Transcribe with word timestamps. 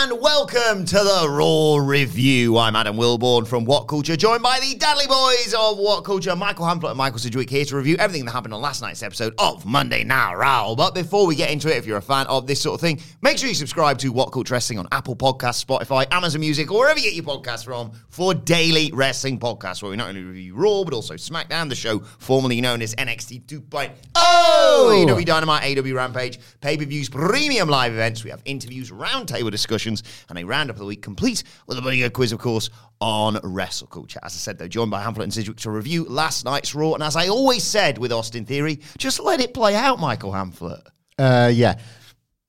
and 0.00 0.20
welcome 0.20 0.84
to 0.84 0.94
the 0.94 1.26
Raw 1.28 1.76
Review. 1.84 2.56
I'm 2.56 2.76
Adam 2.76 2.96
Wilborn 2.96 3.48
from 3.48 3.64
What 3.64 3.88
Culture, 3.88 4.14
joined 4.14 4.44
by 4.44 4.60
the 4.60 4.76
Dudley 4.76 5.08
Boys 5.08 5.52
of 5.58 5.76
What 5.76 6.04
Culture, 6.04 6.36
Michael 6.36 6.66
Hamflett 6.66 6.90
and 6.90 6.96
Michael 6.96 7.18
Sidgwick, 7.18 7.50
here 7.50 7.64
to 7.64 7.76
review 7.76 7.96
everything 7.98 8.24
that 8.24 8.30
happened 8.30 8.54
on 8.54 8.60
last 8.60 8.80
night's 8.80 9.02
episode 9.02 9.34
of 9.38 9.66
Monday 9.66 10.04
Night 10.04 10.34
Raw. 10.34 10.76
But 10.76 10.94
before 10.94 11.26
we 11.26 11.34
get 11.34 11.50
into 11.50 11.68
it, 11.68 11.78
if 11.78 11.84
you're 11.84 11.96
a 11.96 12.02
fan 12.02 12.28
of 12.28 12.46
this 12.46 12.60
sort 12.60 12.74
of 12.74 12.80
thing, 12.80 13.00
make 13.22 13.38
sure 13.38 13.48
you 13.48 13.56
subscribe 13.56 13.98
to 13.98 14.12
What 14.12 14.30
Culture 14.30 14.54
Wrestling 14.54 14.78
on 14.78 14.86
Apple 14.92 15.16
Podcasts, 15.16 15.64
Spotify, 15.64 16.06
Amazon 16.12 16.42
Music, 16.42 16.70
or 16.70 16.78
wherever 16.78 17.00
you 17.00 17.10
get 17.10 17.14
your 17.14 17.24
podcasts 17.24 17.64
from 17.64 17.90
for 18.08 18.34
daily 18.34 18.92
wrestling 18.94 19.40
podcasts, 19.40 19.82
where 19.82 19.90
we 19.90 19.96
not 19.96 20.10
only 20.10 20.22
review 20.22 20.54
Raw 20.54 20.84
but 20.84 20.94
also 20.94 21.14
SmackDown, 21.14 21.68
the 21.68 21.74
show 21.74 21.98
formerly 21.98 22.60
known 22.60 22.82
as 22.82 22.94
NXT 22.94 23.46
2.0, 23.46 23.90
AEW 24.14 25.24
Dynamite, 25.24 25.64
AEW 25.64 25.96
Rampage, 25.96 26.38
pay-per-views, 26.60 27.08
premium 27.08 27.68
live 27.68 27.92
events. 27.92 28.22
We 28.22 28.30
have 28.30 28.42
interviews, 28.44 28.92
roundtable 28.92 29.50
discussions, 29.50 29.87
and 30.28 30.38
a 30.38 30.44
roundup 30.44 30.76
of 30.76 30.80
the 30.80 30.86
week 30.86 31.02
complete 31.02 31.44
with 31.66 31.78
a 31.78 31.82
bloody 31.82 31.98
good 31.98 32.12
quiz, 32.12 32.32
of 32.32 32.38
course, 32.38 32.70
on 33.00 33.38
Wrestle 33.42 33.86
Culture. 33.86 34.20
As 34.22 34.34
I 34.34 34.38
said, 34.38 34.58
though, 34.58 34.68
joined 34.68 34.90
by 34.90 35.02
Hamlet 35.02 35.24
and 35.24 35.32
Sidgwick 35.32 35.58
to 35.58 35.70
review 35.70 36.04
last 36.04 36.44
night's 36.44 36.74
Raw. 36.74 36.94
And 36.94 37.02
as 37.02 37.16
I 37.16 37.28
always 37.28 37.64
said 37.64 37.98
with 37.98 38.12
Austin 38.12 38.44
Theory, 38.44 38.80
just 38.98 39.20
let 39.20 39.40
it 39.40 39.54
play 39.54 39.74
out, 39.74 39.98
Michael 40.00 40.32
Hamlet. 40.32 40.82
Uh, 41.18 41.50
yeah, 41.52 41.78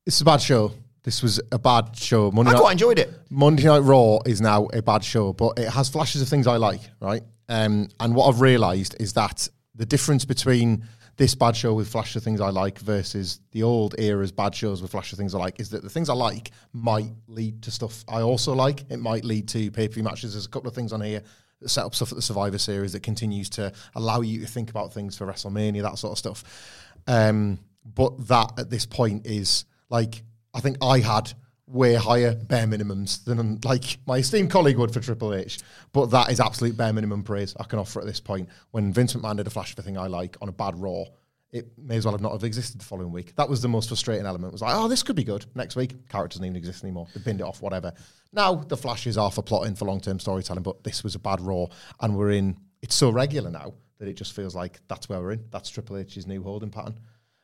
it's 0.06 0.22
a 0.22 0.26
bad 0.26 0.42
show. 0.42 0.72
This 1.04 1.24
was 1.24 1.40
a 1.52 1.60
bad 1.60 1.96
show. 1.96 2.30
Monday 2.32 2.52
I 2.52 2.54
night, 2.54 2.60
quite 2.60 2.72
enjoyed 2.74 3.00
it. 3.00 3.10
Monday 3.30 3.64
Night 3.64 3.80
Raw 3.80 4.20
is 4.26 4.42
now 4.42 4.68
a 4.74 4.82
bad 4.82 5.04
show, 5.04 5.34
but 5.34 5.58
it 5.58 5.70
has 5.70 5.90
flashes 5.90 6.22
of 6.22 6.28
things 6.28 6.46
I 6.46 6.58
like, 6.58 6.82
right? 7.00 7.24
Um, 7.48 7.90
and 8.00 8.14
what 8.14 8.28
I've 8.28 8.42
realised 8.42 8.96
is 9.00 9.14
that 9.14 9.48
the 9.76 9.86
difference 9.86 10.26
between 10.26 10.84
this 11.20 11.36
bad 11.36 11.54
show 11.54 11.74
with 11.74 11.90
flash 11.90 12.16
of 12.16 12.24
things 12.24 12.40
I 12.40 12.50
like 12.50 12.80
versus 12.80 13.42
the 13.52 13.62
old 13.62 13.94
era's 13.98 14.32
bad 14.32 14.56
shows 14.56 14.82
with 14.82 14.92
flash 14.92 15.12
of 15.12 15.18
things 15.18 15.36
I 15.36 15.38
like 15.38 15.60
is 15.60 15.70
that 15.72 15.84
the 15.84 15.90
things 15.90 16.08
I 16.08 16.14
like 16.14 16.52
might 16.72 17.12
lead 17.28 17.62
to 17.64 17.72
stuff 17.72 18.06
I 18.08 18.22
also 18.22 18.56
like. 18.56 18.86
It 18.90 19.02
might 19.02 19.26
lead 19.26 19.50
to 19.50 19.70
pay 19.70 19.90
per 19.90 19.96
view 19.96 20.04
matches. 20.04 20.34
There's 20.34 20.46
a 20.46 20.50
couple 20.50 20.70
of 20.70 20.76
things 20.76 20.94
on 20.94 21.02
here 21.02 21.22
that 21.60 21.68
set 21.68 21.84
up 21.84 21.94
stuff 21.94 22.14
at 22.14 22.16
the 22.16 22.22
Survivor 22.22 22.58
Series 22.58 22.94
that 22.94 23.04
continues 23.04 23.50
to 23.50 23.74
allow 23.96 24.22
you 24.22 24.40
to 24.40 24.48
think 24.48 24.70
about 24.70 24.94
things 24.94 25.18
for 25.18 25.28
WrestleMania, 25.28 25.82
that 25.82 25.98
sort 25.98 26.14
of 26.14 26.18
stuff. 26.18 26.94
Um, 27.06 27.60
but 27.84 28.30
that 28.30 28.54
at 28.58 28.70
this 28.70 28.86
point 28.86 29.28
is 29.28 29.66
like 29.90 30.24
I 30.54 30.62
think 30.62 30.78
I 30.82 31.00
had 31.00 31.34
way 31.70 31.94
higher 31.94 32.36
bare 32.36 32.66
minimums 32.66 33.24
than 33.24 33.40
um, 33.40 33.60
like 33.64 34.00
my 34.08 34.18
esteemed 34.18 34.50
colleague 34.50 34.78
would 34.78 34.92
for 34.92 35.00
Triple 35.00 35.34
H. 35.34 35.60
But 35.94 36.08
that 36.08 36.32
is 36.32 36.40
absolute 36.40 36.76
bare 36.76 36.94
minimum 36.94 37.24
praise 37.24 37.56
I 37.60 37.64
can 37.64 37.80
offer 37.80 38.00
at 38.00 38.06
this 38.06 38.20
point. 38.20 38.50
When 38.72 38.92
Vince 38.92 39.14
McMahon 39.14 39.38
did 39.38 39.48
a 39.48 39.52
flash 39.52 39.74
of 39.74 39.80
a 39.80 39.82
thing 39.84 39.98
I 39.98 40.08
like 40.08 40.36
on 40.42 40.50
a 40.50 40.52
bad 40.52 40.76
Raw, 40.76 41.04
it 41.52 41.68
may 41.78 41.98
as 41.98 42.06
well 42.06 42.14
have 42.14 42.22
not 42.22 42.32
have 42.32 42.44
existed 42.44 42.80
the 42.80 42.86
following 42.86 43.12
week. 43.12 43.36
That 43.36 43.50
was 43.50 43.62
the 43.62 43.68
most 43.68 43.88
frustrating 43.88 44.26
element. 44.26 44.52
It 44.52 44.54
was 44.54 44.62
like, 44.62 44.76
oh, 44.76 44.88
this 44.88 45.04
could 45.04 45.16
be 45.16 45.24
good. 45.24 45.46
Next 45.56 45.76
week, 45.76 46.08
character 46.10 46.36
doesn't 46.36 46.46
even 46.46 46.56
exist 46.56 46.84
anymore. 46.84 47.08
They 47.14 47.22
binned 47.22 47.40
it 47.40 47.44
off, 47.44 47.62
whatever. 47.62 47.94
Now 48.34 48.56
the 48.56 48.78
flashes 48.78 49.18
are 49.18 49.32
for 49.32 49.42
plotting, 49.42 49.76
for 49.76 49.86
long 49.86 50.00
term 50.00 50.20
storytelling, 50.20 50.64
but 50.64 50.84
this 50.84 51.04
was 51.04 51.16
a 51.16 51.20
bad 51.20 51.42
Raw, 51.42 51.66
and 52.02 52.18
we're 52.18 52.32
in. 52.32 52.58
It's 52.82 52.96
so 52.96 53.10
regular 53.10 53.50
now 53.50 53.74
that 53.98 54.08
it 54.08 54.14
just 54.14 54.34
feels 54.34 54.56
like 54.56 54.80
that's 54.88 55.10
where 55.10 55.20
we're 55.20 55.34
in. 55.34 55.46
That's 55.52 55.70
Triple 55.70 55.98
H's 55.98 56.26
new 56.26 56.42
holding 56.42 56.70
pattern. 56.70 57.00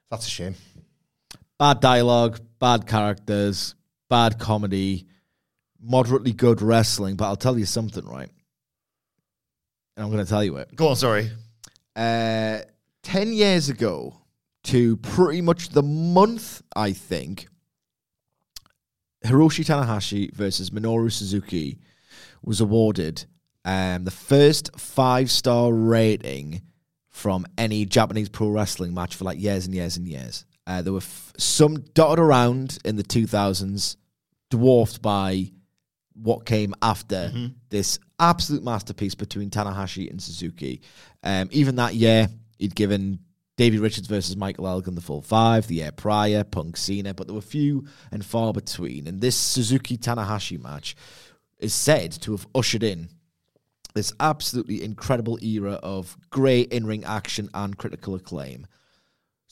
That's 0.09 0.27
a 0.27 0.29
shame. 0.29 0.55
bad 1.57 1.79
dialogue, 1.79 2.39
bad 2.59 2.87
characters, 2.87 3.75
bad 4.09 4.39
comedy, 4.39 5.07
moderately 5.81 6.33
good 6.33 6.61
wrestling. 6.61 7.15
But 7.15 7.25
I'll 7.25 7.35
tell 7.35 7.57
you 7.57 7.65
something, 7.65 8.05
right? 8.05 8.29
And 9.95 10.03
I'm 10.05 10.11
going 10.11 10.23
to 10.23 10.29
tell 10.29 10.43
you 10.43 10.57
it. 10.57 10.75
Go 10.75 10.89
on, 10.89 10.95
sorry. 10.95 11.29
Uh, 11.95 12.59
10 13.03 13.33
years 13.33 13.69
ago, 13.69 14.15
to 14.65 14.97
pretty 14.97 15.41
much 15.41 15.69
the 15.69 15.83
month, 15.83 16.61
I 16.75 16.91
think, 16.91 17.47
Hiroshi 19.23 19.63
Tanahashi 19.63 20.33
versus 20.33 20.71
Minoru 20.71 21.11
Suzuki 21.11 21.79
was 22.43 22.61
awarded 22.61 23.25
um, 23.63 24.03
the 24.03 24.11
first 24.11 24.77
five 24.79 25.31
star 25.31 25.71
rating 25.73 26.61
from 27.09 27.45
any 27.57 27.85
Japanese 27.85 28.29
pro 28.29 28.49
wrestling 28.49 28.93
match 28.93 29.15
for 29.15 29.23
like 29.23 29.39
years 29.39 29.65
and 29.65 29.73
years 29.73 29.97
and 29.97 30.07
years. 30.07 30.45
Uh, 30.67 30.81
there 30.81 30.93
were 30.93 30.97
f- 30.99 31.33
some 31.37 31.75
dotted 31.93 32.19
around 32.19 32.77
in 32.83 32.95
the 32.95 33.03
2000s, 33.03 33.95
dwarfed 34.49 35.01
by 35.01 35.51
what 36.13 36.45
came 36.45 36.73
after 36.81 37.31
this 37.69 37.99
absolute 38.19 38.63
masterpiece 38.63 39.15
between 39.15 39.49
Tanahashi 39.49 40.09
and 40.09 40.21
Suzuki. 40.21 40.81
Um, 41.23 41.49
even 41.51 41.75
that 41.75 41.93
year, 41.93 42.29
he'd 42.57 42.73
given 42.73 43.19
Davey 43.57 43.79
Richards 43.79 44.07
versus 44.07 44.35
Michael 44.37 44.67
Elgin 44.67 44.95
the 44.95 45.01
full 45.01 45.21
five, 45.21 45.67
the 45.67 45.75
year 45.75 45.91
prior, 45.91 46.43
Punk 46.43 46.77
Cena, 46.77 47.13
but 47.13 47.27
there 47.27 47.35
were 47.35 47.41
few 47.41 47.85
and 48.11 48.25
far 48.25 48.53
between. 48.53 49.07
And 49.07 49.21
this 49.21 49.35
Suzuki 49.35 49.97
Tanahashi 49.97 50.61
match 50.61 50.95
is 51.59 51.73
said 51.73 52.11
to 52.21 52.31
have 52.31 52.47
ushered 52.55 52.83
in 52.83 53.09
this 53.93 54.13
absolutely 54.19 54.83
incredible 54.83 55.37
era 55.41 55.73
of 55.83 56.17
great 56.29 56.71
in 56.73 56.85
ring 56.85 57.03
action 57.05 57.49
and 57.53 57.77
critical 57.77 58.15
acclaim. 58.15 58.67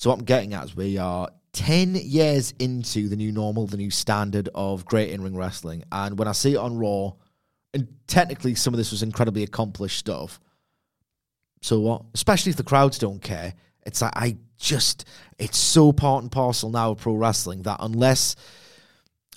So, 0.04 0.10
what 0.10 0.20
I'm 0.20 0.26
getting 0.26 0.54
at 0.54 0.66
is 0.66 0.76
we 0.76 0.98
are 0.98 1.30
10 1.54 1.96
years 1.96 2.54
into 2.60 3.08
the 3.08 3.16
new 3.16 3.32
normal, 3.32 3.68
the 3.68 3.78
new 3.78 3.90
standard 3.90 4.50
of 4.54 4.84
great 4.84 5.12
in 5.12 5.22
ring 5.22 5.38
wrestling. 5.38 5.86
And 5.94 6.20
when 6.20 6.28
I 6.28 6.34
see 6.34 6.56
it 6.56 6.58
on 6.58 6.78
Raw, 6.78 7.14
and 7.74 7.88
technically 8.06 8.54
some 8.54 8.74
of 8.74 8.80
this 8.80 8.92
was 8.92 9.02
incredibly 9.02 9.44
accomplished 9.44 9.98
stuff, 9.98 10.42
so 11.62 11.80
what? 11.80 12.02
Especially 12.14 12.50
if 12.50 12.58
the 12.58 12.66
crowds 12.66 12.98
don't 12.98 13.22
care. 13.22 13.54
It's 13.86 14.02
like, 14.02 14.12
I 14.14 14.36
just, 14.58 15.06
it's 15.40 15.58
so 15.58 15.94
part 15.94 16.22
and 16.22 16.30
parcel 16.30 16.70
now 16.70 16.92
of 16.92 16.98
pro 16.98 17.14
wrestling 17.14 17.62
that 17.62 17.78
unless 17.80 18.36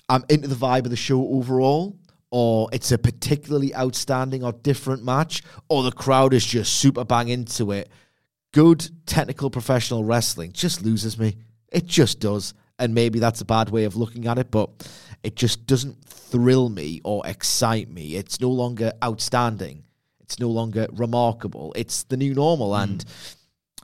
I'm 0.09 0.25
into 0.27 0.49
the 0.49 0.55
vibe 0.55 0.83
of 0.83 0.89
the 0.89 0.97
show 0.97 1.25
overall, 1.29 1.97
or 2.29 2.67
it's 2.73 2.91
a 2.91 2.97
particularly 2.97 3.73
outstanding 3.73 4.43
or 4.43 4.51
different 4.51 5.05
match, 5.05 5.43
or 5.69 5.83
the 5.83 5.93
crowd 5.93 6.33
is 6.33 6.45
just 6.45 6.73
super 6.73 7.05
bang 7.05 7.29
into 7.29 7.71
it, 7.71 7.89
good 8.57 8.89
technical 9.05 9.51
professional 9.51 10.03
wrestling 10.03 10.51
just 10.51 10.81
loses 10.81 11.19
me. 11.19 11.37
It 11.71 11.85
just 11.85 12.19
does. 12.19 12.55
And 12.79 12.91
maybe 12.91 13.19
that's 13.19 13.39
a 13.39 13.45
bad 13.45 13.69
way 13.69 13.83
of 13.83 13.95
looking 13.95 14.25
at 14.25 14.39
it, 14.39 14.49
but 14.49 14.89
it 15.21 15.35
just 15.35 15.67
doesn't 15.67 16.03
thrill 16.03 16.69
me 16.69 16.99
or 17.03 17.21
excite 17.27 17.87
me. 17.87 18.15
It's 18.15 18.41
no 18.41 18.49
longer 18.49 18.93
outstanding. 19.03 19.83
It's 20.21 20.39
no 20.39 20.49
longer 20.49 20.87
remarkable. 20.93 21.71
It's 21.75 22.01
the 22.05 22.17
new 22.17 22.33
normal. 22.33 22.75
And 22.75 23.05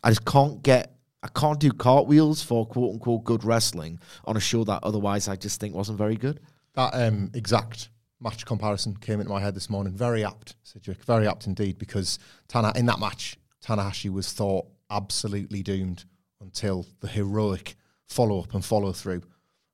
I 0.03 0.09
just 0.09 0.25
can't 0.25 0.63
get, 0.63 0.95
I 1.21 1.27
can't 1.27 1.59
do 1.59 1.69
cartwheels 1.69 2.41
for 2.41 2.65
quote 2.65 2.93
unquote 2.93 3.25
good 3.25 3.43
wrestling 3.43 3.99
on 4.25 4.37
a 4.37 4.39
show 4.41 4.63
that 4.63 4.79
otherwise 4.81 5.27
I 5.27 5.35
just 5.35 5.59
think 5.59 5.75
wasn't 5.75 5.99
very 5.99 6.15
good. 6.15 6.39
That 6.73 6.95
um, 6.95 7.29
exact 7.35 7.89
match 8.19 8.43
comparison 8.43 8.95
came 8.95 9.19
into 9.19 9.31
my 9.31 9.39
head 9.39 9.53
this 9.53 9.69
morning. 9.69 9.93
Very 9.93 10.25
apt, 10.25 10.55
Sidgwick. 10.63 11.03
Very 11.03 11.27
apt 11.27 11.45
indeed, 11.45 11.77
because 11.77 12.17
Tana 12.47 12.73
in 12.75 12.87
that 12.87 12.99
match, 12.99 13.37
Tanahashi 13.65 14.11
was 14.11 14.31
thought 14.31 14.65
absolutely 14.89 15.63
doomed 15.63 16.05
until 16.41 16.85
the 16.99 17.07
heroic 17.07 17.75
follow 18.07 18.39
up 18.39 18.53
and 18.53 18.63
follow 18.63 18.91
through. 18.91 19.21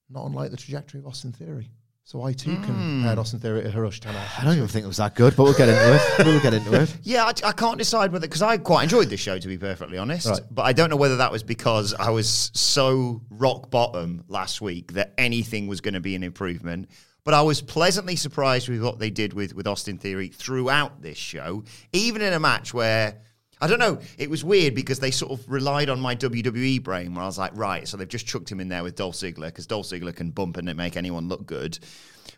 Not 0.09 0.25
unlike 0.25 0.51
the 0.51 0.57
trajectory 0.57 0.99
of 0.99 1.07
Austin 1.07 1.31
Theory. 1.31 1.69
So 2.09 2.23
I 2.23 2.33
too 2.33 2.55
can 2.55 2.73
hmm. 2.73 3.01
compare 3.03 3.19
Austin 3.19 3.39
Theory 3.39 3.61
to 3.61 3.69
Hiroshi 3.69 3.99
Tanahashi. 3.99 4.41
I 4.41 4.43
don't 4.43 4.55
even 4.55 4.67
think 4.67 4.83
it 4.83 4.87
was 4.87 4.97
that 4.97 5.13
good, 5.13 5.35
but 5.35 5.43
we'll 5.43 5.53
get 5.53 5.69
into 5.69 5.93
it. 5.93 6.25
We'll 6.25 6.41
get 6.41 6.55
into 6.55 6.81
it. 6.81 6.97
Yeah, 7.03 7.25
I, 7.25 7.33
I 7.45 7.51
can't 7.51 7.77
decide 7.77 8.11
whether 8.11 8.25
because 8.25 8.41
I 8.41 8.57
quite 8.57 8.81
enjoyed 8.81 9.09
this 9.09 9.19
show 9.19 9.37
to 9.37 9.47
be 9.47 9.59
perfectly 9.59 9.99
honest, 9.99 10.25
Right. 10.27 10.41
but 10.49 10.63
I 10.63 10.73
don't 10.73 10.89
know 10.89 10.95
whether 10.95 11.17
that 11.17 11.31
was 11.31 11.43
because 11.43 11.93
I 11.93 12.09
was 12.09 12.49
so 12.55 13.21
rock 13.29 13.69
bottom 13.69 14.23
last 14.27 14.59
week 14.59 14.93
that 14.93 15.13
anything 15.19 15.67
was 15.67 15.81
going 15.81 15.93
to 15.93 15.99
be 15.99 16.15
an 16.15 16.23
improvement. 16.23 16.89
But 17.25 17.35
I 17.35 17.43
was 17.43 17.61
pleasantly 17.61 18.15
surprised 18.15 18.69
with 18.69 18.81
what 18.81 18.97
they 18.97 19.11
did 19.11 19.33
with 19.33 19.53
with 19.53 19.67
Austin 19.67 19.99
Theory 19.99 20.29
throughout 20.29 21.03
this 21.03 21.17
show, 21.17 21.63
even 21.93 22.23
in 22.23 22.33
a 22.33 22.39
match 22.39 22.73
where. 22.73 23.21
I 23.61 23.67
don't 23.67 23.79
know. 23.79 23.99
It 24.17 24.29
was 24.29 24.43
weird 24.43 24.73
because 24.73 24.99
they 24.99 25.11
sort 25.11 25.33
of 25.33 25.49
relied 25.49 25.89
on 25.89 25.99
my 25.99 26.15
WWE 26.15 26.81
brain 26.81 27.13
where 27.13 27.23
I 27.23 27.27
was 27.27 27.37
like, 27.37 27.51
right, 27.55 27.85
so 27.87 27.97
they've 27.97 28.07
just 28.07 28.25
chucked 28.25 28.49
him 28.49 28.61
in 28.61 28.69
there 28.69 28.83
with 28.83 28.95
Dolph 28.95 29.15
Ziggler 29.15 29.47
because 29.47 29.67
Dolph 29.67 29.87
Ziggler 29.87 30.15
can 30.15 30.31
bump 30.31 30.55
and 30.57 30.73
make 30.77 30.95
anyone 30.95 31.27
look 31.27 31.45
good. 31.45 31.77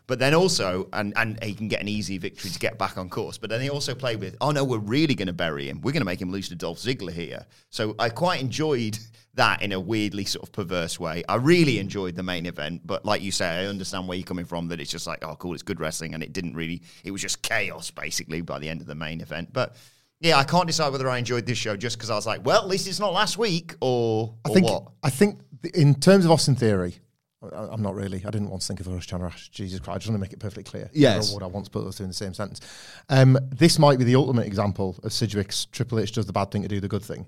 But 0.08 0.18
then 0.18 0.34
also, 0.34 0.88
and, 0.92 1.12
and 1.16 1.42
he 1.42 1.54
can 1.54 1.68
get 1.68 1.80
an 1.80 1.88
easy 1.88 2.18
victory 2.18 2.50
to 2.50 2.58
get 2.58 2.76
back 2.76 2.98
on 2.98 3.08
course. 3.08 3.38
But 3.38 3.50
then 3.50 3.60
they 3.60 3.68
also 3.68 3.94
played 3.94 4.18
with, 4.18 4.36
oh 4.40 4.50
no, 4.50 4.64
we're 4.64 4.78
really 4.78 5.14
going 5.14 5.28
to 5.28 5.32
bury 5.32 5.68
him. 5.68 5.80
We're 5.80 5.92
going 5.92 6.00
to 6.00 6.06
make 6.06 6.20
him 6.20 6.32
lose 6.32 6.48
to 6.48 6.56
Dolph 6.56 6.78
Ziggler 6.78 7.12
here. 7.12 7.46
So 7.70 7.94
I 7.98 8.08
quite 8.08 8.40
enjoyed 8.40 8.98
that 9.34 9.62
in 9.62 9.72
a 9.72 9.80
weirdly 9.80 10.24
sort 10.24 10.42
of 10.42 10.52
perverse 10.52 10.98
way. 10.98 11.22
I 11.28 11.36
really 11.36 11.78
enjoyed 11.78 12.16
the 12.16 12.22
main 12.22 12.46
event, 12.46 12.82
but 12.84 13.04
like 13.04 13.22
you 13.22 13.30
say, 13.30 13.46
I 13.46 13.66
understand 13.66 14.08
where 14.08 14.18
you're 14.18 14.26
coming 14.26 14.44
from. 14.44 14.68
That 14.68 14.80
it's 14.80 14.90
just 14.90 15.06
like, 15.06 15.24
oh, 15.24 15.36
cool, 15.36 15.54
it's 15.54 15.62
good 15.62 15.80
wrestling, 15.80 16.14
and 16.14 16.22
it 16.22 16.32
didn't 16.32 16.54
really. 16.54 16.82
It 17.04 17.12
was 17.12 17.22
just 17.22 17.40
chaos 17.42 17.90
basically 17.90 18.40
by 18.40 18.58
the 18.58 18.68
end 18.68 18.80
of 18.80 18.86
the 18.86 18.94
main 18.94 19.20
event. 19.20 19.52
But 19.52 19.76
yeah, 20.22 20.38
I 20.38 20.44
can't 20.44 20.66
decide 20.66 20.92
whether 20.92 21.08
I 21.10 21.18
enjoyed 21.18 21.44
this 21.46 21.58
show 21.58 21.76
just 21.76 21.96
because 21.98 22.08
I 22.08 22.14
was 22.14 22.26
like, 22.26 22.44
well, 22.46 22.62
at 22.62 22.68
least 22.68 22.86
it's 22.86 23.00
not 23.00 23.12
last 23.12 23.36
week, 23.38 23.74
or, 23.80 24.34
I 24.44 24.50
or 24.50 24.54
think 24.54 24.66
what. 24.66 24.84
I 25.02 25.10
think 25.10 25.40
in 25.74 25.94
terms 25.96 26.24
of 26.24 26.30
Austin 26.30 26.54
Theory, 26.54 26.94
I- 27.42 27.68
I'm 27.72 27.82
not 27.82 27.96
really. 27.96 28.18
I 28.24 28.30
didn't 28.30 28.48
want 28.48 28.62
to 28.62 28.68
think 28.68 28.78
of 28.78 28.86
Hiroshi 28.86 29.08
Tanahashi. 29.08 29.50
Jesus 29.50 29.80
Christ! 29.80 29.96
I 29.96 29.98
just 29.98 30.08
want 30.10 30.16
to 30.18 30.20
make 30.20 30.32
it 30.32 30.38
perfectly 30.38 30.62
clear. 30.62 30.88
Yes. 30.92 31.34
What 31.34 31.42
I 31.42 31.46
want 31.46 31.64
to 31.64 31.72
put 31.72 31.82
those 31.82 31.96
two 31.96 32.04
in 32.04 32.08
the 32.10 32.14
same 32.14 32.34
sentence. 32.34 32.60
Um, 33.08 33.36
this 33.50 33.80
might 33.80 33.98
be 33.98 34.04
the 34.04 34.14
ultimate 34.14 34.46
example 34.46 34.96
of 35.02 35.12
Sidgwick's 35.12 35.64
Triple 35.66 35.98
H 35.98 36.12
does 36.12 36.26
the 36.26 36.32
bad 36.32 36.52
thing 36.52 36.62
to 36.62 36.68
do 36.68 36.78
the 36.80 36.88
good 36.88 37.02
thing, 37.02 37.26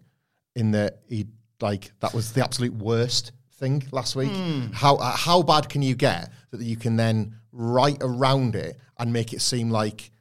in 0.55 0.71
that 0.71 1.01
he 1.09 1.27
like 1.61 1.91
that 1.99 2.15
was 2.15 2.33
the 2.33 2.45
absolute 2.45 2.75
worst 2.75 3.33
thing 3.55 3.83
last 3.91 4.15
week. 4.15 4.31
How 4.73 4.97
uh, 4.97 5.17
how 5.17 5.43
bad 5.43 5.69
can 5.69 5.83
you 5.83 5.97
get 5.97 6.31
that 6.53 6.61
you 6.61 6.77
can 6.77 6.95
then 6.95 7.35
write 7.51 7.99
around 8.01 8.55
it 8.55 8.79
and 8.99 9.13
make 9.13 9.33
it 9.33 9.41
seem 9.41 9.71
like 9.71 10.13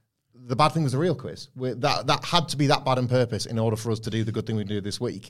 the 0.45 0.55
bad 0.55 0.69
thing 0.69 0.83
was 0.83 0.91
the 0.91 0.97
real 0.97 1.15
quiz. 1.15 1.47
we 1.55 1.71
that 1.73 2.07
that 2.07 2.23
had 2.25 2.49
to 2.49 2.57
be 2.57 2.67
that 2.67 2.83
bad 2.85 2.97
on 2.97 3.07
purpose 3.07 3.45
in 3.45 3.57
order 3.57 3.75
for 3.77 3.91
us 3.91 3.99
to 4.01 4.09
do 4.09 4.23
the 4.23 4.31
good 4.31 4.45
thing 4.45 4.55
we 4.55 4.63
do 4.63 4.81
this 4.81 4.99
week. 4.99 5.29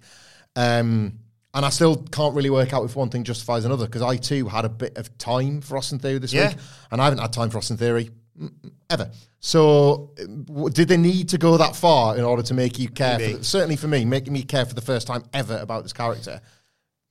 Um, 0.56 1.20
and 1.56 1.64
I 1.66 1.70
still 1.70 1.98
can't 2.12 2.34
really 2.36 2.50
work 2.50 2.74
out 2.74 2.84
if 2.84 2.96
one 2.96 3.10
thing 3.10 3.24
justifies 3.24 3.64
another 3.66 3.86
because 3.86 4.02
I 4.02 4.18
too 4.18 4.48
had 4.48 4.66
a 4.66 4.70
bit 4.70 4.98
of 4.98 5.16
time 5.20 5.62
for 5.62 5.78
Austin 5.78 6.00
Theory 6.00 6.18
this 6.18 6.34
Yeah. 6.34 6.48
week, 6.50 6.58
and 6.92 7.00
I 7.00 7.04
haven't 7.04 7.20
had 7.20 7.32
time 7.32 7.52
for 7.52 7.60
Austin 7.60 7.78
Theory 7.78 8.10
mm, 8.40 8.52
ever. 8.90 9.12
So, 9.40 10.12
w- 10.18 10.70
did 10.72 10.88
they 10.88 10.98
need 10.98 11.30
to 11.30 11.38
go 11.38 11.58
that 11.58 11.76
far 11.76 12.18
in 12.18 12.24
order 12.24 12.42
to 12.42 12.54
make 12.56 12.80
you 12.80 12.90
care? 12.90 13.20
For 13.20 13.38
the, 13.38 13.44
certainly 13.44 13.76
for 13.76 13.88
me, 13.88 14.04
making 14.04 14.34
me 14.34 14.42
care 14.42 14.66
for 14.66 14.74
the 14.74 14.82
first 14.82 15.06
time 15.06 15.24
ever 15.32 15.58
about 15.58 15.84
this 15.84 15.94
character. 15.94 16.42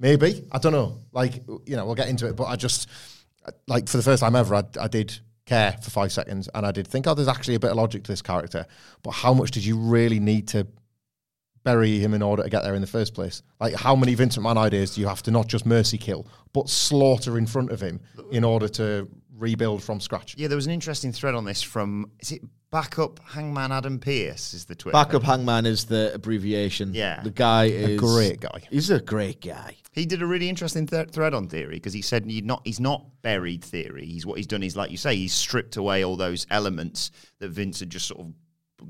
Maybe 0.01 0.45
I 0.51 0.59
don't 0.59 0.73
know. 0.73 0.99
Like 1.13 1.45
you 1.67 1.77
know, 1.77 1.87
we'll 1.87 1.95
get 1.95 2.09
into 2.09 2.27
it, 2.27 2.35
but 2.35 2.45
I 2.45 2.57
just 2.57 2.89
like 3.69 3.89
for 3.89 3.97
the 3.97 4.03
first 4.03 4.23
time 4.23 4.35
ever, 4.35 4.57
I, 4.57 4.65
I 4.81 4.89
did 4.89 5.17
care 5.47 5.77
for 5.83 5.91
five 5.91 6.13
seconds, 6.13 6.49
and 6.55 6.65
I 6.65 6.73
did 6.73 6.87
think, 6.87 7.07
oh, 7.07 7.15
there's 7.15 7.29
actually 7.29 7.55
a 7.55 7.61
bit 7.61 7.71
of 7.71 7.77
logic 7.77 8.05
to 8.05 8.13
this 8.13 8.23
character. 8.23 8.67
But 9.03 9.13
how 9.13 9.35
much 9.35 9.51
did 9.51 9.65
you 9.65 9.77
really 9.77 10.21
need 10.21 10.49
to 10.49 10.67
bury 11.65 11.99
him 11.99 12.15
in 12.15 12.23
order 12.23 12.43
to 12.43 12.51
get 12.51 12.63
there 12.63 12.75
in 12.75 12.81
the 12.81 12.87
first 12.87 13.15
place? 13.15 13.43
Like, 13.61 13.75
how 13.75 13.95
many 13.95 14.15
Vince 14.15 14.37
McMahon 14.37 14.57
ideas 14.57 14.95
do 14.95 15.01
you 15.01 15.07
have 15.07 15.23
to 15.25 15.31
not 15.31 15.47
just 15.47 15.67
mercy 15.67 15.99
kill, 15.99 16.27
but 16.53 16.69
slaughter 16.69 17.39
in 17.39 17.47
front 17.47 17.71
of 17.71 17.81
him 17.81 18.01
in 18.31 18.45
order 18.45 18.69
to 18.69 19.09
rebuild 19.37 19.83
from 19.83 20.01
scratch? 20.01 20.35
Yeah, 20.37 20.49
there 20.49 20.57
was 20.57 20.67
an 20.67 20.73
interesting 20.73 21.13
thread 21.13 21.35
on 21.35 21.45
this 21.45 21.63
from 21.63 22.11
is 22.21 22.33
it 22.33 22.43
backup 22.73 23.21
Hangman 23.29 23.71
Adam 23.71 24.01
Pierce 24.01 24.53
is 24.55 24.65
the 24.65 24.75
Twitter. 24.75 24.93
Backup 24.95 25.23
Hangman 25.23 25.67
is 25.67 25.85
the 25.85 26.13
abbreviation. 26.15 26.93
Yeah. 26.95 27.23
The 27.23 27.31
guy 27.31 27.67
is 27.67 27.91
A 27.91 27.97
great 27.97 28.41
guy. 28.41 28.63
He's 28.71 28.91
a 28.91 29.01
great 29.01 29.41
guy. 29.41 29.77
He 29.93 30.07
did 30.07 30.23
a 30.23 30.27
really 30.27 30.49
interesting 30.49 30.87
th- 30.87 31.11
thread 31.11 31.35
on 31.35 31.47
theory 31.49 31.77
because 31.77 31.93
he 31.93 32.03
said 32.03 32.25
he's 32.25 32.43
not 32.43 32.63
he's 32.65 32.81
not 32.81 33.05
buried 33.23 33.63
theory. 33.63 34.07
He's 34.07 34.27
what 34.27 34.39
he's 34.39 34.47
done 34.49 34.63
is 34.65 34.75
like 34.75 34.91
you 34.91 34.97
say 34.97 35.15
he's 35.15 35.35
stripped 35.35 35.77
away 35.77 36.03
all 36.03 36.17
those 36.17 36.47
elements 36.51 37.11
that 37.39 37.51
Vince 37.51 37.79
had 37.81 37.91
just 37.91 38.07
sort 38.09 38.21
of 38.21 38.33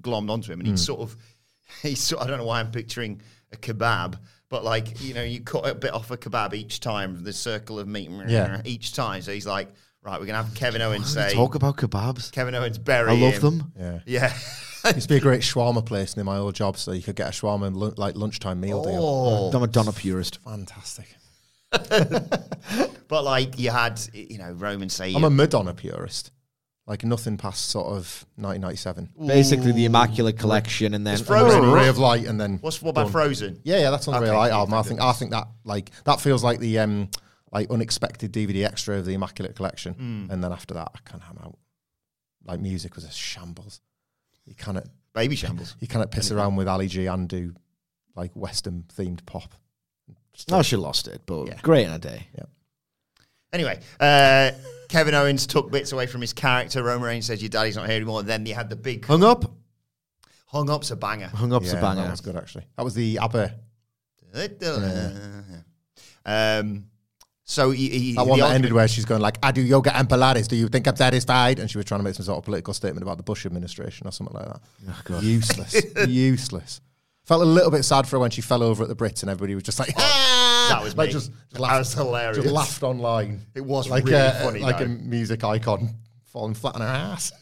glommed 0.01 0.31
onto 0.31 0.53
him, 0.53 0.61
and 0.61 0.69
Hmm. 0.69 0.73
he's 0.75 0.85
sort 0.87 1.01
of 1.01 1.17
he's 1.83 2.01
sort. 2.01 2.23
I 2.23 2.27
don't 2.29 2.39
know 2.39 2.47
why 2.47 2.61
I'm 2.61 2.71
picturing 2.71 3.21
a 3.53 3.57
kebab, 3.57 4.17
but 4.49 4.63
like 4.65 5.01
you 5.03 5.13
know 5.13 5.25
you 5.25 5.41
cut 5.41 5.67
a 5.67 5.75
bit 5.75 5.93
off 5.93 6.13
a 6.13 6.17
kebab 6.17 6.55
each 6.55 6.79
time, 6.81 7.25
the 7.25 7.33
circle 7.33 7.81
of 7.81 7.89
meat 7.89 8.09
Yeah. 8.29 8.63
each 8.65 8.95
time. 8.95 9.23
So 9.23 9.33
he's 9.33 9.47
like, 9.47 9.75
right, 10.03 10.21
we're 10.21 10.27
gonna 10.27 10.43
have 10.43 10.55
Kevin 10.55 10.83
Owens 10.83 11.13
say 11.13 11.33
Talk 11.33 11.55
about 11.55 11.77
kebabs. 11.77 12.31
Kevin 12.33 12.55
Owens 12.55 12.79
bury. 12.79 13.11
I 13.13 13.15
love 13.17 13.35
him. 13.35 13.59
them. 13.59 13.73
Yeah. 13.79 13.99
Yeah. 14.07 14.39
Used 14.95 15.03
to 15.03 15.09
be 15.09 15.17
a 15.17 15.21
great 15.21 15.43
shawarma 15.43 15.85
place 15.87 16.17
near 16.17 16.25
my 16.25 16.39
old 16.39 16.55
job, 16.57 16.77
so 16.77 16.91
you 16.93 17.03
could 17.03 17.15
get 17.17 17.29
a 17.29 17.31
shawarma 17.31 17.73
lu- 17.75 17.95
like 17.97 18.17
lunchtime 18.17 18.61
meal 18.61 18.83
deal. 18.83 18.99
oh. 19.01 19.57
I'm 19.57 19.63
a 19.63 19.67
Donna 19.69 19.93
purist. 19.93 20.39
Fantastic. 20.45 21.07
But 23.09 23.25
like 23.25 23.59
you 23.59 23.71
had, 23.71 24.01
you 24.15 24.39
know, 24.39 24.53
Roman 24.53 24.89
say, 24.89 25.15
I'm 25.15 25.25
a 25.25 25.29
Madonna 25.29 25.75
purist. 25.75 26.31
Like 26.87 27.05
nothing 27.05 27.37
past 27.37 27.67
sort 27.69 27.89
of 27.89 28.25
1997. 28.37 29.11
Basically, 29.27 29.73
the 29.73 29.85
Immaculate 29.85 30.39
Collection, 30.39 30.95
and 30.95 31.07
then 31.07 31.15
It's 31.15 31.23
Frozen. 31.23 31.71
Ray 31.73 31.89
of 31.89 31.99
Light, 31.99 32.25
and 32.27 32.41
then 32.41 32.57
what's 32.63 32.81
what 32.81 32.91
about 32.91 33.03
done. 33.05 33.13
Frozen? 33.13 33.61
Yeah, 33.65 33.81
yeah, 33.81 33.91
that's 33.91 34.09
on 34.09 34.15
the 34.15 34.21
Okay, 34.21 34.31
Ray 34.31 34.31
of 34.31 34.37
Light 34.39 34.49
thank 34.49 34.59
album. 34.59 34.75
I 34.75 34.77
goodness. 34.79 34.89
think 34.89 35.01
I 35.03 35.13
think 35.13 35.31
that 35.33 35.49
like 35.65 35.91
that 36.05 36.21
feels 36.23 36.43
like 36.43 36.59
the 36.61 36.79
um 36.79 37.11
like 37.53 37.71
unexpected 37.71 38.33
DVD 38.33 38.65
extra 38.65 38.97
of 38.97 39.05
the 39.05 39.15
Immaculate 39.15 39.55
Collection, 39.55 39.95
Hmm. 39.95 40.27
and 40.31 40.43
then 40.43 40.53
after 40.53 40.75
that, 40.75 40.91
I 40.95 40.99
kind 41.05 41.23
of 41.23 41.37
am 41.37 41.45
out. 41.45 41.59
Like 42.45 42.61
music 42.61 42.95
was 42.97 43.05
a 43.05 43.11
shambles. 43.11 43.81
You 44.47 44.55
cannot 44.55 44.87
Baby 45.15 45.37
shambles. 45.37 45.77
you 45.79 45.87
cannot 45.87 46.11
piss 46.11 46.31
around 46.33 46.57
with 46.57 46.67
Ali 46.67 46.89
G 46.89 47.07
and 47.07 47.29
do 47.29 47.55
like 48.17 48.33
Western 48.35 48.85
themed 48.97 49.25
pop. 49.27 49.55
No, 50.51 50.63
she 50.63 50.77
lost 50.77 51.07
it, 51.09 51.23
but 51.27 51.47
Yeah. 51.47 51.61
great 51.63 51.87
in 51.87 51.93
a 51.93 51.99
day. 51.99 52.27
Yeah. 52.37 52.45
Anyway, 53.53 53.79
uh, 54.01 54.51
Kevin 54.89 55.15
Owens 55.15 55.47
took 55.47 55.71
bits 55.71 55.93
away 55.93 56.07
from 56.07 56.23
his 56.23 56.33
character. 56.33 56.83
Roman 56.83 57.03
Reigns 57.07 57.27
says, 57.27 57.43
"Your 57.43 57.51
daddy's 57.51 57.77
not 57.77 57.87
here 57.87 57.97
anymore." 57.97 58.21
And 58.21 58.29
then 58.29 58.47
you 58.47 58.55
had 58.55 58.71
the 58.71 58.77
big 58.77 59.05
Hung 59.05 59.23
up. 59.23 59.45
hung 60.47 60.71
up's 60.71 60.91
a 60.91 60.97
banger. 60.97 61.29
Hung 61.29 61.53
up's 61.53 61.67
yeah, 61.73 61.79
a 61.79 61.81
banger. 61.83 62.03
that 62.03 62.11
was 62.11 62.21
good 62.23 62.37
actually. 62.37 62.65
That 62.77 62.83
was 62.85 62.95
the 62.95 63.19
ABBA. 63.19 63.55
Um, 66.25 66.85
so 67.45 67.71
he, 67.71 67.89
he, 67.89 68.13
That 68.15 68.27
one 68.27 68.39
that 68.41 68.53
ended 68.55 68.73
where 68.73 68.87
she's 68.89 69.05
going 69.05 69.21
like, 69.21 69.39
"I 69.43 69.51
do 69.53 69.61
yoga 69.63 69.97
and 69.97 70.09
Pilates. 70.09 70.47
Do 70.49 70.57
you 70.57 70.69
think 70.69 70.87
I'm 70.87 70.97
satisfied?" 70.97 71.59
And 71.59 71.71
she 71.71 71.77
was 71.79 71.85
trying 71.85 72.01
to 72.01 72.05
make 72.05 72.15
some 72.15 72.25
sort 72.25 72.39
of 72.39 72.45
political 72.45 72.73
statement 72.75 73.03
about 73.03 73.17
the 73.17 73.23
Bush 73.23 73.45
administration 73.47 74.07
or 74.07 74.13
something 74.13 74.35
like 74.37 74.47
that. 74.47 74.61
Oh, 75.11 75.21
Useless, 75.21 75.75
useless. 76.09 76.81
Felt 77.25 77.43
a 77.43 77.45
little 77.45 77.71
bit 77.71 77.85
sad 77.85 78.07
for 78.09 78.17
her 78.17 78.21
when 78.21 78.31
she 78.31 78.41
fell 78.43 78.63
over 78.63 78.83
at 78.83 78.89
the 78.89 78.97
Brits 78.97 79.23
and 79.23 79.31
everybody 79.31 79.55
was 79.55 79.65
just 79.65 79.79
like, 79.79 79.93
"Ah!" 79.97 80.69
that 80.71 80.83
was 80.85 80.97
like 80.97 81.09
me. 81.09 81.13
just, 81.13 81.31
just 81.31 81.53
That 81.55 81.61
laughed, 81.61 81.79
was 81.79 81.95
hilarious. 81.95 82.37
Just 82.39 82.49
laughed 82.55 82.83
online. 82.83 83.41
It 83.55 83.65
was 83.65 83.89
like 83.89 84.05
really 84.05 84.17
a, 84.17 84.33
funny, 84.43 84.61
like 84.61 84.79
though. 84.79 84.85
a 84.85 84.89
music 84.89 85.43
icon 85.45 85.91
falling 86.25 86.55
flat 86.55 86.75
on 86.77 86.81
her 86.81 86.87
ass. 86.87 87.33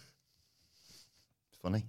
funny. 1.62 1.84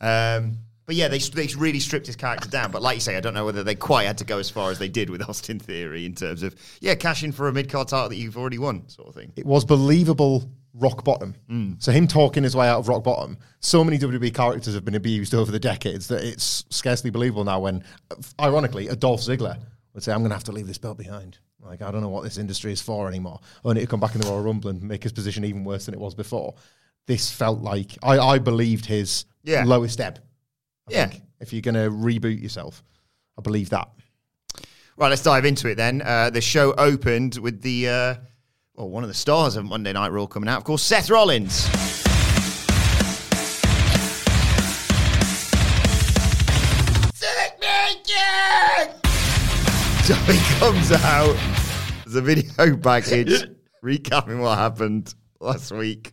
Um, 0.00 0.58
but 0.86 0.94
yeah, 0.94 1.08
they, 1.08 1.18
they 1.18 1.48
really 1.56 1.80
stripped 1.80 2.06
his 2.06 2.16
character 2.16 2.48
down. 2.48 2.70
But 2.70 2.82
like 2.82 2.96
you 2.96 3.00
say, 3.00 3.16
I 3.16 3.20
don't 3.20 3.34
know 3.34 3.44
whether 3.44 3.62
they 3.62 3.74
quite 3.74 4.06
had 4.06 4.18
to 4.18 4.24
go 4.24 4.38
as 4.38 4.50
far 4.50 4.70
as 4.70 4.78
they 4.78 4.88
did 4.88 5.10
with 5.10 5.22
Austin 5.28 5.58
Theory 5.58 6.04
in 6.06 6.14
terms 6.14 6.42
of 6.42 6.54
yeah, 6.80 6.94
cash 6.94 7.22
in 7.22 7.32
for 7.32 7.48
a 7.48 7.52
mid 7.52 7.70
card 7.70 7.88
title 7.88 8.08
that 8.08 8.16
you've 8.16 8.36
already 8.36 8.58
won, 8.58 8.88
sort 8.88 9.08
of 9.08 9.14
thing. 9.14 9.32
It 9.36 9.46
was 9.46 9.64
believable 9.64 10.50
rock 10.74 11.04
bottom. 11.04 11.34
Mm. 11.50 11.82
So 11.82 11.92
him 11.92 12.08
talking 12.08 12.42
his 12.42 12.56
way 12.56 12.66
out 12.66 12.78
of 12.78 12.88
rock 12.88 13.04
bottom. 13.04 13.36
So 13.60 13.84
many 13.84 13.98
WWE 13.98 14.34
characters 14.34 14.74
have 14.74 14.84
been 14.84 14.94
abused 14.94 15.34
over 15.34 15.52
the 15.52 15.58
decades 15.60 16.08
that 16.08 16.24
it's 16.24 16.64
scarcely 16.70 17.10
believable 17.10 17.44
now. 17.44 17.60
When, 17.60 17.84
ironically, 18.40 18.88
a 18.88 18.96
Dolph 18.96 19.20
Ziggler 19.20 19.58
would 19.94 20.02
say, 20.02 20.12
"I'm 20.12 20.20
going 20.20 20.30
to 20.30 20.34
have 20.36 20.44
to 20.44 20.52
leave 20.52 20.66
this 20.66 20.78
belt 20.78 20.98
behind." 20.98 21.38
Like 21.60 21.80
I 21.80 21.90
don't 21.92 22.00
know 22.00 22.08
what 22.08 22.24
this 22.24 22.38
industry 22.38 22.72
is 22.72 22.80
for 22.82 23.06
anymore. 23.06 23.38
Only 23.64 23.82
to 23.82 23.86
come 23.86 24.00
back 24.00 24.14
in 24.16 24.20
the 24.20 24.26
Royal 24.26 24.42
Rumble 24.42 24.70
and 24.70 24.82
make 24.82 25.04
his 25.04 25.12
position 25.12 25.44
even 25.44 25.62
worse 25.62 25.84
than 25.86 25.94
it 25.94 26.00
was 26.00 26.14
before. 26.14 26.54
This 27.06 27.30
felt 27.30 27.60
like 27.60 27.96
I, 28.02 28.18
I 28.18 28.38
believed 28.38 28.86
his 28.86 29.26
Yeah. 29.44 29.62
lowest 29.64 30.00
ebb. 30.00 30.18
I 30.88 30.92
Yeah. 30.92 31.06
think. 31.06 31.22
If 31.40 31.52
you're 31.52 31.62
going 31.62 31.74
to 31.74 31.90
reboot 31.90 32.40
yourself, 32.40 32.82
I 33.38 33.42
believe 33.42 33.70
that. 33.70 33.88
Right, 34.96 35.08
let's 35.08 35.22
dive 35.22 35.44
into 35.44 35.68
it 35.68 35.74
then. 35.76 36.02
Uh, 36.02 36.30
the 36.30 36.40
show 36.40 36.72
opened 36.74 37.36
with 37.38 37.62
the 37.62 37.88
uh, 37.88 38.14
well, 38.74 38.88
one 38.90 39.02
of 39.02 39.08
the 39.08 39.14
stars 39.14 39.56
of 39.56 39.64
Monday 39.64 39.92
Night 39.92 40.12
Raw 40.12 40.26
coming 40.26 40.48
out, 40.48 40.58
of 40.58 40.64
course, 40.64 40.82
Seth 40.82 41.10
Rollins. 41.10 41.68
So 50.04 50.14
he 50.26 50.38
comes 50.58 50.90
out. 50.90 51.36
There's 52.04 52.16
a 52.16 52.20
video 52.22 52.76
package 52.76 53.44
recapping 53.84 54.40
what 54.40 54.58
happened 54.58 55.14
last 55.40 55.70
week. 55.70 56.12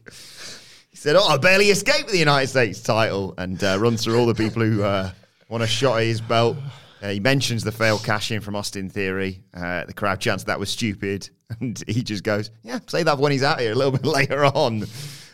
Said, 0.99 1.15
"Oh, 1.15 1.25
I 1.25 1.37
barely 1.37 1.69
escaped 1.69 2.07
with 2.07 2.11
the 2.11 2.19
United 2.19 2.47
States 2.47 2.81
title," 2.81 3.33
and 3.37 3.63
uh, 3.63 3.77
runs 3.79 4.03
through 4.03 4.19
all 4.19 4.25
the 4.25 4.35
people 4.35 4.61
who 4.61 4.83
uh, 4.83 5.09
want 5.47 5.63
a 5.63 5.67
shot 5.67 5.99
at 5.99 6.03
his 6.03 6.19
belt. 6.19 6.57
Uh, 7.01 7.07
he 7.11 7.21
mentions 7.21 7.63
the 7.63 7.71
failed 7.71 8.03
cash 8.03 8.31
in 8.31 8.41
from 8.41 8.53
Austin 8.53 8.89
Theory. 8.89 9.41
Uh, 9.53 9.85
the 9.85 9.93
crowd 9.93 10.19
chants 10.19 10.43
that 10.43 10.59
was 10.59 10.69
stupid. 10.69 11.29
And 11.61 11.81
he 11.87 12.03
just 12.03 12.23
goes, 12.25 12.51
Yeah, 12.63 12.79
say 12.85 13.01
that 13.03 13.17
when 13.17 13.31
he's 13.31 13.41
out 13.43 13.61
here 13.61 13.71
a 13.71 13.75
little 13.75 13.93
bit 13.93 14.05
later 14.19 14.43
on. 14.43 14.85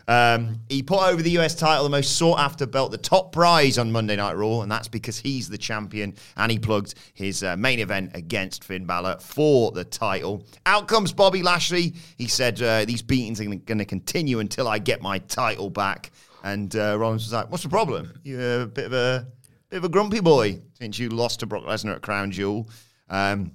Um, 0.07 0.62
he 0.69 0.83
put 0.83 1.01
over 1.01 1.21
the 1.21 1.31
US 1.39 1.55
title, 1.55 1.83
the 1.83 1.89
most 1.89 2.17
sought 2.17 2.39
after 2.39 2.65
belt, 2.65 2.91
the 2.91 2.97
top 2.97 3.31
prize 3.31 3.77
on 3.77 3.91
Monday 3.91 4.15
Night 4.15 4.33
Raw, 4.33 4.62
and 4.62 4.71
that's 4.71 4.88
because 4.88 5.17
he's 5.17 5.50
the 5.50 5.57
champion. 5.57 6.15
And 6.38 6.51
he 6.51 6.59
plugged 6.59 6.95
his 7.13 7.43
uh, 7.43 7.55
main 7.57 7.79
event 7.79 8.12
against 8.13 8.63
Finn 8.63 8.85
Balor 8.85 9.17
for 9.19 9.71
the 9.71 9.83
title. 9.83 10.43
Out 10.65 10.88
comes 10.88 11.12
Bobby 11.12 11.41
Lashley. 11.41 11.93
He 12.17 12.27
said, 12.27 12.62
uh, 12.62 12.85
These 12.85 13.01
beatings 13.01 13.41
are 13.41 13.45
going 13.45 13.77
to 13.77 13.85
continue 13.85 14.39
until 14.39 14.67
I 14.67 14.79
get 14.79 15.01
my 15.01 15.19
title 15.19 15.69
back. 15.69 16.12
And 16.43 16.75
uh, 16.75 16.97
Rollins 17.00 17.24
was 17.24 17.33
like, 17.33 17.50
What's 17.50 17.63
the 17.63 17.69
problem? 17.69 18.19
You're 18.24 18.62
a 18.62 18.67
bit 18.67 18.85
of 18.85 18.93
a 18.93 19.27
bit 19.69 19.77
of 19.77 19.83
a 19.83 19.89
grumpy 19.89 20.19
boy 20.19 20.62
since 20.74 21.00
you 21.00 21.09
lost 21.09 21.39
to 21.39 21.47
Brock 21.47 21.63
Lesnar 21.63 21.95
at 21.95 22.01
Crown 22.01 22.31
Jewel. 22.31 22.69
Um, 23.09 23.51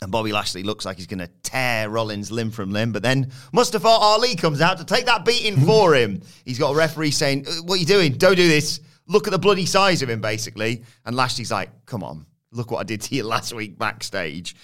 and 0.00 0.10
Bobby 0.12 0.32
Lashley 0.32 0.62
looks 0.62 0.84
like 0.84 0.96
he's 0.96 1.06
going 1.06 1.18
to 1.18 1.30
tear 1.42 1.90
Rollins 1.90 2.30
limb 2.30 2.50
from 2.50 2.72
limb, 2.72 2.92
but 2.92 3.02
then 3.02 3.32
Mustafa 3.52 3.88
Ali 3.88 4.36
comes 4.36 4.60
out 4.60 4.78
to 4.78 4.84
take 4.84 5.06
that 5.06 5.24
beating 5.24 5.56
for 5.66 5.94
him. 5.94 6.20
He's 6.44 6.58
got 6.58 6.72
a 6.72 6.76
referee 6.76 7.10
saying, 7.10 7.46
"Uh, 7.48 7.62
What 7.64 7.74
are 7.74 7.78
you 7.78 7.86
doing? 7.86 8.12
Don't 8.12 8.36
do 8.36 8.48
this. 8.48 8.80
Look 9.06 9.26
at 9.26 9.30
the 9.30 9.38
bloody 9.38 9.66
size 9.66 10.02
of 10.02 10.10
him, 10.10 10.20
basically. 10.20 10.84
And 11.04 11.16
Lashley's 11.16 11.50
like, 11.50 11.70
Come 11.86 12.04
on, 12.04 12.26
look 12.52 12.70
what 12.70 12.78
I 12.78 12.84
did 12.84 13.00
to 13.02 13.14
you 13.14 13.22
last 13.24 13.52
week 13.52 13.78
backstage. 13.78 14.54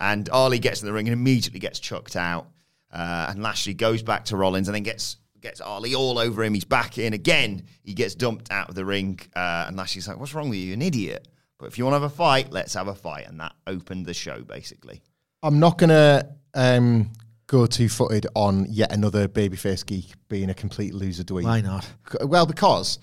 And 0.00 0.28
Ali 0.30 0.58
gets 0.58 0.80
in 0.80 0.86
the 0.86 0.92
ring 0.92 1.08
and 1.08 1.12
immediately 1.12 1.60
gets 1.60 1.80
chucked 1.80 2.14
out. 2.16 2.46
Uh, 2.92 3.26
and 3.28 3.42
Lashley 3.42 3.74
goes 3.74 4.02
back 4.02 4.24
to 4.26 4.36
Rollins 4.36 4.68
and 4.68 4.74
then 4.74 4.84
gets 4.84 5.16
gets 5.40 5.60
Ali 5.60 5.94
all 5.94 6.18
over 6.18 6.42
him. 6.42 6.54
He's 6.54 6.64
back 6.64 6.98
in 6.98 7.12
again. 7.12 7.64
He 7.82 7.94
gets 7.94 8.14
dumped 8.14 8.50
out 8.50 8.68
of 8.68 8.74
the 8.74 8.84
ring. 8.84 9.20
Uh, 9.36 9.64
and 9.68 9.76
Lashley's 9.76 10.08
like, 10.08 10.18
What's 10.18 10.34
wrong 10.34 10.48
with 10.48 10.58
you? 10.58 10.66
You're 10.66 10.74
an 10.74 10.82
idiot. 10.82 11.28
But 11.58 11.66
if 11.66 11.78
you 11.78 11.84
want 11.84 11.96
to 11.96 12.00
have 12.00 12.10
a 12.10 12.14
fight, 12.14 12.52
let's 12.52 12.74
have 12.74 12.88
a 12.88 12.94
fight. 12.94 13.26
And 13.26 13.40
that 13.40 13.52
opened 13.66 14.06
the 14.06 14.14
show, 14.14 14.42
basically. 14.42 15.02
I'm 15.42 15.58
not 15.58 15.78
gonna 15.78 16.36
um, 16.54 17.12
go 17.46 17.66
two 17.66 17.88
footed 17.88 18.26
on 18.34 18.66
yet 18.68 18.92
another 18.92 19.28
babyface 19.28 19.84
geek 19.84 20.12
being 20.28 20.50
a 20.50 20.54
complete 20.54 20.94
loser 20.94 21.24
dweeb. 21.24 21.44
Why 21.44 21.60
not? 21.60 21.88
Well, 22.22 22.46
because 22.46 22.98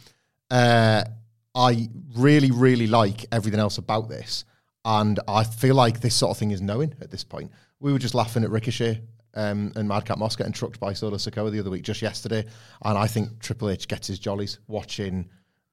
uh, 0.51 1.03
I 1.53 1.89
really, 2.15 2.51
really 2.51 2.88
like 2.88 3.25
everything 3.31 3.59
else 3.59 3.77
about 3.77 4.09
this, 4.09 4.45
and 4.83 5.19
I 5.27 5.43
feel 5.43 5.75
like 5.75 6.00
this 6.00 6.15
sort 6.15 6.31
of 6.31 6.38
thing 6.38 6.51
is 6.51 6.62
knowing 6.62 6.93
at 7.01 7.12
this 7.12 7.24
point. 7.24 7.51
We 7.79 7.91
were 7.91 8.00
just 8.00 8.15
laughing 8.15 8.43
at 8.43 8.50
Ricochet 8.50 9.01
um, 9.33 9.71
and 9.75 9.88
Madcap 9.88 10.17
Moss 10.17 10.35
getting 10.35 10.53
trucked 10.53 10.79
by 10.79 10.93
Solo 10.93 11.17
Sikoa 11.17 11.51
the 11.51 11.59
other 11.59 11.69
week, 11.69 11.83
just 11.83 12.01
yesterday, 12.01 12.45
and 12.83 12.97
I 12.97 13.07
think 13.07 13.39
Triple 13.39 13.69
H 13.69 13.88
gets 13.88 14.07
his 14.07 14.19
jollies 14.19 14.59
watching 14.67 15.29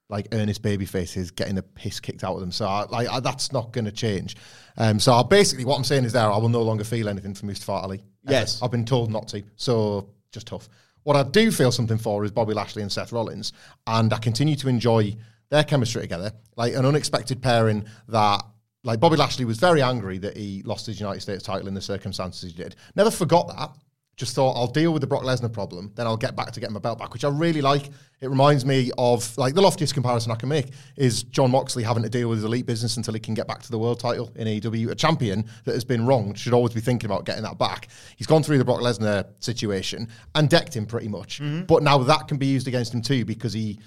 like 0.08 0.28
earnest 0.32 0.62
baby 0.62 0.84
faces 0.84 1.30
getting 1.30 1.54
the 1.54 1.62
piss 1.62 2.00
kicked 2.00 2.22
out 2.22 2.34
of 2.34 2.40
them. 2.40 2.52
So 2.52 2.66
I, 2.66 2.84
like 2.86 3.08
I, 3.08 3.20
that's 3.20 3.52
not 3.52 3.72
going 3.72 3.86
to 3.86 3.92
change. 3.92 4.36
Um, 4.76 5.00
so 5.00 5.12
I, 5.12 5.22
basically, 5.22 5.64
what 5.64 5.76
I'm 5.76 5.84
saying 5.84 6.04
is 6.04 6.12
there, 6.12 6.30
I 6.30 6.36
will 6.36 6.48
no 6.48 6.62
longer 6.62 6.84
feel 6.84 7.08
anything 7.08 7.34
for 7.34 7.46
Mustafa 7.46 7.72
Ali. 7.72 8.04
ever. 8.26 8.32
Yes. 8.34 8.60
I've 8.62 8.70
been 8.70 8.84
told 8.84 9.10
not 9.10 9.28
to. 9.28 9.42
So 9.56 10.10
just 10.30 10.46
tough. 10.46 10.68
What 11.04 11.16
I 11.16 11.22
do 11.24 11.50
feel 11.50 11.72
something 11.72 11.98
for 11.98 12.24
is 12.24 12.30
Bobby 12.30 12.54
Lashley 12.54 12.82
and 12.82 12.92
Seth 12.92 13.12
Rollins, 13.12 13.52
and 13.86 14.12
I 14.12 14.18
continue 14.18 14.54
to 14.56 14.68
enjoy 14.68 15.16
their 15.48 15.64
chemistry 15.64 16.02
together. 16.02 16.32
Like 16.56 16.74
an 16.74 16.86
unexpected 16.86 17.42
pairing 17.42 17.86
that. 18.08 18.42
Like 18.84 18.98
Bobby 18.98 19.16
Lashley 19.16 19.44
was 19.44 19.58
very 19.58 19.80
angry 19.80 20.18
that 20.18 20.36
he 20.36 20.60
lost 20.64 20.86
his 20.86 20.98
United 20.98 21.20
States 21.20 21.44
title 21.44 21.68
in 21.68 21.74
the 21.74 21.80
circumstances 21.80 22.50
he 22.50 22.62
did. 22.62 22.74
Never 22.96 23.12
forgot 23.12 23.46
that. 23.46 23.70
Just 24.16 24.34
thought 24.34 24.52
I'll 24.52 24.66
deal 24.66 24.92
with 24.92 25.00
the 25.00 25.06
Brock 25.06 25.22
Lesnar 25.22 25.52
problem, 25.52 25.90
then 25.94 26.06
I'll 26.06 26.18
get 26.18 26.36
back 26.36 26.52
to 26.52 26.60
getting 26.60 26.74
my 26.74 26.80
belt 26.80 26.98
back, 26.98 27.12
which 27.12 27.24
I 27.24 27.28
really 27.28 27.62
like. 27.62 27.86
It 28.20 28.28
reminds 28.28 28.64
me 28.64 28.90
of 28.98 29.36
like 29.38 29.54
the 29.54 29.62
loftiest 29.62 29.94
comparison 29.94 30.30
I 30.30 30.36
can 30.36 30.48
make 30.48 30.68
is 30.96 31.22
Jon 31.24 31.50
Moxley 31.50 31.82
having 31.82 32.02
to 32.02 32.08
deal 32.08 32.28
with 32.28 32.38
his 32.38 32.44
elite 32.44 32.66
business 32.66 32.96
until 32.96 33.14
he 33.14 33.20
can 33.20 33.34
get 33.34 33.48
back 33.48 33.62
to 33.62 33.70
the 33.70 33.78
world 33.78 33.98
title 33.98 34.30
in 34.36 34.46
AEW. 34.46 34.90
A 34.90 34.94
champion 34.94 35.44
that 35.64 35.72
has 35.72 35.84
been 35.84 36.06
wronged 36.06 36.38
should 36.38 36.52
always 36.52 36.74
be 36.74 36.80
thinking 36.80 37.10
about 37.10 37.24
getting 37.24 37.42
that 37.42 37.58
back. 37.58 37.88
He's 38.16 38.26
gone 38.26 38.42
through 38.42 38.58
the 38.58 38.64
Brock 38.64 38.80
Lesnar 38.80 39.26
situation 39.40 40.08
and 40.34 40.48
decked 40.48 40.76
him 40.76 40.86
pretty 40.86 41.08
much, 41.08 41.40
mm-hmm. 41.40 41.62
but 41.62 41.82
now 41.82 41.98
that 41.98 42.28
can 42.28 42.36
be 42.36 42.46
used 42.46 42.68
against 42.68 42.94
him 42.94 43.02
too 43.02 43.24
because 43.24 43.52
he 43.52 43.80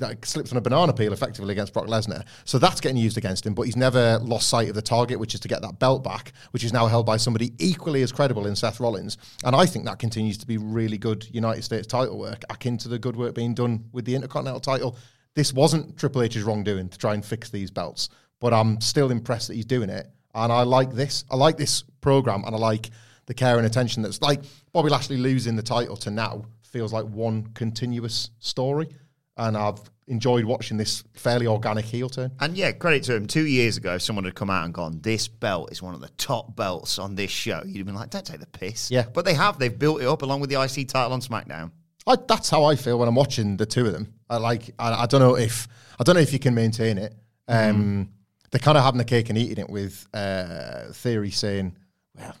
like 0.00 0.26
slips 0.26 0.52
on 0.52 0.58
a 0.58 0.60
banana 0.60 0.92
peel 0.92 1.12
effectively 1.12 1.52
against 1.52 1.72
Brock 1.72 1.86
Lesnar. 1.86 2.24
So 2.44 2.58
that's 2.58 2.80
getting 2.80 2.96
used 2.96 3.16
against 3.16 3.46
him, 3.46 3.54
but 3.54 3.62
he's 3.62 3.76
never 3.76 4.18
lost 4.18 4.48
sight 4.48 4.68
of 4.68 4.74
the 4.74 4.82
target, 4.82 5.18
which 5.18 5.34
is 5.34 5.40
to 5.40 5.48
get 5.48 5.62
that 5.62 5.78
belt 5.78 6.04
back, 6.04 6.32
which 6.50 6.64
is 6.64 6.72
now 6.72 6.86
held 6.86 7.06
by 7.06 7.16
somebody 7.16 7.52
equally 7.58 8.02
as 8.02 8.12
credible 8.12 8.46
in 8.46 8.56
Seth 8.56 8.80
Rollins. 8.80 9.18
And 9.44 9.56
I 9.56 9.66
think 9.66 9.84
that 9.86 9.98
continues 9.98 10.38
to 10.38 10.46
be 10.46 10.58
really 10.58 10.98
good 10.98 11.26
United 11.32 11.62
States 11.62 11.86
title 11.86 12.18
work, 12.18 12.42
akin 12.50 12.78
to 12.78 12.88
the 12.88 12.98
good 12.98 13.16
work 13.16 13.34
being 13.34 13.54
done 13.54 13.84
with 13.92 14.04
the 14.04 14.14
Intercontinental 14.14 14.60
title. 14.60 14.96
This 15.34 15.52
wasn't 15.52 15.96
Triple 15.96 16.22
H's 16.22 16.42
wrongdoing 16.42 16.88
to 16.90 16.98
try 16.98 17.14
and 17.14 17.24
fix 17.24 17.48
these 17.48 17.70
belts, 17.70 18.10
but 18.40 18.52
I'm 18.52 18.80
still 18.80 19.10
impressed 19.10 19.48
that 19.48 19.54
he's 19.54 19.64
doing 19.64 19.88
it. 19.88 20.06
And 20.34 20.52
I 20.52 20.62
like 20.62 20.92
this. 20.92 21.24
I 21.30 21.36
like 21.36 21.56
this 21.56 21.82
program, 22.00 22.44
and 22.44 22.54
I 22.54 22.58
like 22.58 22.90
the 23.26 23.34
care 23.34 23.56
and 23.56 23.66
attention 23.66 24.02
that's 24.02 24.20
like 24.20 24.42
Bobby 24.72 24.90
Lashley 24.90 25.16
losing 25.16 25.56
the 25.56 25.62
title 25.62 25.96
to 25.96 26.10
now 26.10 26.44
feels 26.62 26.92
like 26.92 27.04
one 27.04 27.46
continuous 27.54 28.30
story 28.40 28.88
and 29.36 29.56
I've 29.56 29.78
enjoyed 30.08 30.44
watching 30.44 30.76
this 30.76 31.02
fairly 31.14 31.46
organic 31.46 31.84
heel 31.84 32.08
turn. 32.08 32.32
And 32.40 32.56
yeah, 32.56 32.72
credit 32.72 33.04
to 33.04 33.14
him. 33.14 33.26
Two 33.26 33.46
years 33.46 33.76
ago, 33.76 33.94
if 33.94 34.02
someone 34.02 34.24
had 34.24 34.34
come 34.34 34.50
out 34.50 34.64
and 34.64 34.74
gone, 34.74 35.00
"This 35.00 35.28
belt 35.28 35.72
is 35.72 35.80
one 35.82 35.94
of 35.94 36.00
the 36.00 36.10
top 36.18 36.54
belts 36.56 36.98
on 36.98 37.14
this 37.14 37.30
show," 37.30 37.62
you'd 37.64 37.78
have 37.78 37.86
been 37.86 37.94
like, 37.94 38.10
"Don't 38.10 38.26
take 38.26 38.40
the 38.40 38.46
piss." 38.46 38.90
Yeah. 38.90 39.06
but 39.12 39.24
they 39.24 39.34
have. 39.34 39.58
They've 39.58 39.76
built 39.76 40.02
it 40.02 40.06
up 40.06 40.22
along 40.22 40.40
with 40.40 40.50
the 40.50 40.60
IC 40.60 40.88
title 40.88 41.12
on 41.12 41.20
SmackDown. 41.20 41.70
I, 42.06 42.16
that's 42.28 42.50
how 42.50 42.64
I 42.64 42.74
feel 42.76 42.98
when 42.98 43.08
I'm 43.08 43.14
watching 43.14 43.56
the 43.56 43.66
two 43.66 43.86
of 43.86 43.92
them. 43.92 44.12
I 44.28 44.36
like. 44.38 44.74
I, 44.78 45.04
I 45.04 45.06
don't 45.06 45.20
know 45.20 45.36
if 45.36 45.68
I 45.98 46.04
don't 46.04 46.16
know 46.16 46.20
if 46.22 46.32
you 46.32 46.38
can 46.38 46.54
maintain 46.54 46.98
it. 46.98 47.14
Um, 47.48 48.10
They're 48.50 48.58
kind 48.58 48.76
of 48.76 48.84
having 48.84 48.98
the 48.98 49.04
cake 49.04 49.28
and 49.30 49.38
eating 49.38 49.58
it 49.64 49.70
with 49.70 50.06
uh, 50.12 50.92
Theory 50.92 51.30
saying, 51.30 51.76
"Well, 52.16 52.34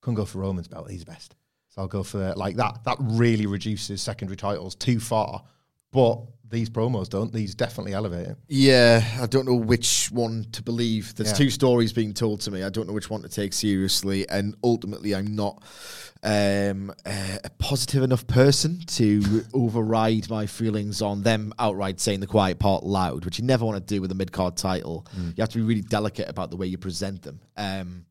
couldn't 0.00 0.14
go 0.14 0.24
for 0.24 0.38
Roman's 0.38 0.68
belt. 0.68 0.90
He's 0.90 1.04
best, 1.04 1.34
so 1.68 1.82
I'll 1.82 1.88
go 1.88 2.02
for 2.02 2.32
like 2.36 2.56
that." 2.56 2.84
That 2.84 2.96
really 3.00 3.46
reduces 3.46 4.00
secondary 4.00 4.36
titles 4.36 4.74
too 4.76 5.00
far. 5.00 5.42
But 5.90 6.20
these 6.50 6.70
promos 6.70 7.08
don't. 7.08 7.32
These 7.32 7.54
definitely 7.54 7.92
elevate 7.94 8.26
it. 8.28 8.36
Yeah, 8.48 9.04
I 9.20 9.26
don't 9.26 9.46
know 9.46 9.54
which 9.54 10.08
one 10.12 10.46
to 10.52 10.62
believe. 10.62 11.14
There's 11.14 11.30
Yeah. 11.30 11.36
two 11.36 11.50
stories 11.50 11.92
being 11.92 12.14
told 12.14 12.40
to 12.42 12.50
me. 12.50 12.62
I 12.62 12.70
don't 12.70 12.86
know 12.86 12.92
which 12.94 13.10
one 13.10 13.22
to 13.22 13.28
take 13.28 13.52
seriously, 13.52 14.28
and 14.28 14.54
ultimately, 14.64 15.14
I'm 15.14 15.34
not 15.34 15.62
um, 16.24 16.92
a, 17.06 17.38
a 17.44 17.50
positive 17.58 18.02
enough 18.02 18.26
person 18.26 18.80
to 18.86 19.44
override 19.54 20.28
my 20.28 20.46
feelings 20.46 21.00
on 21.00 21.22
them 21.22 21.52
outright 21.58 22.00
saying 22.00 22.20
the 22.20 22.26
quiet 22.26 22.58
part 22.58 22.82
loud, 22.82 23.24
which 23.24 23.38
you 23.38 23.44
never 23.44 23.64
want 23.64 23.76
to 23.86 23.94
do 23.94 24.00
with 24.00 24.10
a 24.10 24.16
mid 24.16 24.32
card 24.32 24.56
title. 24.56 25.06
You 25.16 25.34
have 25.40 25.50
to 25.50 25.58
be 25.58 25.64
really 25.64 25.82
delicate 25.82 26.28
about 26.28 26.50
the 26.50 26.56
way 26.56 26.66
you 26.66 26.76
present 26.78 27.22
them. 27.22 27.40
Um, 27.56 28.04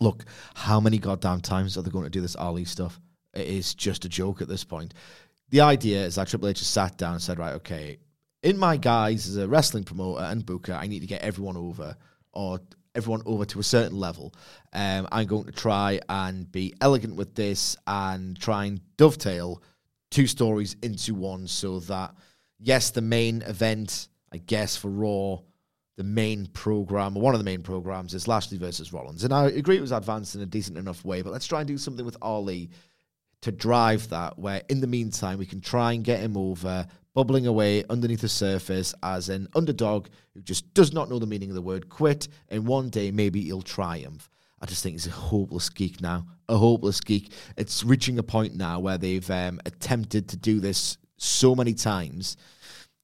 look, 0.00 0.24
how 0.54 0.80
many 0.80 0.98
goddamn 0.98 1.40
times 1.42 1.76
are 1.78 1.82
they 1.82 1.90
going 1.90 2.04
to 2.04 2.10
do 2.10 2.20
this 2.20 2.34
Ali 2.34 2.64
stuff? 2.64 2.98
It 3.34 3.46
is 3.46 3.74
just 3.74 4.04
a 4.04 4.08
joke 4.08 4.42
at 4.42 4.48
this 4.48 4.64
point. 4.64 4.92
The 5.52 5.60
idea 5.60 6.02
is 6.04 6.14
that 6.14 6.28
Triple 6.28 6.48
H 6.48 6.60
has 6.60 6.66
sat 6.66 6.96
down 6.96 7.12
and 7.12 7.22
said, 7.22 7.38
right, 7.38 7.52
okay, 7.56 7.98
in 8.42 8.56
my 8.56 8.78
guise 8.78 9.28
as 9.28 9.36
a 9.36 9.46
wrestling 9.46 9.84
promoter 9.84 10.24
and 10.24 10.44
booker, 10.44 10.72
I 10.72 10.86
need 10.86 11.00
to 11.00 11.06
get 11.06 11.20
everyone 11.20 11.58
over 11.58 11.94
or 12.32 12.58
everyone 12.94 13.22
over 13.26 13.44
to 13.44 13.60
a 13.60 13.62
certain 13.62 13.98
level. 13.98 14.34
Um, 14.72 15.06
I'm 15.12 15.26
going 15.26 15.44
to 15.44 15.52
try 15.52 16.00
and 16.08 16.50
be 16.50 16.72
elegant 16.80 17.16
with 17.16 17.34
this 17.34 17.76
and 17.86 18.40
try 18.40 18.64
and 18.64 18.80
dovetail 18.96 19.62
two 20.10 20.26
stories 20.26 20.74
into 20.82 21.14
one 21.14 21.46
so 21.46 21.80
that, 21.80 22.14
yes, 22.58 22.90
the 22.90 23.02
main 23.02 23.42
event, 23.42 24.08
I 24.32 24.38
guess, 24.38 24.74
for 24.74 24.88
Raw 24.88 25.40
the 25.96 26.04
main 26.04 26.46
program, 26.46 27.16
or 27.16 27.22
one 27.22 27.34
of 27.34 27.40
the 27.40 27.44
main 27.44 27.62
programs, 27.62 28.14
is 28.14 28.26
Lashley 28.26 28.56
versus 28.56 28.92
Rollins. 28.92 29.24
And 29.24 29.32
I 29.32 29.48
agree 29.48 29.76
it 29.76 29.82
was 29.82 29.92
advanced 29.92 30.34
in 30.34 30.40
a 30.40 30.46
decent 30.46 30.78
enough 30.78 31.04
way, 31.04 31.20
but 31.20 31.32
let's 31.32 31.46
try 31.46 31.60
and 31.60 31.68
do 31.68 31.76
something 31.76 32.04
with 32.04 32.16
Ali 32.22 32.70
to 33.42 33.52
drive 33.52 34.08
that, 34.08 34.38
where 34.38 34.62
in 34.68 34.80
the 34.80 34.86
meantime, 34.86 35.38
we 35.38 35.46
can 35.46 35.60
try 35.60 35.92
and 35.92 36.04
get 36.04 36.20
him 36.20 36.36
over, 36.36 36.86
bubbling 37.14 37.46
away 37.46 37.84
underneath 37.90 38.22
the 38.22 38.28
surface 38.28 38.94
as 39.02 39.28
an 39.28 39.48
underdog 39.54 40.06
who 40.34 40.40
just 40.40 40.72
does 40.74 40.92
not 40.92 41.10
know 41.10 41.18
the 41.18 41.26
meaning 41.26 41.50
of 41.50 41.54
the 41.54 41.62
word 41.62 41.88
quit, 41.88 42.28
and 42.48 42.66
one 42.66 42.88
day 42.88 43.10
maybe 43.10 43.42
he'll 43.42 43.62
triumph. 43.62 44.30
I 44.60 44.66
just 44.66 44.82
think 44.82 44.94
he's 44.94 45.08
a 45.08 45.10
hopeless 45.10 45.68
geek 45.68 46.00
now. 46.00 46.24
A 46.48 46.56
hopeless 46.56 47.00
geek. 47.00 47.32
It's 47.56 47.82
reaching 47.82 48.18
a 48.18 48.22
point 48.22 48.54
now 48.54 48.78
where 48.78 48.96
they've 48.96 49.28
um, 49.28 49.60
attempted 49.66 50.28
to 50.28 50.36
do 50.36 50.60
this 50.60 50.98
so 51.16 51.56
many 51.56 51.74
times 51.74 52.36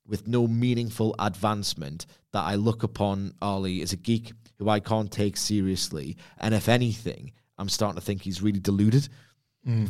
with 0.07 0.29
no 0.29 0.47
meaningful 0.47 1.17
advancement 1.19 2.07
that 2.33 2.45
I 2.45 2.55
look 2.55 2.85
upon 2.85 3.35
Ali 3.43 3.83
as 3.83 3.93
a 3.93 3.97
geek 3.97 4.33
who 4.59 4.69
I 4.69 4.79
can't 4.79 5.11
take 5.11 5.37
seriously. 5.37 6.17
And 6.39 6.55
if 6.55 6.69
anything, 6.69 7.33
I'm 7.59 7.69
starting 7.69 7.99
to 7.99 8.05
think 8.05 8.23
he's 8.23 8.41
really 8.41 8.61
deluded 8.61 9.09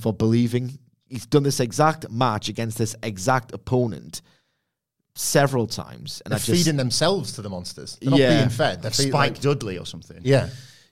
for 0.00 0.12
believing 0.12 0.78
he's 1.08 1.26
done 1.26 1.42
this 1.42 1.60
exact 1.60 2.10
match 2.10 2.48
against 2.48 2.78
this 2.78 2.96
exact 3.02 3.52
opponent 3.52 4.22
several 5.14 5.66
times. 5.66 6.22
And 6.24 6.32
They're 6.32 6.36
I 6.36 6.40
just, 6.42 6.50
feeding 6.64 6.76
themselves 6.76 7.32
to 7.32 7.42
the 7.42 7.48
monsters. 7.50 7.96
They're 8.00 8.10
not 8.10 8.20
Yeah. 8.20 8.38
being 8.38 8.48
fed. 8.50 8.82
They're 8.82 8.92
Spike 8.92 9.12
like- 9.12 9.40
Dudley 9.40 9.78
or 9.78 9.86
something. 9.86 10.20
yeah. 10.22 10.48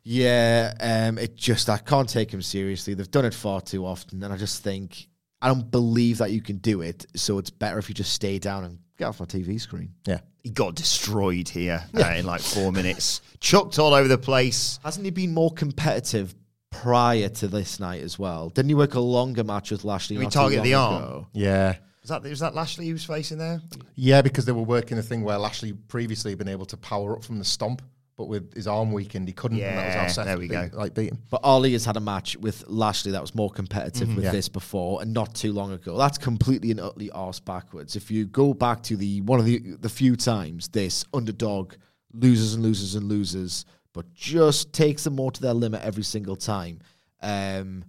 Yeah, 0.08 0.72
um, 1.08 1.18
it 1.18 1.34
just 1.34 1.68
I 1.68 1.78
can't 1.78 2.08
take 2.08 2.32
him 2.32 2.40
seriously. 2.40 2.94
They've 2.94 3.10
done 3.10 3.24
it 3.24 3.34
far 3.34 3.60
too 3.60 3.84
often, 3.84 4.22
and 4.22 4.32
I 4.32 4.36
just 4.36 4.62
think 4.62 5.08
I 5.42 5.48
don't 5.48 5.68
believe 5.68 6.18
that 6.18 6.30
you 6.30 6.40
can 6.40 6.58
do 6.58 6.80
it. 6.80 7.06
So 7.16 7.38
it's 7.38 7.50
better 7.50 7.76
if 7.78 7.88
you 7.88 7.94
just 7.96 8.12
stay 8.12 8.38
down 8.38 8.62
and 8.64 8.78
get 8.98 9.06
off 9.06 9.18
my 9.18 9.26
TV 9.26 9.60
screen. 9.60 9.94
Yeah. 10.06 10.20
he 10.44 10.50
got 10.50 10.76
destroyed 10.76 11.48
here 11.48 11.84
uh, 11.96 12.06
in 12.16 12.24
like 12.24 12.40
four 12.40 12.70
minutes. 12.70 13.20
Chucked 13.40 13.80
all 13.80 13.92
over 13.94 14.06
the 14.06 14.16
place. 14.16 14.78
Hasn't 14.84 15.04
he 15.04 15.10
been 15.10 15.34
more 15.34 15.50
competitive 15.52 16.32
prior 16.70 17.28
to 17.28 17.48
this 17.48 17.80
night 17.80 18.02
as 18.02 18.18
well? 18.18 18.48
Didn't 18.50 18.68
he 18.68 18.74
work 18.74 18.94
a 18.94 19.00
longer 19.00 19.44
match 19.44 19.70
with 19.70 19.84
Lashley? 19.84 20.16
Did 20.16 20.24
we 20.24 20.30
target 20.30 20.62
the 20.62 20.74
arm? 20.74 21.02
ago? 21.02 21.26
Yeah. 21.32 21.76
Was 22.02 22.10
that 22.10 22.22
was 22.22 22.40
that 22.40 22.54
Lashley 22.54 22.86
who 22.86 22.92
was 22.92 23.04
facing 23.04 23.38
there? 23.38 23.60
Yeah, 23.96 24.22
because 24.22 24.44
they 24.44 24.52
were 24.52 24.62
working 24.62 24.96
a 24.98 25.02
thing 25.02 25.22
where 25.24 25.38
Lashley 25.38 25.72
previously 25.72 26.30
had 26.30 26.38
been 26.38 26.48
able 26.48 26.66
to 26.66 26.76
power 26.76 27.16
up 27.16 27.24
from 27.24 27.38
the 27.40 27.44
stomp, 27.44 27.82
but 28.16 28.28
with 28.28 28.54
his 28.54 28.68
arm 28.68 28.92
weakened, 28.92 29.26
he 29.26 29.34
couldn't. 29.34 29.58
and 29.60 29.76
that 29.76 29.86
was 29.86 29.94
Yeah, 29.94 30.02
how 30.02 30.08
Seth 30.08 30.26
there 30.26 30.38
we 30.38 30.46
beat, 30.46 30.54
go. 30.54 30.78
Like 30.78 30.94
beat 30.94 31.10
him. 31.10 31.18
But 31.30 31.40
Ali 31.42 31.72
has 31.72 31.84
had 31.84 31.96
a 31.96 32.00
match 32.00 32.36
with 32.36 32.62
Lashley 32.68 33.10
that 33.10 33.20
was 33.20 33.34
more 33.34 33.50
competitive 33.50 34.06
mm-hmm. 34.06 34.16
with 34.16 34.24
Yeah. 34.26 34.30
this 34.30 34.48
before 34.48 35.02
and 35.02 35.12
not 35.12 35.34
too 35.34 35.52
long 35.52 35.72
ago. 35.72 35.98
That's 35.98 36.16
completely 36.16 36.70
and 36.70 36.78
utterly 36.78 37.10
arse 37.10 37.40
backwards. 37.40 37.96
If 37.96 38.08
you 38.08 38.26
go 38.26 38.54
back 38.54 38.84
to 38.84 38.96
the 38.96 39.20
one 39.22 39.40
of 39.40 39.44
the 39.46 39.58
the 39.80 39.88
few 39.88 40.14
times 40.14 40.68
this 40.68 41.04
underdog 41.12 41.74
loses 42.12 42.54
and 42.54 42.62
loses 42.62 42.94
and 42.94 43.08
loses, 43.08 43.64
but 43.96 44.12
just 44.12 44.74
takes 44.74 45.04
them 45.04 45.16
more 45.16 45.32
to 45.32 45.40
their 45.40 45.54
limit 45.54 45.80
every 45.82 46.02
single 46.02 46.36
time. 46.36 46.80
Um, 47.22 47.82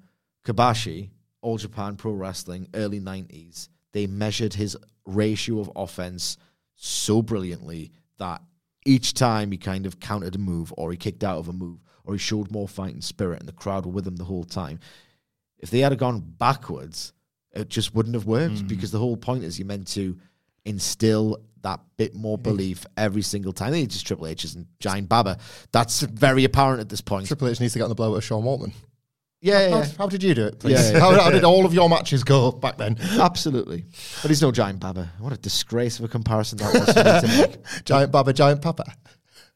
Kobashi, 0.46 1.10
All 1.42 1.58
Japan 1.58 1.98
Pro 1.98 2.14
Wrestling, 2.14 2.70
early 2.74 3.02
nineties, 3.02 3.68
they 3.92 4.08
measured 4.08 4.54
his 4.54 4.78
ratio 5.06 5.60
of 5.60 5.70
offense 5.76 6.38
so 6.76 7.22
brilliantly 7.22 7.92
that 8.20 8.42
each 8.86 9.16
time 9.16 9.52
he 9.52 9.58
kind 9.58 9.86
of 9.86 10.00
countered 10.00 10.36
a 10.36 10.40
move 10.40 10.74
or 10.78 10.92
he 10.92 10.98
kicked 10.98 11.26
out 11.26 11.40
of 11.40 11.50
a 11.50 11.54
move 11.54 11.84
or 12.06 12.14
he 12.14 12.20
showed 12.20 12.52
more 12.52 12.70
fighting 12.70 13.02
spirit 13.02 13.42
and 13.42 13.50
the 13.50 13.54
crowd 13.54 13.86
were 13.86 13.92
with 13.92 14.08
him 14.08 14.16
the 14.16 14.24
whole 14.24 14.46
time. 14.46 14.80
If 15.60 15.72
they 15.72 15.80
had 15.80 15.98
gone 15.98 16.22
backwards, 16.22 17.12
it 17.52 17.68
just 17.68 17.94
wouldn't 17.94 18.16
have 18.16 18.26
worked 18.26 18.66
because 18.68 18.92
the 18.92 19.00
whole 19.00 19.18
point 19.18 19.44
is 19.44 19.60
you're 19.60 19.66
meant 19.66 19.88
to 19.90 20.18
instill 20.64 21.38
that 21.64 21.80
bit 21.98 22.16
more 22.16 22.38
belief 22.38 22.86
every 22.96 23.22
single 23.22 23.54
time. 23.54 23.72
Think 23.72 23.90
just 23.90 24.08
Triple 24.08 24.28
H's 24.28 24.56
and 24.56 24.66
Giant 24.80 25.10
Baba. 25.10 25.38
That's 25.72 26.02
very 26.02 26.44
apparent 26.44 26.82
at 26.82 26.90
this 26.90 27.02
point. 27.02 27.28
Triple 27.28 27.48
H 27.48 27.60
needs 27.60 27.74
to 27.74 27.80
get 27.80 27.84
on 27.84 27.90
the 27.90 27.96
blow 27.96 28.14
with 28.14 28.24
Sean 28.24 28.44
Waltman. 28.44 28.74
Yeah, 29.40 29.70
How, 29.70 29.78
yeah, 29.78 29.86
how 30.00 30.08
did 30.08 30.24
you 30.24 30.34
do 30.34 30.46
it? 30.48 30.60
Please? 30.60 30.74
Yeah, 30.74 30.94
yeah. 30.94 31.00
How, 31.00 31.14
how 31.14 31.30
did 31.30 31.44
all 31.44 31.66
of 31.66 31.74
your 31.74 31.88
matches 31.90 32.24
go 32.24 32.52
back 32.52 32.78
then? 32.78 32.98
absolutely. 33.20 33.86
But 34.22 34.30
he's 34.30 34.42
no 34.42 34.52
Giant 34.52 34.80
Baba. 34.80 35.12
What 35.20 35.32
a 35.32 35.38
disgrace 35.38 36.00
of 36.00 36.06
a 36.06 36.08
comparison 36.08 36.58
that 36.58 36.74
was 36.74 36.86
to 36.96 37.48
make. 37.48 37.58
Giant 37.86 38.12
Baba, 38.12 38.34
Giant 38.34 38.62
Papa. 38.64 38.86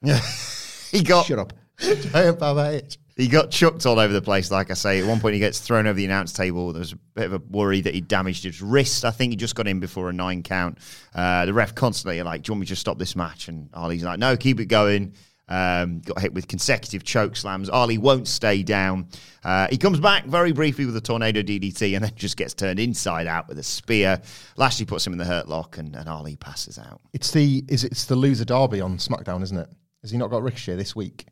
Yeah, 0.03 0.19
he 0.91 1.01
got 1.01 1.25
Shut 1.25 1.39
up. 1.39 1.53
Giant 1.79 2.37
Baba 2.37 2.69
H. 2.83 2.97
he 3.17 3.27
got 3.27 3.51
chucked 3.51 3.85
all 3.85 3.99
over 3.99 4.13
the 4.13 4.21
place. 4.21 4.51
Like 4.51 4.71
I 4.71 4.73
say, 4.73 4.99
at 4.99 5.07
one 5.07 5.19
point 5.19 5.33
he 5.33 5.39
gets 5.39 5.59
thrown 5.59 5.87
over 5.87 5.95
the 5.95 6.05
announce 6.05 6.33
table. 6.33 6.71
There 6.73 6.79
was 6.79 6.93
a 6.93 6.97
bit 7.13 7.25
of 7.25 7.33
a 7.33 7.37
worry 7.49 7.81
that 7.81 7.93
he 7.93 8.01
damaged 8.01 8.43
his 8.43 8.61
wrist. 8.61 9.05
I 9.05 9.11
think 9.11 9.31
he 9.31 9.35
just 9.35 9.55
got 9.55 9.67
in 9.67 9.79
before 9.79 10.09
a 10.09 10.13
nine 10.13 10.43
count. 10.43 10.77
Uh, 11.13 11.45
the 11.45 11.53
ref 11.53 11.75
constantly 11.75 12.21
like, 12.21 12.43
"Do 12.43 12.49
you 12.49 12.53
want 12.53 12.61
me 12.61 12.67
to 12.67 12.75
stop 12.75 12.97
this 12.97 13.15
match?" 13.15 13.47
And 13.47 13.69
Ali's 13.73 14.03
like, 14.03 14.19
"No, 14.19 14.37
keep 14.37 14.59
it 14.59 14.65
going." 14.65 15.13
Um, 15.51 15.99
got 15.99 16.21
hit 16.21 16.33
with 16.33 16.47
consecutive 16.47 17.03
choke 17.03 17.35
slams. 17.35 17.69
Ali 17.69 17.97
won't 17.97 18.29
stay 18.29 18.63
down. 18.63 19.09
Uh, 19.43 19.67
he 19.69 19.77
comes 19.77 19.99
back 19.99 20.25
very 20.25 20.53
briefly 20.53 20.85
with 20.85 20.95
a 20.95 21.01
tornado 21.01 21.41
DDT 21.41 21.93
and 21.93 22.05
then 22.05 22.11
just 22.15 22.37
gets 22.37 22.53
turned 22.53 22.79
inside 22.79 23.27
out 23.27 23.49
with 23.49 23.59
a 23.59 23.63
spear. 23.63 24.21
Lashley 24.55 24.85
puts 24.85 25.05
him 25.05 25.11
in 25.11 25.19
the 25.19 25.25
hurt 25.25 25.49
lock 25.49 25.77
and, 25.77 25.93
and 25.93 26.07
Ali 26.07 26.37
passes 26.37 26.79
out. 26.79 27.01
It's 27.11 27.31
the 27.31 27.65
is 27.67 27.83
it, 27.83 27.91
it's 27.91 28.05
the 28.05 28.15
loser 28.15 28.45
derby 28.45 28.79
on 28.79 28.97
SmackDown, 28.97 29.43
isn't 29.43 29.57
it? 29.57 29.67
Has 30.03 30.11
he 30.11 30.17
not 30.17 30.29
got 30.29 30.41
Ricochet 30.41 30.77
this 30.77 30.95
week? 30.95 31.25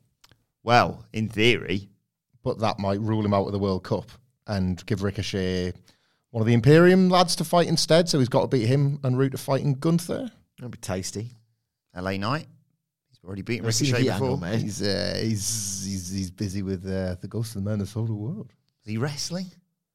Well, 0.62 1.06
in 1.12 1.28
theory, 1.28 1.88
But 2.42 2.58
that 2.60 2.78
might 2.78 3.00
rule 3.00 3.24
him 3.24 3.34
out 3.34 3.46
of 3.46 3.52
the 3.52 3.58
World 3.58 3.84
Cup 3.84 4.10
and 4.46 4.84
give 4.86 5.02
Ricochet 5.02 5.72
one 6.30 6.40
of 6.40 6.46
the 6.46 6.54
Imperium 6.54 7.08
lads 7.08 7.36
to 7.36 7.44
fight 7.44 7.66
instead. 7.68 8.08
So 8.08 8.18
he's 8.18 8.28
got 8.28 8.42
to 8.42 8.46
beat 8.48 8.66
him 8.66 8.98
and 9.02 9.18
route 9.18 9.32
to 9.32 9.38
fighting 9.38 9.74
Gunther. 9.74 10.30
That'd 10.58 10.70
be 10.72 10.78
tasty. 10.78 11.32
LA 11.96 12.12
Knight. 12.16 12.46
He's 13.10 13.18
already 13.24 13.42
beaten 13.42 13.66
Ricochet 13.66 14.02
before. 14.04 14.12
angle, 14.12 14.36
mate. 14.38 14.60
He's 14.62 14.80
uh, 14.82 15.18
he's, 15.22 15.84
he's 15.86 16.10
he's 16.10 16.30
busy 16.30 16.62
with 16.62 16.84
uh, 16.86 17.16
the 17.20 17.28
Ghost 17.28 17.56
of 17.56 17.64
the 17.64 17.70
Minnesota 17.70 18.12
World. 18.12 18.52
Is 18.84 18.90
he 18.92 18.96
wrestling? 18.98 19.46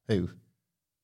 Who? 0.08 0.28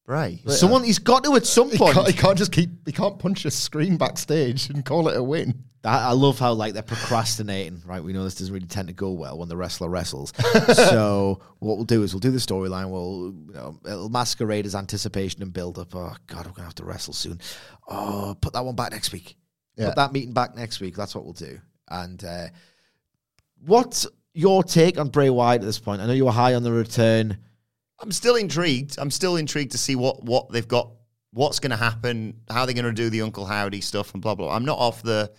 Bray. 0.05 0.43
Someone 0.49 0.83
he's 0.85 0.99
got 0.99 1.23
to 1.25 1.35
at 1.37 1.47
some 1.47 1.71
He 1.71 1.79
point. 1.79 1.95
can't, 1.95 2.07
he 2.09 2.13
can't 2.13 2.37
just 2.39 2.53
keep. 2.53 2.71
He 2.87 2.93
can't 2.93 3.19
punch 3.19 3.45
a 3.45 3.51
screen 3.51 3.97
backstage 3.97 4.69
and 4.69 4.85
call 4.85 5.09
it 5.09 5.17
a 5.17 5.23
win. 5.23 5.65
I 5.85 6.13
love 6.13 6.39
how 6.39 6.53
like 6.53 6.75
they're 6.75 6.83
procrastinating. 6.83 7.83
Right, 7.85 8.03
we 8.03 8.13
know 8.13 8.23
this 8.23 8.37
doesn't 8.37 8.55
really 8.55 8.67
tend 8.67 8.89
to 8.89 8.95
go 8.95 9.11
well 9.11 9.39
when 9.39 9.49
the 9.49 9.57
wrestler 9.57 9.89
wrestles. 9.89 10.33
so 10.75 11.41
what 11.59 11.77
we'll 11.77 11.85
do 11.85 12.05
is 12.05 12.15
we'll 12.15 12.21
do 12.21 12.31
the 12.31 12.39
storyline. 12.39 12.91
We'll 12.91 13.35
you 13.49 13.55
know 13.55 13.81
it'll 13.85 14.09
masquerade 14.09 14.65
as 14.65 14.77
anticipation 14.77 15.43
and 15.43 15.53
build 15.53 15.79
up. 15.79 15.95
Oh 15.95 16.15
God, 16.29 16.47
we're 16.47 16.53
gonna 16.53 16.67
have 16.67 16.75
to 16.77 16.85
wrestle 16.85 17.15
soon. 17.15 17.41
Oh, 17.89 18.37
put 18.41 18.53
that 18.53 18.65
one 18.65 18.77
back 18.77 18.93
next 18.93 19.13
week. 19.13 19.37
Yeah. 19.77 19.87
Put 19.89 19.97
that 19.97 20.13
meeting 20.13 20.33
back 20.33 20.55
next 20.55 20.81
week. 20.81 20.95
That's 20.95 21.15
what 21.15 21.25
we'll 21.25 21.33
do. 21.33 21.59
And 21.89 22.23
uh, 22.25 22.47
what's 23.65 24.07
your 24.35 24.63
take 24.63 24.99
on 24.99 25.09
Bray 25.09 25.31
Wyatt 25.31 25.63
at 25.63 25.67
this 25.67 25.81
point? 25.81 26.01
I 26.01 26.07
know 26.07 26.13
you 26.13 26.27
were 26.27 26.33
high 26.33 26.55
on 26.55 26.63
the 26.63 26.73
return. 26.73 27.39
I'm 27.99 28.13
still 28.13 28.37
intrigued. 28.37 28.99
I'm 28.99 29.11
still 29.11 29.37
intrigued 29.37 29.73
to 29.73 29.79
see 29.79 29.97
what 29.97 30.23
what 30.23 30.51
they've 30.51 30.67
got, 30.67 30.93
what's 31.33 31.59
going 31.59 31.71
to 31.71 31.77
happen, 31.77 32.41
how 32.49 32.67
they're 32.67 32.75
going 32.75 32.85
to 32.85 32.93
do 32.93 33.11
the 33.11 33.23
Uncle 33.23 33.47
Howdy 33.47 33.81
stuff, 33.81 34.13
and 34.15 34.23
blah 34.23 34.35
blah. 34.35 34.55
I'm 34.55 34.65
not 34.65 34.79
off 34.79 35.03
the 35.03 35.33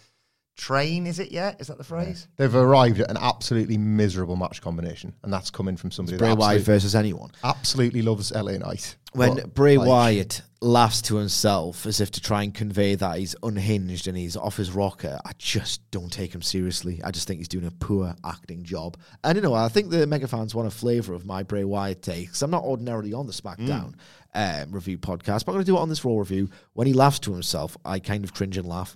train. 0.55 1.07
Is 1.07 1.19
it 1.19 1.31
yet? 1.31 1.59
Is 1.59 1.67
that 1.67 1.77
the 1.77 1.83
phrase? 1.83 2.27
They've 2.37 2.53
arrived 2.53 2.99
at 2.99 3.09
an 3.09 3.17
absolutely 3.19 3.77
miserable 3.77 4.35
match 4.35 4.61
combination, 4.61 5.13
and 5.23 5.31
that's 5.33 5.49
coming 5.49 5.77
from 5.77 5.91
somebody 5.91 6.17
Bray 6.17 6.33
Wyatt 6.33 6.61
versus 6.61 6.95
anyone. 6.95 7.31
absolutely 7.43 8.01
loves 8.01 8.31
LA 8.31 8.57
Knight. 8.57 8.95
when 9.13 9.35
But, 9.35 9.53
Bray 9.53 9.77
like, 9.77 9.87
Wyatt 9.87 10.41
laughs 10.61 11.01
to 11.03 11.17
himself 11.17 11.85
as 11.85 11.99
if 11.99 12.09
to 12.11 12.21
try 12.21 12.43
and 12.43 12.53
convey 12.53 12.95
that 12.95 13.17
he's 13.17 13.35
unhinged 13.43 14.07
and 14.07 14.17
he's 14.17 14.37
off 14.37 14.55
his 14.57 14.71
rocker, 14.71 15.19
I 15.25 15.31
just 15.37 15.81
don't 15.91 16.11
take 16.11 16.33
him 16.33 16.41
seriously. 16.41 17.01
I 17.03 17.11
just 17.11 17.27
think 17.27 17.39
he's 17.39 17.47
doing 17.49 17.65
a 17.65 17.71
poor 17.71 18.15
acting 18.23 18.63
job. 18.63 18.97
And 19.23 19.35
you 19.35 19.41
know, 19.41 19.53
I 19.53 19.67
think 19.69 19.89
the 19.89 20.07
mega 20.07 20.27
fans 20.27 20.55
want 20.55 20.67
a 20.67 20.71
flavour 20.71 21.13
of 21.13 21.25
my 21.25 21.43
Bray 21.43 21.63
Wyatt 21.63 22.01
take. 22.01 22.29
'cause 22.29 22.41
I'm 22.41 22.51
not 22.51 22.63
ordinarily 22.63 23.13
on 23.13 23.27
the 23.27 23.33
SmackDown 23.33 23.95
um, 24.35 24.71
review 24.71 24.97
podcast, 24.97 25.45
but 25.45 25.49
I'm 25.49 25.55
going 25.55 25.65
to 25.65 25.71
do 25.71 25.77
it 25.77 25.81
on 25.81 25.89
this 25.89 26.03
Raw 26.05 26.17
review. 26.17 26.49
When 26.73 26.87
he 26.87 26.93
laughs 26.93 27.19
to 27.19 27.33
himself, 27.33 27.75
I 27.85 27.99
kind 27.99 28.23
of 28.23 28.33
cringe 28.33 28.57
and 28.57 28.67
laugh 28.67 28.95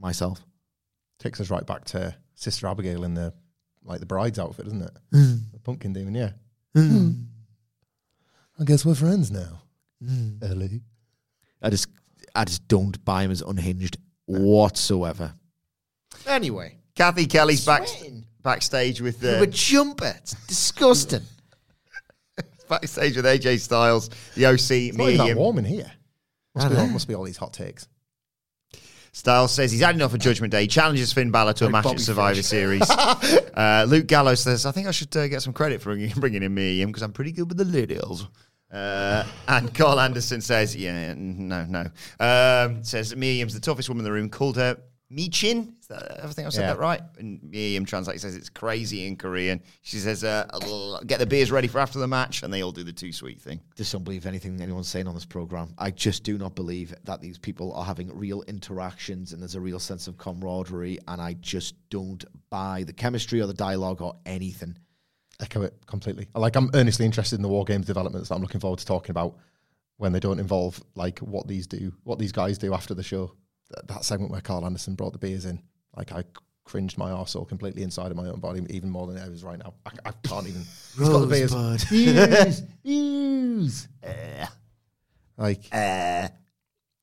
myself. 0.00 0.44
Takes 1.18 1.40
us 1.40 1.50
right 1.50 1.66
back 1.66 1.84
to 1.86 2.14
Sister 2.34 2.66
Abigail 2.66 3.04
in 3.04 3.14
the 3.14 3.32
like 3.84 4.00
the 4.00 4.06
bride's 4.06 4.38
outfit, 4.38 4.66
doesn't 4.66 4.82
it? 4.82 4.90
Hmm. 5.12 5.34
the 5.52 5.58
pumpkin 5.60 5.92
demon, 5.92 6.14
yeah. 6.14 6.30
I 8.60 8.64
guess 8.64 8.84
we're 8.84 8.94
friends 8.94 9.30
now. 9.30 9.62
Hmm. 10.04 10.42
Ellie. 10.42 10.82
I 11.62 11.70
just, 11.70 11.88
I 12.34 12.44
just 12.44 12.68
don't 12.68 13.02
buy 13.04 13.22
him 13.24 13.30
as 13.30 13.42
unhinged 13.42 13.98
whatsoever. 14.26 15.34
Anyway, 16.26 16.76
Cathy 16.94 17.26
Kelley's 17.26 17.64
back, 17.64 17.88
backstage 18.42 19.00
with 19.00 19.22
with 19.22 19.36
a 19.36 19.40
the 19.40 19.46
jumper. 19.46 20.14
It's 20.18 20.34
disgusting. 20.46 21.22
backstage 22.68 23.16
with 23.16 23.24
AJ 23.24 23.60
Styles, 23.60 24.10
the 24.34 24.46
OC, 24.46 24.70
It's 24.70 24.96
not 24.98 25.08
even 25.08 25.26
that 25.26 25.36
warm 25.36 25.58
in 25.58 25.64
here. 25.64 25.90
Must 26.54 26.66
I 26.66 26.70
be, 26.70 26.76
all, 26.76 26.86
know. 26.86 26.92
must 26.92 27.08
be 27.08 27.14
all 27.14 27.24
these 27.24 27.36
hot 27.36 27.52
takes. 27.52 27.88
Styles 29.12 29.52
says 29.52 29.72
he's 29.72 29.80
had 29.80 29.94
enough 29.94 30.14
of 30.14 30.20
Judgment 30.20 30.50
Day. 30.50 30.66
Challenges 30.66 31.12
Finn 31.12 31.30
Balor 31.30 31.54
to 31.54 31.66
a 31.66 31.70
match 31.70 31.86
at 31.86 32.00
Survivor 32.00 32.36
Fish. 32.36 32.46
Series. 32.46 32.90
uh, 32.90 33.86
Luke 33.88 34.06
Gallows 34.06 34.40
says, 34.40 34.66
"I 34.66 34.72
think 34.72 34.86
I 34.86 34.90
should 34.90 35.14
uh, 35.16 35.28
get 35.28 35.42
some 35.42 35.52
credit 35.52 35.80
for 35.80 35.96
bringing 36.16 36.42
in 36.42 36.54
Mia 36.54 36.72
Yim 36.72 36.88
because 36.88 37.02
I'm 37.02 37.12
pretty 37.12 37.32
good 37.32 37.48
with 37.48 37.58
the 37.58 37.64
ladies." 37.64 38.26
Uh, 38.70 39.24
and 39.46 39.74
Karl 39.74 39.98
Anderson 39.98 40.40
says, 40.40 40.76
"Yeah, 40.76 41.14
no, 41.16 41.64
no." 41.64 41.86
Um, 42.20 42.84
says 42.84 43.16
Mia 43.16 43.34
Yim's 43.34 43.54
the 43.54 43.60
toughest 43.60 43.88
woman 43.88 44.00
in 44.00 44.04
the 44.04 44.12
room. 44.12 44.28
Called 44.28 44.56
her 44.56 44.78
Michin. 45.10 45.72
Is 45.80 45.86
that, 45.86 46.22
I 46.22 46.26
think 46.28 46.46
I 46.46 46.50
said 46.50 46.60
Yeah. 46.62 46.74
that 46.74 46.78
right. 46.78 47.00
And 47.18 47.42
Mia 47.42 47.70
Yim 47.70 47.86
translates 47.86 48.20
says 48.22 48.36
it's 48.36 48.50
crazy 48.50 49.06
in 49.06 49.16
Korean. 49.16 49.62
She 49.80 49.96
says, 49.98 50.22
uh, 50.22 50.44
"Get 51.06 51.18
the 51.18 51.26
beers 51.26 51.50
ready 51.50 51.66
for 51.66 51.78
after 51.78 51.98
the 51.98 52.06
match," 52.06 52.42
and 52.42 52.52
they 52.52 52.62
all 52.62 52.72
do 52.72 52.84
the 52.84 52.92
two 52.92 53.10
sweet 53.12 53.40
thing. 53.40 53.60
just 53.74 53.90
don't 53.92 54.04
believe 54.04 54.26
anything 54.26 54.60
anyone's 54.60 54.88
saying 54.88 55.06
on 55.08 55.14
this 55.14 55.24
program. 55.24 55.72
I 55.78 55.90
just 55.92 56.24
do 56.24 56.36
not 56.36 56.54
believe 56.54 56.94
that 57.04 57.20
these 57.22 57.38
people 57.38 57.72
are 57.72 57.84
having 57.84 58.14
real 58.14 58.42
interactions 58.42 59.32
and 59.32 59.40
there's 59.40 59.54
a 59.54 59.60
real 59.60 59.78
sense 59.78 60.08
of 60.08 60.18
camaraderie. 60.18 60.98
And 61.08 61.22
I 61.22 61.34
just 61.34 61.74
don't 61.88 62.22
buy 62.50 62.84
the 62.84 62.92
chemistry 62.92 63.40
or 63.40 63.46
the 63.46 63.54
dialogue 63.54 64.02
or 64.02 64.16
anything. 64.26 64.76
Echo 65.40 65.62
it 65.62 65.74
completely. 65.86 66.28
Like 66.34 66.56
I'm 66.56 66.68
earnestly 66.74 67.06
interested 67.06 67.36
in 67.36 67.42
the 67.42 67.48
war 67.48 67.64
games 67.64 67.86
developments 67.86 68.28
that 68.28 68.34
I'm 68.34 68.42
looking 68.42 68.60
forward 68.60 68.80
to 68.80 68.84
talking 68.86 69.12
about 69.12 69.38
when 69.96 70.12
they 70.12 70.20
don't 70.20 70.38
involve 70.40 70.82
like 70.96 71.20
what 71.20 71.46
these 71.46 71.66
do, 71.66 71.94
what 72.04 72.18
these 72.18 72.32
guys 72.32 72.58
do 72.58 72.74
after 72.74 72.92
the 72.92 73.02
show. 73.02 73.32
That, 73.86 74.04
segment 74.04 74.30
where 74.30 74.40
Karl 74.40 74.64
Anderson 74.64 74.94
brought 74.94 75.12
the 75.12 75.18
beers 75.18 75.44
in, 75.44 75.60
like 75.96 76.12
I 76.12 76.24
cringed 76.64 76.98
my 76.98 77.10
arsehole 77.10 77.48
completely 77.48 77.82
inside 77.82 78.10
of 78.10 78.16
my 78.16 78.26
own 78.28 78.40
body, 78.40 78.64
even 78.70 78.90
more 78.90 79.06
than 79.06 79.16
it 79.16 79.28
is 79.28 79.44
right 79.44 79.58
now. 79.58 79.74
I, 79.84 79.90
I 80.06 80.12
can't 80.22 80.46
even. 80.46 80.62
The 80.96 81.26
beers. 81.26 82.62
Beers. 82.82 83.88
Eh. 84.02 84.46
Like, 85.36 85.64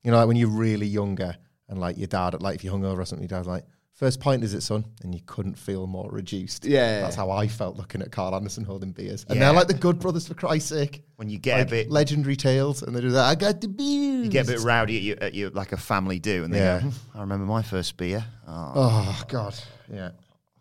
you 0.02 0.10
know, 0.10 0.18
like 0.18 0.26
when 0.26 0.36
you're 0.36 0.48
really 0.48 0.86
younger 0.86 1.36
and 1.68 1.78
like 1.78 1.96
your 1.98 2.06
dad, 2.06 2.40
like 2.42 2.56
if 2.56 2.64
you're 2.64 2.74
hungover 2.74 2.98
or 2.98 3.04
something, 3.04 3.28
your 3.28 3.36
dad's 3.36 3.48
like, 3.48 3.64
First 3.96 4.20
point 4.20 4.44
is 4.44 4.52
it, 4.52 4.60
son? 4.60 4.84
And 5.02 5.14
you 5.14 5.22
couldn't 5.24 5.56
feel 5.58 5.86
more 5.86 6.10
reduced. 6.10 6.66
Yeah. 6.66 7.00
That's 7.00 7.16
how 7.16 7.30
I 7.30 7.48
felt 7.48 7.78
looking 7.78 8.02
at 8.02 8.12
Karl 8.12 8.34
Anderson 8.34 8.62
holding 8.62 8.92
beers. 8.92 9.24
And 9.26 9.38
Yeah. 9.38 9.46
they're 9.46 9.54
like 9.54 9.68
the 9.68 9.72
good 9.74 9.98
brothers, 9.98 10.28
for 10.28 10.34
Christ's 10.34 10.68
sake. 10.68 11.02
When 11.16 11.30
you 11.30 11.38
get 11.38 11.56
Like 11.58 11.66
a 11.68 11.70
bit, 11.70 11.90
legendary 11.90 12.36
tales, 12.36 12.82
and 12.82 12.94
they 12.94 13.00
do 13.00 13.10
that. 13.12 13.24
I 13.24 13.34
got 13.34 13.62
the 13.62 13.68
beers. 13.68 14.24
you 14.26 14.30
get 14.30 14.44
a 14.46 14.52
bit 14.52 14.60
rowdy 14.60 14.96
at 14.98 15.02
you, 15.02 15.16
at 15.22 15.34
you 15.34 15.48
like 15.48 15.72
a 15.72 15.78
family 15.78 16.18
do, 16.18 16.44
and 16.44 16.52
they 16.52 16.58
Yeah. 16.58 16.80
go, 16.80 16.90
"Hmm, 16.90 17.16
"I 17.16 17.20
remember 17.22 17.46
my 17.46 17.62
first 17.62 17.96
beer." 17.96 18.22
Oh. 18.46 18.72
Oh 18.76 19.22
God, 19.28 19.54
yeah, 19.90 20.10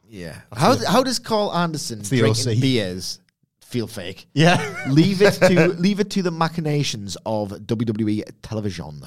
Yeah. 0.09 0.39
How, 0.55 0.77
how 0.87 1.03
does 1.03 1.19
Karl 1.19 1.53
Anderson 1.53 2.03
the 2.03 2.19
drinking 2.19 2.47
OC. 2.53 2.61
beers 2.61 3.19
feel 3.59 3.87
fake? 3.87 4.27
yeah. 4.33 4.85
leave 4.87 5.21
it 5.21 5.33
to 5.33 5.67
leave 5.77 5.99
it 5.99 6.09
to 6.11 6.21
the 6.23 6.31
machinations 6.31 7.17
of 7.25 7.49
WWE 7.65 8.23
television. 8.43 9.01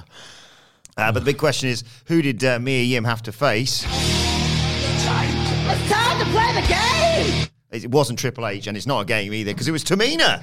Uh, 0.99 1.12
but 1.12 1.21
the 1.21 1.25
big 1.25 1.38
question 1.38 1.71
is, 1.71 1.83
who 2.07 2.21
did 2.21 2.45
uh, 2.45 2.59
Mia 2.59 2.83
Yim 2.83 3.05
have 3.05 3.23
to 3.23 3.33
face? 3.33 3.87
It's 5.70 5.90
time 5.90 6.18
to 6.18 6.24
play 6.31 6.61
the 6.61 6.66
game! 6.68 7.48
It 7.70 7.90
wasn't 7.90 8.18
Triple 8.18 8.46
H, 8.46 8.66
and 8.66 8.76
it's 8.76 8.87
not 8.87 9.00
a 9.00 9.04
game 9.04 9.33
either, 9.35 9.52
because 9.52 9.68
it 9.68 9.72
was 9.72 9.85
Tamina 9.85 10.42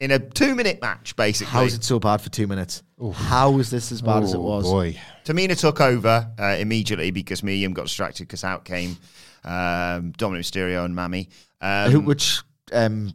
in 0.00 0.10
a 0.10 0.18
two-minute 0.18 0.80
match, 0.80 1.14
basically. 1.16 1.52
How 1.52 1.64
is 1.64 1.74
it 1.74 1.84
so 1.84 1.98
bad 2.00 2.20
for 2.20 2.30
two 2.30 2.46
minutes? 2.46 2.82
How 3.12 3.58
is 3.58 3.70
this 3.70 3.92
as 3.92 4.00
bad 4.02 4.22
as 4.22 4.32
it 4.34 4.38
Oh, 4.38 4.42
was? 4.42 4.64
boy. 4.64 4.98
Tamina 5.24 5.58
took 5.58 5.80
over 5.80 6.30
uh, 6.38 6.56
immediately 6.58 7.10
because 7.10 7.42
Mia 7.42 7.56
Yim 7.56 7.74
got 7.74 7.84
distracted 7.86 8.24
because 8.24 8.44
out 8.44 8.64
came 8.64 8.96
um, 9.44 10.12
Dominik 10.16 10.40
Mysterio 10.40 10.84
and 10.84 10.96
Mami. 10.96 11.28
Um, 11.60 12.04
which 12.06 12.40
um, 12.72 13.12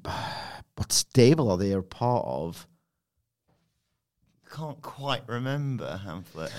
what 0.76 0.92
stable 0.92 1.52
are 1.52 1.58
they 1.58 1.72
a 1.72 1.82
part 1.82 2.26
of? 2.26 2.68
can't 4.52 4.82
quite 4.82 5.22
remember, 5.28 5.98
Hamlet. 6.04 6.52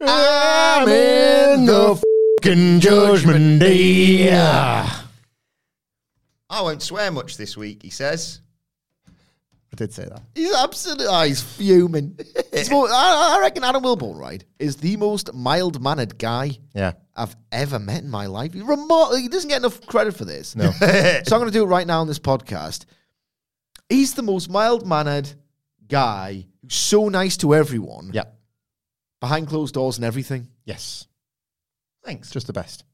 I'm 0.00 0.88
in 0.88 1.64
the 1.66 1.94
fucking 1.94 2.02
judgment 2.42 3.60
day. 3.60 4.30
I 6.50 6.62
won't 6.62 6.82
swear 6.82 7.10
much 7.10 7.36
this 7.36 7.56
week, 7.56 7.82
he 7.82 7.90
says. 7.90 8.40
I 9.08 9.76
did 9.76 9.92
say 9.92 10.04
that. 10.04 10.22
He's 10.36 10.54
absolutely 10.54 11.06
oh, 11.06 11.12
ah, 11.12 11.24
he's 11.24 11.42
fuming. 11.42 12.18
It's 12.52 12.70
more, 12.70 12.86
I, 12.88 13.36
I 13.36 13.40
reckon 13.40 13.64
Adam 13.64 13.82
Wilborn, 13.82 14.16
right, 14.16 14.44
is 14.60 14.76
the 14.76 14.96
most 14.96 15.34
mild 15.34 15.82
mannered 15.82 16.16
guy 16.18 16.52
Yeah. 16.72 16.92
I've 17.16 17.34
ever 17.50 17.80
met 17.80 18.04
in 18.04 18.10
my 18.10 18.26
life. 18.26 18.52
Remor- 18.52 19.18
he 19.18 19.26
doesn't 19.26 19.48
get 19.48 19.56
enough 19.56 19.84
credit 19.86 20.16
for 20.16 20.24
this. 20.24 20.54
No. 20.54 20.70
so 20.70 20.86
I'm 20.88 21.24
going 21.26 21.46
to 21.46 21.50
do 21.50 21.64
it 21.64 21.66
right 21.66 21.86
now 21.86 22.00
on 22.00 22.06
this 22.06 22.20
podcast. 22.20 22.84
He's 23.88 24.14
the 24.14 24.22
most 24.22 24.48
mild 24.48 24.86
mannered 24.86 25.28
guy 25.88 26.46
who's 26.62 26.74
so 26.74 27.08
nice 27.08 27.36
to 27.38 27.56
everyone 27.56 28.10
yeah. 28.12 28.24
behind 29.20 29.48
closed 29.48 29.74
doors 29.74 29.96
and 29.96 30.04
everything. 30.04 30.46
Yes. 30.64 31.08
Thanks. 32.04 32.30
Just 32.30 32.46
the 32.46 32.52
best. 32.52 32.84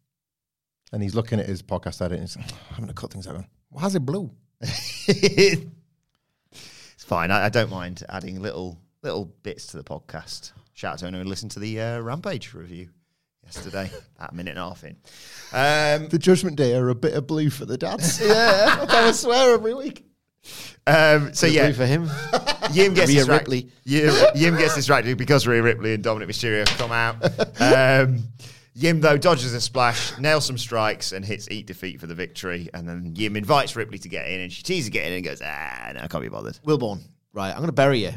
And 0.92 1.02
he's 1.02 1.14
looking 1.14 1.38
at 1.40 1.46
his 1.46 1.62
podcast 1.62 2.00
edit 2.02 2.18
and 2.18 2.22
he's 2.28 2.36
like, 2.36 2.50
I'm 2.72 2.76
going 2.78 2.88
to 2.88 2.94
cut 2.94 3.12
things 3.12 3.26
out. 3.26 3.44
Why 3.70 3.86
is 3.86 3.94
it 3.94 4.00
blue? 4.04 4.30
it's 4.60 5.64
fine. 6.98 7.30
I, 7.30 7.46
I 7.46 7.48
don't 7.48 7.70
mind 7.70 8.02
adding 8.08 8.42
little 8.42 8.78
little 9.02 9.26
bits 9.42 9.66
to 9.68 9.76
the 9.76 9.84
podcast. 9.84 10.52
Shout 10.74 10.94
out 10.94 10.98
to 11.00 11.06
anyone 11.06 11.24
who 11.26 11.30
listened 11.30 11.52
to 11.52 11.60
the 11.60 11.80
uh, 11.80 12.00
Rampage 12.00 12.52
review 12.54 12.88
yesterday, 13.44 13.90
about 14.16 14.32
a 14.32 14.34
minute 14.34 14.50
and 14.50 14.58
a 14.58 14.62
half 14.62 14.84
in. 14.84 14.96
Um, 15.52 16.08
The 16.08 16.18
Judgment 16.18 16.56
Day 16.56 16.74
are 16.76 16.88
a 16.88 16.94
bit 16.94 17.14
of 17.14 17.26
blue 17.26 17.50
for 17.50 17.64
the 17.64 17.78
dads. 17.78 18.20
yeah. 18.26 18.84
I 18.88 19.12
swear 19.12 19.54
every 19.54 19.74
week. 19.74 20.04
um, 20.86 21.32
so 21.34 21.46
yeah, 21.46 21.66
Blue 21.66 21.74
for 21.74 21.86
him. 21.86 22.10
Yim 22.72 22.94
gets 22.94 23.08
Rhea 23.08 23.18
distracted. 23.18 23.52
Ripley. 23.52 23.70
Yim, 23.84 24.14
Yim 24.34 24.56
gets 24.56 24.74
distracted 24.74 25.18
because 25.18 25.46
Rhea 25.46 25.62
Ripley 25.62 25.94
and 25.94 26.02
Dominik 26.04 26.28
Mysterio 26.28 26.66
come 26.78 26.92
out. 26.92 27.22
Um, 27.60 28.22
Yim 28.80 29.02
though 29.02 29.18
dodges 29.18 29.52
a 29.52 29.60
splash, 29.60 30.16
nails 30.18 30.46
some 30.46 30.56
strikes, 30.56 31.12
and 31.12 31.22
hits 31.22 31.50
Eat 31.50 31.66
Defeat 31.66 32.00
for 32.00 32.06
the 32.06 32.14
victory. 32.14 32.70
And 32.72 32.88
then 32.88 33.12
Yim 33.14 33.36
invites 33.36 33.76
Ripley 33.76 33.98
to 33.98 34.08
get 34.08 34.26
in, 34.26 34.40
and 34.40 34.50
she 34.50 34.62
teases 34.62 34.86
to 34.86 34.90
get 34.90 35.06
in 35.06 35.12
and 35.12 35.24
goes, 35.24 35.42
"Ah, 35.44 35.92
no, 35.94 36.00
I 36.00 36.08
can't 36.08 36.22
be 36.22 36.30
bothered." 36.30 36.58
Wilborn, 36.64 37.00
right, 37.34 37.50
I'm 37.50 37.58
going 37.58 37.66
to 37.66 37.72
bury 37.72 38.04
you. 38.04 38.12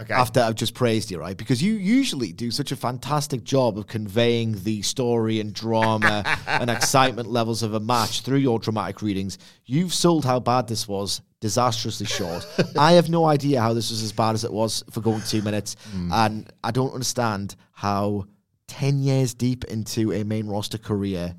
Okay. 0.00 0.14
After 0.14 0.40
I've 0.40 0.54
just 0.54 0.74
praised 0.74 1.10
you, 1.10 1.18
right? 1.18 1.36
Because 1.36 1.60
you 1.62 1.74
usually 1.74 2.32
do 2.32 2.50
such 2.52 2.70
a 2.70 2.76
fantastic 2.76 3.42
job 3.42 3.78
of 3.78 3.88
conveying 3.88 4.52
the 4.62 4.82
story 4.82 5.40
and 5.40 5.52
drama 5.52 6.24
and 6.46 6.70
excitement 6.70 7.28
levels 7.28 7.64
of 7.64 7.74
a 7.74 7.80
match 7.80 8.20
through 8.20 8.38
your 8.38 8.60
dramatic 8.60 9.02
readings. 9.02 9.38
You've 9.66 9.92
sold 9.92 10.24
how 10.24 10.38
bad 10.38 10.68
this 10.68 10.86
was 10.86 11.20
disastrously 11.40 12.06
short. 12.06 12.46
I 12.78 12.92
have 12.92 13.08
no 13.08 13.24
idea 13.24 13.60
how 13.60 13.72
this 13.72 13.90
was 13.90 14.02
as 14.02 14.12
bad 14.12 14.34
as 14.34 14.44
it 14.44 14.52
was 14.52 14.84
for 14.90 15.00
going 15.00 15.22
two 15.22 15.42
minutes. 15.42 15.74
And 16.12 16.48
I 16.62 16.70
don't 16.70 16.92
understand 16.92 17.56
how 17.72 18.26
10 18.68 19.00
years 19.02 19.34
deep 19.34 19.64
into 19.64 20.12
a 20.12 20.24
main 20.24 20.46
roster 20.46 20.78
career 20.78 21.34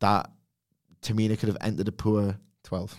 that 0.00 0.30
Tamina 1.02 1.38
could 1.38 1.48
have 1.48 1.58
entered 1.60 1.88
a 1.88 1.92
poor 1.92 2.36
12. 2.64 2.94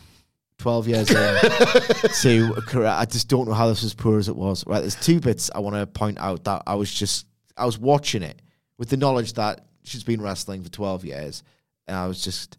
12 0.59 0.87
years 0.87 1.11
in 1.11 1.15
to 2.21 2.53
a 2.57 2.61
career. 2.61 2.87
I 2.87 3.05
just 3.05 3.27
don't 3.27 3.47
know 3.47 3.53
how 3.53 3.67
this 3.67 3.83
was 3.83 3.93
poor 3.93 4.17
as 4.17 4.27
it 4.27 4.35
was. 4.35 4.65
Right, 4.65 4.79
there's 4.79 4.95
two 4.95 5.19
bits 5.19 5.51
I 5.53 5.59
want 5.59 5.75
to 5.75 5.85
point 5.85 6.17
out 6.17 6.45
that 6.45 6.63
I 6.65 6.75
was 6.75 6.91
just 6.91 7.27
I 7.55 7.65
was 7.65 7.77
watching 7.77 8.23
it 8.23 8.41
with 8.77 8.89
the 8.89 8.97
knowledge 8.97 9.33
that 9.33 9.65
she's 9.83 10.03
been 10.03 10.21
wrestling 10.21 10.63
for 10.63 10.69
12 10.69 11.05
years, 11.05 11.43
and 11.87 11.95
I 11.95 12.07
was 12.07 12.23
just, 12.23 12.57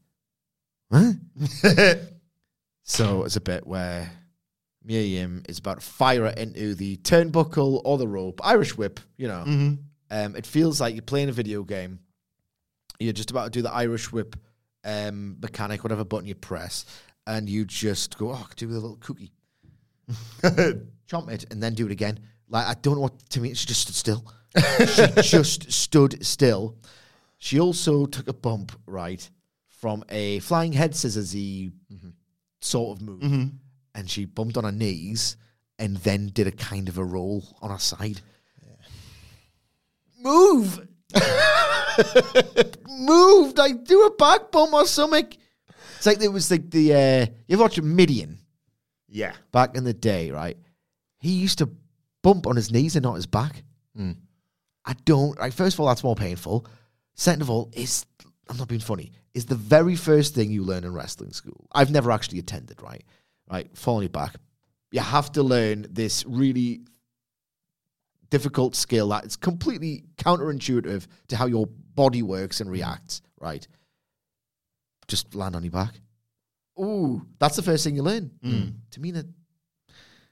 huh? 0.92 1.12
so 2.84 3.24
it's 3.24 3.36
a 3.36 3.40
bit 3.40 3.66
where 3.66 4.10
Mia 4.84 5.02
Yim 5.02 5.42
is 5.48 5.58
about 5.58 5.80
to 5.80 5.86
fire 5.86 6.26
it 6.26 6.38
into 6.38 6.74
the 6.74 6.96
turnbuckle 6.98 7.82
or 7.84 7.98
the 7.98 8.08
rope, 8.08 8.40
Irish 8.44 8.76
whip. 8.76 9.00
You 9.16 9.28
know, 9.28 9.44
mm-hmm. 9.46 9.74
Um, 10.10 10.36
it 10.36 10.46
feels 10.46 10.80
like 10.80 10.94
you're 10.94 11.02
playing 11.02 11.28
a 11.28 11.32
video 11.32 11.62
game. 11.62 12.00
You're 12.98 13.12
just 13.12 13.30
about 13.30 13.44
to 13.44 13.50
do 13.50 13.62
the 13.62 13.72
Irish 13.72 14.10
whip 14.10 14.36
um, 14.84 15.38
mechanic, 15.40 15.84
whatever 15.84 16.04
button 16.04 16.26
you 16.26 16.34
press, 16.34 16.84
and 17.26 17.48
you 17.48 17.64
just 17.64 18.18
go, 18.18 18.32
oh, 18.32 18.46
do 18.56 18.68
a 18.68 18.72
little 18.72 18.96
cookie. 18.96 19.32
Chomp 20.42 21.30
it 21.30 21.44
and 21.50 21.62
then 21.62 21.74
do 21.74 21.86
it 21.86 21.92
again. 21.92 22.18
Like, 22.48 22.66
I 22.66 22.74
don't 22.80 22.94
know 22.94 23.02
what 23.02 23.18
to 23.30 23.40
me, 23.40 23.54
she 23.54 23.66
just 23.66 23.82
stood 23.82 23.94
still. 23.94 24.24
she 24.86 25.06
just 25.22 25.70
stood 25.70 26.24
still. 26.24 26.76
She 27.36 27.60
also 27.60 28.06
took 28.06 28.28
a 28.28 28.32
bump, 28.32 28.72
right, 28.86 29.28
from 29.68 30.02
a 30.08 30.40
flying 30.40 30.72
head 30.72 30.92
scissorsy 30.92 31.72
sort 32.60 32.98
of 32.98 33.02
move. 33.02 33.22
And 33.94 34.10
she 34.10 34.24
bumped 34.24 34.56
on 34.56 34.64
her 34.64 34.72
knees 34.72 35.36
and 35.78 35.96
then 35.98 36.28
did 36.28 36.46
a 36.46 36.52
kind 36.52 36.88
of 36.88 36.98
a 36.98 37.04
roll 37.04 37.44
on 37.62 37.70
her 37.70 37.78
side. 37.78 38.20
Move! 40.18 40.86
Move! 42.88 43.56
Like, 43.56 43.84
do 43.84 44.06
a 44.06 44.10
back 44.16 44.50
bump 44.50 44.72
or 44.72 44.86
something. 44.86 45.28
It's 45.96 46.06
like 46.06 46.20
it 46.22 46.28
was 46.28 46.50
like 46.50 46.70
the, 46.70 46.94
uh, 46.94 47.26
you 47.46 47.54
ever 47.54 47.62
watch 47.62 47.80
Mideon? 47.80 48.38
Yeah. 49.08 49.32
back 49.52 49.76
in 49.76 49.84
the 49.84 49.94
day, 49.94 50.30
right? 50.30 50.56
He 51.18 51.30
used 51.30 51.58
to 51.58 51.68
bump 52.22 52.46
on 52.46 52.56
his 52.56 52.70
knees 52.70 52.94
and 52.96 53.02
not 53.02 53.14
his 53.14 53.26
back. 53.26 53.62
I 54.88 54.94
don't. 55.04 55.38
Like, 55.38 55.52
first 55.52 55.74
of 55.74 55.80
all, 55.80 55.86
that's 55.86 56.04
more 56.04 56.14
painful. 56.14 56.66
Second 57.14 57.42
of 57.42 57.50
all, 57.50 57.70
is 57.74 58.06
I'm 58.48 58.56
not 58.56 58.68
being 58.68 58.80
funny. 58.80 59.12
Is 59.34 59.44
the 59.46 59.54
very 59.54 59.96
first 59.96 60.34
thing 60.34 60.50
you 60.50 60.62
learn 60.64 60.84
in 60.84 60.92
wrestling 60.94 61.32
school. 61.32 61.66
I've 61.72 61.90
never 61.90 62.10
actually 62.10 62.38
attended. 62.38 62.80
Right, 62.80 63.04
right. 63.50 63.68
Falling 63.76 64.08
back. 64.08 64.36
You 64.90 65.00
have 65.00 65.30
to 65.32 65.42
learn 65.42 65.86
this 65.90 66.24
really 66.26 66.80
difficult 68.30 68.74
skill 68.76 69.08
that 69.08 69.24
is 69.24 69.36
completely 69.36 70.04
counterintuitive 70.16 71.06
to 71.28 71.36
how 71.36 71.46
your 71.46 71.66
body 71.94 72.22
works 72.22 72.60
and 72.60 72.70
reacts. 72.70 73.22
Right. 73.40 73.66
Just 75.06 75.34
land 75.34 75.56
on 75.56 75.62
your 75.62 75.72
back. 75.72 76.00
Ooh, 76.78 77.26
that's 77.38 77.56
the 77.56 77.62
first 77.62 77.84
thing 77.84 77.96
you 77.96 78.02
learn. 78.02 78.30
Hmm. 78.42 78.68
Tamina 78.90 79.26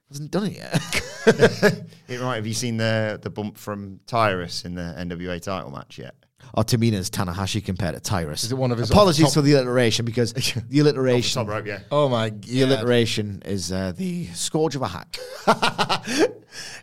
hasn't 0.09 0.30
done 0.30 0.46
it 0.46 0.56
yet. 0.56 1.02
It 2.09 2.20
right. 2.20 2.37
Have 2.37 2.46
you 2.46 2.54
seen 2.54 2.76
the 2.76 3.18
the 3.20 3.30
bump 3.30 3.59
from 3.59 3.98
Tyrus 4.06 4.64
in 4.64 4.76
the 4.76 4.94
NWA 4.96 5.42
title 5.42 5.72
match 5.72 5.98
yet? 5.98 6.14
Or 6.54 6.64
Tamina's 6.64 7.11
Tanahashi 7.11 7.64
compared 7.64 7.94
to 7.94 8.00
Tyrus. 8.00 8.44
Is 8.44 8.52
it 8.52 8.59
one 8.59 8.72
of 8.72 8.78
his 8.78 8.90
Apologies 8.90 9.35
for 9.35 9.42
the 9.42 9.52
alliteration 9.54 10.04
because 10.04 10.32
the 10.68 10.78
alliteration, 10.80 11.40
Top 11.44 11.48
rope, 11.48 11.66
yeah. 11.66 11.80
Oh 11.90 12.09
my 12.09 12.30
the 12.30 12.62
alliteration 12.62 13.42
is 13.44 13.72
uh, 13.72 13.92
the 13.96 14.26
scourge 14.28 14.76
of 14.76 14.82
a 14.82 14.88
hack. 14.88 15.16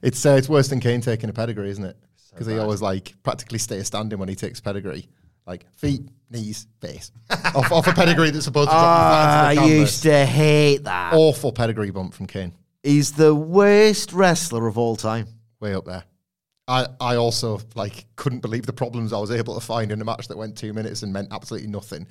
It's 0.04 0.26
uh, 0.26 0.32
it's 0.32 0.50
worse 0.50 0.68
than 0.68 0.80
Kane 0.80 1.02
taking 1.02 1.30
a 1.30 1.34
pedigree, 1.34 1.70
isn't 1.70 1.84
it? 1.84 1.98
Because 2.30 2.48
he 2.48 2.58
always 2.58 2.82
like 2.82 3.16
practically 3.24 3.58
stays 3.60 3.88
standing 3.88 4.20
when 4.20 4.30
he 4.30 4.36
takes 4.36 4.60
pedigree, 4.60 5.08
like 5.48 5.66
feet, 5.74 6.02
knees, 6.30 6.68
face, 6.80 7.12
off, 7.30 7.72
off 7.72 7.88
a 7.88 7.94
pedigree 7.94 8.30
that's 8.30 8.46
supposed 8.46 8.70
to 8.70 8.74
drop 8.76 8.84
you 8.84 8.86
flat 8.86 9.52
into 9.58 9.62
the 9.64 9.70
canvas. 9.78 10.02
to 10.02 10.26
hate 10.26 10.84
that. 10.84 11.14
Awful 11.14 11.52
pedigree 11.52 11.92
bump 11.92 12.14
from 12.14 12.28
Kane, 12.28 12.54
He's 12.84 13.14
the 13.14 13.34
worst 13.34 14.14
wrestler 14.14 14.68
of 14.68 14.78
all 14.78 14.96
time. 14.96 15.28
way 15.60 15.74
up 15.74 15.86
there. 15.86 16.04
I, 16.68 16.88
I 17.00 17.16
also 17.16 17.60
like 17.76 18.06
couldn't 18.16 18.40
believe 18.40 18.66
the 18.66 18.74
problems 18.74 19.12
I 19.12 19.20
was 19.20 19.32
able 19.32 19.56
to 19.56 19.62
find 19.66 19.92
in 19.92 20.02
a 20.02 20.06
match 20.06 20.28
that 20.30 20.38
went 20.38 20.58
two 20.58 20.74
minutes 20.74 21.04
and 21.04 21.12
meant 21.12 21.28
absolutely 21.32 21.70
nothing. 21.70 22.08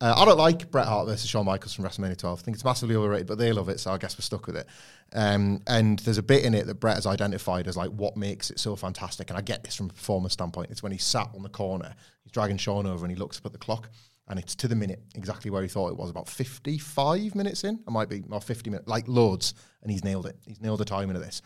Uh, 0.00 0.12
I 0.16 0.24
don't 0.24 0.36
like 0.36 0.70
Bret 0.72 0.88
Hart 0.88 1.06
versus 1.06 1.30
Shawn 1.30 1.46
Michaels 1.46 1.72
from 1.72 1.84
WrestleMania 1.84 2.18
12. 2.18 2.40
I 2.40 2.42
think 2.42 2.56
it's 2.56 2.64
massively 2.64 2.96
overrated, 2.96 3.28
but 3.28 3.38
they 3.38 3.52
love 3.52 3.68
it, 3.68 3.78
so 3.78 3.92
I 3.92 3.98
guess 3.98 4.18
we're 4.18 4.22
stuck 4.22 4.46
with 4.46 4.56
it. 4.56 4.66
Um, 5.12 5.60
and 5.68 6.00
there's 6.00 6.18
a 6.18 6.22
bit 6.22 6.44
in 6.44 6.52
it 6.52 6.66
that 6.66 6.74
Bret 6.74 6.96
has 6.96 7.06
identified 7.06 7.68
as 7.68 7.76
like 7.76 7.90
what 7.90 8.16
makes 8.16 8.50
it 8.50 8.58
so 8.58 8.74
fantastic. 8.74 9.30
And 9.30 9.38
I 9.38 9.42
get 9.42 9.62
this 9.62 9.76
from 9.76 9.86
a 9.86 9.92
performance 9.92 10.32
standpoint. 10.32 10.72
It's 10.72 10.82
when 10.82 10.90
he 10.90 10.98
sat 10.98 11.28
on 11.34 11.44
the 11.44 11.48
corner, 11.48 11.94
he's 12.24 12.32
dragging 12.32 12.56
Shawn 12.56 12.86
over, 12.86 13.04
and 13.04 13.12
he 13.12 13.18
looks 13.18 13.38
up 13.38 13.46
at 13.46 13.52
the 13.52 13.58
clock, 13.58 13.88
and 14.26 14.38
it's 14.38 14.56
to 14.56 14.68
the 14.68 14.74
minute 14.74 15.00
exactly 15.14 15.50
where 15.50 15.62
he 15.62 15.68
thought 15.68 15.90
it 15.90 15.96
was. 15.96 16.10
About 16.10 16.28
55 16.28 17.36
minutes 17.36 17.62
in, 17.62 17.78
I 17.86 17.92
might 17.92 18.08
be, 18.08 18.24
or 18.28 18.40
50 18.40 18.70
minutes, 18.70 18.88
like 18.88 19.06
loads, 19.06 19.54
and 19.82 19.92
he's 19.92 20.02
nailed 20.02 20.26
it. 20.26 20.36
He's 20.44 20.60
nailed 20.60 20.80
the 20.80 20.84
timing 20.84 21.14
of 21.14 21.22
this. 21.22 21.40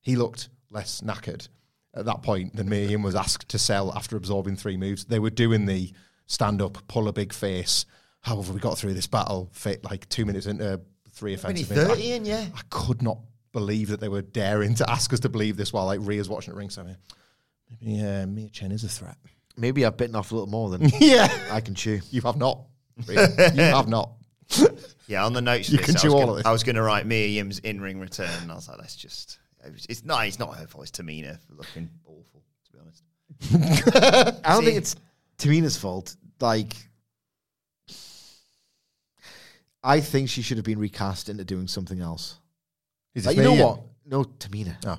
He 0.00 0.16
looked 0.16 0.48
less 0.70 1.02
knackered 1.02 1.46
at 1.94 2.04
that 2.06 2.22
point 2.22 2.56
than 2.56 2.68
me. 2.68 2.88
Ian 2.88 3.02
was 3.02 3.14
asked 3.14 3.48
to 3.50 3.58
sell 3.58 3.92
after 3.94 4.16
absorbing 4.16 4.56
three 4.56 4.76
moves. 4.76 5.04
They 5.04 5.18
were 5.18 5.30
doing 5.30 5.66
the 5.66 5.92
stand 6.26 6.62
up, 6.62 6.78
pull 6.88 7.08
a 7.08 7.12
big 7.12 7.32
face. 7.32 7.84
However, 8.22 8.52
we 8.52 8.60
got 8.60 8.78
through 8.78 8.94
this 8.94 9.06
battle? 9.06 9.50
Fit 9.52 9.84
like 9.84 10.08
two 10.08 10.24
minutes 10.24 10.46
into 10.46 10.80
three 11.12 11.34
offensive. 11.34 11.70
Minutes. 11.70 11.90
30 11.90 12.12
in, 12.12 12.24
yeah. 12.24 12.46
I 12.54 12.60
could 12.70 13.02
not 13.02 13.18
believe 13.52 13.88
that 13.88 14.00
they 14.00 14.08
were 14.08 14.22
daring 14.22 14.74
to 14.76 14.90
ask 14.90 15.12
us 15.12 15.20
to 15.20 15.28
believe 15.28 15.56
this 15.56 15.72
while 15.72 15.86
like 15.86 16.00
Rhea's 16.02 16.28
watching 16.28 16.52
at 16.52 16.56
ringside. 16.56 16.96
Maybe 17.80 18.00
uh, 18.00 18.26
Michin 18.26 18.72
is 18.72 18.84
a 18.84 18.88
threat. 18.88 19.16
Maybe 19.56 19.84
I've 19.84 19.96
bitten 19.96 20.16
off 20.16 20.30
a 20.32 20.34
little 20.34 20.48
more 20.48 20.70
than 20.70 20.90
yeah, 21.00 21.28
I 21.50 21.60
can 21.60 21.74
chew. 21.74 22.00
you 22.10 22.20
have 22.22 22.36
not. 22.36 22.60
You 23.08 23.16
have 23.16 23.88
not. 23.88 24.12
Yeah, 25.06 25.24
on 25.24 25.32
the 25.32 25.40
notes, 25.42 25.70
You 25.70 25.78
can 25.78 25.94
this, 25.94 26.02
do 26.02 26.08
I 26.08 26.10
was 26.10 26.14
all 26.14 26.20
gonna, 26.20 26.30
of 26.32 26.36
this. 26.38 26.46
I 26.46 26.52
was 26.52 26.62
going 26.62 26.76
to 26.76 26.82
write 26.82 27.06
Mia 27.06 27.26
Yim's 27.26 27.58
in-ring 27.58 28.00
return, 28.00 28.30
and 28.42 28.52
I 28.52 28.54
was 28.54 28.68
like, 28.68 28.78
let's 28.78 28.96
just. 28.96 29.38
It 29.64 29.72
was- 29.72 29.86
It's 29.88 30.04
not. 30.04 30.26
It's 30.26 30.38
not 30.38 30.56
her 30.56 30.66
fault. 30.66 30.88
It's 30.88 30.98
Tamina 30.98 31.38
for 31.46 31.54
looking 31.54 31.88
awful. 32.04 32.42
To 32.66 32.72
be 32.72 32.78
honest. 32.80 34.40
I 34.44 34.54
don't 34.54 34.64
think 34.64 34.76
it's 34.78 34.96
Tamina's 35.38 35.76
fault. 35.76 36.16
Like, 36.40 36.74
I 39.82 40.00
think 40.00 40.28
she 40.28 40.42
should 40.42 40.58
have 40.58 40.64
been 40.64 40.78
recast 40.78 41.28
into 41.28 41.44
doing 41.44 41.66
something 41.66 42.00
else. 42.00 42.38
Is 43.14 43.26
Like, 43.26 43.36
you 43.36 43.42
know 43.42 43.54
what? 43.66 43.80
No, 44.06 44.24
Tamina. 44.24 44.76
Oh. 44.86 44.98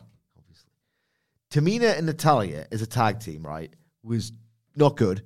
Tamina 1.52 1.98
and 1.98 2.06
Natalya 2.08 2.66
as 2.72 2.82
a 2.82 2.88
tag 2.88 3.20
team, 3.20 3.46
right, 3.46 3.72
was 4.04 4.32
not 4.76 4.98
good, 4.98 5.22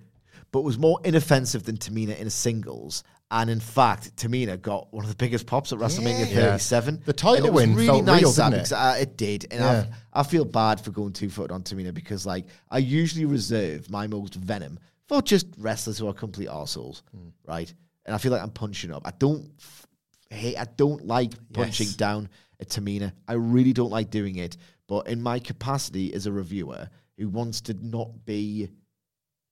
but 0.52 0.62
was 0.62 0.78
more 0.78 1.00
inoffensive 1.06 1.64
than 1.64 1.78
Tamina 1.78 2.18
in 2.18 2.28
a 2.28 2.30
singles. 2.30 3.04
And 3.30 3.50
in 3.50 3.60
fact, 3.60 4.16
Tamina 4.16 4.62
got 4.62 4.94
one 4.94 5.04
of 5.04 5.10
the 5.10 5.16
biggest 5.18 5.46
pops 5.48 5.74
at 5.74 5.80
WrestleMania 5.80 6.30
Yeah. 6.30 6.52
37. 6.58 7.02
The 7.06 7.12
title 7.14 7.36
And 7.38 7.46
it 7.48 7.54
was 7.54 7.66
win 7.68 7.76
felt 7.86 8.06
real, 8.08 8.32
didn't 8.32 8.54
it? 8.54 8.58
because, 8.58 8.72
uh, 8.72 8.98
it 9.00 9.18
did. 9.18 9.48
And 9.52 9.60
Yeah. 9.60 9.86
I, 10.14 10.24
feel 10.24 10.46
bad 10.46 10.80
for 10.80 10.92
going 10.92 11.12
two 11.12 11.30
foot 11.30 11.52
on 11.52 11.64
Tamina 11.64 11.94
because, 11.94 12.26
like, 12.26 12.46
I 12.72 12.78
usually 12.78 13.26
reserve 13.26 13.90
my 13.90 14.08
most 14.08 14.34
venom 14.36 14.80
for 15.10 15.22
just 15.22 15.48
wrestlers 15.58 15.98
who 15.98 16.08
are 16.08 16.14
complete 16.14 16.48
arseholes, 16.48 17.02
Hmm. 17.12 17.28
right? 17.46 17.74
And 18.06 18.16
I 18.16 18.18
feel 18.18 18.32
like 18.32 18.42
I'm 18.42 18.50
punching 18.52 18.92
up. 18.94 19.02
I 19.06 19.12
don't 19.20 19.52
f- 19.60 19.88
hate, 20.30 20.56
I 20.58 20.64
don't 20.78 21.06
like 21.06 21.34
punching 21.52 21.88
Yes. 21.88 21.96
down 21.98 22.30
at 22.62 22.70
Tamina. 22.70 23.12
I 23.28 23.34
really 23.34 23.74
don't 23.74 23.92
like 23.92 24.10
doing 24.10 24.38
it. 24.38 24.56
But 24.88 25.08
in 25.10 25.22
my 25.22 25.40
capacity 25.40 26.14
as 26.14 26.28
a 26.28 26.32
reviewer 26.32 26.90
who 27.18 27.28
wants 27.28 27.60
to 27.62 27.74
not 27.86 28.24
be 28.26 28.70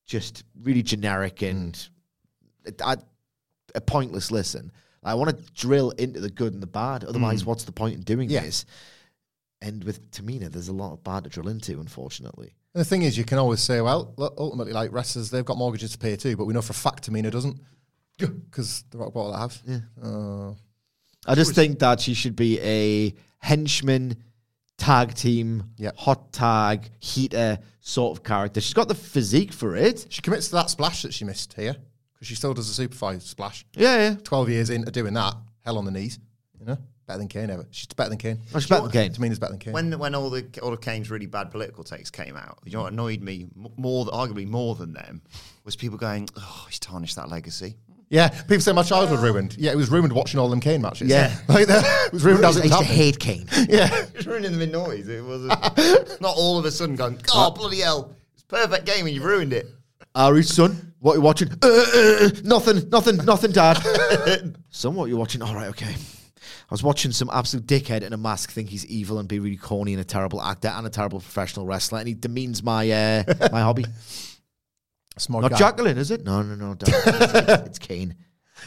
just 0.06 0.46
really 0.62 0.82
generic 0.84 1.42
and 1.42 1.78
I, 2.82 2.96
a 3.76 3.82
pointless 3.82 4.32
listen, 4.32 4.72
I 5.04 5.14
want 5.14 5.38
to 5.38 5.54
drill 5.54 5.92
into 5.92 6.20
the 6.20 6.30
good 6.30 6.54
and 6.54 6.64
the 6.64 6.68
bad. 6.68 7.04
Otherwise, 7.04 7.46
what's 7.46 7.64
the 7.66 7.72
point 7.72 7.96
in 7.96 8.02
doing 8.02 8.30
Yeah. 8.30 8.42
this? 8.42 8.66
And 9.62 9.84
with 9.84 10.12
Tamina, 10.12 10.52
there's 10.52 10.68
a 10.68 10.74
lot 10.74 10.94
of 10.94 11.04
bad 11.04 11.24
to 11.26 11.30
drill 11.30 11.48
into, 11.48 11.80
unfortunately. 11.80 12.56
And 12.74 12.82
the 12.82 12.86
thing 12.86 13.04
is, 13.04 13.18
you 13.18 13.24
can 13.24 13.38
always 13.38 13.62
say, 13.62 13.82
well, 13.82 14.14
ultimately, 14.38 14.74
like 14.74 14.92
wrestlers, 14.92 15.30
they've 15.30 15.46
got 15.46 15.58
mortgages 15.58 15.92
to 15.94 15.98
pay 15.98 16.16
too, 16.16 16.36
but 16.36 16.46
we 16.46 16.54
know 16.54 16.62
for 16.62 16.72
a 16.72 16.76
fact 16.76 17.10
Tamina 17.10 17.32
doesn't. 17.32 17.60
Because 18.18 18.84
the 18.92 18.98
rock 18.98 19.14
bottle 19.14 19.34
I 19.34 19.40
have. 19.42 19.62
Yeah. 19.68 19.80
Uh, 20.02 20.54
I 21.28 21.36
just 21.36 21.54
think 21.54 21.80
that 21.80 22.00
she 22.00 22.14
should 22.14 22.36
be 22.36 22.60
a 22.62 23.14
henchman, 23.40 24.16
tag 24.78 25.14
team, 25.16 25.72
Yep. 25.78 25.98
hot 25.98 26.32
tag, 26.34 26.90
heater 27.00 27.60
sort 27.82 28.18
of 28.18 28.24
character. 28.24 28.60
She's 28.62 28.74
got 28.74 28.88
the 28.88 28.96
physique 28.96 29.54
for 29.54 29.76
it. 29.76 30.06
she 30.10 30.22
commits 30.22 30.48
to 30.48 30.54
that 30.56 30.70
splash 30.70 31.02
that 31.04 31.14
she 31.14 31.26
missed 31.26 31.54
here, 31.54 31.76
because 32.16 32.28
she 32.28 32.36
still 32.36 32.54
does 32.54 32.80
a 32.80 32.88
superfly 32.88 33.22
splash. 33.22 33.66
Yeah, 33.76 33.98
yeah. 33.98 34.16
12 34.24 34.50
years 34.50 34.70
into 34.70 34.92
doing 34.92 35.14
that, 35.14 35.36
hell 35.64 35.78
on 35.78 35.86
the 35.86 35.92
knees, 35.92 36.20
you 36.60 36.66
know? 36.66 36.78
Better 37.08 37.20
than 37.20 37.28
Kane 37.28 37.52
ever. 37.52 37.68
She's 37.70 37.86
better 37.88 38.10
than 38.10 38.18
Kane. 38.18 38.40
Oh, 38.54 38.60
she's 38.60 38.68
better 38.68 38.82
than 38.82 38.92
Kane. 38.92 39.14
Tamina's 39.14 39.38
better 39.38 39.52
than 39.52 39.60
Kane. 39.60 39.74
When 39.74 40.00
when 40.00 40.16
all 40.16 40.32
the 40.32 40.44
all 40.64 40.74
of 40.74 40.82
Kane's 40.82 41.12
really 41.12 41.28
bad 41.28 41.52
political 41.52 41.84
takes 41.84 42.10
came 42.10 42.36
out, 42.36 42.58
you 42.66 42.72
know 42.72 42.82
what 42.82 42.94
annoyed 42.94 43.22
me 43.22 43.46
more, 43.78 44.08
arguably 44.08 44.48
more 44.48 44.74
than 44.74 44.94
them, 44.94 45.22
was 45.66 45.76
people 45.76 46.00
going, 46.00 46.28
"Oh, 46.36 46.66
he's 46.68 46.80
tarnished 46.80 47.16
that 47.18 47.30
legacy." 47.30 47.76
yeah, 48.10 48.30
people 48.30 48.62
say 48.62 48.72
my 48.72 48.84
childhood 48.84 49.20
ruined. 49.20 49.56
Yeah, 49.58 49.72
it 49.72 49.78
was 49.78 49.90
ruined 49.90 50.14
watching 50.14 50.40
all 50.40 50.50
them 50.50 50.60
Kane 50.60 50.82
matches. 50.82 51.10
Yeah. 51.10 51.36
like 51.48 51.68
that. 51.68 52.08
It 52.08 52.14
was 52.14 52.24
ruined 52.24 52.46
as 52.46 52.58
I 52.58 52.60
it 52.60 52.64
was 52.64 52.72
used 52.72 52.84
to 52.84 52.94
hate 52.94 53.20
Kane. 53.20 53.48
Yeah. 53.70 53.90
It 54.16 54.18
was 54.18 54.28
ruining 54.28 54.52
them 54.52 54.62
in 54.62 54.72
noise. 54.72 55.08
It 55.08 55.24
wasn't 55.24 55.50
not 56.22 56.36
all 56.38 56.58
of 56.58 56.66
a 56.66 56.72
sudden 56.72 56.96
going, 56.96 57.20
"Oh 57.34 57.52
bloody 57.52 57.82
hell, 57.82 58.16
it's 58.34 58.44
perfect 58.44 58.86
game 58.86 59.06
and 59.06 59.14
you've 59.14 59.26
ruined 59.26 59.54
it." 59.54 59.66
Ari, 60.14 60.44
son, 60.44 60.94
what 61.06 61.12
are 61.12 61.18
you 61.18 61.22
watching? 61.22 61.52
Uh, 61.62 61.68
uh, 61.68 62.26
uh, 62.26 62.30
nothing, 62.44 62.90
nothing, 62.90 63.18
nothing, 63.18 63.52
dad. 63.52 63.76
son, 64.72 64.96
what 64.96 65.04
are 65.04 65.08
you 65.08 65.18
watching? 65.18 65.44
All 65.44 65.54
right, 65.54 65.68
okay. 65.68 65.94
I 65.94 66.72
was 66.72 66.82
watching 66.82 67.12
some 67.12 67.30
absolute 67.32 67.68
dickhead 67.68 68.02
in 68.02 68.12
a 68.12 68.18
mask 68.18 68.50
think 68.50 68.70
he's 68.70 68.88
evil 68.88 69.20
and 69.20 69.30
be 69.30 69.38
really 69.38 69.56
corny 69.56 69.94
and 69.94 70.02
a 70.02 70.04
terrible 70.04 70.42
actor 70.42 70.70
and 70.70 70.88
a 70.88 70.90
terrible 70.90 71.20
professional 71.20 71.68
wrestler, 71.68 72.00
and 72.00 72.08
he 72.08 72.16
demeans 72.16 72.64
my 72.64 72.90
uh, 72.90 73.24
my 73.52 73.62
hobby. 73.62 73.86
Smart 75.20 75.44
Not 75.44 75.52
guy. 75.52 75.58
Jacqueline, 75.60 76.00
is 76.00 76.10
it? 76.10 76.24
No, 76.24 76.42
no, 76.42 76.56
no, 76.56 76.74
dad. 76.74 76.90
it's, 77.06 77.68
it's 77.68 77.80
Kane. 77.80 78.16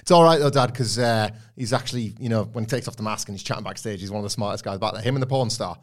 It's 0.01 0.12
all 0.12 0.22
right 0.22 0.38
though, 0.38 0.48
Dad, 0.48 0.68
because 0.68 0.96
uh, 0.96 1.31
he's 1.57 1.72
actually, 1.72 2.14
you 2.20 2.29
know, 2.29 2.44
when 2.44 2.62
he 2.62 2.68
takes 2.68 2.87
off 2.87 2.94
the 2.94 3.03
mask 3.03 3.27
and 3.29 3.37
he's 3.37 3.42
chatting 3.42 3.64
backstage, 3.64 3.98
he's 3.98 4.12
one 4.12 4.20
of 4.20 4.24
the 4.24 4.31
smartest 4.31 4.62
guys 4.62 4.79
back 4.79 4.92
there. 4.92 5.03
Him 5.03 5.16
and 5.16 5.22
the 5.24 5.27
porn 5.27 5.51
star, 5.51 5.77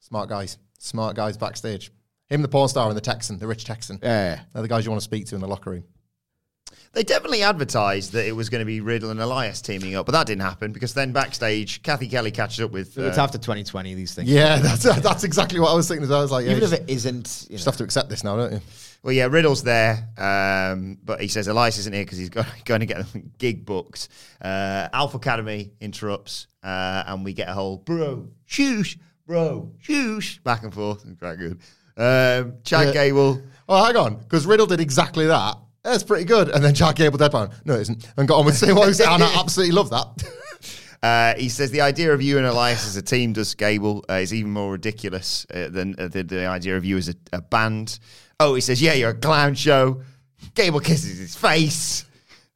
smart 0.00 0.28
guys, 0.28 0.58
smart 0.78 1.16
guys 1.16 1.38
backstage. 1.38 1.90
Him, 2.28 2.42
the 2.42 2.48
porn 2.48 2.68
star, 2.68 2.88
and 2.88 2.96
the 2.98 3.00
Texan, 3.00 3.38
the 3.38 3.46
rich 3.46 3.64
Texan. 3.64 3.98
Yeah. 4.02 4.40
They're 4.52 4.60
the 4.60 4.68
guys 4.68 4.84
you 4.84 4.90
want 4.90 5.00
to 5.00 5.04
speak 5.04 5.24
to 5.28 5.34
in 5.36 5.40
the 5.40 5.48
locker 5.48 5.70
room. 5.70 5.84
They 6.94 7.02
definitely 7.02 7.42
advertised 7.42 8.12
that 8.12 8.26
it 8.26 8.32
was 8.32 8.50
going 8.50 8.58
to 8.60 8.66
be 8.66 8.80
Riddle 8.82 9.10
and 9.10 9.18
Elias 9.18 9.62
teaming 9.62 9.94
up, 9.94 10.04
but 10.04 10.12
that 10.12 10.26
didn't 10.26 10.42
happen 10.42 10.72
because 10.72 10.92
then 10.92 11.12
backstage, 11.12 11.82
Cathy 11.82 12.06
Kelley 12.06 12.30
catches 12.30 12.60
up 12.60 12.70
with. 12.70 12.98
it's 12.98 13.16
uh, 13.16 13.22
after 13.22 13.38
2020, 13.38 13.94
these 13.94 14.14
things. 14.14 14.28
Yeah, 14.28 14.56
that's 14.62 14.82
that's 15.00 15.24
exactly 15.24 15.58
what 15.58 15.70
I 15.70 15.74
was 15.74 15.88
thinking 15.88 16.04
as 16.04 16.10
well. 16.10 16.18
I 16.18 16.22
was 16.22 16.30
like, 16.30 16.44
yeah, 16.44 16.52
Even 16.52 16.64
if 16.64 16.72
it 16.74 16.84
isn't, 16.88 17.46
you 17.48 17.56
just 17.56 17.66
know, 17.66 17.70
have 17.72 17.78
to 17.78 17.84
accept 17.84 18.10
this 18.10 18.22
now, 18.22 18.36
don't 18.36 18.52
you? 18.52 18.60
Well, 19.02 19.12
yeah, 19.14 19.24
Riddle's 19.24 19.62
there, 19.62 20.06
um, 20.18 20.98
but 21.02 21.20
he 21.22 21.28
says 21.28 21.48
Elias 21.48 21.78
isn't 21.78 21.92
here 21.94 22.04
because 22.04 22.18
he's 22.18 22.28
go- 22.28 22.44
going 22.66 22.80
to 22.80 22.86
get 22.86 23.00
a 23.00 23.06
gig 23.38 23.64
booked. 23.64 24.08
Uh, 24.40 24.88
Alpha 24.92 25.16
Academy 25.16 25.72
interrupts, 25.80 26.46
uh, 26.62 27.04
and 27.06 27.24
we 27.24 27.32
get 27.32 27.48
a 27.48 27.52
whole 27.54 27.78
bro, 27.78 28.28
shoosh, 28.46 28.98
bro, 29.26 29.72
shoosh, 29.82 30.42
back 30.44 30.62
and 30.62 30.72
forth. 30.74 31.04
It's 31.08 31.18
quite 31.18 31.36
good. 31.38 31.58
Um, 31.96 32.58
Chad 32.64 32.88
Yeah. 32.88 32.92
Gable. 32.92 33.40
Oh, 33.68 33.82
hang 33.84 33.96
on, 33.96 34.16
because 34.16 34.44
Riddle 34.46 34.66
did 34.66 34.80
exactly 34.80 35.26
that. 35.26 35.56
That's 35.84 36.04
pretty 36.04 36.24
good. 36.24 36.48
And 36.48 36.62
then 36.62 36.74
Chad 36.74 36.96
Gable 36.96 37.18
deadpan. 37.18 37.52
No, 37.64 37.74
it 37.74 37.82
isn't. 37.82 38.06
And 38.16 38.28
got 38.28 38.38
on 38.38 38.46
with 38.46 38.56
saying 38.56 38.74
what 38.74 38.84
he 38.84 38.88
was 38.88 38.98
saying. 38.98 39.10
And 39.14 39.22
I 39.22 39.40
absolutely 39.40 39.74
love 39.74 39.90
that. 39.90 40.06
Uh, 41.02 41.34
he 41.36 41.48
says 41.48 41.72
the 41.72 41.80
idea 41.80 42.12
of 42.12 42.22
you 42.22 42.38
and 42.38 42.46
Elias 42.46 42.86
as 42.86 42.94
a 42.94 43.02
team, 43.02 43.32
does 43.32 43.56
Gable, 43.56 44.04
uh, 44.08 44.14
is 44.14 44.32
even 44.32 44.52
more 44.52 44.70
ridiculous 44.70 45.44
uh, 45.52 45.68
than 45.68 45.96
uh, 45.98 46.06
the, 46.06 46.22
the 46.22 46.46
idea 46.46 46.76
of 46.76 46.84
you 46.84 46.96
as 46.96 47.08
a, 47.08 47.14
a 47.32 47.40
band. 47.40 47.98
Oh, 48.38 48.54
he 48.54 48.60
says, 48.60 48.80
yeah, 48.80 48.92
you're 48.92 49.10
a 49.10 49.14
clown 49.14 49.56
show. 49.56 50.02
Gable 50.54 50.78
kisses 50.78 51.18
his 51.18 51.34
face. 51.34 52.04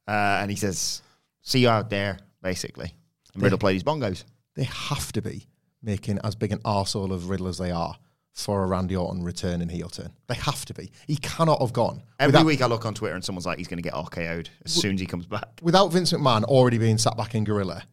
Uh, 0.07 0.39
and 0.41 0.49
he 0.49 0.55
says, 0.55 1.01
see 1.41 1.59
you 1.59 1.67
out 1.67 1.89
there, 1.89 2.19
basically. 2.41 2.93
And 3.33 3.43
Riddle 3.43 3.59
played 3.59 3.73
his 3.73 3.83
bongos. 3.83 4.23
they 4.55 4.63
have 4.63 5.11
to 5.11 5.21
be 5.21 5.45
making 5.83 6.19
as 6.23 6.35
big 6.35 6.53
an 6.53 6.59
arsehole 6.59 7.11
of 7.11 7.29
Riddle 7.29 7.49
as 7.49 7.57
they 7.57 7.71
are 7.71 7.97
for 8.37 8.63
a 8.63 8.67
Randy 8.67 8.95
Orton 8.95 9.23
return 9.23 9.61
and 9.63 9.71
heel 9.71 9.89
turn. 9.89 10.11
They 10.27 10.35
have 10.35 10.63
to 10.65 10.73
be. 10.73 10.91
He 11.07 11.15
cannot 11.17 11.59
have 11.59 11.73
gone. 11.73 12.03
Every 12.19 12.31
without, 12.33 12.45
week 12.45 12.61
I 12.61 12.67
look 12.67 12.85
on 12.85 12.93
Twitter 12.93 13.15
and 13.15 13.25
someone's 13.25 13.47
like, 13.47 13.57
he's 13.57 13.67
going 13.67 13.79
to 13.79 13.83
get 13.83 13.93
RKO'd 13.93 14.49
as 14.63 14.71
soon 14.71 14.93
as 14.93 14.99
he 15.01 15.07
comes 15.07 15.25
back. 15.25 15.47
without 15.63 15.87
Vince 15.91 16.13
McMahon 16.13 16.43
already 16.43 16.77
being 16.77 16.99
sat 16.99 17.17
back 17.17 17.33
in 17.33 17.43
Gorilla, 17.43 17.83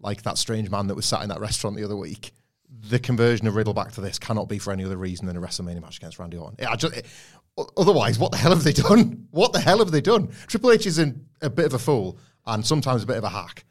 like 0.00 0.22
that 0.22 0.38
strange 0.38 0.68
man 0.70 0.88
that 0.88 0.96
was 0.96 1.06
sat 1.06 1.22
in 1.22 1.28
that 1.28 1.38
restaurant 1.40 1.76
the 1.76 1.84
other 1.84 1.96
week, 1.96 2.32
the 2.88 2.98
conversion 2.98 3.46
of 3.46 3.54
Riddle 3.54 3.74
back 3.74 3.92
to 3.92 4.00
this 4.00 4.18
cannot 4.18 4.48
be 4.48 4.58
for 4.58 4.72
any 4.72 4.84
other 4.84 4.96
reason 4.96 5.26
than 5.26 5.36
a 5.36 5.40
WrestleMania 5.40 5.80
match 5.80 5.98
against 5.98 6.18
Randy 6.18 6.36
Orton. 6.36 6.56
Yeah, 6.58 6.70
I 6.72 6.76
just, 6.76 6.96
it- 6.96 7.06
otherwise, 7.76 8.18
what 8.18 8.32
the 8.32 8.38
hell 8.38 8.50
have 8.50 8.64
they 8.64 8.72
done? 8.72 9.28
What 9.30 9.52
the 9.52 9.60
hell 9.60 9.78
have 9.78 9.92
they 9.92 10.00
done? 10.00 10.28
Triple 10.48 10.72
H 10.72 10.84
is 10.86 10.98
in 10.98 11.24
a 11.40 11.48
bit 11.48 11.64
of 11.66 11.74
a 11.74 11.78
fool 11.78 12.18
and 12.44 12.66
sometimes 12.66 13.04
a 13.04 13.06
bit 13.06 13.18
of 13.18 13.24
a 13.24 13.28
hack, 13.28 13.64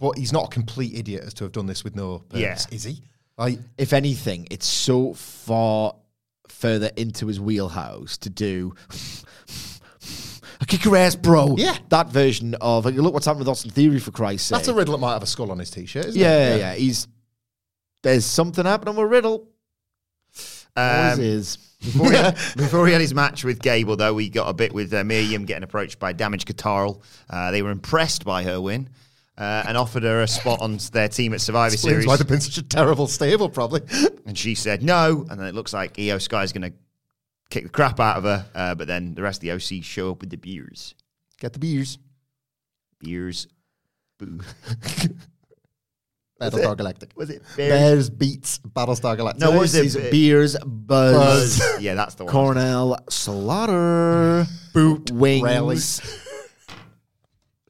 but 0.00 0.18
he's 0.18 0.32
not 0.32 0.46
a 0.46 0.48
complete 0.48 0.94
idiot 0.98 1.22
as 1.24 1.34
to 1.34 1.44
have 1.44 1.52
done 1.52 1.66
this 1.66 1.84
with 1.84 1.94
no 1.94 2.18
purpose, 2.18 2.66
Yeah. 2.68 2.74
is 2.74 2.82
he? 2.84 3.02
Like, 3.38 3.60
if 3.78 3.92
anything, 3.92 4.48
it's 4.50 4.66
so 4.66 5.14
far 5.14 5.94
further 6.48 6.90
into 6.96 7.28
his 7.28 7.40
wheelhouse 7.40 8.18
to 8.18 8.30
do. 8.30 8.74
I 10.60 10.64
kick 10.66 10.84
your 10.84 10.96
ass, 10.96 11.14
bro. 11.14 11.54
Yeah. 11.56 11.78
that 11.90 12.08
version 12.08 12.56
of 12.60 12.84
like, 12.84 12.96
look 12.96 13.14
what's 13.14 13.26
happened 13.26 13.40
with 13.40 13.48
Austin 13.48 13.70
Theory 13.70 14.00
for 14.00 14.10
Christ's 14.10 14.48
sake. 14.48 14.56
that's 14.56 14.68
a 14.68 14.74
Riddle 14.74 14.96
that 14.96 15.00
might 15.00 15.12
have 15.12 15.22
a 15.22 15.26
skull 15.26 15.52
on 15.52 15.60
his 15.60 15.70
t-shirt, 15.70 16.06
isn't 16.06 16.20
yeah, 16.20 16.48
it? 16.48 16.50
yeah, 16.50 16.56
yeah. 16.56 16.74
He's 16.74 17.06
there's 18.02 18.24
something 18.24 18.64
happening 18.64 18.96
with 18.96 19.10
Riddle. 19.10 19.48
Um, 20.76 21.20
is. 21.20 21.56
Before 21.80 22.10
he, 22.10 22.16
had, 22.16 22.34
before 22.56 22.86
he 22.86 22.92
had 22.92 23.00
his 23.00 23.14
match 23.14 23.44
with 23.44 23.60
Gable, 23.60 23.96
though, 23.96 24.14
we 24.14 24.28
got 24.28 24.48
a 24.48 24.52
bit 24.52 24.72
with 24.72 24.92
uh, 24.92 25.04
Mia 25.04 25.22
Yim 25.22 25.44
getting 25.44 25.62
approached 25.62 26.00
by 26.00 26.12
Damage 26.12 26.44
CTRL. 26.44 27.00
Uh, 27.30 27.50
they 27.52 27.62
were 27.62 27.70
impressed 27.70 28.24
by 28.24 28.42
her 28.42 28.60
win 28.60 28.88
uh, 29.38 29.62
and 29.66 29.76
offered 29.76 30.02
her 30.02 30.20
a 30.20 30.26
spot 30.28 30.60
on 30.60 30.78
their 30.92 31.08
team 31.08 31.32
at 31.32 31.40
Survivor 31.40 31.72
Explains 31.74 31.94
Series. 31.94 32.06
why 32.06 32.16
they've 32.16 32.26
been 32.26 32.40
such 32.40 32.58
a 32.58 32.62
terrible 32.62 33.06
stable, 33.06 33.48
probably. 33.48 33.82
And 34.26 34.36
she 34.36 34.54
said 34.54 34.82
no. 34.82 35.24
And 35.30 35.40
then 35.40 35.46
it 35.46 35.54
looks 35.54 35.72
like 35.72 35.98
IYO 35.98 36.18
SKY's 36.18 36.52
going 36.52 36.70
to 36.70 36.76
kick 37.48 37.62
the 37.64 37.70
crap 37.70 37.98
out 37.98 38.18
of 38.18 38.24
her. 38.24 38.44
Uh, 38.54 38.74
but 38.74 38.86
then 38.86 39.14
the 39.14 39.22
rest 39.22 39.38
of 39.38 39.42
the 39.42 39.52
OC 39.52 39.82
show 39.82 40.10
up 40.10 40.20
with 40.20 40.28
the 40.28 40.36
beers. 40.36 40.94
Get 41.40 41.54
the 41.54 41.58
beers. 41.58 41.98
Beers. 43.00 43.46
Boo. 44.18 44.40
Battlestar 46.40 46.76
Galactica. 46.76 47.16
Was 47.16 47.30
it 47.30 47.42
Bears 47.56 48.10
beats 48.10 48.58
Battlestar 48.60 49.16
Galactica. 49.16 49.38
No, 49.40 49.58
was 49.58 49.74
it? 49.74 50.10
Beers, 50.10 50.56
buzz, 50.64 51.58
Buzz. 51.58 51.80
yeah, 51.82 51.94
that's 51.94 52.14
the 52.14 52.24
one. 52.24 52.32
Cornell, 52.32 52.98
slaughter, 53.08 54.46
Boot 54.72 55.10
wings, 55.10 55.42
rally. 55.42 55.78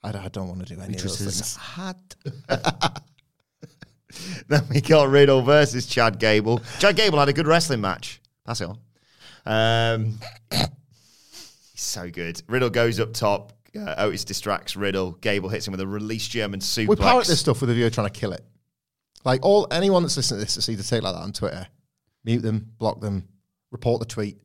I 0.08 0.12
don't, 0.12 0.24
I 0.24 0.28
don't 0.28 0.48
want 0.48 0.66
to 0.66 0.74
do 0.74 0.80
any 0.80 0.94
of 0.94 1.02
those 1.02 1.18
things. 1.18 1.56
hot. 1.56 2.16
Then 4.48 4.62
we 4.70 4.80
got 4.80 5.10
Riddle 5.10 5.42
versus 5.42 5.86
Chad 5.86 6.18
Gable. 6.18 6.62
Chad 6.78 6.96
Gable 6.96 7.18
had 7.18 7.28
a 7.28 7.32
good 7.32 7.46
wrestling 7.46 7.82
match. 7.82 8.20
Pass 8.46 8.62
it 8.62 8.68
on. 8.68 8.78
Um, 9.44 10.18
so 11.74 12.10
good. 12.10 12.42
Riddle 12.48 12.70
goes 12.70 12.98
up 13.00 13.12
top. 13.12 13.52
Uh, 13.78 13.94
Otis 13.98 14.24
distracts 14.24 14.76
Riddle. 14.76 15.12
Gable 15.12 15.50
hits 15.50 15.68
him 15.68 15.72
with 15.72 15.80
a 15.80 15.86
release 15.86 16.26
German 16.26 16.60
suplex. 16.60 16.88
We 16.88 16.96
pirate 16.96 17.26
this 17.26 17.40
stuff 17.40 17.60
with 17.60 17.68
a 17.70 17.74
view 17.74 17.86
of 17.86 17.92
trying 17.92 18.08
to 18.08 18.18
kill 18.18 18.32
it. 18.32 18.44
Like 19.24 19.44
all 19.44 19.68
anyone 19.70 20.02
that's 20.02 20.16
listening 20.16 20.40
to 20.40 20.46
this 20.46 20.54
that's 20.54 20.68
either 20.70 20.82
take 20.82 21.02
like 21.02 21.14
that 21.14 21.20
on 21.20 21.32
Twitter, 21.32 21.66
mute 22.24 22.40
them, 22.40 22.72
block 22.78 23.00
them, 23.00 23.28
report 23.70 24.00
the 24.00 24.06
tweet, 24.06 24.38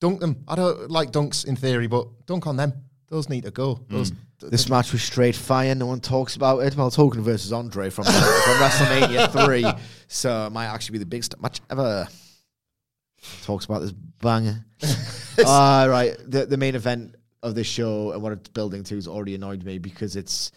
dunk 0.00 0.20
them. 0.20 0.44
I 0.46 0.54
don't 0.54 0.90
like 0.90 1.12
dunks 1.12 1.46
in 1.46 1.56
theory, 1.56 1.86
but 1.86 2.26
dunk 2.26 2.46
on 2.46 2.56
them. 2.56 2.74
Those 3.12 3.28
need 3.28 3.44
to 3.44 3.50
go. 3.50 3.78
Those 3.90 4.10
mm. 4.10 4.16
This 4.50 4.70
match 4.70 4.90
was 4.90 5.02
straight 5.02 5.36
fire. 5.36 5.74
No 5.74 5.84
one 5.84 6.00
talks 6.00 6.34
about 6.34 6.60
it. 6.60 6.74
Well, 6.74 6.88
Hogan 6.88 7.20
versus 7.20 7.52
Andre 7.52 7.90
from, 7.90 8.04
from 8.04 8.14
WrestleMania 8.14 9.30
3. 9.44 9.66
So 10.08 10.46
it 10.46 10.50
might 10.50 10.68
actually 10.68 10.94
be 10.94 11.00
the 11.00 11.06
biggest 11.06 11.38
match 11.38 11.60
ever. 11.68 12.08
Talks 13.42 13.66
about 13.66 13.82
this 13.82 13.92
banger. 13.92 14.64
All 15.46 15.90
right. 15.90 16.16
The, 16.26 16.46
the 16.46 16.56
main 16.56 16.74
event 16.74 17.16
of 17.42 17.54
this 17.54 17.66
show 17.66 18.12
and 18.12 18.22
what 18.22 18.32
it's 18.32 18.48
building 18.48 18.82
to 18.84 18.94
has 18.94 19.06
already 19.06 19.34
annoyed 19.34 19.62
me 19.62 19.76
because 19.76 20.16
it's 20.16 20.50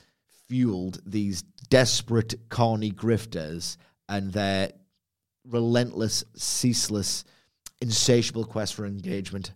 fueled 0.47 1.01
these 1.05 1.41
desperate, 1.41 2.35
corny 2.47 2.89
grifters 2.89 3.75
and 4.07 4.31
their 4.31 4.71
relentless, 5.45 6.23
ceaseless, 6.37 7.25
insatiable 7.81 8.45
quest 8.45 8.75
for 8.75 8.85
engagement. 8.85 9.51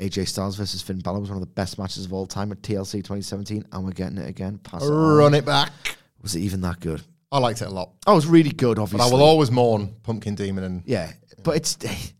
AJ 0.00 0.28
Styles 0.28 0.56
versus 0.56 0.80
Finn 0.80 1.00
Balor 1.00 1.20
was 1.20 1.28
one 1.30 1.36
of 1.38 1.40
the 1.42 1.52
best 1.54 1.78
matches 1.78 2.04
of 2.04 2.12
all 2.12 2.26
time 2.26 2.52
at 2.52 2.62
TLC 2.62 2.92
2017, 2.94 3.64
and 3.72 3.84
we're 3.84 3.90
getting 3.90 4.18
it 4.18 4.28
again. 4.28 4.58
Pass 4.58 4.82
it 4.82 4.86
on. 4.90 5.16
run 5.16 5.34
it 5.34 5.44
back. 5.44 5.72
Was 6.22 6.36
it 6.36 6.40
even 6.40 6.60
that 6.60 6.80
good? 6.80 7.02
I 7.30 7.38
liked 7.38 7.60
it 7.62 7.68
a 7.68 7.70
lot, 7.70 7.90
Oh, 8.06 8.12
it 8.12 8.16
was 8.16 8.26
really 8.26 8.50
good, 8.50 8.76
but 8.76 8.82
obviously. 8.82 9.10
I 9.10 9.12
will 9.12 9.22
always 9.22 9.50
mourn 9.50 9.94
Pumpkin 10.02 10.34
Demon 10.34 10.64
and 10.64 10.82
yeah, 10.86 11.12
but 11.42 11.56
it's. 11.56 11.76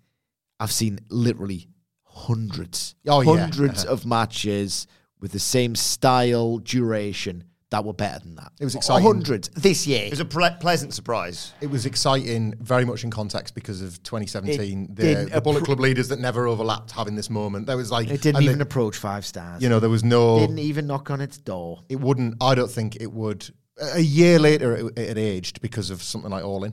I've 0.60 0.72
seen 0.72 0.98
literally 1.08 1.68
hundreds, 2.02 2.96
Oh, 3.06 3.20
yeah. 3.20 3.38
hundreds 3.38 3.84
of 3.84 4.04
matches 4.04 4.88
with 5.20 5.30
the 5.30 5.38
same 5.38 5.76
style, 5.76 6.58
duration 6.58 7.44
that 7.70 7.84
were 7.84 7.92
better 7.92 8.18
than 8.20 8.34
that. 8.36 8.50
It 8.58 8.64
was 8.64 8.74
exciting. 8.74 9.06
Hundreds 9.06 9.48
this 9.50 9.86
year. 9.86 10.04
It 10.06 10.10
was 10.10 10.20
a 10.20 10.24
ple- 10.24 10.56
pleasant 10.58 10.94
surprise. 10.94 11.52
It 11.60 11.66
was 11.68 11.84
exciting, 11.84 12.54
very 12.60 12.84
much 12.86 13.04
in 13.04 13.10
context 13.10 13.54
because 13.54 13.82
of 13.82 14.02
2017. 14.04 14.94
The, 14.94 15.28
the 15.32 15.40
Bullet 15.42 15.62
appro- 15.62 15.66
Club 15.66 15.80
leaders 15.80 16.08
that 16.08 16.18
never 16.18 16.46
overlapped 16.46 16.92
having 16.92 17.14
this 17.14 17.28
moment. 17.28 17.66
There 17.66 17.76
was 17.76 17.90
like 17.90 18.08
It 18.10 18.22
didn't 18.22 18.42
even 18.42 18.58
the- 18.58 18.62
approach 18.62 18.96
five 18.96 19.26
stars. 19.26 19.62
you 19.62 19.68
know, 19.68 19.80
there 19.80 19.90
was 19.90 20.02
no. 20.04 20.38
didn't 20.38 20.58
even 20.60 20.86
knock 20.86 21.10
on 21.10 21.20
its 21.20 21.36
door. 21.36 21.82
it 21.88 21.96
wouldn't. 22.00 22.36
I 22.42 22.54
don't 22.54 22.70
think 22.70 22.96
it 22.96 23.12
would. 23.12 23.48
A 23.94 24.00
year 24.00 24.38
later, 24.38 24.74
it, 24.76 24.98
it 24.98 25.08
had 25.08 25.18
aged 25.18 25.60
because 25.60 25.90
of 25.90 26.02
something 26.02 26.30
like 26.30 26.44
All 26.44 26.64
In. 26.64 26.72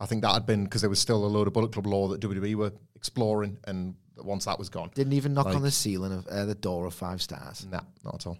I 0.00 0.06
think 0.06 0.22
that 0.22 0.32
had 0.32 0.44
been 0.46 0.64
because 0.64 0.80
there 0.82 0.90
was 0.90 0.98
still 0.98 1.24
a 1.24 1.28
load 1.28 1.46
of 1.46 1.52
Bullet 1.52 1.72
Club 1.72 1.86
lore 1.86 2.08
that 2.08 2.20
WWE 2.20 2.56
were 2.56 2.72
exploring, 2.96 3.58
and 3.64 3.94
once 4.16 4.44
that 4.46 4.58
was 4.58 4.68
gone, 4.68 4.90
Didn't 4.94 5.12
even 5.14 5.34
knock 5.34 5.46
Like- 5.46 5.56
on 5.56 5.62
the 5.62 5.70
ceiling 5.70 6.12
of 6.12 6.26
uh, 6.26 6.44
the 6.46 6.54
door 6.56 6.86
of 6.86 6.94
five 6.94 7.22
stars. 7.22 7.64
nah, 7.70 7.80
not 8.04 8.16
at 8.16 8.26
all. 8.26 8.38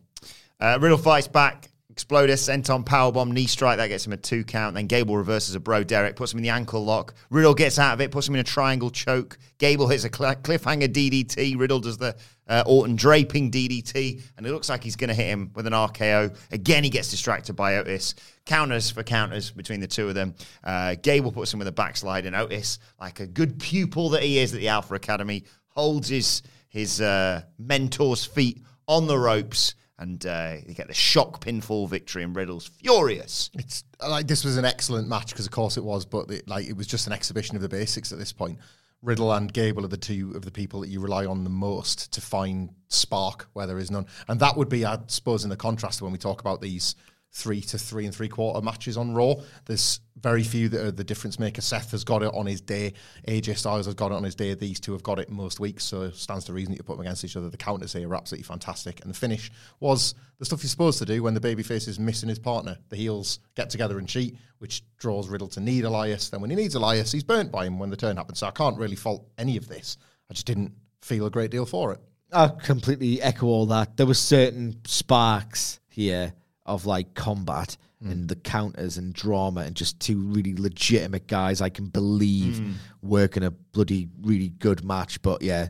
Uh, 0.60 0.78
Riddle 0.80 0.98
fights 0.98 1.26
back. 1.28 1.70
Exploder 1.92 2.38
sent 2.38 2.70
on 2.70 2.84
powerbomb 2.84 3.32
knee 3.32 3.46
strike 3.46 3.76
that 3.76 3.88
gets 3.88 4.06
him 4.06 4.14
a 4.14 4.16
two 4.16 4.44
count. 4.44 4.74
Then 4.74 4.86
Gable 4.86 5.14
reverses 5.14 5.54
a 5.54 5.60
bro 5.60 5.84
Derek, 5.84 6.16
puts 6.16 6.32
him 6.32 6.38
in 6.38 6.42
the 6.42 6.48
ankle 6.48 6.82
lock. 6.82 7.12
Riddle 7.28 7.52
gets 7.52 7.78
out 7.78 7.92
of 7.92 8.00
it, 8.00 8.10
puts 8.10 8.26
him 8.26 8.34
in 8.34 8.40
a 8.40 8.44
triangle 8.44 8.88
choke. 8.88 9.38
Gable 9.58 9.88
hits 9.88 10.04
a 10.04 10.08
cl- 10.08 10.36
cliffhanger 10.36 10.88
DDT. 10.88 11.58
Riddle 11.58 11.80
does 11.80 11.98
the 11.98 12.16
uh, 12.48 12.62
Orton 12.64 12.96
draping 12.96 13.50
DDT, 13.50 14.22
and 14.38 14.46
it 14.46 14.52
looks 14.52 14.70
like 14.70 14.82
he's 14.82 14.96
going 14.96 15.08
to 15.08 15.14
hit 15.14 15.26
him 15.26 15.50
with 15.54 15.66
an 15.66 15.74
RKO. 15.74 16.34
Again, 16.50 16.82
he 16.82 16.88
gets 16.88 17.10
distracted 17.10 17.56
by 17.56 17.76
Otis. 17.76 18.14
Counters 18.46 18.90
for 18.90 19.02
counters 19.02 19.50
between 19.50 19.80
the 19.80 19.86
two 19.86 20.08
of 20.08 20.14
them. 20.14 20.34
Uh, 20.64 20.94
Gable 21.02 21.30
puts 21.30 21.52
him 21.52 21.58
with 21.58 21.68
a 21.68 21.72
backslide, 21.72 22.24
and 22.24 22.34
Otis, 22.34 22.78
like 22.98 23.20
a 23.20 23.26
good 23.26 23.58
pupil 23.60 24.08
that 24.10 24.22
he 24.22 24.38
is 24.38 24.54
at 24.54 24.60
the 24.60 24.68
Alpha 24.68 24.94
Academy, 24.94 25.44
holds 25.68 26.08
his 26.08 26.42
his 26.70 27.02
uh, 27.02 27.42
mentor's 27.62 28.24
feet 28.24 28.62
on 28.88 29.06
the 29.06 29.18
ropes 29.18 29.74
and 30.02 30.26
uh, 30.26 30.56
you 30.66 30.74
get 30.74 30.88
the 30.88 30.94
shock 30.94 31.44
pinfall 31.44 31.88
victory, 31.88 32.24
and 32.24 32.34
Riddle's 32.34 32.66
furious. 32.66 33.50
It's 33.54 33.84
like 34.06 34.26
this 34.26 34.44
was 34.44 34.56
an 34.56 34.64
excellent 34.64 35.08
match 35.08 35.30
because, 35.30 35.46
of 35.46 35.52
course, 35.52 35.76
it 35.76 35.84
was, 35.84 36.04
but 36.04 36.28
it, 36.30 36.48
like 36.48 36.68
it 36.68 36.76
was 36.76 36.88
just 36.88 37.06
an 37.06 37.12
exhibition 37.12 37.54
of 37.54 37.62
the 37.62 37.68
basics 37.68 38.12
at 38.12 38.18
this 38.18 38.32
point. 38.32 38.58
Riddle 39.00 39.32
and 39.32 39.52
Gable 39.52 39.84
are 39.84 39.88
the 39.88 39.96
two 39.96 40.32
of 40.34 40.44
the 40.44 40.50
people 40.50 40.80
that 40.80 40.88
you 40.88 41.00
rely 41.00 41.24
on 41.24 41.44
the 41.44 41.50
most 41.50 42.12
to 42.12 42.20
find 42.20 42.70
spark 42.88 43.48
where 43.52 43.66
there 43.66 43.78
is 43.78 43.90
none, 43.90 44.06
and 44.26 44.40
that 44.40 44.56
would 44.56 44.68
be, 44.68 44.84
I 44.84 44.98
suppose, 45.06 45.44
in 45.44 45.50
the 45.50 45.56
contrast 45.56 46.02
when 46.02 46.12
we 46.12 46.18
talk 46.18 46.40
about 46.40 46.60
these 46.60 46.96
three 47.32 47.62
to 47.62 47.78
three 47.78 48.04
and 48.04 48.14
three 48.14 48.28
quarter 48.28 48.60
matches 48.60 48.96
on 48.96 49.14
Raw. 49.14 49.34
There's 49.64 50.00
very 50.20 50.42
few 50.42 50.68
that 50.68 50.80
are 50.86 50.90
the 50.90 51.02
difference 51.02 51.38
maker. 51.38 51.62
Seth 51.62 51.90
has 51.92 52.04
got 52.04 52.22
it 52.22 52.32
on 52.34 52.44
his 52.44 52.60
day. 52.60 52.92
AJ 53.26 53.56
Styles 53.56 53.86
has 53.86 53.94
got 53.94 54.12
it 54.12 54.16
on 54.16 54.22
his 54.22 54.34
day. 54.34 54.54
These 54.54 54.80
two 54.80 54.92
have 54.92 55.02
got 55.02 55.18
it 55.18 55.30
most 55.30 55.58
weeks, 55.58 55.84
so 55.84 56.02
it 56.02 56.16
stands 56.16 56.44
to 56.44 56.52
reason 56.52 56.72
that 56.72 56.78
you 56.78 56.82
put 56.82 56.96
them 56.96 57.06
against 57.06 57.24
each 57.24 57.36
other. 57.36 57.48
The 57.48 57.56
counters 57.56 57.94
here 57.94 58.08
are 58.08 58.14
absolutely 58.14 58.44
fantastic, 58.44 59.00
and 59.00 59.10
the 59.10 59.18
finish 59.18 59.50
was 59.80 60.14
the 60.38 60.44
stuff 60.44 60.62
you're 60.62 60.68
supposed 60.68 60.98
to 60.98 61.06
do 61.06 61.22
when 61.22 61.34
the 61.34 61.40
babyface 61.40 61.88
is 61.88 61.98
missing 61.98 62.28
his 62.28 62.38
partner. 62.38 62.76
The 62.90 62.96
heels 62.96 63.38
get 63.54 63.70
together 63.70 63.98
and 63.98 64.06
cheat, 64.06 64.36
which 64.58 64.82
draws 64.98 65.28
Riddle 65.28 65.48
to 65.48 65.60
need 65.60 65.84
Elias. 65.84 66.28
Then 66.28 66.42
when 66.42 66.50
he 66.50 66.56
needs 66.56 66.74
Elias, 66.74 67.12
he's 67.12 67.24
burnt 67.24 67.50
by 67.50 67.66
him 67.66 67.78
when 67.78 67.90
the 67.90 67.96
turn 67.96 68.18
happens. 68.18 68.40
So 68.40 68.46
I 68.46 68.50
can't 68.50 68.78
really 68.78 68.96
fault 68.96 69.26
any 69.38 69.56
of 69.56 69.68
this. 69.68 69.96
I 70.30 70.34
just 70.34 70.46
didn't 70.46 70.72
feel 71.00 71.26
a 71.26 71.30
great 71.30 71.50
deal 71.50 71.66
for 71.66 71.92
it. 71.92 72.00
I 72.30 72.48
completely 72.48 73.20
echo 73.20 73.46
all 73.46 73.66
that. 73.66 73.96
There 73.96 74.06
were 74.06 74.14
certain 74.14 74.80
sparks 74.86 75.80
here 75.88 76.34
of 76.64 76.86
like 76.86 77.14
combat 77.14 77.76
hmm. 78.02 78.10
and 78.10 78.28
the 78.28 78.36
counters 78.36 78.96
and 78.98 79.12
drama 79.12 79.62
and 79.62 79.74
just 79.74 79.98
two 80.00 80.18
really 80.18 80.54
legitimate 80.54 81.26
guys 81.26 81.60
I 81.60 81.68
can 81.68 81.86
believe 81.86 82.58
hmm. 82.58 82.72
working 83.02 83.42
a 83.42 83.50
bloody 83.50 84.08
really 84.22 84.50
good 84.50 84.84
match. 84.84 85.20
But 85.22 85.42
yeah, 85.42 85.68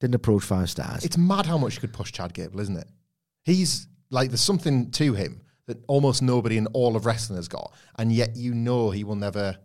didn't 0.00 0.16
approach 0.16 0.42
five 0.44 0.68
stars. 0.70 1.04
It's 1.04 1.16
mad 1.16 1.46
how 1.46 1.58
much 1.58 1.76
you 1.76 1.80
could 1.80 1.92
push 1.92 2.12
Chad 2.12 2.34
Gable, 2.34 2.60
isn't 2.60 2.76
it? 2.76 2.88
He's 3.44 3.88
like, 4.10 4.30
there's 4.30 4.40
something 4.40 4.90
to 4.92 5.14
him 5.14 5.40
that 5.66 5.78
almost 5.88 6.22
nobody 6.22 6.58
in 6.58 6.66
all 6.68 6.94
of 6.96 7.06
wrestling 7.06 7.36
has 7.36 7.48
got, 7.48 7.72
and 7.98 8.12
yet 8.12 8.36
you 8.36 8.54
know 8.54 8.90
he 8.90 9.04
will 9.04 9.16
never. 9.16 9.56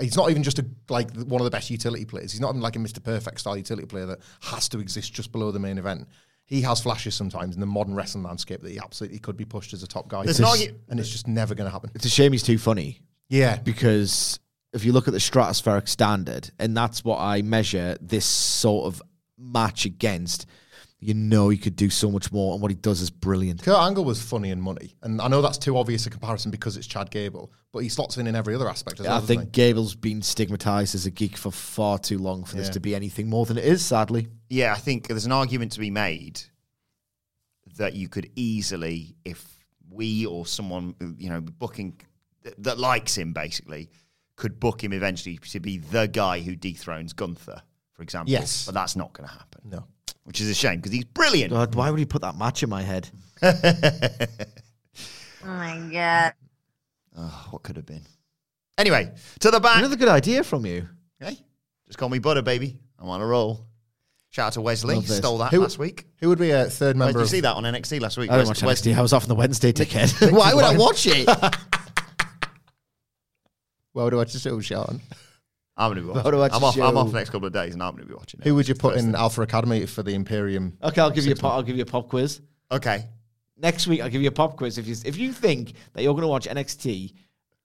He's 0.00 0.16
not 0.16 0.30
even 0.30 0.42
just 0.42 0.58
a 0.58 0.66
like 0.88 1.10
one 1.14 1.40
of 1.40 1.44
the 1.44 1.50
best 1.50 1.70
utility 1.70 2.04
players. 2.04 2.32
He's 2.32 2.40
not 2.40 2.50
even 2.50 2.60
like 2.60 2.76
a 2.76 2.78
Mr. 2.78 3.02
Perfect 3.02 3.40
style 3.40 3.56
utility 3.56 3.86
player 3.86 4.06
that 4.06 4.20
has 4.42 4.68
to 4.70 4.78
exist 4.78 5.12
just 5.12 5.32
below 5.32 5.50
the 5.50 5.58
main 5.58 5.78
event. 5.78 6.08
He 6.50 6.60
has 6.62 6.80
flashes 6.82 7.14
sometimes 7.14 7.54
in 7.54 7.60
the 7.60 7.66
modern 7.66 7.94
wrestling 7.94 8.24
landscape 8.24 8.60
that 8.62 8.70
he 8.70 8.78
absolutely 8.78 9.20
could 9.20 9.36
be 9.36 9.44
pushed 9.44 9.72
as 9.72 9.82
a 9.82 9.86
top 9.86 10.08
guy, 10.08 10.24
There's 10.24 10.40
an 10.40 10.46
argu- 10.46 10.74
and 10.88 10.98
it's 11.00 11.08
just 11.08 11.26
never 11.28 11.54
going 11.54 11.66
to 11.68 11.72
happen. 11.72 11.90
it's 11.94 12.04
a 12.04 12.10
shame 12.10 12.32
he's 12.32 12.42
too 12.42 12.58
funny. 12.58 13.00
Yeah, 13.28 13.56
because 13.56 14.40
if 14.72 14.84
you 14.84 14.92
look 14.92 15.06
at 15.06 15.12
the 15.12 15.20
stratospheric 15.20 15.88
standard, 15.88 16.50
and 16.58 16.76
that's 16.76 17.04
what 17.04 17.20
I 17.20 17.42
measure 17.42 17.96
this 18.00 18.24
sort 18.26 18.86
of 18.86 19.00
match 19.38 19.84
against, 19.84 20.46
you 21.00 21.14
know 21.14 21.48
he 21.48 21.56
could 21.56 21.76
do 21.76 21.88
so 21.88 22.10
much 22.10 22.30
more, 22.30 22.52
and 22.52 22.60
what 22.62 22.70
he 22.70 22.74
does 22.76 23.00
is 23.00 23.10
brilliant. 23.10 23.62
Kurt 23.62 23.78
Angle 23.78 24.04
was 24.04 24.22
funny 24.22 24.50
and 24.50 24.62
money, 24.62 24.94
and 25.02 25.20
I 25.20 25.28
know 25.28 25.40
that's 25.40 25.56
too 25.58 25.76
obvious 25.78 26.04
a 26.06 26.10
comparison 26.10 26.50
because 26.50 26.76
it's 26.76 26.86
Chad 26.86 27.10
Gable, 27.10 27.52
but 27.72 27.78
he 27.80 27.88
slots 27.88 28.18
in 28.18 28.26
in 28.26 28.36
every 28.36 28.54
other 28.54 28.68
aspect 28.68 29.00
as 29.00 29.06
well. 29.06 29.16
I 29.16 29.20
doesn't 29.20 29.36
think 29.36 29.52
Gable's 29.52 29.94
been 29.94 30.20
stigmatized 30.20 30.94
as 30.94 31.06
a 31.06 31.10
geek 31.10 31.36
for 31.38 31.50
far 31.50 31.98
too 31.98 32.18
long 32.18 32.44
for 32.44 32.56
this 32.56 32.68
to 32.70 32.80
be 32.80 32.94
anything 32.94 33.28
more 33.28 33.46
than 33.46 33.56
it 33.56 33.64
is, 33.64 33.84
sadly. 33.84 34.28
Yeah, 34.50 34.72
I 34.72 34.76
think 34.78 35.08
there's 35.08 35.26
an 35.26 35.32
argument 35.32 35.72
to 35.72 35.80
be 35.80 35.90
made 35.90 36.42
that 37.76 37.94
you 37.94 38.08
could 38.08 38.30
easily, 38.36 39.16
if 39.24 39.58
we 39.90 40.26
or 40.26 40.44
someone 40.46 40.94
you 41.18 41.30
know 41.30 41.40
booking 41.40 41.98
th- 42.44 42.54
that 42.58 42.78
likes 42.78 43.16
him, 43.16 43.32
basically, 43.32 43.90
could 44.36 44.60
book 44.60 44.84
him 44.84 44.92
eventually 44.92 45.38
to 45.38 45.60
be 45.60 45.78
the 45.78 46.06
guy 46.06 46.40
who 46.40 46.54
dethrones 46.56 47.12
Gunther, 47.14 47.62
for 47.92 48.02
example. 48.02 48.32
Yes. 48.32 48.66
but 48.66 48.74
that's 48.74 48.96
not 48.96 49.12
going 49.14 49.28
to 49.28 49.34
happen. 49.34 49.62
No. 49.64 49.84
Which 50.24 50.40
is 50.40 50.48
a 50.50 50.54
shame 50.54 50.76
because 50.76 50.92
he's 50.92 51.04
brilliant. 51.04 51.50
God, 51.52 51.74
why 51.74 51.90
would 51.90 51.98
he 51.98 52.04
put 52.06 52.22
that 52.22 52.36
match 52.36 52.62
in 52.62 52.70
my 52.70 52.82
head? 52.82 53.08
Oh 55.42 55.46
my 55.46 55.78
god. 55.90 56.34
Oh, 57.16 57.46
what 57.50 57.62
could 57.62 57.76
have 57.76 57.86
been? 57.86 58.02
Anyway, 58.76 59.10
to 59.40 59.50
the 59.50 59.58
back. 59.58 59.78
Another 59.78 59.96
good 59.96 60.08
idea 60.08 60.44
from 60.44 60.66
you. 60.66 60.86
Hey, 61.18 61.38
Just 61.86 61.98
call 61.98 62.10
me 62.10 62.18
Butter, 62.18 62.42
baby. 62.42 62.78
I'm 62.98 63.08
on 63.08 63.22
a 63.22 63.26
roll. 63.26 63.64
Shout 64.28 64.48
out 64.48 64.52
to 64.52 64.60
Wesley. 64.60 64.96
Love 64.96 65.08
this. 65.08 65.16
Stole 65.16 65.38
that 65.38 65.50
Who- 65.50 65.62
last 65.62 65.78
week. 65.78 66.04
Who 66.20 66.28
would 66.28 66.38
be 66.38 66.50
a 66.50 66.66
third 66.66 66.98
Where 66.98 67.06
member? 67.06 67.12
did 67.14 67.18
you 67.20 67.24
of- 67.24 67.30
see 67.30 67.40
that 67.40 67.56
on 67.56 67.64
NXT 67.64 68.00
last 68.02 68.18
week? 68.18 68.30
I 68.30 68.36
don't 68.36 68.48
Wes- 68.48 68.60
watch 68.62 68.62
Wesley- 68.62 68.92
NXT. 68.92 68.98
I 68.98 69.00
was 69.02 69.12
off 69.14 69.22
on 69.24 69.28
the 69.30 69.34
Wednesday, 69.34 69.72
ticket. 69.80 70.12
Why 70.30 70.52
would 70.52 70.64
I 70.64 70.76
watch 70.76 71.06
it? 71.06 71.26
Well, 73.94 74.04
would 74.04 74.12
I 74.14 74.16
watch 74.18 74.32
the 74.34 74.38
show, 74.38 74.60
Sean? 74.60 75.00
I'm 75.80 75.88
going 75.92 75.96
to 75.96 76.02
be 76.02 76.08
watching. 76.08 76.24
would 76.24 76.34
I 76.34 76.38
watch 76.38 76.52
I'm 76.54 76.64
off, 76.64 76.78
I'm 76.78 76.96
off 76.96 77.06
the 77.10 77.18
next 77.18 77.30
couple 77.30 77.46
of 77.46 77.52
days 77.52 77.72
and 77.74 77.82
I'm 77.82 77.92
going 77.92 78.02
to 78.02 78.08
be 78.08 78.14
watching 78.14 78.40
it. 78.40 78.44
Who 78.44 78.54
would 78.54 78.68
you 78.68 78.74
put 78.74 78.96
in 78.98 79.14
Alpha 79.14 79.42
Academy 79.42 79.86
for 79.86 80.02
the 80.02 80.14
Imperium? 80.14 80.76
okay, 80.82 81.00
I'll 81.00 81.10
give 81.10 81.24
you 81.24 81.32
a 81.32 81.36
pop. 81.36 81.54
I'll 81.54 81.62
give 81.62 81.76
you 81.76 81.82
a 81.82 81.86
pop 81.86 82.08
quiz. 82.08 82.40
Okay. 82.70 83.06
Next 83.56 83.86
week, 83.86 84.00
I'll 84.02 84.08
give 84.10 84.22
you 84.22 84.28
a 84.28 84.32
pop 84.32 84.56
quiz. 84.56 84.78
If 84.78 84.86
you 84.86 84.94
if 85.04 85.16
you 85.16 85.32
think 85.32 85.72
that 85.94 86.02
you're 86.02 86.12
going 86.14 86.22
to 86.22 86.28
watch 86.28 86.46
NXT, 86.46 87.12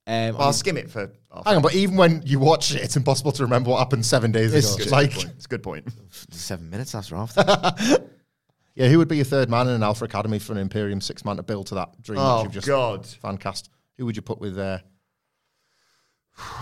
um, 0.07 0.35
Well, 0.35 0.41
I'll 0.47 0.53
skim 0.53 0.77
it 0.77 0.89
for. 0.89 1.11
Hang 1.45 1.57
on, 1.57 1.61
but 1.61 1.73
even 1.75 1.97
when 1.97 2.21
you 2.25 2.39
watch 2.39 2.73
it, 2.73 2.81
it's 2.81 2.95
impossible 2.95 3.31
to 3.33 3.43
remember 3.43 3.71
what 3.71 3.79
happened 3.79 4.05
seven 4.05 4.31
days 4.31 4.53
It's 4.53 4.73
ago. 4.75 4.83
it's, 4.83 4.91
Like, 4.91 5.11
a 5.11 5.13
good 5.13 5.15
point. 5.23 5.33
it's 5.35 5.45
a 5.45 5.49
good 5.49 5.63
point. 5.63 5.87
seven 6.31 6.69
minutes 6.69 6.95
after 6.95 7.15
off. 7.17 7.33
yeah, 8.75 8.87
who 8.87 8.97
would 8.97 9.07
be 9.09 9.17
your 9.17 9.25
third 9.25 9.49
man 9.49 9.67
in 9.67 9.73
an 9.73 9.83
Alpha 9.83 10.05
Academy 10.05 10.39
for 10.39 10.53
an 10.53 10.59
Imperium 10.59 11.01
six 11.01 11.25
man 11.25 11.35
to 11.37 11.43
build 11.43 11.67
to 11.67 11.75
that 11.75 12.01
dream 12.01 12.17
that 12.17 12.23
Oh, 12.25 12.43
you've 12.43 12.51
just 12.53 12.67
God. 12.67 13.05
fan 13.05 13.37
cast? 13.37 13.69
Who 13.97 14.05
would 14.05 14.15
you 14.15 14.21
put 14.21 14.39
with 14.39 14.55
there? 14.55 14.83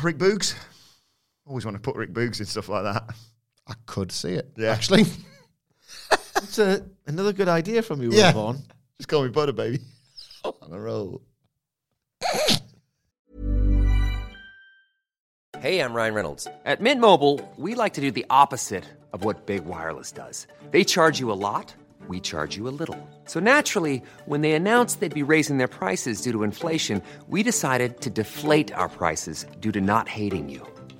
Rick 0.04 0.18
Boogs. 0.18 0.56
Always 1.45 1.65
want 1.65 1.75
to 1.75 1.81
put 1.81 1.95
Rick 1.95 2.13
Boogs 2.13 2.39
and 2.39 2.47
stuff 2.47 2.69
like 2.69 2.83
that. 2.83 3.03
I 3.67 3.73
could 3.85 4.11
see 4.11 4.33
it. 4.33 4.51
Yeah. 4.57 4.71
Actually, 4.71 5.03
It's 6.37 6.59
a, 6.59 6.83
another 7.07 7.33
good 7.33 7.47
idea 7.47 7.81
from 7.81 8.01
you, 8.01 8.11
Yeah. 8.11 8.31
Vaughn. 8.33 8.59
Just 8.97 9.07
call 9.09 9.23
me 9.23 9.29
Butter, 9.29 9.53
baby. 9.53 9.79
on 10.43 10.71
a 10.71 10.79
roll. 10.79 11.21
Hey, 15.59 15.79
I'm 15.79 15.93
Ryan 15.93 16.13
Reynolds. 16.13 16.47
At 16.65 16.81
Mint 16.81 16.99
Mobile, 16.99 17.39
we 17.57 17.73
like 17.75 17.93
to 17.93 18.01
do 18.01 18.11
the 18.11 18.25
opposite 18.29 18.83
of 19.13 19.23
what 19.23 19.45
Big 19.45 19.63
Wireless 19.65 20.11
does. 20.11 20.45
They 20.71 20.83
charge 20.83 21.19
you 21.19 21.31
a 21.31 21.39
lot, 21.39 21.73
we 22.09 22.19
charge 22.19 22.57
you 22.57 22.67
a 22.67 22.75
little. 22.77 22.97
So 23.25 23.39
naturally, 23.39 24.03
when 24.25 24.41
they 24.41 24.51
announced 24.53 24.99
they'd 24.99 25.13
be 25.13 25.23
raising 25.23 25.57
their 25.59 25.69
prices 25.69 26.21
due 26.21 26.33
to 26.33 26.43
inflation, 26.43 27.01
we 27.29 27.43
decided 27.43 28.01
to 28.01 28.09
deflate 28.09 28.73
our 28.73 28.89
prices 28.89 29.45
due 29.61 29.71
to 29.71 29.79
not 29.79 30.09
hating 30.09 30.49
you. 30.49 30.67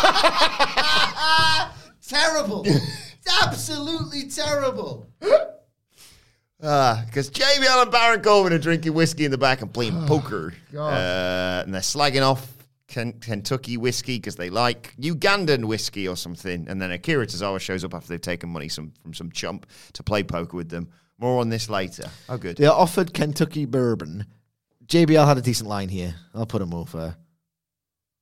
Terrible. 2.08 2.66
absolutely 3.42 4.28
terrible. 4.28 5.06
Because 6.58 7.30
JBL 7.30 7.82
and 7.82 7.90
Baron 7.90 8.22
Corbin 8.22 8.52
are 8.52 8.58
drinking 8.58 8.94
whiskey 8.94 9.24
in 9.24 9.30
the 9.30 9.38
back 9.38 9.62
and 9.62 9.72
playing 9.72 10.06
poker. 10.06 10.52
Uh, 10.76 11.62
and 11.64 11.72
they're 11.72 11.80
slagging 11.80 12.26
off 12.28 12.46
Ken- 12.88 13.18
Kentucky 13.20 13.76
whiskey 13.76 14.16
because 14.18 14.36
they 14.36 14.50
like 14.50 14.94
Ugandan 15.00 15.64
whiskey 15.64 16.06
or 16.08 16.16
something. 16.16 16.66
And 16.68 16.82
then 16.82 16.90
Akira 16.90 17.26
Tozawa 17.26 17.60
shows 17.60 17.84
up 17.84 17.94
after 17.94 18.08
they've 18.08 18.20
taken 18.20 18.50
money 18.50 18.68
some, 18.68 18.92
from 19.02 19.14
some 19.14 19.30
chump 19.30 19.66
to 19.94 20.02
play 20.02 20.22
poker 20.22 20.56
with 20.56 20.68
them. 20.68 20.88
More 21.18 21.40
on 21.40 21.48
this 21.48 21.70
later. 21.70 22.10
Oh, 22.28 22.36
good. 22.38 22.56
They 22.56 22.66
are 22.66 22.76
offered 22.78 23.14
Kentucky 23.14 23.66
bourbon. 23.66 24.26
JBL 24.86 25.26
had 25.26 25.38
a 25.38 25.42
decent 25.42 25.68
line 25.68 25.88
here. 25.88 26.14
I'll 26.34 26.46
put 26.46 26.60
him 26.60 26.74
over. 26.74 27.16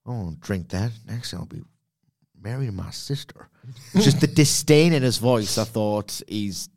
I 0.09 0.11
won't 0.13 0.41
drink 0.41 0.69
that. 0.71 0.91
Next, 1.07 1.35
I'll 1.35 1.45
be 1.45 1.63
marrying 2.41 2.75
my 2.75 2.91
sister. 2.91 3.49
Just 3.95 4.21
the 4.21 4.27
disdain 4.27 4.93
in 4.95 5.03
his 5.03 5.19
voice. 5.19 5.59
I 5.59 5.65
thought 5.65 6.23
he's 6.27 6.69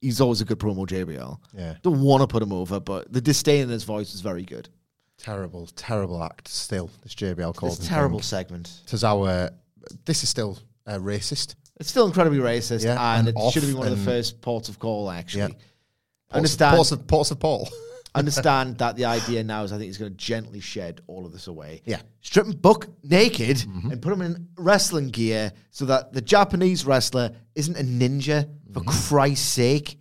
he's 0.00 0.20
always 0.20 0.40
a 0.40 0.44
good 0.44 0.58
promo. 0.58 0.86
JBL. 0.86 1.38
Yeah. 1.56 1.74
Don't 1.82 2.02
want 2.02 2.22
to 2.22 2.26
put 2.26 2.42
him 2.42 2.52
over, 2.52 2.80
but 2.80 3.12
the 3.12 3.20
disdain 3.20 3.62
in 3.62 3.68
his 3.68 3.84
voice 3.84 4.14
is 4.14 4.20
very 4.20 4.42
good. 4.42 4.68
terrible, 5.16 5.68
terrible 5.76 6.22
act 6.24 6.48
still, 6.48 6.90
this 7.04 7.14
JBL 7.14 7.54
It's 7.66 7.78
a 7.78 7.88
terrible 7.88 8.18
thing. 8.18 8.24
segment. 8.24 8.80
Tozawa, 8.88 9.52
this 10.04 10.24
is 10.24 10.28
still 10.28 10.58
uh, 10.86 10.98
racist. 10.98 11.54
It's 11.78 11.88
still 11.90 12.06
incredibly 12.06 12.38
racist, 12.40 12.84
Yeah, 12.84 13.16
and, 13.18 13.28
and 13.28 13.36
it 13.38 13.52
should 13.52 13.62
have 13.62 13.70
been 13.70 13.78
one 13.78 13.86
of 13.88 13.96
the 13.98 14.04
first 14.04 14.40
ports 14.40 14.68
of 14.68 14.78
call. 14.80 15.08
Actually, 15.10 15.52
Yeah. 15.52 15.58
I 16.32 16.36
understand. 16.38 16.74
Ports 16.76 16.90
of, 16.92 17.06
ports 17.06 17.30
of 17.30 17.38
Paul. 17.38 17.68
understand 18.14 18.78
that 18.78 18.96
the 18.96 19.04
idea 19.04 19.42
now 19.42 19.62
is 19.64 19.72
I 19.72 19.76
think 19.76 19.86
he's 19.86 19.98
going 19.98 20.12
to 20.12 20.16
gently 20.16 20.60
shed 20.60 21.00
all 21.06 21.24
of 21.24 21.32
this 21.32 21.46
away. 21.46 21.82
Yeah. 21.84 22.00
Strip 22.20 22.46
him 22.46 22.52
buck 22.52 22.88
naked 23.02 23.64
and 23.64 24.00
put 24.02 24.12
him 24.12 24.22
in 24.22 24.48
wrestling 24.56 25.08
gear 25.08 25.52
so 25.70 25.86
that 25.86 26.12
the 26.12 26.20
Japanese 26.20 26.84
wrestler 26.84 27.32
isn't 27.54 27.76
a 27.76 27.82
ninja, 27.82 28.48
for 28.72 28.82
Christ's 28.82 29.46
sake. 29.46 29.98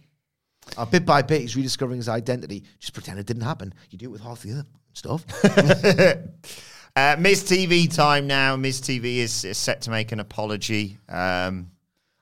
Uh, 0.77 0.85
bit 0.85 1.05
by 1.05 1.21
bit, 1.21 1.41
he's 1.41 1.55
rediscovering 1.55 1.97
his 1.97 2.07
identity. 2.07 2.63
Just 2.79 2.93
pretend 2.93 3.19
it 3.19 3.25
didn't 3.25 3.43
happen. 3.43 3.73
You 3.89 3.97
do 3.97 4.05
it 4.05 4.11
with 4.11 4.21
half 4.21 4.41
the 4.41 4.51
other 4.51 4.65
stuff. 4.93 5.25
Uh, 6.93 7.15
Miz 7.17 7.41
TV 7.43 7.93
time 7.93 8.27
now. 8.27 8.57
Miz 8.57 8.81
TV 8.81 9.19
is, 9.19 9.45
is 9.45 9.57
set 9.57 9.81
to 9.83 9.91
make 9.91 10.11
an 10.11 10.19
apology. 10.19 10.97
Um, 11.07 11.71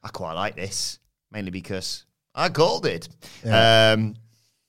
I 0.03 0.09
quite 0.09 0.33
like 0.33 0.55
this, 0.55 0.99
mainly 1.31 1.49
because 1.49 2.05
I 2.35 2.49
called 2.49 2.85
it. 2.85 3.09
Um, 3.43 4.15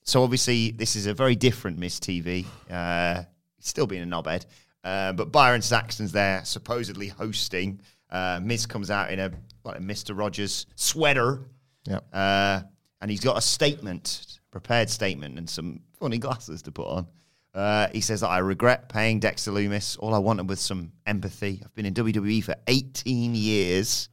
so 0.03 0.23
obviously, 0.23 0.71
this 0.71 0.95
is 0.95 1.05
a 1.07 1.13
very 1.13 1.35
different 1.35 1.77
Miz 1.77 1.99
TV. 1.99 2.45
Uh, 2.69 3.23
still 3.59 3.85
being 3.87 4.03
a 4.03 4.05
knobhead, 4.05 4.45
uh, 4.83 5.13
but 5.13 5.31
Byron 5.31 5.61
Saxton's 5.61 6.11
there, 6.11 6.43
supposedly 6.45 7.07
hosting. 7.07 7.79
Uh, 8.09 8.39
Miz 8.43 8.65
comes 8.65 8.89
out 8.91 9.11
in 9.11 9.19
a 9.19 9.31
like 9.63 9.77
a 9.77 9.81
Mister 9.81 10.13
Rogers 10.13 10.65
sweater, 10.75 11.41
Yeah. 11.85 11.99
uh, 12.11 12.61
and 13.01 13.11
he's 13.11 13.21
got 13.21 13.37
a 13.37 13.41
statement, 13.41 14.39
prepared 14.51 14.89
statement, 14.89 15.37
and 15.37 15.49
some 15.49 15.81
funny 15.99 16.17
glasses 16.17 16.61
to 16.63 16.71
put 16.71 16.87
on. 16.87 17.07
Uh, 17.53 17.87
he 17.93 17.99
says 18.01 18.21
that 18.21 18.29
I 18.29 18.37
regret 18.39 18.89
paying 18.89 19.19
Dexter 19.19 19.51
Lumis. 19.51 19.97
All 19.99 20.13
I 20.15 20.19
wanted 20.19 20.47
was 20.49 20.59
some 20.61 20.93
empathy. 21.05 21.61
I've 21.63 21.75
been 21.75 21.85
in 21.85 21.93
WWE 21.93 22.43
for 22.43 22.55
18 22.67 23.35
years. 23.35 24.07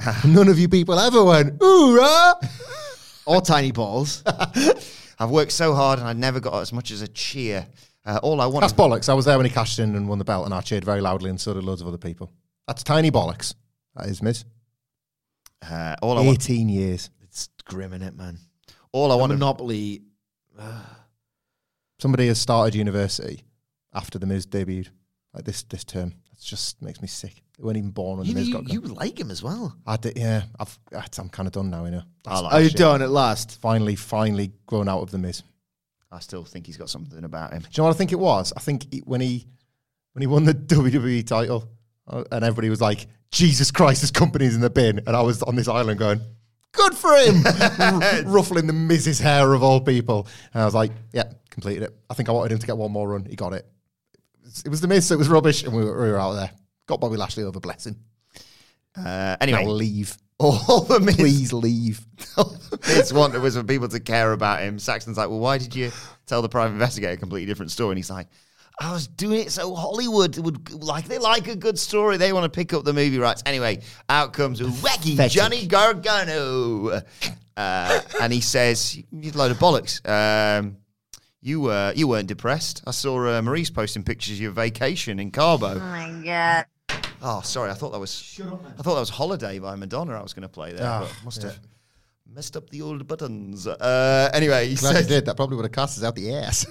None 0.26 0.48
of 0.48 0.58
you 0.58 0.68
people 0.68 0.98
ever 0.98 1.22
went, 1.24 1.56
hoorah! 1.60 2.34
Or 3.26 3.40
tiny 3.40 3.72
balls. 3.72 4.22
I've 5.18 5.30
worked 5.30 5.52
so 5.52 5.74
hard 5.74 5.98
and 5.98 6.08
I 6.08 6.12
never 6.12 6.40
got 6.40 6.60
as 6.60 6.72
much 6.72 6.90
as 6.90 7.02
a 7.02 7.08
cheer. 7.08 7.66
Uh, 8.04 8.18
all 8.22 8.40
I 8.40 8.46
want 8.46 8.62
That's 8.62 8.72
bollocks. 8.72 9.08
I 9.08 9.14
was 9.14 9.24
there 9.24 9.36
when 9.36 9.46
he 9.46 9.52
cashed 9.52 9.78
in 9.78 9.94
and 9.94 10.08
won 10.08 10.18
the 10.18 10.24
belt, 10.24 10.44
and 10.44 10.52
I 10.52 10.60
cheered 10.60 10.84
very 10.84 11.00
loudly, 11.00 11.30
and 11.30 11.40
so 11.40 11.54
did 11.54 11.64
loads 11.64 11.80
of 11.80 11.88
other 11.88 11.96
people. 11.96 12.30
That's 12.66 12.82
tiny 12.82 13.10
bollocks. 13.10 13.54
That 13.96 14.06
is, 14.08 14.20
Miz. 14.20 14.44
uh, 15.62 15.96
all 16.02 16.18
I 16.18 16.20
want 16.20 16.42
18 16.42 16.68
years. 16.68 17.08
it's 17.22 17.48
grim 17.64 17.92
in 17.94 18.02
it, 18.02 18.14
man. 18.14 18.38
all 18.92 19.10
I 19.10 19.14
want 19.14 19.32
monopoly. 19.32 20.02
Somebody 21.98 22.26
has 22.26 22.38
started 22.38 22.74
university 22.74 23.42
after 23.94 24.18
the 24.18 24.26
Miz 24.26 24.46
debuted, 24.46 24.88
like 25.32 25.44
this 25.44 25.62
this 25.62 25.84
term. 25.84 26.12
It 26.32 26.40
just 26.40 26.82
makes 26.82 27.00
me 27.00 27.08
sick. 27.08 27.43
They 27.56 27.62
weren't 27.64 27.76
even 27.76 27.90
born 27.90 28.18
when 28.18 28.26
You, 28.26 28.34
the 28.34 28.40
Miz 28.40 28.48
you, 28.48 28.54
got 28.54 28.68
you 28.72 28.80
going. 28.80 28.94
like 28.94 29.18
him 29.18 29.30
as 29.30 29.42
well. 29.42 29.76
I 29.86 29.96
did, 29.96 30.16
yeah. 30.18 30.42
I've, 30.58 30.76
I'm 31.18 31.28
kind 31.28 31.46
of 31.46 31.52
done 31.52 31.70
now, 31.70 31.84
you 31.84 31.92
know. 31.92 32.02
I 32.26 32.40
like 32.40 32.52
Are 32.52 32.60
you 32.60 32.68
shit. 32.68 32.78
done 32.78 33.00
at 33.02 33.10
last? 33.10 33.60
Finally, 33.60 33.94
finally 33.96 34.52
grown 34.66 34.88
out 34.88 35.00
of 35.02 35.10
the 35.12 35.18
Miz. 35.18 35.42
I 36.10 36.18
still 36.20 36.44
think 36.44 36.66
he's 36.66 36.76
got 36.76 36.90
something 36.90 37.22
about 37.24 37.52
him. 37.52 37.60
Do 37.62 37.68
you 37.70 37.82
know 37.82 37.84
what 37.88 37.94
I 37.94 37.98
think 37.98 38.12
it 38.12 38.18
was? 38.18 38.52
I 38.56 38.60
think 38.60 38.92
he, 38.92 38.98
when 39.00 39.20
he 39.20 39.46
when 40.14 40.20
he 40.20 40.26
won 40.26 40.44
the 40.44 40.54
WWE 40.54 41.26
title, 41.26 41.68
uh, 42.08 42.22
and 42.30 42.44
everybody 42.44 42.70
was 42.70 42.80
like, 42.80 43.06
"Jesus 43.32 43.70
Christ, 43.72 44.00
this 44.00 44.10
company's 44.12 44.54
in 44.54 44.60
the 44.60 44.70
bin," 44.70 45.00
and 45.06 45.16
I 45.16 45.22
was 45.22 45.42
on 45.42 45.56
this 45.56 45.66
island 45.66 45.98
going, 45.98 46.20
"Good 46.72 46.94
for 46.94 47.12
him," 47.16 47.42
R- 47.80 48.22
ruffling 48.26 48.66
the 48.68 48.72
Miz's 48.72 49.18
hair 49.18 49.52
of 49.54 49.62
all 49.64 49.80
people. 49.80 50.28
And 50.52 50.62
I 50.62 50.64
was 50.66 50.74
like, 50.74 50.92
"Yeah, 51.12 51.24
completed 51.50 51.82
it." 51.84 51.96
I 52.08 52.14
think 52.14 52.28
I 52.28 52.32
wanted 52.32 52.52
him 52.52 52.58
to 52.58 52.66
get 52.66 52.76
one 52.76 52.92
more 52.92 53.08
run. 53.08 53.24
He 53.24 53.34
got 53.34 53.52
it. 53.52 53.66
It 54.64 54.68
was 54.68 54.80
the 54.80 54.86
Miz, 54.88 55.06
so 55.08 55.14
it 55.14 55.18
was 55.18 55.28
rubbish, 55.28 55.64
and 55.64 55.72
we 55.74 55.84
were, 55.84 56.00
we 56.00 56.10
were 56.10 56.20
out 56.20 56.34
there. 56.34 56.50
Got 56.86 57.00
Bobby 57.00 57.16
Lashley 57.16 57.44
over 57.44 57.60
blessing. 57.60 57.96
Uh, 58.96 59.36
anyway, 59.40 59.64
Now 59.64 59.70
leave, 59.70 60.16
all 60.38 60.80
the 60.82 61.00
Miz, 61.00 61.16
please 61.16 61.52
leave. 61.52 62.04
all 62.36 62.56
the 62.70 62.78
Miz 62.86 63.12
wanted 63.12 63.40
was 63.42 63.56
for 63.56 63.64
people 63.64 63.88
to 63.88 64.00
care 64.00 64.32
about 64.32 64.62
him. 64.62 64.78
Saxton's 64.78 65.16
like, 65.16 65.28
well, 65.28 65.40
why 65.40 65.58
did 65.58 65.74
you 65.74 65.90
tell 66.26 66.42
the 66.42 66.48
private 66.48 66.74
investigator 66.74 67.12
a 67.14 67.16
completely 67.16 67.46
different 67.46 67.70
story? 67.72 67.90
And 67.90 67.98
he's 67.98 68.10
like, 68.10 68.28
I 68.80 68.92
was 68.92 69.06
doing 69.06 69.40
it 69.40 69.52
so 69.52 69.72
Hollywood 69.74 70.36
would 70.38 70.82
like 70.82 71.06
they 71.06 71.18
like 71.18 71.46
a 71.48 71.54
good 71.54 71.78
story. 71.78 72.16
They 72.16 72.32
want 72.32 72.44
to 72.44 72.50
pick 72.56 72.72
up 72.72 72.84
the 72.84 72.92
movie 72.92 73.18
rights. 73.18 73.42
Anyway, 73.46 73.82
out 74.08 74.32
comes 74.32 74.60
wacky 74.60 75.12
Pathetic. 75.12 75.32
Johnny 75.32 75.66
Gargano, 75.66 77.00
uh, 77.56 78.00
and 78.20 78.32
he 78.32 78.40
says, 78.40 78.96
"You 79.12 79.30
load 79.32 79.52
of 79.52 79.58
bollocks." 79.58 80.04
Um, 80.08 80.78
you 81.40 81.66
uh, 81.66 81.92
you 81.94 82.08
weren't 82.08 82.26
depressed. 82.26 82.82
I 82.84 82.90
saw 82.90 83.38
uh, 83.38 83.42
Maurice 83.42 83.70
posting 83.70 84.02
pictures 84.02 84.38
of 84.38 84.40
your 84.40 84.50
vacation 84.50 85.20
in 85.20 85.30
Cabo. 85.30 85.74
Oh 85.74 85.78
my 85.78 86.22
god! 86.24 86.66
Oh, 87.26 87.40
sorry. 87.40 87.70
I 87.70 87.74
thought 87.74 87.92
that 87.92 87.98
was 87.98 88.38
I 88.38 88.82
thought 88.82 88.94
that 88.94 89.00
was 89.00 89.08
Holiday 89.08 89.58
by 89.58 89.74
Madonna. 89.76 90.12
I 90.12 90.22
was 90.22 90.34
going 90.34 90.42
to 90.42 90.48
play 90.48 90.72
there, 90.72 90.84
but 91.00 91.12
must 91.24 91.42
have 91.42 91.58
messed 92.30 92.54
up 92.54 92.68
the 92.68 92.82
old 92.82 93.06
buttons. 93.06 93.66
Uh, 93.66 94.30
anyway, 94.34 94.68
he 94.68 94.74
Glad 94.76 94.90
you 94.90 94.96
says 94.96 95.06
did. 95.06 95.24
That 95.24 95.36
probably 95.36 95.56
would 95.56 95.64
have 95.64 95.72
cast 95.72 95.96
us 95.98 96.04
out 96.04 96.14
the 96.14 96.34
ass. 96.34 96.66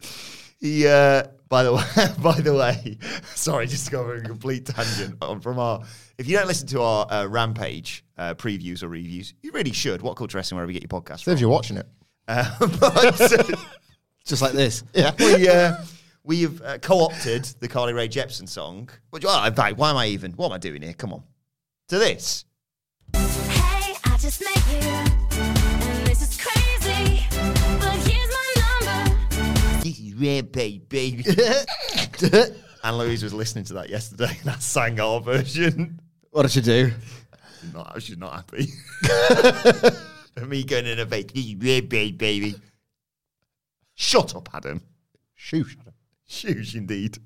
he. 0.60 0.86
Uh, 0.86 1.24
by 1.48 1.62
the 1.62 1.72
way, 1.74 1.82
by 2.22 2.40
the 2.40 2.54
way, 2.54 2.98
sorry, 3.34 3.66
just 3.66 3.86
to 3.86 3.92
go 3.92 4.10
on 4.10 4.18
a 4.18 4.20
complete 4.22 4.66
tangent 4.66 5.16
on 5.20 5.40
from 5.40 5.58
our. 5.58 5.82
If 6.16 6.28
you 6.28 6.36
don't 6.36 6.46
listen 6.46 6.68
to 6.68 6.82
our 6.82 7.06
uh, 7.12 7.26
Rampage 7.26 8.04
uh, 8.16 8.34
previews 8.34 8.82
or 8.84 8.88
reviews, 8.88 9.34
you 9.42 9.50
really 9.52 9.72
should. 9.72 10.00
WhatCulture 10.00 10.34
wrestling 10.34 10.56
wherever 10.56 10.70
you 10.72 10.78
get 10.80 10.90
your 10.90 11.00
podcast 11.00 11.24
from. 11.24 11.32
Saves 11.32 11.40
you 11.40 11.48
watching 11.48 11.76
it. 11.76 11.86
Uh, 12.26 12.48
but, 12.80 13.20
uh, 13.20 13.56
Just 14.24 14.40
like 14.40 14.52
this. 14.52 14.82
Yeah. 14.94 15.12
we 15.18 15.46
uh, 15.46 15.76
we 16.24 16.42
have 16.42 16.62
uh, 16.62 16.78
co-opted 16.78 17.44
the 17.60 17.68
Carly 17.68 17.92
Rae 17.92 18.08
Jepsen 18.08 18.48
song. 18.48 18.88
Which, 19.10 19.24
well, 19.24 19.44
in 19.44 19.54
fact, 19.54 19.76
why 19.76 19.90
am 19.90 19.96
I 19.96 20.06
even? 20.06 20.32
What 20.32 20.46
am 20.46 20.52
I 20.52 20.58
doing 20.58 20.82
here? 20.82 20.94
Come 20.94 21.12
on, 21.12 21.22
to 21.88 21.98
this. 21.98 22.46
Hey, 23.12 23.94
I 24.04 24.16
just 24.18 24.40
met 24.40 24.56
you, 24.72 24.88
and 24.88 26.06
this 26.06 26.22
is 26.22 26.40
crazy. 26.40 27.26
But 27.78 27.94
here's 28.08 28.30
my 28.30 28.54
number. 28.80 29.82
This 29.82 30.00
is 30.00 30.14
Rampage, 30.14 30.88
baby. 30.88 31.24
and 32.82 32.98
Louise 32.98 33.22
was 33.22 33.34
listening 33.34 33.64
to 33.64 33.74
that 33.74 33.90
yesterday, 33.90 34.36
and 34.40 34.50
I 34.50 34.54
sang 34.54 34.98
our 34.98 35.20
version. 35.20 36.00
What 36.30 36.42
did 36.42 36.52
she 36.52 36.62
do? 36.62 36.90
Not, 37.72 38.02
she's 38.02 38.16
not 38.16 38.32
happy. 38.32 38.68
Me 40.46 40.64
going 40.64 40.86
in 40.86 40.98
a 40.98 41.06
fake, 41.06 41.32
this 41.32 41.46
is 41.46 41.54
Rampage, 41.54 42.18
baby. 42.18 42.56
Shut 43.94 44.34
up, 44.34 44.48
Adam. 44.52 44.82
Shoosh. 45.38 45.76
Huge 46.26 46.74
indeed. 46.76 47.18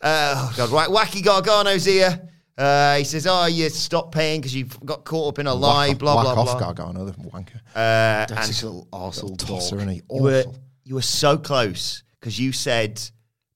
Uh, 0.00 0.34
oh 0.36 0.54
God, 0.56 0.70
Wa- 0.72 0.88
Wacky 1.04 1.22
Gargano's 1.24 1.84
here. 1.84 2.28
Uh, 2.56 2.96
he 2.96 3.04
says, 3.04 3.26
"Oh, 3.26 3.46
you 3.46 3.68
stop 3.68 4.12
paying 4.12 4.40
because 4.40 4.54
you've 4.54 4.78
got 4.84 5.04
caught 5.04 5.28
up 5.34 5.38
in 5.38 5.46
a 5.46 5.52
lie." 5.54 5.88
Whack, 5.88 5.98
blah 5.98 6.16
whack 6.16 6.24
blah 6.24 6.42
off 6.42 6.58
blah. 6.58 6.72
Gargano, 6.72 7.04
the 7.04 7.12
wanker. 7.12 7.56
Uh, 7.74 8.24
That's 8.24 8.32
and 8.32 8.46
just 8.46 8.62
a 8.62 8.66
little 8.66 8.88
arsehole 8.92 9.36
Tosser, 9.38 9.78
and 9.78 9.90
he 9.90 9.96
you 10.10 10.22
were 10.22 10.44
you 10.84 10.94
were 10.94 11.02
so 11.02 11.36
close 11.36 12.02
because 12.18 12.38
you 12.38 12.52
said 12.52 13.00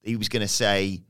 he 0.02 0.16
was 0.16 0.28
going 0.28 0.42
to 0.42 0.48
say, 0.48 1.02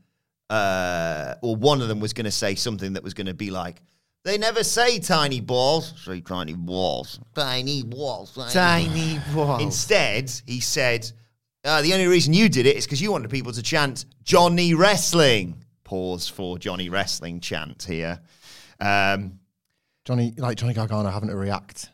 uh, 0.49 1.35
or 1.41 1.55
one 1.55 1.81
of 1.81 1.87
them 1.89 1.99
was 1.99 2.13
going 2.13 2.25
to 2.25 2.31
say 2.31 2.55
something 2.55 2.93
that 2.93 3.03
was 3.03 3.13
going 3.13 3.27
to 3.27 3.33
be 3.33 3.51
like, 3.51 3.81
"They 4.23 4.37
never 4.37 4.63
say 4.63 4.99
tiny 4.99 5.41
balls, 5.41 5.93
say 6.05 6.21
tiny 6.21 6.53
balls, 6.53 7.19
tiny 7.35 7.83
balls, 7.83 8.37
Tiny 8.53 9.19
balls. 9.33 9.61
Instead, 9.61 10.31
he 10.45 10.61
said, 10.61 11.11
uh, 11.63 11.81
"The 11.81 11.93
only 11.93 12.07
reason 12.07 12.33
you 12.33 12.49
did 12.49 12.65
it 12.65 12.75
is 12.75 12.85
because 12.85 13.01
you 13.01 13.11
wanted 13.11 13.29
people 13.29 13.51
to 13.53 13.61
chant 13.61 14.05
Johnny 14.23 14.73
Wrestling." 14.73 15.63
Pause 15.83 16.29
for 16.29 16.57
Johnny 16.57 16.89
Wrestling 16.89 17.39
chant 17.41 17.83
here. 17.83 18.21
Um, 18.79 19.39
Johnny, 20.05 20.33
like 20.37 20.57
Johnny 20.57 20.73
Gargano, 20.73 21.09
having 21.09 21.29
to 21.29 21.35
react, 21.35 21.89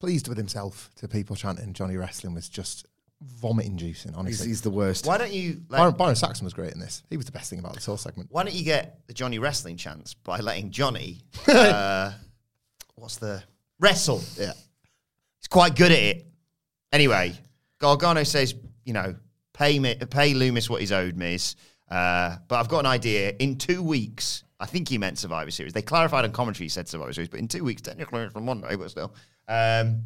pleased 0.00 0.28
with 0.28 0.38
himself 0.38 0.90
to 0.96 1.08
people 1.08 1.36
chanting 1.36 1.72
Johnny 1.72 1.96
Wrestling 1.96 2.34
was 2.34 2.48
just 2.48 2.86
vomit 3.20 3.66
inducing. 3.66 4.12
He's, 4.12 4.18
Honestly, 4.18 4.48
he's 4.48 4.62
the 4.62 4.70
worst. 4.70 5.06
why 5.06 5.18
don't 5.18 5.32
you? 5.32 5.62
Let, 5.68 5.78
Byron, 5.78 5.94
Byron 5.94 6.16
Saxton 6.16 6.44
was 6.44 6.54
great 6.54 6.72
in 6.72 6.80
this. 6.80 7.02
He 7.10 7.16
was 7.16 7.26
the 7.26 7.32
best 7.32 7.50
thing 7.50 7.58
about 7.58 7.74
this 7.74 7.86
whole 7.86 7.96
segment. 7.96 8.28
Why 8.32 8.44
don't 8.44 8.54
you 8.54 8.64
get 8.64 9.00
the 9.06 9.14
Johnny 9.14 9.38
Wrestling 9.38 9.76
chance 9.76 10.14
by 10.14 10.40
letting 10.40 10.70
Johnny, 10.70 11.20
uh, 11.48 12.12
what's 12.94 13.16
the 13.16 13.42
wrestle? 13.78 14.22
Yeah. 14.38 14.52
He's 15.38 15.48
quite 15.48 15.76
good 15.76 15.92
at 15.92 15.98
it. 15.98 16.26
Anyway, 16.92 17.34
Gargano 17.82 18.22
says, 18.22 18.54
you 18.84 18.92
know, 18.92 19.16
pay 19.52 19.76
me, 19.80 19.96
pay 19.96 20.34
Lumis 20.34 20.70
what 20.70 20.80
he's 20.80 20.92
owed 20.92 21.16
me. 21.16 21.36
Uh, 21.90 22.36
but 22.46 22.60
I've 22.60 22.68
got 22.68 22.78
an 22.78 22.86
idea. 22.86 23.34
In 23.40 23.58
two 23.58 23.82
weeks, 23.82 24.44
I 24.60 24.66
think 24.66 24.88
he 24.88 24.98
meant 24.98 25.18
Survivor 25.18 25.50
Series. 25.50 25.72
They 25.72 25.82
clarified 25.82 26.24
on 26.24 26.30
commentary 26.30 26.66
he 26.66 26.68
said 26.68 26.88
Survivor 26.88 27.12
Series, 27.12 27.28
but 27.28 27.40
in 27.40 27.48
two 27.48 27.64
weeks, 27.64 27.82
technically 27.82 28.28
from 28.30 28.44
Monday, 28.44 28.76
but 28.76 28.88
still. 28.88 29.12
Um, 29.48 30.02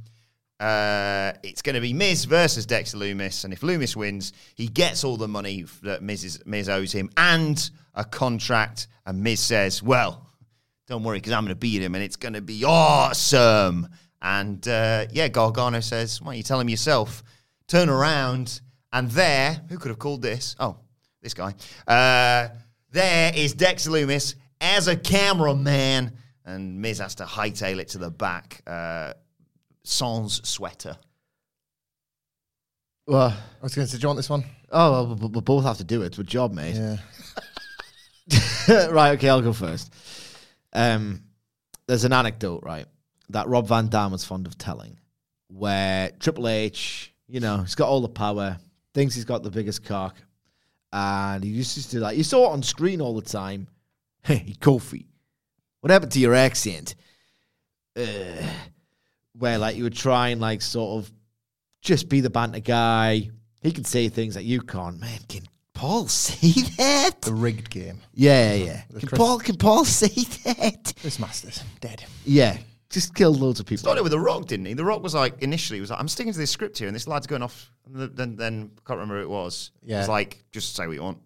uh, 0.58 1.32
it's 1.42 1.60
going 1.60 1.74
to 1.74 1.82
be 1.82 1.92
Miz 1.92 2.24
versus 2.24 2.64
Dexter 2.64 2.96
Lumis, 2.96 3.44
and 3.44 3.52
if 3.52 3.60
Lumis 3.60 3.94
wins, 3.94 4.32
he 4.54 4.68
gets 4.68 5.04
all 5.04 5.18
the 5.18 5.28
money 5.28 5.66
that 5.82 6.02
Miz, 6.02 6.24
is, 6.24 6.40
Miz 6.46 6.70
owes 6.70 6.92
him 6.92 7.10
and 7.18 7.70
a 7.94 8.06
contract. 8.06 8.88
And 9.04 9.22
Miz 9.22 9.38
says, 9.38 9.82
"Well, 9.82 10.26
don't 10.88 11.04
worry, 11.04 11.18
because 11.18 11.34
I'm 11.34 11.44
going 11.44 11.54
to 11.54 11.56
beat 11.56 11.82
him, 11.82 11.94
and 11.94 12.02
it's 12.02 12.16
going 12.16 12.32
to 12.32 12.40
be 12.40 12.64
awesome." 12.64 13.86
And 14.22 14.66
uh, 14.66 15.06
yeah, 15.12 15.28
Gargano 15.28 15.80
says, 15.80 16.22
"Why 16.22 16.28
don't 16.28 16.38
you 16.38 16.42
tell 16.42 16.58
him 16.58 16.70
yourself?" 16.70 17.22
Turn 17.68 17.88
around, 17.88 18.60
and 18.92 19.10
there, 19.10 19.60
who 19.68 19.78
could 19.78 19.88
have 19.88 19.98
called 19.98 20.22
this? 20.22 20.54
Oh, 20.58 20.76
this 21.22 21.34
guy. 21.34 21.54
Uh, 21.86 22.48
there 22.92 23.32
is 23.34 23.54
Dex 23.54 23.88
Lumis 23.88 24.34
as 24.60 24.88
a 24.88 24.96
cameraman, 24.96 26.12
and 26.44 26.80
Miz 26.80 26.98
has 26.98 27.16
to 27.16 27.24
hightail 27.24 27.78
it 27.78 27.88
to 27.88 27.98
the 27.98 28.10
back. 28.10 28.62
Uh, 28.66 29.12
sans 29.84 30.46
sweater. 30.48 30.96
Well, 33.06 33.30
I 33.30 33.62
was 33.62 33.74
going 33.74 33.86
to 33.86 33.92
say, 33.92 33.98
do 33.98 34.02
you 34.02 34.08
want 34.08 34.16
this 34.16 34.30
one? 34.30 34.44
oh, 34.72 34.90
well, 34.92 35.14
we, 35.14 35.26
we 35.28 35.40
both 35.40 35.64
have 35.64 35.78
to 35.78 35.84
do 35.84 36.02
it. 36.02 36.06
It's 36.06 36.18
a 36.18 36.24
job, 36.24 36.52
mate. 36.52 36.74
Yeah. 36.76 36.96
right, 38.90 39.12
okay, 39.12 39.28
I'll 39.28 39.42
go 39.42 39.52
first. 39.52 39.92
Um, 40.72 41.22
there's 41.86 42.04
an 42.04 42.12
anecdote, 42.12 42.62
right, 42.64 42.86
that 43.30 43.48
Rob 43.48 43.68
Van 43.68 43.88
Dam 43.88 44.12
was 44.12 44.24
fond 44.24 44.46
of 44.46 44.58
telling, 44.58 44.98
where 45.48 46.10
Triple 46.18 46.48
H, 46.48 47.12
you 47.28 47.40
know, 47.40 47.58
he's 47.58 47.74
got 47.74 47.88
all 47.88 48.00
the 48.00 48.08
power, 48.08 48.58
thinks 48.94 49.14
he's 49.14 49.24
got 49.24 49.42
the 49.42 49.50
biggest 49.50 49.84
cock, 49.84 50.16
and 50.92 51.42
he 51.42 51.50
used 51.50 51.76
to 51.76 51.90
do 51.90 52.00
that. 52.00 52.16
You 52.16 52.24
saw 52.24 52.50
it 52.50 52.52
on 52.52 52.62
screen 52.62 53.00
all 53.00 53.14
the 53.14 53.22
time. 53.22 53.68
Hey, 54.26 54.56
Kofi, 54.58 55.06
what 55.80 55.92
happened 55.92 56.10
to 56.12 56.18
your 56.18 56.34
accent? 56.34 56.96
Uh, 57.96 58.02
where 59.38 59.56
like 59.56 59.76
you 59.76 59.84
would 59.84 59.94
try 59.94 60.30
and 60.30 60.40
like 60.40 60.62
sort 60.62 61.04
of 61.04 61.12
just 61.80 62.08
be 62.08 62.20
the 62.20 62.28
banter 62.28 62.58
guy. 62.58 63.30
He 63.62 63.70
can 63.70 63.84
say 63.84 64.08
things 64.08 64.34
that 64.34 64.42
you 64.42 64.62
can't. 64.62 64.98
Man, 64.98 65.20
can 65.28 65.42
Paul 65.74 66.08
say 66.08 66.60
that? 66.76 67.20
The 67.22 67.34
rigged 67.34 67.70
game. 67.70 68.00
Yeah, 68.14 68.54
yeah, 68.54 68.64
yeah. 68.64 68.98
Can 68.98 69.08
Paul 69.10 69.38
can 69.38 69.56
Paul 69.56 69.84
say 70.00 70.08
that? 70.08 70.94
Chris 71.00 71.20
Masters, 71.20 71.62
dead. 71.80 72.04
Yeah. 72.24 72.58
Just 72.96 73.14
killed 73.14 73.38
loads 73.38 73.60
of 73.60 73.66
people. 73.66 73.80
Started 73.80 74.04
with 74.04 74.12
The 74.12 74.18
Rock, 74.18 74.46
didn't 74.46 74.64
he? 74.64 74.72
The 74.72 74.82
Rock 74.82 75.02
was 75.02 75.14
like, 75.14 75.42
initially, 75.42 75.76
he 75.76 75.82
was 75.82 75.90
like, 75.90 76.00
I'm 76.00 76.08
sticking 76.08 76.32
to 76.32 76.38
this 76.38 76.50
script 76.50 76.78
here, 76.78 76.88
and 76.88 76.94
this 76.94 77.06
lad's 77.06 77.26
going 77.26 77.42
off. 77.42 77.70
And 77.84 78.10
then, 78.16 78.36
then 78.36 78.70
I 78.74 78.80
can't 78.88 78.98
remember 78.98 79.16
who 79.16 79.24
it 79.24 79.28
was. 79.28 79.70
Yeah. 79.84 79.98
was 79.98 80.08
like, 80.08 80.42
just 80.50 80.74
say 80.74 80.86
what 80.86 80.94
you 80.94 81.02
want. 81.02 81.18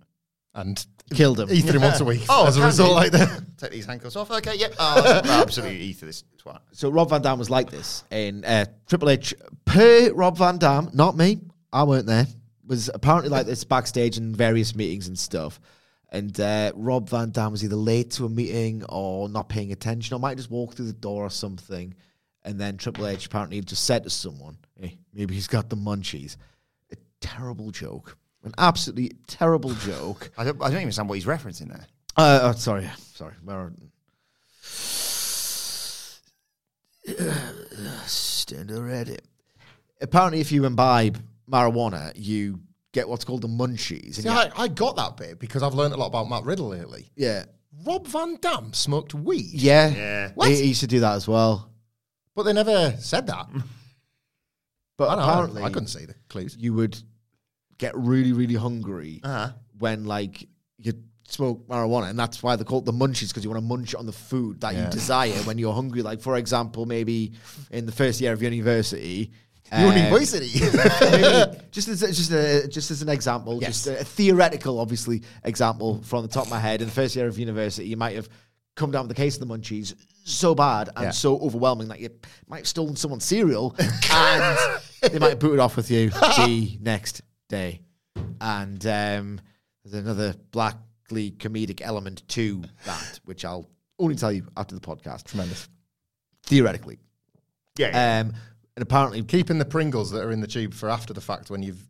and 0.57 0.85
Killed 1.15 1.39
him. 1.39 1.49
Ether 1.49 1.77
him 1.77 1.83
once 1.83 2.01
a 2.01 2.05
week. 2.05 2.23
Oh, 2.29 2.49
as 2.49 2.57
a 2.57 2.65
result, 2.65 2.89
you? 2.89 2.95
like 2.97 3.13
that. 3.13 3.41
Take 3.57 3.71
these 3.71 3.87
handcuffs 3.87 4.17
off. 4.17 4.33
Okay, 4.33 4.57
yep. 4.57 4.75
Oh, 4.81 5.21
absolutely 5.25 5.79
ether 5.79 6.07
this 6.07 6.25
twat. 6.43 6.59
So 6.73 6.91
Rob 6.91 7.11
Van 7.11 7.23
Dam 7.23 7.39
was 7.39 7.51
like 7.51 7.71
this 7.71 8.03
in 8.11 8.45
uh, 8.45 8.65
Triple 8.89 9.11
H. 9.11 9.33
Per 9.65 10.13
Rob 10.13 10.39
Van 10.39 10.59
Dam, 10.59 10.91
not 10.93 11.17
me, 11.17 11.39
I 11.73 11.85
weren't 11.85 12.07
there. 12.07 12.27
Was 12.67 12.91
apparently 12.93 13.31
like 13.31 13.47
this 13.47 13.63
backstage 13.63 14.19
in 14.19 14.35
various 14.35 14.75
meetings 14.75 15.07
and 15.07 15.17
stuff. 15.17 15.61
And 16.13 16.39
uh, 16.41 16.73
Rob 16.75 17.09
Van 17.09 17.31
Dam 17.31 17.53
was 17.53 17.63
either 17.63 17.77
late 17.77 18.11
to 18.13 18.25
a 18.25 18.29
meeting 18.29 18.83
or 18.89 19.29
not 19.29 19.49
paying 19.49 19.71
attention, 19.71 20.15
or 20.15 20.19
might 20.19 20.37
just 20.37 20.51
walk 20.51 20.75
through 20.75 20.87
the 20.87 20.93
door 20.93 21.25
or 21.25 21.31
something. 21.31 21.95
And 22.43 22.59
then 22.59 22.77
Triple 22.77 23.07
H 23.07 23.27
apparently 23.27 23.61
just 23.61 23.85
said 23.85 24.03
to 24.05 24.11
someone, 24.11 24.59
"Hey, 24.79 24.99
maybe 25.15 25.35
he's 25.35 25.47
got 25.47 25.71
the 25.71 25.77
munchies." 25.77 26.37
A 26.91 26.97
terrible 27.21 27.71
joke, 27.71 28.17
an 28.43 28.53
absolutely 28.59 29.13
terrible 29.29 29.75
joke. 29.85 30.31
I 30.37 30.45
don't, 30.45 30.57
I 30.57 30.65
don't 30.65 30.73
even 30.73 30.83
understand 30.85 31.09
what 31.09 31.15
he's 31.15 31.27
referencing 31.27 31.69
there. 31.69 31.87
Uh, 32.17 32.41
oh, 32.43 32.53
sorry, 32.53 32.91
sorry. 33.15 33.35
Stand 38.07 38.71
ready. 38.71 39.19
Apparently, 40.01 40.41
if 40.41 40.51
you 40.51 40.65
imbibe 40.65 41.23
marijuana, 41.49 42.13
you 42.17 42.61
get 42.93 43.09
what's 43.09 43.25
called 43.25 43.43
the 43.43 43.49
munchies. 43.49 44.17
See, 44.17 44.29
I, 44.29 44.51
I 44.57 44.69
got 44.69 44.97
that 44.97 45.17
bit 45.17 45.39
because 45.39 45.63
I've 45.63 45.75
learned 45.75 45.95
a 45.95 45.97
lot 45.97 46.07
about 46.07 46.29
Matt 46.29 46.45
Riddle 46.45 46.69
lately. 46.69 47.11
yeah, 47.17 47.45
Rob 47.87 48.07
Van 48.09 48.37
Dam 48.41 48.73
smoked 48.73 49.15
weed. 49.15 49.51
yeah, 49.53 49.89
Yeah. 49.89 50.31
What? 50.35 50.49
He, 50.49 50.57
he 50.57 50.65
used 50.69 50.81
to 50.81 50.87
do 50.87 51.01
that 51.01 51.15
as 51.15 51.27
well. 51.29 51.71
But 52.35 52.43
they 52.45 52.53
never 52.53 52.95
said 52.99 53.27
that. 53.29 53.47
But 54.97 55.09
I, 55.09 55.15
don't 55.15 55.19
know, 55.25 55.31
apparently, 55.33 55.63
I 55.63 55.71
couldn't 55.71 55.89
see 55.89 56.05
the 56.05 56.15
clues. 56.29 56.57
you 56.59 56.75
would 56.75 57.01
get 57.79 57.97
really, 57.97 58.33
really 58.35 58.55
hungry 58.55 59.21
Uh-huh. 59.25 59.53
when 59.79 60.05
like 60.05 60.47
you 60.77 60.93
smoke 61.27 61.67
marijuana, 61.69 62.11
and 62.11 62.19
that's 62.19 62.43
why 62.43 62.55
they 62.57 62.65
call 62.65 62.81
it 62.81 62.85
the 62.85 62.93
munchies 62.93 63.29
because 63.29 63.43
you 63.43 63.49
want 63.49 63.63
to 63.63 63.67
munch 63.67 63.95
on 63.95 64.05
the 64.05 64.13
food 64.13 64.61
that 64.61 64.75
you 64.75 64.85
desire 64.91 65.33
when 65.45 65.57
you're 65.57 65.73
hungry. 65.73 66.03
Like 66.03 66.21
for 66.21 66.37
example, 66.37 66.85
maybe 66.85 67.33
in 67.71 67.87
the 67.87 67.93
first 67.93 68.21
year 68.21 68.35
of 68.35 68.43
university. 68.43 69.31
Um, 69.73 69.97
University. 69.97 70.49
just 71.71 71.89
as 71.89 72.01
just 72.01 72.31
a, 72.33 72.67
just 72.69 72.91
as 72.91 73.03
an 73.03 73.09
example, 73.09 73.61
just 73.61 73.87
a, 73.87 74.05
theoretical, 74.05 74.79
obviously 74.81 75.23
example 75.45 76.03
from 76.03 76.23
the 76.23 76.29
top 76.29 76.45
of 76.47 76.51
my 76.51 76.59
head. 76.59 76.81
In 76.83 76.89
the 76.89 76.95
first 76.95 77.15
year 77.17 77.27
of 77.27 77.39
university, 77.39 77.89
you 77.89 77.97
might 77.97 78.17
have 78.17 78.29
come 78.77 78.91
down 78.91 79.07
with 79.07 79.17
the 79.17 79.21
case 79.23 79.37
of 79.39 79.47
the 79.47 79.55
munchies 79.55 79.95
so 80.25 80.55
bad 80.55 80.89
and 80.97 81.05
Yeah. 81.07 81.11
so 81.11 81.39
overwhelming 81.41 81.89
that 81.89 82.01
you 82.01 82.11
might 82.49 82.59
have 82.59 82.69
stolen 82.69 82.95
someone's 82.97 83.25
cereal 83.25 83.75
and 83.79 84.81
they 85.03 85.19
might 85.19 85.31
have 85.31 85.39
booted 85.39 85.59
off 85.61 85.77
with 85.77 85.91
you 85.91 86.11
the 86.11 86.79
next 86.81 87.23
day. 87.49 87.81
And 88.41 88.85
um, 88.87 89.41
there's 89.85 90.03
another 90.05 90.35
blackly 90.53 91.33
comedic 91.33 91.81
element 91.83 92.27
to 92.29 92.63
that, 92.87 93.21
which 93.25 93.45
I'll 93.45 93.69
only 93.99 94.15
tell 94.15 94.33
you 94.33 94.47
after 94.57 94.75
the 94.75 94.81
podcast. 94.81 95.25
Tremendous. 95.25 95.69
Theoretically, 96.45 96.99
Yeah. 97.77 98.21
um, 98.21 98.35
and 98.81 98.89
apparently 98.89 99.23
Keeping 99.23 99.59
the 99.59 99.67
Pringles 99.67 100.11
that 100.11 100.25
are 100.25 100.31
in 100.31 100.41
the 100.41 100.47
tube 100.47 100.73
for 100.73 100.89
after 100.89 101.13
the 101.13 101.21
fact 101.21 101.51
when 101.51 101.63
you've 101.63 101.87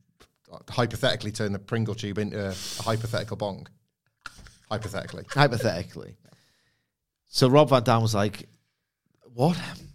hypothetically 0.68 1.30
turned 1.30 1.54
the 1.54 1.60
Pringle 1.60 1.94
tube 1.94 2.18
into 2.18 2.48
a, 2.48 2.52
hypothetical 2.82 3.36
bong. 3.36 3.68
Hypothetically. 4.68 5.22
hypothetically. 5.28 6.16
So 7.28 7.48
Rob 7.48 7.68
Van 7.68 7.84
Dam 7.84 8.02
was 8.02 8.12
like, 8.12 8.48
"What?" 9.34 9.56
And- 9.56 9.86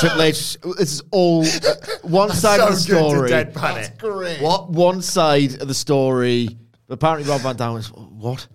Triple 0.00 0.22
H. 0.22 0.58
This 0.78 0.92
is 0.94 1.02
all 1.12 1.44
uh, 1.44 1.74
one 2.02 2.30
side 2.30 2.58
of 2.58 2.70
the 2.70 2.76
story. 2.76 3.30
That's 3.30 3.90
great. 3.90 4.40
What 4.40 4.70
one 4.70 5.02
side 5.02 5.60
of 5.60 5.68
the 5.68 5.74
story? 5.74 6.48
Apparently, 6.88 7.28
Rob 7.28 7.42
Van 7.42 7.54
Dam 7.54 7.74
was 7.74 7.86
what? 7.88 8.48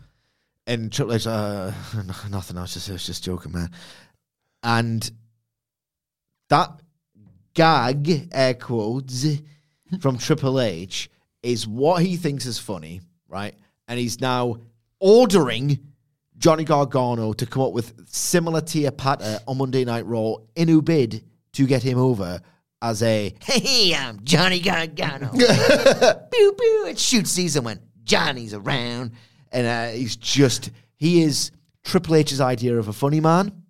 And 0.68 0.92
Triple 0.92 1.14
H, 1.14 1.26
uh, 1.26 1.72
nothing. 2.30 2.58
I 2.58 2.62
was 2.62 2.74
just, 2.74 2.90
I 2.90 2.94
was 2.94 3.06
just 3.06 3.24
joking, 3.24 3.54
man. 3.54 3.72
And 4.62 5.10
that 6.50 6.82
gag, 7.56 8.30
air 8.32 8.54
quotes, 8.54 9.26
from 10.00 10.20
Triple 10.20 10.62
H 10.62 11.10
is 11.42 11.68
what 11.68 12.04
he 12.04 12.18
thinks 12.18 12.46
is 12.46 12.60
funny, 12.60 13.02
right? 13.28 13.56
And 13.88 14.00
he's 14.00 14.22
now 14.22 14.58
ordering 15.00 15.80
Johnny 16.38 16.64
Gargano 16.64 17.34
to 17.34 17.46
come 17.46 17.64
up 17.64 17.72
with 17.72 18.08
similar 18.08 18.62
tier 18.62 18.92
patter 18.92 19.40
on 19.48 19.58
Monday 19.58 19.86
Night 19.86 20.06
Raw 20.06 20.36
in 20.56 20.70
a 20.70 20.82
bid 20.82 21.24
to 21.54 21.66
get 21.66 21.82
him 21.82 21.98
over 21.98 22.42
as 22.82 23.02
a 23.02 23.34
hey, 23.44 23.96
I'm 23.96 24.24
Johnny 24.24 24.60
Gargano. 24.60 25.32
pew 25.32 26.54
pew. 26.54 26.86
It's 26.88 27.02
shoot 27.02 27.28
season 27.28 27.64
when 27.64 27.80
Johnny's 28.04 28.54
around, 28.54 29.12
and 29.52 29.66
uh, 29.66 29.96
he's 29.96 30.16
just 30.18 30.72
he 30.98 31.24
is 31.24 31.52
Triple 31.84 32.16
H's 32.16 32.42
idea 32.42 32.78
of 32.78 32.90
a 32.90 32.94
funny 32.94 33.22
man, 33.22 33.64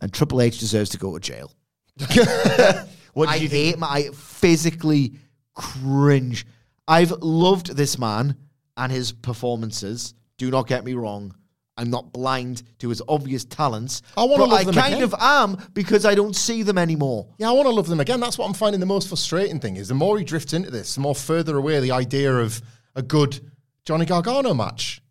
and 0.00 0.12
Triple 0.12 0.42
H 0.42 0.58
deserves 0.58 0.90
to 0.90 0.98
go 0.98 1.16
to 1.16 1.20
jail. 1.20 1.50
what 3.14 3.28
I 3.28 3.36
you 3.36 3.48
hate 3.48 3.70
think? 3.70 3.78
my 3.78 3.86
I 3.88 4.10
physically 4.10 5.14
cringe. 5.54 6.46
I've 6.86 7.10
loved 7.22 7.76
this 7.76 7.98
man 7.98 8.36
and 8.76 8.92
his 8.92 9.12
performances. 9.12 10.14
Do 10.36 10.50
not 10.50 10.66
get 10.66 10.84
me 10.84 10.94
wrong. 10.94 11.34
I'm 11.76 11.90
not 11.90 12.12
blind 12.12 12.62
to 12.78 12.88
his 12.88 13.02
obvious 13.08 13.44
talents. 13.44 14.02
I 14.16 14.24
wanna 14.24 14.44
but 14.44 14.50
love 14.50 14.60
I 14.60 14.64
them 14.64 14.74
kind 14.74 14.94
again. 14.94 15.02
of 15.04 15.14
am 15.18 15.56
because 15.72 16.04
I 16.04 16.14
don't 16.14 16.36
see 16.36 16.62
them 16.62 16.78
anymore. 16.78 17.26
Yeah, 17.38 17.48
I 17.48 17.52
want 17.52 17.66
to 17.66 17.74
love 17.74 17.88
them 17.88 17.98
again. 17.98 18.20
That's 18.20 18.38
what 18.38 18.46
I'm 18.46 18.54
finding 18.54 18.78
the 18.78 18.86
most 18.86 19.08
frustrating 19.08 19.58
thing 19.58 19.76
is 19.76 19.88
the 19.88 19.94
more 19.94 20.16
he 20.18 20.24
drifts 20.24 20.52
into 20.52 20.70
this, 20.70 20.94
the 20.94 21.00
more 21.00 21.16
further 21.16 21.56
away 21.56 21.80
the 21.80 21.90
idea 21.90 22.32
of 22.36 22.62
a 22.94 23.02
good 23.02 23.40
Johnny 23.84 24.06
Gargano 24.06 24.54
match 24.54 25.02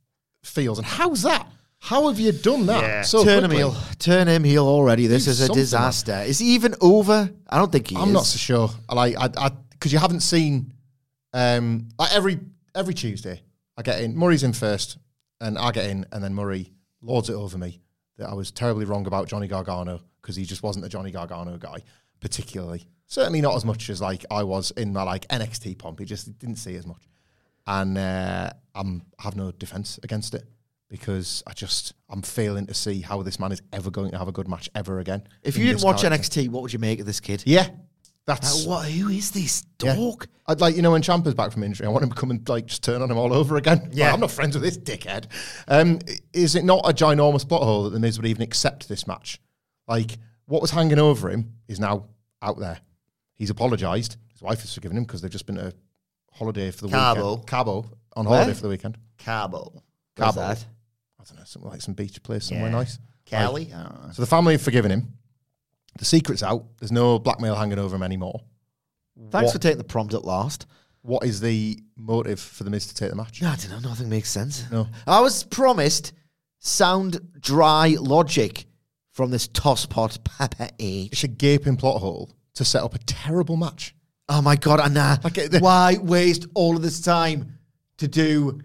feels. 0.44 0.78
And 0.78 0.88
how's 0.88 1.24
that? 1.24 1.46
How 1.86 2.08
have 2.08 2.18
you 2.18 2.32
done 2.32 2.66
that? 2.68 2.82
Yeah. 2.82 3.02
So 3.02 3.26
Turn 3.26 3.44
him 3.44 3.52
heel. 3.52 3.76
Turn 4.00 4.30
him 4.30 4.46
heel 4.46 4.66
already. 4.66 5.08
This 5.08 5.26
Do 5.26 5.32
is 5.32 5.40
a 5.42 5.48
something, 5.48 5.58
man. 5.58 5.64
disaster. 5.64 6.24
Is 6.26 6.40
he 6.40 6.54
even 6.56 6.76
over? 6.80 7.30
I 7.50 7.58
don't 7.58 7.74
think 7.74 7.90
he 7.90 7.98
I'm 7.98 8.08
is. 8.08 8.14
not 8.14 8.26
so 8.26 8.38
sure. 8.38 8.70
Like, 8.90 9.18
I, 9.20 9.50
because 9.72 9.92
you 9.92 10.00
haven't 10.00 10.22
seen, 10.22 10.72
um, 11.34 11.90
like 12.00 12.14
every 12.16 12.40
every 12.74 12.94
Tuesday, 12.94 13.42
I 13.76 13.82
get 13.82 14.00
in. 14.00 14.16
Murray's 14.16 14.44
in 14.44 14.54
first, 14.54 14.98
and 15.42 15.58
I 15.58 15.74
get 15.74 15.90
in, 15.90 16.06
and 16.14 16.24
then 16.24 16.34
Murray 16.34 16.72
lords 17.02 17.30
it 17.30 17.34
over 17.34 17.58
me 17.58 17.82
that 18.18 18.30
I 18.30 18.34
was 18.34 18.50
terribly 18.50 18.86
wrong 18.86 19.06
about 19.06 19.28
Johnny 19.28 19.50
Gargano 19.50 20.00
because 20.22 20.38
he 20.38 20.46
just 20.46 20.64
wasn't 20.64 20.86
a 20.86 20.90
Johnny 20.90 21.12
Gargano 21.12 21.58
guy, 21.58 21.80
particularly. 22.22 22.88
Certainly 23.08 23.42
not 23.42 23.58
as 23.58 23.66
much 23.66 23.90
as 23.90 24.00
like 24.00 24.24
I 24.32 24.44
was 24.44 24.72
in 24.72 24.94
my 24.94 25.04
like 25.04 25.28
NXT 25.28 25.80
pomp. 25.80 26.00
He 26.00 26.06
just 26.06 26.40
didn't 26.40 26.56
see 26.56 26.76
as 26.78 26.88
much, 26.88 27.10
and 27.68 27.98
uh, 27.98 28.52
I'm 28.74 29.02
I 29.20 29.24
have 29.24 29.36
no 29.36 29.52
defense 29.52 30.00
against 30.02 30.34
it. 30.34 30.46
Because 30.94 31.42
I 31.48 31.54
just 31.54 31.96
I'm 32.08 32.22
failing 32.22 32.68
to 32.68 32.74
see 32.76 33.02
how 33.02 33.24
this 33.24 33.40
man 33.40 33.52
is 33.52 33.64
ever 33.74 33.90
going 33.90 34.12
to 34.12 34.18
have 34.20 34.28
a 34.28 34.32
good 34.32 34.48
match 34.48 34.70
ever 34.76 35.00
again. 35.00 35.24
If 35.42 35.58
you 35.58 35.66
didn't 35.66 35.82
watch 35.82 36.02
character. 36.02 36.42
NXT, 36.42 36.50
what 36.50 36.62
would 36.62 36.72
you 36.72 36.78
make 36.78 37.00
of 37.00 37.08
this 37.08 37.20
kid? 37.20 37.42
yeah, 37.48 37.70
that's 38.28 38.68
what? 38.68 38.88
Who 38.88 39.10
is 39.10 39.32
this 39.32 39.64
yeah. 39.82 39.96
dog? 39.96 40.28
I'd 40.46 40.62
like, 40.62 40.76
you 40.76 40.84
know, 40.84 40.92
when 40.92 41.02
Ciampa's 41.02 41.34
back 41.34 41.52
from 41.52 41.64
injury, 41.64 41.88
I 41.88 41.90
want 41.90 42.04
him 42.04 42.12
to 42.12 42.16
come 42.16 42.30
and 42.30 42.48
like 42.48 42.68
just 42.68 42.84
turn 42.84 43.02
on 43.02 43.10
him 43.10 43.18
all 43.18 43.34
over 43.34 43.58
again. 43.58 43.90
Yeah. 43.92 44.06
Like, 44.06 44.14
I'm 44.14 44.20
not 44.20 44.30
friends 44.30 44.56
with 44.56 44.64
this 44.64 44.78
dickhead. 44.78 45.26
Um, 45.68 45.98
is 46.32 46.54
it 46.54 46.64
not 46.64 46.88
a 46.88 46.94
ginormous 46.94 47.50
plot 47.50 47.64
hole 47.64 47.86
that 47.86 47.90
the 47.90 48.00
Miz 48.00 48.20
would 48.20 48.28
even 48.28 48.44
accept 48.44 48.88
this 48.88 49.08
match? 49.08 49.42
Like, 49.88 50.12
what 50.46 50.62
was 50.62 50.70
hanging 50.70 51.00
over 51.00 51.28
him 51.28 51.54
is 51.68 51.80
now 51.80 52.06
out 52.44 52.60
there. 52.60 52.80
He's 53.34 53.50
apologised. 53.50 54.18
His 54.32 54.44
wife 54.44 54.62
has 54.62 54.76
forgiven 54.76 54.96
him 54.98 55.06
because 55.06 55.24
they've 55.24 55.32
just 55.32 55.48
been 55.48 55.58
a 55.58 55.74
holiday 56.32 56.70
for 56.70 56.86
the 56.86 56.90
Cabo. 56.90 57.32
weekend. 57.32 57.48
Cabo 57.48 57.86
on 58.16 58.26
holiday 58.26 58.46
Where? 58.46 58.56
for 58.56 58.62
the 58.62 58.70
weekend. 58.70 58.98
Cabo. 59.18 59.82
Cabo. 60.16 60.56
I 61.24 61.26
don't 61.30 61.40
know, 61.40 61.46
something 61.46 61.72
like 61.72 61.82
some 61.82 61.94
beach 61.94 62.22
place 62.24 62.46
somewhere 62.46 62.70
Yeah. 62.70 62.76
nice. 62.78 63.00
Cali? 63.26 63.72
I 63.74 63.84
don't 63.84 64.04
know. 64.08 64.12
So 64.14 64.22
the 64.22 64.28
family 64.28 64.54
have 64.54 64.62
forgiven 64.62 64.92
him. 64.92 65.14
The 65.98 66.06
secret's 66.06 66.44
out. 66.44 66.66
There's 66.80 66.92
no 66.92 67.20
blackmail 67.20 67.56
hanging 67.56 67.80
over 67.80 67.96
him 67.96 68.04
anymore. 68.04 68.42
Thanks 69.32 69.52
for 69.54 69.60
taking 69.60 69.78
the 69.78 69.84
prompt 69.84 70.14
at 70.14 70.26
last. 70.26 70.66
What 71.02 71.24
is 71.26 71.40
the 71.40 71.80
motive 71.96 72.40
for 72.40 72.64
the 72.64 72.70
Miz 72.70 72.88
to 72.88 72.96
take 72.96 73.10
the 73.10 73.16
match? 73.16 73.42
I 73.44 73.56
don't 73.56 73.70
know. 73.70 73.90
Nothing 73.90 74.10
makes 74.10 74.30
sense. 74.30 74.64
No. 74.72 74.88
I 75.06 75.22
was 75.22 75.44
promised 75.44 76.14
sound 76.60 77.20
dry 77.40 77.96
logic 78.00 78.66
from 79.12 79.30
this 79.32 79.48
tosspot 79.48 80.24
Papa 80.24 80.70
H. 80.80 81.10
It's 81.12 81.24
a 81.24 81.28
gaping 81.28 81.78
plot 81.78 82.00
hole 82.02 82.32
to 82.56 82.66
set 82.66 82.84
up 82.84 82.96
a 82.96 83.00
terrible 83.00 83.58
match. 83.58 83.96
Oh 84.30 84.42
my 84.42 84.56
god, 84.56 84.80
Anna. 84.80 85.20
Uh, 85.24 85.30
the- 85.30 85.60
Why 85.60 85.98
waste 86.02 86.48
all 86.56 86.76
of 86.76 86.82
this 86.82 87.02
time 87.02 87.60
to 87.98 88.08
do 88.08 88.62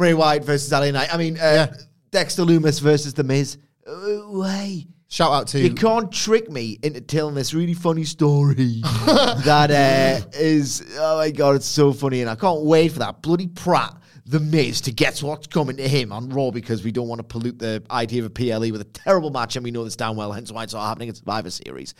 Bray 0.00 0.14
Wyatt 0.14 0.46
versus 0.46 0.72
LA 0.72 0.92
Knight? 0.92 1.12
I 1.12 1.18
mean, 1.18 1.38
uh, 1.38 1.70
Dexter 2.10 2.40
Lumis 2.40 2.80
versus 2.80 3.12
The 3.12 3.22
Miz. 3.22 3.58
Uh, 3.86 3.92
why? 4.30 4.86
Shout 5.08 5.30
out 5.30 5.48
to 5.48 5.58
You 5.58 5.64
You 5.66 5.74
can't 5.74 6.10
trick 6.10 6.50
me 6.50 6.78
into 6.82 7.02
telling 7.02 7.34
this 7.34 7.52
really 7.52 7.74
funny 7.74 8.04
story 8.04 8.80
that 9.44 9.70
uh, 9.70 10.26
is, 10.32 10.96
oh 10.98 11.18
my 11.18 11.30
God, 11.30 11.56
it's 11.56 11.66
so 11.66 11.92
funny. 11.92 12.22
And 12.22 12.30
I 12.30 12.34
can't 12.34 12.62
wait 12.62 12.92
for 12.92 13.00
that 13.00 13.20
bloody 13.20 13.48
prat, 13.48 13.94
The 14.24 14.40
Miz, 14.40 14.80
to 14.82 14.90
guess 14.90 15.22
what's 15.22 15.46
coming 15.46 15.76
to 15.76 15.86
him 15.86 16.12
on 16.12 16.30
Raw 16.30 16.50
because 16.50 16.82
we 16.82 16.92
don't 16.92 17.06
want 17.06 17.18
to 17.18 17.24
pollute 17.24 17.58
the 17.58 17.82
idea 17.90 18.24
of 18.24 18.26
a 18.26 18.30
PLE 18.30 18.72
with 18.72 18.80
a 18.80 18.88
terrible 18.94 19.28
match 19.28 19.56
and 19.56 19.64
we 19.64 19.70
know 19.70 19.84
this 19.84 19.96
damn 19.96 20.16
well, 20.16 20.32
hence 20.32 20.50
why 20.50 20.62
it's 20.62 20.72
not 20.72 20.88
happening 20.88 21.10
in 21.10 21.14
Survivor 21.14 21.50
Series. 21.50 21.94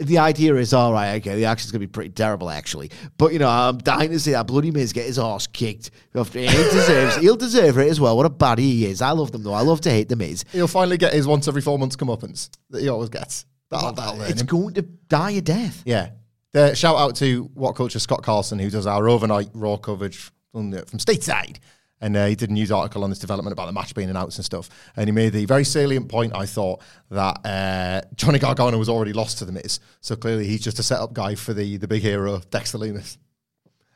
The 0.00 0.18
idea 0.18 0.54
is 0.56 0.72
all 0.72 0.92
right. 0.92 1.16
Okay, 1.16 1.36
the 1.36 1.44
action's 1.44 1.72
gonna 1.72 1.80
be 1.80 1.86
pretty 1.86 2.10
terrible, 2.10 2.48
actually. 2.50 2.90
But 3.18 3.32
you 3.32 3.38
know, 3.38 3.48
um, 3.48 3.76
I'm 3.76 3.78
dying 3.78 4.10
to 4.10 4.18
see 4.18 4.32
that 4.32 4.46
bloody 4.46 4.70
Miz 4.70 4.92
get 4.92 5.06
his 5.06 5.18
ass 5.18 5.46
kicked. 5.46 5.90
He 6.14 6.46
deserves. 6.46 7.16
He'll 7.16 7.36
deserve 7.36 7.78
it 7.78 7.88
as 7.90 8.00
well. 8.00 8.16
What 8.16 8.26
a 8.26 8.30
baddie 8.30 8.58
he 8.60 8.86
is. 8.86 9.02
I 9.02 9.10
love 9.10 9.30
them 9.32 9.42
though. 9.42 9.52
I 9.52 9.60
love 9.62 9.80
to 9.82 9.90
hate 9.90 10.08
the 10.08 10.16
Miz. 10.16 10.44
He'll 10.52 10.66
finally 10.68 10.96
get 10.96 11.12
his 11.12 11.26
once 11.26 11.46
every 11.48 11.62
four 11.62 11.78
months 11.78 11.96
comeuppance 11.96 12.50
that 12.70 12.82
he 12.82 12.88
always 12.88 13.10
gets. 13.10 13.44
That'll, 13.70 13.92
that'll 13.92 14.22
It's 14.22 14.40
him. 14.40 14.46
going 14.46 14.74
to 14.74 14.82
die 14.82 15.30
a 15.32 15.40
death. 15.40 15.82
Yeah. 15.84 16.10
The, 16.52 16.74
shout 16.74 16.96
out 16.96 17.14
to 17.16 17.44
WhatCulture 17.50 18.00
Scott 18.00 18.22
Carlson, 18.24 18.58
who 18.58 18.68
does 18.70 18.86
our 18.86 19.08
overnight 19.08 19.50
Raw 19.54 19.76
coverage 19.76 20.30
from, 20.50 20.70
the, 20.70 20.84
from 20.86 20.98
stateside. 20.98 21.58
And 22.02 22.16
uh, 22.16 22.26
he 22.26 22.34
did 22.34 22.48
a 22.50 22.52
news 22.52 22.72
article 22.72 23.04
on 23.04 23.10
this 23.10 23.18
development 23.18 23.52
about 23.52 23.66
the 23.66 23.72
match 23.72 23.94
being 23.94 24.08
announced 24.08 24.38
and 24.38 24.44
stuff. 24.44 24.70
And 24.96 25.06
he 25.06 25.12
made 25.12 25.34
the 25.34 25.44
very 25.44 25.64
salient 25.64 26.08
point, 26.08 26.34
I 26.34 26.46
thought, 26.46 26.80
that 27.10 27.44
uh, 27.44 28.00
Johnny 28.14 28.38
Gargano 28.38 28.78
was 28.78 28.88
already 28.88 29.12
lost 29.12 29.38
to 29.38 29.44
the 29.44 29.52
Miz. 29.52 29.80
So 30.00 30.16
clearly 30.16 30.46
he's 30.46 30.62
just 30.62 30.78
a 30.78 30.82
setup 30.82 31.12
guy 31.12 31.34
for 31.34 31.52
the, 31.52 31.76
the 31.76 31.86
big 31.86 32.00
hero, 32.02 32.40
Dexter 32.50 32.78
Lumis. 32.78 33.18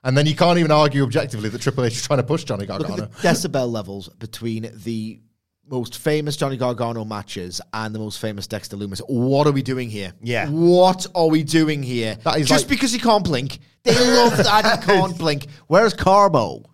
And 0.03 0.19
then 0.19 0.27
you 0.27 0.37
can't 0.37 0.59
even 0.59 0.71
argue 0.71 1.03
objectively 1.03 1.49
that 1.49 1.63
Triple 1.63 1.85
H 1.87 1.95
is 1.95 2.07
trying 2.07 2.19
to 2.19 2.25
push 2.25 2.45
Johnny 2.45 2.67
Look 2.67 2.81
Gargano. 2.87 3.05
at 3.05 3.13
the 3.13 3.29
decibel 3.29 3.71
levels 3.73 4.11
between 4.11 4.71
the 4.85 5.21
most 5.67 5.97
famous 5.97 6.37
Johnny 6.37 6.59
Gargano 6.59 7.07
matches 7.07 7.63
and 7.73 7.95
the 7.95 7.99
most 7.99 8.19
famous 8.21 8.47
Dexter 8.47 8.77
Lumis. 8.77 9.01
What 9.09 9.47
are 9.47 9.53
we 9.53 9.63
doing 9.63 9.89
here? 9.89 10.13
Yeah. 10.23 10.51
What 10.51 11.07
are 11.15 11.29
we 11.29 11.43
doing 11.43 11.83
here? 11.83 12.19
That 12.23 12.39
is 12.39 12.49
Just 12.49 12.65
like- 12.65 12.69
because 12.69 12.93
he 12.93 12.99
can't 12.99 13.25
blink. 13.25 13.61
They 13.83 13.95
love 13.99 14.37
that 14.37 14.81
he 14.81 14.87
can't 14.93 15.17
blink. 15.17 15.47
Where's 15.69 15.95
Cabo? 15.95 16.65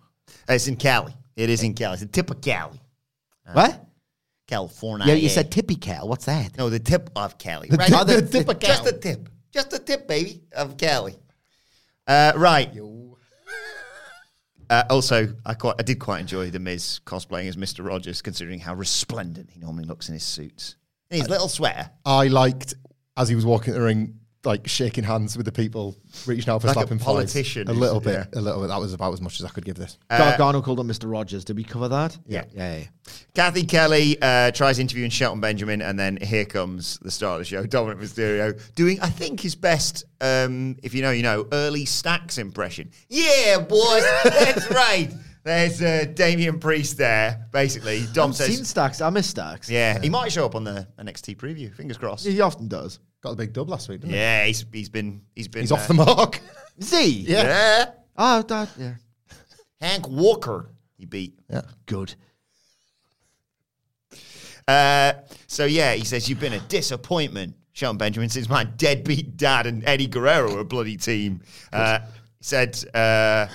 It's 0.49 0.67
in 0.67 0.75
Cali. 0.75 1.13
It 1.41 1.49
is 1.49 1.63
in 1.63 1.73
Cali. 1.73 1.93
It's 1.93 2.01
the 2.01 2.07
tip 2.07 2.29
of 2.29 2.39
Cali, 2.39 2.79
what? 3.51 3.83
California. 4.47 5.07
Yeah, 5.07 5.15
you 5.15 5.29
said 5.29 5.51
Tippy 5.51 5.75
Cal. 5.75 6.07
What's 6.07 6.25
that? 6.25 6.57
no, 6.57 6.69
the 6.69 6.79
tip 6.79 7.09
of 7.15 7.37
Cali. 7.37 7.67
The 7.67 7.77
right? 7.77 7.89
tip- 7.89 7.97
Oh, 7.99 8.03
the 8.03 8.21
tip 8.21 8.47
of 8.47 8.59
Cali. 8.59 8.73
Just 8.73 8.83
Cali. 8.83 8.91
the 8.91 8.97
tip. 8.99 9.29
Just 9.51 9.69
the 9.71 9.79
tip, 9.79 10.07
baby, 10.07 10.43
of 10.53 10.77
Cali. 10.77 11.15
Uh, 12.05 12.33
right. 12.35 12.71
Uh, 14.69 14.83
also, 14.89 15.33
I 15.45 15.53
quite, 15.55 15.75
I 15.79 15.83
did 15.83 15.99
quite 15.99 16.19
enjoy 16.21 16.49
the 16.49 16.59
Miz 16.59 17.01
cosplaying 17.05 17.49
as 17.49 17.57
Mister 17.57 17.83
Rogers, 17.83 18.21
considering 18.21 18.59
how 18.59 18.75
resplendent 18.75 19.49
he 19.49 19.59
normally 19.59 19.85
looks 19.85 20.07
in 20.09 20.13
his 20.13 20.23
suits. 20.23 20.75
And 21.09 21.19
his 21.19 21.29
little 21.29 21.49
sweater, 21.49 21.89
I 22.05 22.27
liked, 22.27 22.75
as 23.17 23.27
he 23.27 23.35
was 23.35 23.45
walking 23.45 23.73
the 23.73 23.81
ring, 23.81 24.19
like 24.43 24.67
shaking 24.67 25.03
hands 25.03 25.37
with 25.37 25.45
the 25.45 25.51
people, 25.51 25.95
reaching 26.25 26.49
out 26.49 26.61
for 26.61 26.67
Like 26.67 26.75
slapping 26.75 26.97
fights. 26.97 27.05
politician 27.05 27.67
A 27.67 27.73
little 27.73 27.99
bit, 27.99 28.27
yeah. 28.33 28.39
a 28.39 28.41
little 28.41 28.61
bit. 28.61 28.69
That 28.69 28.79
was 28.79 28.93
about 28.93 29.13
as 29.13 29.21
much 29.21 29.39
as 29.39 29.45
I 29.45 29.49
could 29.49 29.65
give 29.65 29.75
this. 29.75 29.97
Gargano 30.09 30.61
called 30.61 30.79
on 30.79 30.87
Mr. 30.87 31.11
Rogers. 31.11 31.45
Did 31.45 31.57
we 31.57 31.63
cover 31.63 31.87
that? 31.89 32.17
Yeah. 32.25 32.45
Yeah. 32.53 32.77
yeah. 32.77 32.83
Cathy 33.35 33.63
Kelley 33.65 34.17
uh, 34.21 34.51
tries 34.51 34.79
interviewing 34.79 35.11
Shelton 35.11 35.41
Benjamin, 35.41 35.81
and 35.81 35.99
then 35.99 36.17
here 36.21 36.45
comes 36.45 36.97
the 36.99 37.11
star 37.11 37.33
of 37.33 37.39
the 37.39 37.45
show, 37.45 37.65
Dominik 37.65 37.99
Mysterio, 37.99 38.59
doing, 38.75 38.99
I 39.01 39.09
think, 39.09 39.39
his 39.39 39.55
best, 39.55 40.05
um, 40.21 40.77
if 40.81 40.93
you 40.93 41.01
know, 41.01 41.11
you 41.11 41.23
know, 41.23 41.47
early 41.51 41.85
Stacks 41.85 42.37
impression. 42.37 42.91
Yeah, 43.09 43.59
boys, 43.59 44.03
that's 44.23 44.69
right. 44.71 45.11
There's 45.43 45.81
uh, 45.81 46.05
Damian 46.13 46.59
Priest 46.59 46.97
there, 46.97 47.47
basically. 47.51 48.05
Dom 48.13 48.29
I've 48.29 48.35
says, 48.35 48.55
seen 48.55 48.65
Stacks. 48.65 49.01
I 49.01 49.09
miss 49.09 49.27
Stacks. 49.27 49.69
yeah, 49.69 49.99
he 49.99 50.09
might 50.09 50.31
show 50.31 50.45
up 50.45 50.55
on 50.55 50.63
the 50.63 50.87
NXT 50.99 51.37
preview. 51.37 51.73
Fingers 51.75 51.97
crossed. 51.97 52.25
He 52.25 52.39
often 52.41 52.67
does. 52.67 52.99
Got 53.21 53.31
the 53.31 53.35
big 53.37 53.53
dub 53.53 53.69
last 53.69 53.87
week, 53.87 54.01
didn't 54.01 54.15
Yeah, 54.15 54.45
he's, 54.45 54.65
he's 54.73 54.89
been, 54.89 55.21
he's 55.35 55.47
been, 55.47 55.59
he? 55.59 55.63
He's 55.63 55.71
uh, 55.71 55.75
off 55.75 55.87
the 55.87 55.93
mark. 55.93 56.41
Is 56.77 56.91
he? 56.91 57.09
Yeah. 57.27 57.43
Yeah, 57.43 57.85
Oh, 58.17 58.41
that, 58.41 58.69
yeah. 58.77 58.93
Hank 59.79 60.07
Walker, 60.07 60.69
he 60.97 61.05
beat. 61.05 61.39
Yeah. 61.49 61.61
Good. 61.85 62.15
Uh, 64.67 65.13
so 65.47 65.65
yeah, 65.65 65.93
he 65.93 66.05
says 66.05 66.29
you've 66.29 66.39
been 66.39 66.53
a 66.53 66.59
disappointment, 66.59 67.55
Sean 67.73 67.97
Benjamin, 67.97 68.29
since 68.29 68.47
my 68.47 68.63
deadbeat 68.63 69.37
dad 69.37 69.65
and 69.65 69.83
Eddie 69.85 70.07
Guerrero 70.07 70.53
were 70.53 70.59
a 70.59 70.65
bloody 70.65 70.97
team. 70.97 71.41
Uh, 71.73 71.99
he 71.99 72.43
said 72.43 72.77
uh, 72.93 73.47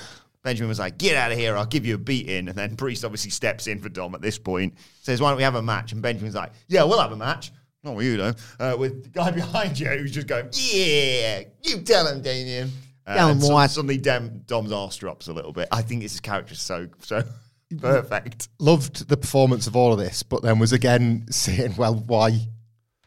Benjamin 0.43 0.69
was 0.69 0.79
like, 0.79 0.99
"Get 0.99 1.17
out 1.17 1.33
of 1.33 1.39
here! 1.39 1.57
I'll 1.57 1.67
give 1.67 1.87
you 1.87 1.95
a 1.95 1.99
beating." 1.99 2.49
And 2.49 2.57
then 2.59 2.77
Priest 2.77 3.05
obviously 3.05 3.31
steps 3.31 3.67
in 3.67 3.81
for 3.81 3.89
Dom 3.89 4.15
at 4.15 4.21
this 4.21 4.39
point. 4.39 4.75
Says, 5.03 5.21
"Why 5.21 5.31
don't 5.31 5.37
we 5.37 5.43
have 5.45 5.55
a 5.55 5.63
match?" 5.63 5.93
And 5.93 6.03
Benjamin's 6.03 6.35
like, 6.35 6.53
"Yeah, 6.69 6.83
we'll 6.85 7.01
have 7.01 7.13
a 7.13 7.17
match." 7.17 7.53
Not 7.87 7.95
with 7.95 8.07
you 8.07 8.17
though. 8.17 8.33
Uh, 8.59 8.77
with 8.77 9.05
the 9.05 9.09
guy 9.11 9.31
behind 9.43 9.79
you 9.79 9.87
who's 9.87 10.11
just 10.11 10.27
going, 10.27 10.49
"Yeah, 10.53 11.43
you 11.63 11.81
tell 11.83 12.07
him, 12.09 12.21
Damian." 12.21 12.71
Uh, 13.07 13.15
Tell 13.15 13.29
him 13.29 13.33
and 13.37 13.43
so- 13.45 13.55
what? 13.55 13.71
Suddenly, 13.71 13.99
Dem, 13.99 14.43
Dom's 14.47 14.73
arse 14.73 14.97
drops 14.97 15.29
a 15.29 15.33
little 15.33 15.53
bit. 15.53 15.69
I 15.71 15.83
think 15.83 16.03
his 16.03 16.19
character's 16.19 16.61
so 16.61 16.89
so 16.99 17.23
perfect. 17.79 18.49
Loved 18.59 19.09
the 19.09 19.17
performance 19.17 19.69
of 19.69 19.77
all 19.77 19.93
of 19.93 20.01
this, 20.01 20.25
but 20.25 20.43
then 20.43 20.59
was 20.59 20.73
again 20.73 21.27
saying, 21.31 21.77
well, 21.77 21.95
why? 21.95 22.41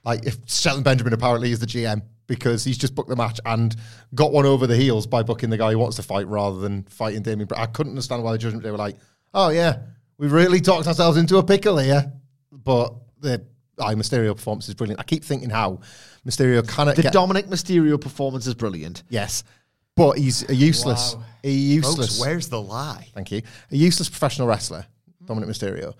Like, 0.05 0.25
if 0.25 0.37
Shelton 0.47 0.83
Benjamin 0.83 1.11
apparently 1.11 1.51
is 1.51 1.59
the 1.59 1.65
GM 1.65 2.01
because 2.25 2.63
he's 2.63 2.77
just 2.77 2.95
booked 2.95 3.09
the 3.09 3.15
match 3.17 3.41
and 3.45 3.75
got 4.15 4.31
one 4.31 4.45
over 4.45 4.65
the 4.65 4.77
heels 4.77 5.05
by 5.05 5.23
booking 5.23 5.49
the 5.49 5.57
guy 5.57 5.71
who 5.71 5.79
wants 5.79 5.97
to 5.97 6.03
fight 6.03 6.27
rather 6.27 6.59
than 6.59 6.83
fighting 6.83 7.21
Damian. 7.21 7.47
But 7.49 7.57
I 7.57 7.65
couldn't 7.65 7.91
understand 7.91 8.23
why 8.23 8.31
the 8.31 8.37
Judgment 8.37 8.63
Day 8.63 8.71
were 8.71 8.77
like, 8.77 8.95
oh, 9.33 9.49
yeah, 9.49 9.79
we've 10.17 10.31
really 10.31 10.61
talked 10.61 10.87
ourselves 10.87 11.17
into 11.17 11.37
a 11.37 11.43
pickle 11.43 11.77
here. 11.77 12.13
But 12.51 12.93
the 13.19 13.43
I 13.81 13.95
Mysterio 13.95 14.35
performance 14.35 14.67
is 14.67 14.75
brilliant. 14.75 14.99
I 14.99 15.03
keep 15.03 15.23
thinking 15.23 15.49
how 15.49 15.79
Mysterio 16.27 16.67
cannot 16.67 16.95
The 16.95 17.03
get. 17.03 17.13
Dominik 17.13 17.43
Mysterio 17.47 17.99
performance 17.99 18.47
is 18.47 18.53
brilliant. 18.55 19.03
yes. 19.09 19.43
But 19.95 20.17
he's 20.17 20.47
a 20.49 20.55
useless, 20.55 21.17
a 21.43 21.49
useless. 21.51 22.07
Folks, 22.17 22.19
where's 22.21 22.47
the 22.47 22.61
lie? 22.61 23.09
Thank 23.13 23.31
you. 23.33 23.41
A 23.69 23.75
useless 23.75 24.07
professional 24.07 24.47
wrestler, 24.47 24.85
Dominik 25.25 25.47
Mysterio. 25.47 25.89
Uh, 25.89 25.93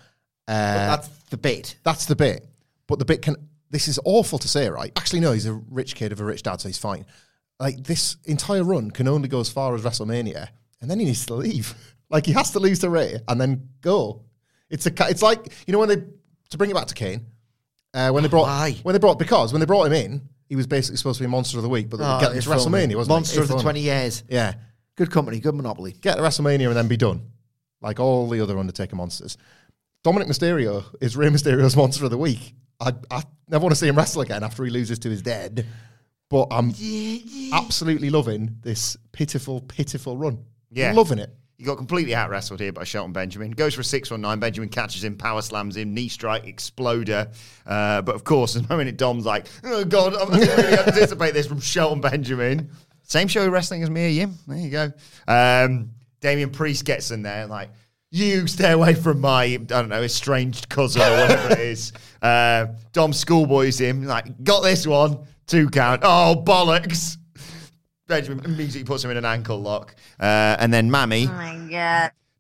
That's 0.48 1.08
the 1.30 1.38
bit. 1.38 1.76
that's 1.84 2.06
the 2.06 2.16
bit. 2.16 2.48
But 2.88 3.00
the 3.00 3.06
bit 3.06 3.22
can. 3.22 3.36
This 3.70 3.88
is 3.90 4.00
awful 4.06 4.40
to 4.40 4.48
say, 4.48 4.70
right? 4.70 4.92
Actually, 4.98 5.20
no. 5.20 5.34
He's 5.34 5.46
a 5.48 5.54
rich 5.54 5.96
kid 5.96 6.12
of 6.14 6.22
a 6.22 6.24
rich 6.24 6.44
dad, 6.44 6.62
so 6.62 6.70
he's 6.70 6.78
fine. 6.78 7.06
Like 7.60 7.84
this 7.84 8.16
entire 8.26 8.64
run 8.64 8.90
can 8.90 9.08
only 9.10 9.28
go 9.28 9.42
as 9.42 9.50
far 9.50 9.76
as 9.76 9.82
WrestleMania, 9.84 10.48
and 10.82 10.90
then 10.90 10.98
he 11.00 11.06
needs 11.06 11.26
to 11.26 11.34
leave. 11.36 11.76
Like 12.12 12.26
he 12.26 12.32
has 12.32 12.50
to 12.54 12.60
lose 12.60 12.80
to 12.80 12.90
Rey 12.90 13.18
and 13.28 13.40
then 13.40 13.70
go. 13.82 14.24
It's 14.72 14.88
a. 14.88 14.92
It's 15.12 15.22
like 15.22 15.54
you 15.68 15.74
know 15.74 15.78
when 15.78 15.90
they 15.90 15.98
to 15.98 16.58
bring 16.58 16.72
it 16.72 16.74
back 16.74 16.88
to 16.88 16.96
Kane. 16.96 17.28
Uh, 17.94 18.12
when 18.12 18.24
they 18.24 18.30
brought 18.30 18.44
Why? 18.48 18.74
when 18.84 18.94
they 18.94 19.00
brought 19.00 19.18
because 19.18 19.52
when 19.52 19.60
they 19.60 19.66
brought 19.66 19.86
him 19.86 19.94
in, 19.94 20.22
he 20.48 20.56
was 20.56 20.68
basically 20.68 20.98
supposed 20.98 21.18
to 21.18 21.24
be 21.24 21.30
monster 21.30 21.58
of 21.58 21.64
the 21.64 21.70
week, 21.70 21.90
but 21.90 21.98
they 21.98 22.04
would 22.06 22.22
get 22.22 22.32
him 22.34 22.42
WrestleMania, 22.52 22.96
wasn't 22.96 23.10
Monster 23.16 23.40
it? 23.42 23.44
of 23.44 23.48
the 23.50 23.60
20 23.62 23.80
years. 23.82 24.24
Yeah, 24.30 24.54
Good 24.96 25.12
company, 25.12 25.40
good 25.40 25.56
monopoly. 25.56 25.94
get 26.02 26.16
to 26.18 26.22
WrestleMania 26.22 26.68
and 26.68 26.76
then 26.76 26.88
be 26.88 26.98
done, 26.98 27.22
like 27.82 28.00
all 28.00 28.28
the 28.30 28.42
other 28.42 28.58
Undertaker 28.60 28.96
monsters. 28.96 29.38
Dominik 30.04 30.28
Mysterio 30.28 30.84
is 31.02 31.18
Rey 31.18 31.28
Mysterio's 31.30 31.76
monster 31.76 32.06
of 32.06 32.12
the 32.12 32.18
week. 32.18 32.54
I, 32.80 32.94
I 33.12 33.24
never 33.50 33.64
want 33.64 33.72
to 33.74 33.80
see 33.80 33.88
him 33.88 33.96
wrestle 33.98 34.22
again 34.22 34.44
after 34.44 34.64
he 34.64 34.72
loses 34.72 35.00
to 35.00 35.10
his 35.10 35.22
dead, 35.22 35.66
but 36.30 36.48
I'm 36.52 36.74
absolutely 37.54 38.10
loving 38.10 38.58
this 38.62 38.98
pitiful, 39.12 39.62
pitiful 39.62 40.16
run. 40.18 40.46
Yeah. 40.72 40.94
loving 40.94 41.20
it. 41.20 41.34
He 41.60 41.66
got 41.66 41.76
completely 41.76 42.16
out 42.16 42.30
wrestled 42.30 42.62
here 42.62 42.72
by 42.72 42.86
Shelton 42.86 43.12
Benjamin. 43.12 43.52
Goes 43.52 43.76
for 43.76 43.82
a 43.82 43.84
6 43.84 44.10
1 44.10 44.22
9. 44.22 44.40
Benjamin 44.40 44.70
catches 44.70 45.04
him, 45.04 45.18
power 45.18 45.42
slams 45.42 45.76
him, 45.76 45.94
knee 45.94 46.08
strike, 46.08 46.48
exploder. 46.48 47.30
Uh, 47.68 48.02
but 48.02 48.16
of 48.16 48.24
course, 48.24 48.54
the 48.56 48.66
moment 48.70 48.88
it 48.88 48.98
Dom's 48.98 49.26
like, 49.26 49.48
oh 49.66 49.84
God, 49.84 50.16
I 50.16 50.40
didn't 50.40 50.58
really 50.58 50.78
anticipate 50.80 51.34
this 51.34 51.48
from 51.48 51.60
Shelton 51.60 52.00
Benjamin. 52.00 52.70
Same 53.04 53.28
show 53.28 53.46
wrestling 53.50 53.84
as 53.84 53.90
Mia 53.90 54.08
Yim. 54.08 54.36
There 54.48 54.58
you 54.58 54.70
go. 54.70 54.92
Um, 55.28 55.90
Damian 56.22 56.52
Priest 56.52 56.86
gets 56.86 57.12
in 57.12 57.24
there, 57.24 57.46
like, 57.46 57.72
you 58.10 58.48
stay 58.48 58.72
away 58.72 58.94
from 58.94 59.20
my, 59.20 59.44
I 59.44 59.58
don't 59.58 59.90
know, 59.90 60.02
estranged 60.02 60.70
cousin 60.70 61.02
or 61.02 61.12
whatever 61.12 61.54
it 61.54 61.60
is. 61.60 61.92
Uh, 62.22 62.74
Dom 62.92 63.14
schoolboys 63.14 63.80
him, 63.80 64.04
like, 64.04 64.44
got 64.44 64.60
this 64.60 64.86
one, 64.86 65.20
two 65.48 65.70
count. 65.70 66.02
Oh, 66.04 66.44
bollocks. 66.46 67.16
Benjamin 68.10 68.44
immediately 68.44 68.84
puts 68.84 69.06
him 69.06 69.12
in 69.12 69.16
an 69.16 69.24
ankle 69.24 69.62
lock. 69.62 69.96
Uh, 70.20 70.58
and 70.60 70.74
then 70.74 70.90
Mami 70.90 71.28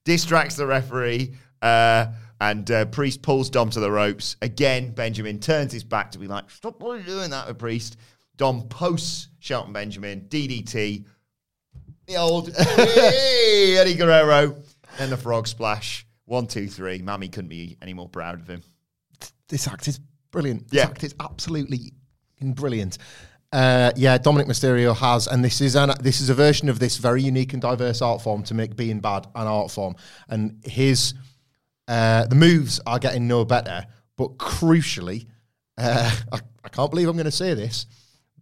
distracts 0.03 0.55
the 0.55 0.65
referee. 0.65 1.35
Uh, 1.61 2.07
and 2.41 2.71
uh, 2.71 2.85
Priest 2.85 3.21
pulls 3.21 3.49
Dom 3.49 3.69
to 3.71 3.79
the 3.79 3.91
ropes. 3.91 4.37
Again, 4.41 4.91
Benjamin 4.91 5.39
turns 5.39 5.73
his 5.73 5.83
back 5.83 6.11
to 6.11 6.19
be 6.19 6.27
like, 6.27 6.49
stop 6.49 6.79
what 6.81 6.91
are 6.91 6.97
you 6.99 7.03
doing 7.03 7.29
that 7.31 7.47
with 7.47 7.57
Priest. 7.57 7.97
Dom 8.37 8.67
posts 8.69 9.27
Shelton 9.39 9.73
Benjamin, 9.73 10.21
DDT. 10.29 11.05
The 12.07 12.15
old 12.15 12.55
hey, 12.55 13.77
Eddie 13.79 13.95
Guerrero. 13.95 14.55
and 14.99 15.11
the 15.11 15.17
frog 15.17 15.47
splash. 15.47 16.07
One, 16.25 16.47
two, 16.47 16.67
three. 16.67 17.01
Mami 17.01 17.31
couldn't 17.31 17.49
be 17.49 17.77
any 17.81 17.93
more 17.93 18.07
proud 18.07 18.39
of 18.39 18.47
him. 18.47 18.61
This 19.49 19.67
act 19.67 19.87
is 19.87 19.99
brilliant. 20.31 20.67
Yeah. 20.71 20.85
This 20.85 20.91
act 20.91 21.03
is 21.03 21.15
absolutely 21.19 21.91
brilliant. 22.41 22.97
Uh, 23.51 23.91
yeah, 23.95 24.17
Dominik 24.17 24.45
Mysterio 24.45 24.95
has, 24.95 25.25
and 25.27 25.43
this 25.43 25.59
is 25.59 25.75
an 25.75 25.91
this 26.01 26.21
is 26.21 26.29
a 26.29 26.35
version 26.35 26.69
of 26.69 26.79
this 26.79 26.97
very 26.97 27.23
unique 27.23 27.53
and 27.53 27.61
diverse 27.61 28.01
art 28.01 28.21
form 28.21 28.43
to 28.43 28.53
make 28.53 28.75
being 28.75 28.99
bad 28.99 29.25
an 29.33 29.47
art 29.47 29.71
form. 29.71 29.95
And 30.27 30.63
his 30.63 31.15
uh, 31.87 32.25
the 32.27 32.35
moves 32.35 32.79
are 32.85 32.99
getting 32.99 33.27
no 33.27 33.45
better, 33.45 33.85
but 34.17 34.37
crucially, 34.37 35.25
uh, 35.77 36.15
I, 36.31 36.39
I 36.63 36.69
can't 36.69 36.91
believe 36.91 37.07
I'm 37.07 37.15
going 37.15 37.25
to 37.25 37.31
say 37.31 37.55
this. 37.55 37.87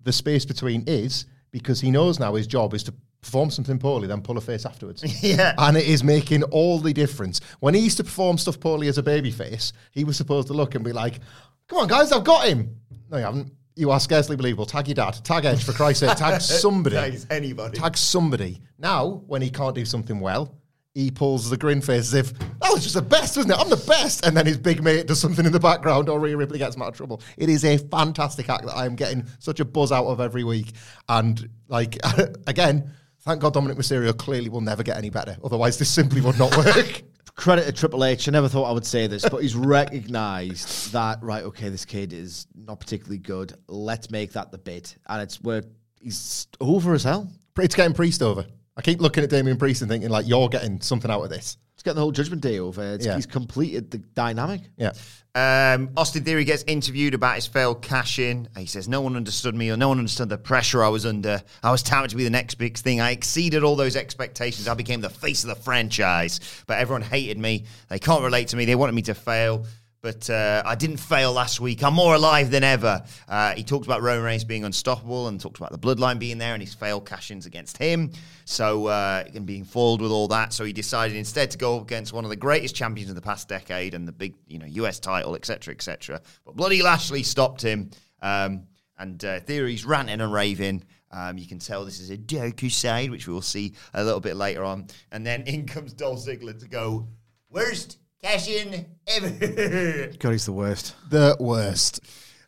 The 0.03 0.12
space 0.12 0.45
between 0.45 0.84
is 0.88 1.26
because 1.51 1.80
he 1.80 1.91
knows 1.91 2.20
now 2.20 2.36
his 2.36 2.47
job 2.47 2.74
is 2.74 2.84
to 2.84 2.93
perform 3.22 3.49
something 3.49 3.80
poorly, 3.80 4.08
then 4.08 4.22
pull 4.22 4.38
a 4.38 4.41
face 4.41 4.66
afterwards. 4.66 5.03
Yeah. 5.24 5.53
And 5.58 5.78
it 5.78 5.86
is 5.88 6.03
making 6.03 6.43
all 6.43 6.80
the 6.80 6.93
difference. 6.93 7.41
When 7.60 7.74
he 7.74 7.82
used 7.82 7.97
to 7.97 8.03
perform 8.03 8.38
stuff 8.38 8.60
poorly 8.60 8.88
as 8.88 8.97
a 8.97 9.03
baby 9.03 9.32
face, 9.32 9.74
he 9.91 10.03
was 10.03 10.18
supposed 10.18 10.47
to 10.47 10.53
look 10.53 10.76
and 10.76 10.84
be 10.84 10.93
like, 10.93 11.20
come 11.68 11.80
on, 11.80 11.88
guys, 11.88 12.12
I've 12.12 12.24
got 12.24 12.47
him. 12.47 12.76
No, 13.10 13.18
you 13.18 13.24
haven't. 13.24 13.53
You 13.78 13.92
are 13.92 14.00
scarcely 14.00 14.36
believable. 14.36 14.66
Tag 14.66 14.88
your 14.88 14.96
dad. 14.96 15.24
Tag 15.24 15.46
Edge 15.46 15.64
for 15.64 15.72
Christ's 15.72 16.08
sake. 16.08 16.18
Tag 16.18 16.42
somebody. 16.42 16.96
Tag 16.96 17.20
anybody. 17.30 17.78
Tag 17.78 17.96
somebody. 17.96 18.60
Now, 18.80 19.22
when 19.28 19.42
he 19.44 19.52
can't 19.52 19.76
do 19.76 19.86
something 19.86 20.20
well, 20.20 20.56
he 20.96 21.12
pulls 21.12 21.48
the 21.48 21.58
grin 21.58 21.80
face 21.80 22.12
as 22.12 22.14
if 22.16 22.34
that 22.40 22.74
was 22.74 22.82
just 22.82 22.96
the 22.96 23.04
best, 23.04 23.38
wasn't 23.38 23.54
it? 23.54 23.60
I'm 23.60 23.70
the 23.70 23.78
best. 23.78 24.26
And 24.26 24.36
then 24.36 24.48
his 24.48 24.58
big 24.58 24.82
mate 24.82 25.06
does 25.06 25.20
something 25.20 25.46
in 25.46 25.52
the 25.52 25.60
background, 25.60 26.10
or 26.10 26.20
Rhea 26.20 26.36
Ripley 26.36 26.58
gets 26.58 26.76
him 26.76 26.82
out 26.82 26.88
of 26.88 26.96
trouble. 26.96 27.22
It 27.38 27.50
is 27.50 27.64
a 27.66 27.78
fantastic 27.78 28.50
act 28.50 28.66
that 28.66 28.76
I 28.76 28.88
am 28.88 28.96
getting 28.96 29.24
such 29.38 29.60
a 29.60 29.66
buzz 29.66 29.92
out 29.92 30.08
of 30.08 30.20
every 30.20 30.44
week. 30.44 30.72
And 31.08 31.48
like 31.68 31.98
again, 32.48 32.92
thank 33.20 33.42
God 33.42 33.54
Dominik 33.54 33.78
Mysterio 33.78 34.18
clearly 34.18 34.50
will 34.50 34.62
never 34.62 34.82
get 34.82 34.98
any 34.98 35.12
better. 35.12 35.38
Otherwise, 35.44 35.78
this 35.78 35.90
simply 35.92 36.20
would 36.22 36.40
not 36.40 36.58
work. 36.58 37.04
Credit 37.38 37.66
to 37.66 37.72
Triple 37.72 38.04
H. 38.04 38.28
I 38.28 38.32
never 38.32 38.50
thought 38.50 38.66
I 38.66 38.72
would 38.72 38.86
say 38.86 39.06
this, 39.06 39.24
but 39.30 39.44
he's 39.44 39.56
recognised 39.56 40.92
that 40.92 41.22
right. 41.22 41.44
Okay, 41.44 41.70
this 41.70 41.86
kid 41.86 42.12
is 42.12 42.48
not 42.56 42.80
particularly 42.80 43.20
good. 43.20 43.54
Let's 43.68 44.10
make 44.10 44.34
that 44.34 44.52
the 44.52 44.58
bit, 44.58 44.98
and 45.08 45.22
it's 45.22 45.40
where 45.42 45.62
he's 46.02 46.48
over 46.60 46.96
as 46.96 47.04
hell. 47.04 47.32
it's 47.60 47.76
getting 47.76 47.94
Priest 47.94 48.24
over. 48.24 48.46
I 48.76 48.82
keep 48.82 49.00
looking 49.02 49.24
at 49.24 49.30
Damian 49.30 49.58
Priest 49.58 49.84
and 49.84 49.90
thinking 49.90 50.10
like 50.10 50.28
you're 50.28 50.50
getting 50.50 50.82
something 50.82 51.12
out 51.12 51.22
of 51.22 51.30
this. 51.30 51.58
He's 51.88 51.92
getting 51.92 51.96
the 51.96 52.02
whole 52.02 52.12
Judgment 52.12 52.42
Day 52.42 52.60
over. 52.60 52.96
It's, 52.96 53.06
Yeah. 53.06 53.16
He's 53.16 53.26
completed 53.26 53.92
the 53.92 54.00
dynamic. 54.00 54.62
Yeah. 54.76 54.92
Um, 55.36 55.92
Austin 55.96 56.24
Theory 56.24 56.44
gets 56.44 56.64
interviewed 56.64 57.14
about 57.14 57.36
his 57.36 57.46
failed 57.46 57.82
cash 57.82 58.20
in. 58.20 58.50
He 58.58 58.66
says, 58.66 58.90
No 58.90 59.02
one 59.02 59.16
understood 59.16 59.56
me 59.56 59.70
or 59.70 59.78
no 59.78 59.88
one 59.88 60.00
understood 60.00 60.28
the 60.28 60.38
pressure 60.38 60.84
I 60.84 60.90
was 60.90 61.06
under. 61.06 61.42
I 61.64 61.72
was 61.72 61.84
touted 61.84 62.10
to 62.10 62.18
be 62.18 62.24
the 62.24 62.30
next 62.30 62.56
big 62.56 62.78
thing. 62.78 63.00
I 63.00 63.12
exceeded 63.12 63.64
all 63.64 63.76
those 63.76 63.96
expectations. 63.96 64.68
I 64.68 64.74
became 64.74 65.00
the 65.00 65.10
face 65.10 65.44
of 65.44 65.50
the 65.50 65.56
franchise. 65.56 66.40
But 66.66 66.80
everyone 66.80 67.04
hated 67.04 67.38
me. 67.38 67.66
They 67.88 68.00
can't 68.00 68.24
relate 68.24 68.50
to 68.50 68.58
me. 68.58 68.66
They 68.66 68.76
wanted 68.76 68.96
me 68.96 69.04
to 69.04 69.14
fail. 69.14 69.66
But 70.02 70.30
uh, 70.30 70.62
I 70.66 70.76
didn't 70.76 70.98
fail 70.98 71.34
last 71.34 71.60
week. 71.60 71.84
I'm 71.84 71.95
more 71.95 72.16
alive 72.16 72.52
than 72.52 72.64
ever. 72.64 73.04
Uh, 73.28 73.54
he 73.56 73.64
talked 73.64 73.86
about 73.86 74.02
Roman 74.02 74.24
Reigns 74.24 74.43
being 74.43 74.64
unstoppable 74.64 75.28
and 75.28 75.41
talked 75.41 75.58
about 75.58 75.72
the 75.72 75.80
bloodline 75.80 76.20
being 76.20 76.38
there 76.38 76.54
and 76.54 76.62
his 76.62 76.74
failed 76.74 77.06
cash 77.06 77.32
ins 77.32 77.45
against 77.45 77.78
him. 77.78 78.12
So, 78.45 78.88
uh, 78.88 79.24
and 79.34 79.45
being 79.45 79.64
foiled 79.64 80.02
with 80.02 80.12
all 80.12 80.28
that. 80.30 80.54
So 80.54 80.64
he 80.66 80.74
decided 80.74 81.18
instead 81.18 81.52
to 81.52 81.58
go 81.58 81.82
against 81.82 82.14
one 82.14 82.24
of 82.24 82.30
the 82.30 82.36
greatest 82.36 82.76
champions 82.76 83.10
of 83.10 83.16
the 83.16 83.22
past 83.22 83.50
decade 83.50 83.93
and 83.95 84.08
the 84.08 84.12
big, 84.12 84.36
you 84.48 84.60
know, 84.60 84.68
US 84.68 85.00
title, 85.00 85.36
etc., 85.36 85.74
etc. 85.74 86.22
But 86.45 86.56
Bloody 86.56 86.84
Lashley 86.84 87.24
stopped 87.24 87.62
him. 87.62 87.89
Um, 88.22 88.64
and 89.00 89.24
uh, 89.24 89.39
Theory's 89.41 89.86
ranting 89.86 90.22
and 90.22 90.32
raving. 90.34 90.84
Um, 91.12 91.38
you 91.38 91.48
can 91.48 91.60
tell 91.60 91.86
this 91.86 92.00
is 92.00 92.10
a 92.10 92.18
Doku 92.18 92.72
side, 92.72 93.12
which 93.12 93.28
we 93.28 93.34
will 93.34 93.41
see 93.41 93.74
a 93.93 94.04
little 94.04 94.20
bit 94.20 94.36
later 94.36 94.64
on. 94.64 94.88
And 95.12 95.26
then 95.26 95.43
in 95.43 95.66
comes 95.66 95.93
Dolph 95.93 96.26
Ziggler 96.26 96.60
to 96.60 96.68
go, 96.68 97.08
worst 97.50 98.00
cash 98.22 98.47
in 98.49 98.86
ever. 99.07 100.11
God, 100.20 100.32
he's 100.32 100.45
the 100.45 100.53
worst. 100.53 100.95
The 101.09 101.36
worst. 101.39 101.99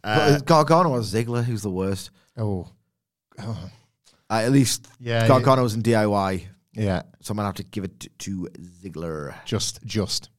Uh, 0.03 0.39
Gargano 0.39 0.91
or 0.91 0.99
Ziggler, 0.99 1.43
who's 1.43 1.61
the 1.61 1.69
worst? 1.71 2.11
Oh. 2.37 2.69
Uh, 3.37 3.55
at 4.29 4.51
least 4.51 4.87
Yeah, 4.99 5.27
Gargano 5.27 5.63
was 5.63 5.73
in 5.75 5.81
DIY, 5.81 6.45
Yeah. 6.73 7.01
so 7.21 7.31
I'm 7.31 7.37
gonna 7.37 7.47
have 7.47 7.55
to 7.55 7.63
give 7.63 7.83
it 7.83 7.99
to, 8.01 8.09
to 8.19 8.47
Ziggler. 8.83 9.33
Just 9.45 9.83
just. 9.85 10.29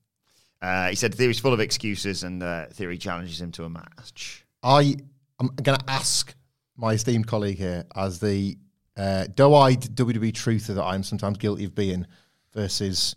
Uh, 0.62 0.90
he 0.90 0.94
said 0.96 1.14
Theory's 1.14 1.40
full 1.40 1.52
of 1.54 1.60
excuses, 1.60 2.22
and 2.22 2.42
uh, 2.42 2.66
Theory 2.66 2.98
challenges 2.98 3.40
him 3.40 3.50
to 3.52 3.64
a 3.64 3.70
match. 3.70 4.44
I 4.62 4.96
am 5.40 5.48
going 5.62 5.78
to 5.78 5.84
ask 5.90 6.34
my 6.76 6.92
esteemed 6.92 7.26
colleague 7.26 7.56
here 7.56 7.84
as 7.96 8.20
the 8.20 8.58
uh, 8.94 9.24
doe-eyed 9.34 9.80
WWE 9.80 10.32
truther 10.32 10.74
that 10.74 10.84
I'm 10.84 11.02
sometimes 11.02 11.38
guilty 11.38 11.64
of 11.64 11.74
being 11.74 12.06
versus 12.52 13.16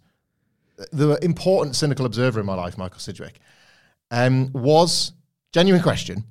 the 0.92 1.18
important 1.24 1.76
cynical 1.76 2.06
observer 2.06 2.40
in 2.40 2.46
my 2.46 2.56
life, 2.56 2.78
Michael 2.78 3.00
Sidgwick, 3.00 3.40
um, 4.12 4.52
was 4.54 5.14
genuine 5.52 5.82
question 5.82 6.24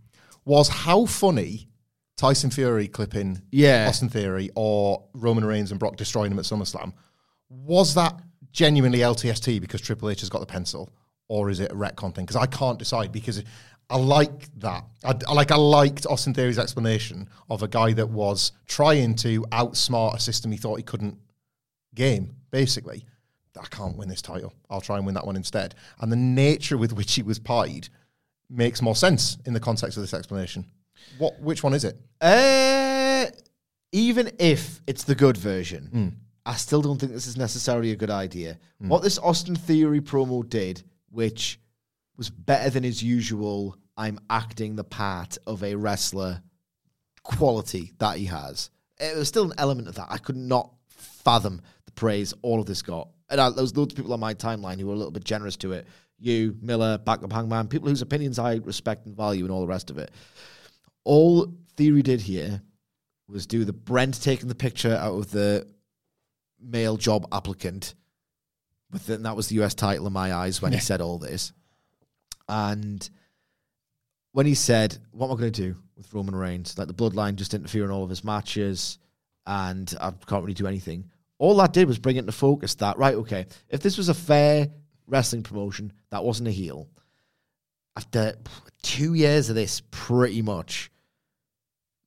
was 0.45 0.68
how 0.68 1.07
funny 1.07 1.68
Tyson 2.16 2.51
Fury 2.51 2.88
clipping 2.88 3.43
Yeah. 3.51 3.86
Austin 3.88 4.09
Theory 4.09 4.51
or 4.55 5.05
Roman 5.14 5.45
Reigns 5.45 5.70
and 5.70 5.78
Brock 5.80 5.97
destroying 5.97 6.32
him 6.32 6.38
at 6.38 6.45
SummerSlam 6.45 6.93
was 7.49 7.95
that 7.95 8.18
genuinely 8.53 8.99
LTST 9.01 9.61
because 9.61 9.80
Triple 9.80 10.11
H 10.11 10.20
has 10.20 10.28
got 10.28 10.40
the 10.40 10.47
pencil, 10.47 10.90
or 11.28 11.51
is 11.51 11.61
it 11.61 11.70
a 11.70 11.74
retcon 11.74 12.14
thing? 12.14 12.24
Because 12.24 12.36
I 12.36 12.47
can't 12.47 12.78
decide 12.78 13.12
because 13.12 13.43
I 13.90 13.97
like 13.97 14.49
that. 14.61 14.84
I, 15.05 15.14
I 15.28 15.32
like 15.32 15.51
I 15.51 15.57
liked 15.57 16.07
Austin 16.07 16.34
Theory's 16.34 16.59
explanation 16.59 17.28
of 17.51 17.62
a 17.62 17.68
guy 17.68 17.93
that 17.93 18.09
was 18.09 18.53
trying 18.66 19.14
to 19.16 19.43
outsmart 19.53 20.14
a 20.14 20.20
system 20.20 20.51
he 20.53 20.59
thought 20.59 20.76
he 20.76 20.82
couldn't 20.82 21.18
game. 21.95 22.36
Basically, 22.51 23.07
I 23.61 23.66
can't 23.66 23.96
win 23.96 24.09
this 24.09 24.22
title. 24.22 24.53
I'll 24.70 24.80
try 24.80 24.96
and 24.96 25.05
win 25.07 25.14
that 25.14 25.26
one 25.26 25.36
instead. 25.36 25.74
And 26.00 26.11
the 26.11 26.16
nature 26.16 26.78
with 26.78 26.92
which 26.92 27.14
he 27.14 27.22
was 27.22 27.38
pied 27.38 27.88
makes 28.48 28.82
more 28.82 28.96
sense 28.96 29.38
in 29.46 29.53
the 29.53 29.61
context 29.61 29.96
of 29.96 30.03
this 30.03 30.14
explanation. 30.14 30.66
What? 31.18 31.40
Which 31.40 31.62
one 31.62 31.74
is 31.74 31.84
it? 31.84 31.98
Uh, 32.20 33.26
even 33.92 34.30
if 34.38 34.80
it's 34.86 35.05
the 35.05 35.14
good 35.14 35.36
version, 35.36 36.16
I 36.46 36.55
still 36.55 36.82
don't 36.82 36.98
think 36.98 37.12
this 37.12 37.26
is 37.26 37.36
necessarily 37.36 37.92
a 37.92 37.96
good 37.96 38.11
idea. 38.11 38.59
What 38.78 39.03
this 39.03 39.18
Austin 39.18 39.55
Theory 39.57 40.00
promo 40.00 40.48
did, 40.48 40.82
which 41.11 41.61
was 42.16 42.30
better 42.30 42.70
than 42.70 42.84
his 42.84 43.03
usual, 43.03 43.76
I'm 43.96 44.18
acting 44.30 44.76
the 44.76 44.84
part 44.84 45.38
of 45.46 45.62
a 45.62 45.74
wrestler 45.74 46.42
quality 47.22 47.92
that 47.98 48.16
he 48.16 48.26
has. 48.26 48.70
It 48.98 49.16
was 49.16 49.28
still 49.28 49.44
an 49.44 49.55
element 49.59 49.88
of 49.88 49.94
that. 49.96 50.09
I 50.11 50.18
could 50.18 50.36
not 50.36 50.72
fathom 50.88 51.61
the 51.86 51.92
praise 51.92 52.32
all 52.42 52.61
of 52.61 52.66
this 52.66 52.82
got. 52.82 53.09
And 53.32 53.40
I, 53.40 53.50
there 53.50 53.62
was 53.62 53.76
loads 53.76 53.92
of 53.92 53.96
people 53.96 54.12
on 54.12 54.20
my 54.20 54.34
timeline 54.34 54.78
who 54.78 54.86
were 54.86 54.92
a 54.92 54.96
little 54.96 55.10
bit 55.10 55.24
generous 55.24 55.56
to 55.56 55.72
it. 55.72 55.86
You, 56.18 56.54
Miller, 56.60 56.98
Backup 56.98 57.32
Hangman, 57.32 57.66
people 57.66 57.88
whose 57.88 58.02
opinions 58.02 58.38
I 58.38 58.56
respect 58.56 59.06
and 59.06 59.16
value 59.16 59.44
and 59.44 59.50
all 59.50 59.62
the 59.62 59.66
rest 59.66 59.90
of 59.90 59.98
it. 59.98 60.10
All 61.04 61.52
Theory 61.76 62.02
did 62.02 62.20
here 62.20 62.60
was 63.26 63.46
do 63.46 63.64
the 63.64 63.72
Brent 63.72 64.22
taking 64.22 64.48
the 64.48 64.54
picture 64.54 64.94
out 64.94 65.14
of 65.14 65.30
the 65.30 65.66
male 66.60 66.98
job 66.98 67.26
applicant. 67.32 67.94
With 68.90 69.06
the, 69.06 69.14
and 69.14 69.24
that 69.24 69.34
was 69.34 69.48
the 69.48 69.62
US 69.62 69.74
title 69.74 70.06
in 70.06 70.12
my 70.12 70.34
eyes 70.34 70.60
when 70.60 70.72
he 70.72 70.78
said 70.78 71.00
all 71.00 71.18
this. 71.18 71.52
And 72.48 73.08
when 74.32 74.44
he 74.44 74.54
said, 74.54 74.98
What 75.10 75.28
am 75.28 75.32
I 75.32 75.40
going 75.40 75.52
to 75.52 75.62
do 75.62 75.76
with 75.96 76.12
Roman 76.12 76.36
Reigns? 76.36 76.76
Like 76.76 76.88
the 76.88 76.94
bloodline 76.94 77.36
just 77.36 77.54
interfere 77.54 77.84
in 77.84 77.90
all 77.90 78.04
of 78.04 78.10
his 78.10 78.24
matches 78.24 78.98
and 79.46 79.92
I 80.00 80.12
can't 80.26 80.42
really 80.42 80.54
do 80.54 80.66
anything. 80.66 81.10
All 81.38 81.56
that 81.56 81.72
did 81.72 81.88
was 81.88 81.98
bring 81.98 82.16
it 82.16 82.20
into 82.20 82.32
focus 82.32 82.74
that, 82.76 82.98
right, 82.98 83.14
okay, 83.16 83.46
if 83.68 83.80
this 83.80 83.96
was 83.98 84.08
a 84.08 84.14
fair 84.14 84.68
wrestling 85.06 85.42
promotion, 85.42 85.92
that 86.10 86.24
wasn't 86.24 86.48
a 86.48 86.52
heel. 86.52 86.88
After 87.96 88.34
two 88.82 89.14
years 89.14 89.48
of 89.48 89.54
this, 89.54 89.82
pretty 89.90 90.40
much, 90.42 90.90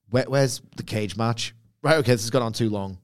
where, 0.10 0.26
where's 0.28 0.62
the 0.78 0.84
cage 0.84 1.18
match? 1.18 1.54
Right, 1.82 1.98
okay, 1.98 2.14
this 2.14 2.22
has 2.22 2.30
gone 2.30 2.42
on 2.42 2.54
too 2.54 2.70
long. 2.70 2.98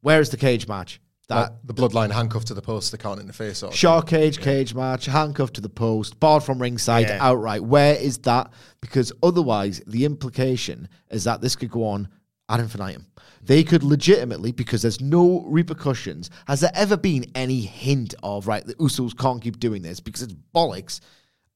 Where 0.00 0.20
is 0.20 0.30
the 0.30 0.36
cage 0.36 0.68
match? 0.68 1.00
That 1.28 1.34
Like 1.34 1.52
the 1.64 1.74
bloodline 1.74 2.12
handcuffed 2.12 2.46
to 2.48 2.54
the 2.54 2.62
post, 2.62 2.92
they 2.92 2.98
can't 2.98 3.18
interfere. 3.20 3.52
Sort 3.54 3.72
of. 3.72 3.78
Shark 3.78 4.06
cage, 4.08 4.38
cage 4.38 4.74
match, 4.74 5.06
handcuffed 5.06 5.54
to 5.54 5.60
the 5.60 5.68
post, 5.68 6.20
barred 6.20 6.44
from 6.44 6.60
ringside 6.62 7.08
Yeah. 7.08 7.18
outright. 7.20 7.64
Where 7.64 7.96
is 7.96 8.18
that? 8.18 8.52
Because 8.80 9.12
otherwise, 9.22 9.80
the 9.88 10.04
implication 10.04 10.88
is 11.10 11.24
that 11.24 11.40
this 11.40 11.56
could 11.56 11.70
go 11.70 11.84
on 11.84 12.08
ad 12.48 12.60
infinitum. 12.60 13.06
They 13.42 13.62
could 13.62 13.82
legitimately, 13.82 14.52
because 14.52 14.82
there's 14.82 15.00
no 15.00 15.44
repercussions. 15.46 16.30
Has 16.46 16.60
there 16.60 16.72
ever 16.74 16.96
been 16.96 17.30
any 17.34 17.60
hint 17.60 18.14
of 18.22 18.46
right? 18.46 18.64
The 18.64 18.74
Usos 18.74 19.16
can't 19.16 19.42
keep 19.42 19.60
doing 19.60 19.82
this 19.82 20.00
because 20.00 20.22
it's 20.22 20.34
bollocks, 20.54 21.00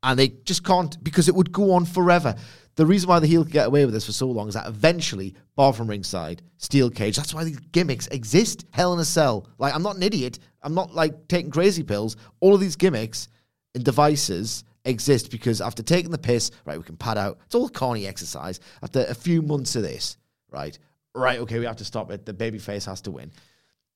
and 0.03 0.19
they 0.19 0.29
just 0.29 0.65
can't 0.65 1.03
because 1.03 1.29
it 1.29 1.35
would 1.35 1.53
go 1.53 1.73
on 1.73 1.85
forever. 1.85 2.35
The 2.77 2.87
reason 2.87 3.09
why 3.09 3.19
the 3.19 3.27
heel 3.27 3.43
could 3.43 3.53
get 3.53 3.67
away 3.67 3.85
with 3.85 3.93
this 3.93 4.07
for 4.07 4.13
so 4.13 4.29
long 4.29 4.49
is 4.49 4.55
that 4.55 4.69
eventually, 4.69 5.35
bar 5.57 5.73
from 5.73 5.89
ringside, 5.89 6.43
steel 6.57 6.89
cage. 6.89 7.17
That's 7.17 7.35
why 7.35 7.45
these 7.45 7.59
gimmicks 7.73 8.07
exist. 8.07 8.65
Hell 8.71 8.95
in 8.95 9.01
a 9.01 9.05
cell. 9.05 9.49
Like 9.59 9.75
I'm 9.75 9.83
not 9.83 9.97
an 9.97 10.03
idiot. 10.03 10.39
I'm 10.63 10.75
not 10.75 10.95
like 10.95 11.29
taking 11.29 11.51
crazy 11.51 11.83
pills. 11.83 12.17
All 12.41 12.55
of 12.55 12.61
these 12.61 12.77
gimmicks 12.77 13.29
and 13.75 13.85
devices 13.85 14.65
exist 14.85 15.31
because 15.31 15.61
after 15.61 15.83
taking 15.83 16.11
the 16.11 16.19
piss, 16.19 16.51
right, 16.65 16.79
we 16.79 16.85
can 16.85 16.97
pad 16.97 17.19
out. 17.19 17.39
It's 17.47 17.55
all 17.55 17.69
corny 17.69 18.07
exercise. 18.07 18.61
After 18.83 19.05
a 19.09 19.15
few 19.15 19.43
months 19.43 19.77
of 19.77 19.83
this, 19.83 20.17
right, 20.51 20.79
right, 21.15 21.39
okay, 21.41 21.59
we 21.59 21.65
have 21.67 21.77
to 21.77 21.85
stop 21.85 22.11
it. 22.11 22.27
The 22.27 22.35
babyface 22.35 22.87
has 22.87 23.01
to 23.03 23.11
win. 23.11 23.31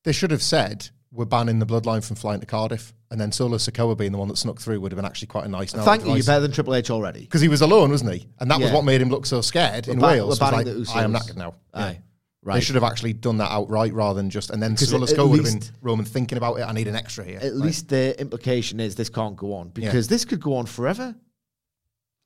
They 0.03 0.11
should 0.11 0.31
have 0.31 0.43
said 0.43 0.89
we're 1.11 1.25
banning 1.25 1.59
the 1.59 1.65
bloodline 1.65 2.05
from 2.05 2.15
flying 2.15 2.39
to 2.41 2.45
Cardiff, 2.45 2.93
and 3.09 3.19
then 3.19 3.31
Solo 3.31 3.57
Sikoa 3.57 3.97
being 3.97 4.11
the 4.11 4.17
one 4.17 4.27
that 4.27 4.37
snuck 4.37 4.59
through 4.59 4.79
would 4.81 4.91
have 4.91 4.97
been 4.97 5.05
actually 5.05 5.27
quite 5.27 5.45
a 5.45 5.47
nice. 5.47 5.71
Thank 5.71 6.03
you. 6.05 6.13
You're 6.13 6.23
better 6.23 6.41
than 6.41 6.51
Triple 6.51 6.75
H 6.75 6.89
already. 6.89 7.21
because 7.21 7.41
he 7.41 7.47
was 7.47 7.61
alone, 7.61 7.91
wasn't 7.91 8.13
he? 8.13 8.27
And 8.39 8.51
that 8.51 8.59
was 8.59 8.71
what 8.71 8.83
made 8.83 9.01
him 9.01 9.09
look 9.09 9.25
so 9.25 9.41
scared 9.41 9.87
in 9.87 9.97
We're 9.97 10.01
ba- 10.01 10.07
Wales. 10.13 10.39
we're 10.39 10.51
banning 10.51 10.75
like, 10.77 10.85
the 10.87 10.91
I 10.93 11.03
am 11.03 11.13
Usos. 11.13 11.17
knackered 11.17 11.37
now. 11.37 11.55
Aye. 11.73 11.91
They 11.93 12.51
Right. 12.51 12.61
should 12.61 12.75
have 12.75 12.83
actually 12.83 13.13
done 13.13 13.37
that 13.37 13.51
outright 13.51 13.91
rather 13.93 14.17
than 14.21 14.29
just. 14.29 14.51
And 14.51 14.61
then 14.61 14.77
Solo 14.77 15.07
Sikoa 15.07 15.27
would 15.27 15.43
have 15.43 15.59
been 15.59 15.67
Roman 15.81 16.05
thinking 16.05 16.37
about 16.37 16.59
it. 16.59 16.61
I 16.61 16.73
need 16.73 16.87
an 16.87 16.95
extra 16.95 17.25
here. 17.25 17.39
At 17.41 17.55
Like, 17.55 17.65
least 17.65 17.89
the 17.89 18.19
implication 18.21 18.79
is 18.79 18.93
this 18.93 19.09
can't 19.09 19.35
go 19.35 19.53
on 19.53 19.69
because 19.69 20.07
this 20.09 20.25
could 20.25 20.41
go 20.41 20.55
on 20.57 20.67
forever. 20.67 21.15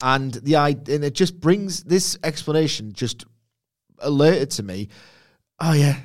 And 0.02 0.34
the 0.34 0.56
and 0.56 0.88
it 1.06 1.14
just 1.14 1.40
brings 1.40 1.84
this 1.84 2.18
explanation 2.24 2.92
just 2.92 3.24
alerted 4.02 4.52
to 4.52 4.64
me. 4.64 4.90
Oh 5.60 5.74
yeah, 5.74 5.98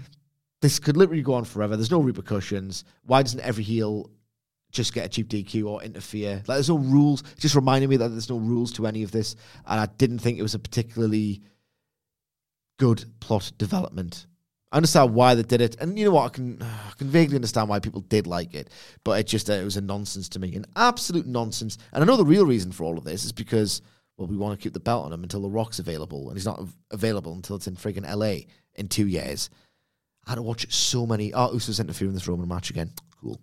this 0.61 0.79
could 0.79 0.97
literally 0.97 1.23
go 1.23 1.35
on 1.35 1.45
forever. 1.45 1.77
There's 1.77 1.91
no 1.91 2.01
repercussions. 2.01 2.85
Why 3.05 3.23
doesn't 3.23 3.41
every 3.41 3.65
heel 3.65 4.11
just 4.73 4.93
get 4.93 5.07
a 5.07 5.09
cheap 5.09 5.29
DQ 5.29 5.67
or 5.67 5.83
interfere? 5.83 6.37
Like 6.47 6.57
there's 6.57 6.69
no 6.69 6.79
rules. 6.79 7.23
Just 7.39 7.55
reminded 7.55 7.91
me 7.91 7.97
that 7.99 8.09
there's 8.09 8.31
no 8.31 8.39
rules 8.39 8.73
to 8.73 8.87
any 8.87 9.03
of 9.03 9.13
this, 9.13 9.37
and 9.67 9.81
I 9.81 9.87
didn't 9.87 10.19
think 10.19 10.39
it 10.39 10.43
was 10.43 10.55
a 10.55 10.59
particularly 10.59 11.43
good 12.79 13.05
plot 13.21 13.53
development. 13.59 14.27
I 14.73 14.79
understand 14.79 15.15
why 15.15 15.37
they 15.37 15.45
did 15.45 15.61
it, 15.61 15.77
and 15.81 15.97
you 15.97 16.07
know 16.07 16.11
what? 16.11 16.25
I 16.25 16.29
can 16.31 16.61
I 16.61 16.93
can 16.99 17.09
vaguely 17.09 17.37
understand 17.37 17.69
why 17.69 17.79
people 17.79 18.01
did 18.01 18.27
like 18.27 18.55
it, 18.55 18.71
but 19.05 19.21
it 19.21 19.29
just 19.29 19.49
uh, 19.49 19.53
it 19.53 19.65
was 19.65 19.77
a 19.77 19.81
nonsense 19.81 20.29
to 20.31 20.41
me, 20.41 20.55
an 20.57 20.67
absolute 20.75 21.27
nonsense. 21.27 21.79
And 21.93 22.03
I 22.03 22.07
know 22.07 22.17
the 22.17 22.25
real 22.25 22.45
reason 22.45 22.73
for 22.73 22.83
all 22.83 22.99
of 22.99 23.05
this 23.05 23.25
is 23.25 23.31
because 23.31 23.83
well, 24.17 24.29
we 24.29 24.37
want 24.37 24.59
to 24.59 24.63
keep 24.63 24.73
the 24.73 24.81
belt 24.81 25.07
on 25.07 25.13
him 25.13 25.23
until 25.23 25.43
the 25.43 25.51
Rock's 25.51 25.79
available, 25.79 26.29
and 26.29 26.37
he's 26.37 26.47
not 26.47 26.63
available 26.91 27.33
until 27.33 27.57
it's 27.57 27.67
in 27.67 27.77
friggin' 27.77 28.09
LA 28.09 28.47
in 28.75 28.89
two 28.89 29.07
years. 29.07 29.51
I 30.27 30.31
had 30.31 30.37
to 30.37 30.43
watch 30.43 30.73
so 30.73 31.07
many. 31.07 31.35
Oh, 31.35 31.51
Usos 31.53 31.81
interfering 31.81 32.11
in 32.11 32.15
this 32.15 32.29
Roman 32.29 32.49
match 32.49 32.71
again. 32.71 32.93
Cool. 33.21 33.41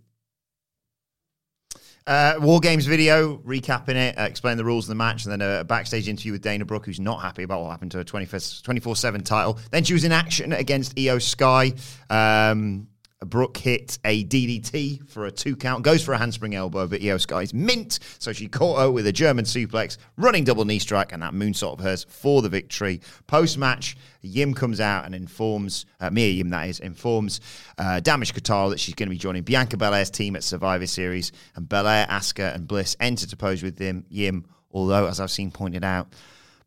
Uh, 2.08 2.36
War 2.40 2.60
Games 2.60 2.88
video 2.88 3.38
recapping 3.38 3.96
it, 3.96 4.18
uh, 4.18 4.24
explaining 4.24 4.58
the 4.58 4.66
rules 4.66 4.86
of 4.86 4.90
the 4.90 4.96
match, 4.96 5.26
and 5.26 5.32
then 5.32 5.42
a 5.42 5.64
backstage 5.64 6.08
interview 6.08 6.32
with 6.32 6.42
Dana 6.42 6.66
Brooke, 6.66 6.86
who's 6.86 7.00
not 7.00 7.22
happy 7.22 7.44
about 7.44 7.62
what 7.62 7.70
happened 7.70 7.92
to 7.92 7.98
her 7.98 8.04
24 8.04 8.96
7 8.96 9.24
title. 9.24 9.60
Then 9.70 9.84
she 9.84 9.94
was 9.94 10.04
in 10.04 10.12
action 10.12 10.52
against 10.52 10.98
IYO 10.98 11.20
SKY. 11.20 11.74
Um, 12.10 12.88
Brooke 13.26 13.58
hit 13.58 14.00
a 14.04 14.24
DDT 14.26 15.08
for 15.08 15.26
a 15.26 15.32
two 15.32 15.56
count, 15.56 15.84
goes 15.84 16.04
for 16.04 16.14
a 16.14 16.18
handspring 16.18 16.56
elbow, 16.56 16.88
but 16.88 17.02
IYO 17.02 17.18
SKY's 17.18 17.54
mint, 17.54 18.00
so 18.18 18.34
she 18.34 18.48
caught 18.48 18.80
her 18.80 18.92
with 18.92 19.06
a 19.06 19.12
German 19.12 19.46
suplex, 19.46 19.98
running 20.18 20.44
double 20.44 20.66
knee 20.66 20.80
strike, 20.80 21.14
and 21.14 21.22
that 21.22 21.34
moonsault 21.34 21.74
of 21.74 21.80
hers 21.82 22.06
for 22.10 22.42
the 22.42 22.50
victory. 22.50 23.00
Post 23.28 23.60
match, 23.60 23.96
Yim 24.22 24.56
comes 24.56 24.80
out 24.80 25.06
and 25.06 25.14
informs, 25.14 25.86
uh, 26.00 26.10
Mia 26.10 26.30
Yim 26.30 26.50
that 26.50 26.68
is, 26.68 26.80
informs 26.80 27.42
uh, 27.78 28.00
Damage 28.00 28.34
CTRL 28.34 28.72
that 28.72 28.80
she's 28.80 28.96
going 28.96 29.08
to 29.08 29.14
be 29.14 29.20
joining 29.20 29.44
Bianca 29.44 29.78
Belair's 29.78 30.10
team 30.10 30.36
at 30.36 30.44
Survivor 30.44 30.88
Series, 30.88 31.32
and 31.56 31.70
Belair, 31.70 32.08
Asuka, 32.08 32.56
and 32.56 32.68
Bliss 32.68 32.96
enter 33.00 33.28
to 33.28 33.38
pose 33.38 33.62
with 33.62 33.78
them, 33.78 34.04
Yim, 34.10 34.46
although, 34.72 35.06
as 35.06 35.20
I've 35.20 35.32
seen 35.32 35.52
pointed 35.52 35.84
out, 35.84 36.08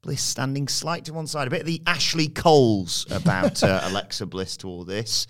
Bliss 0.03 0.23
standing 0.23 0.69
slight 0.69 1.07
to 1.07 1.15
one 1.15 1.27
side, 1.27 1.49
a 1.49 1.51
bit 1.51 1.63
of 1.63 1.67
the 1.67 1.83
Ashley 1.87 2.29
Coles 2.29 3.07
about 3.11 3.63
uh, 3.65 3.81
Alexa 3.85 4.27
Bliss 4.27 4.57
to 4.59 4.69
all 4.69 4.85
this. 4.85 5.27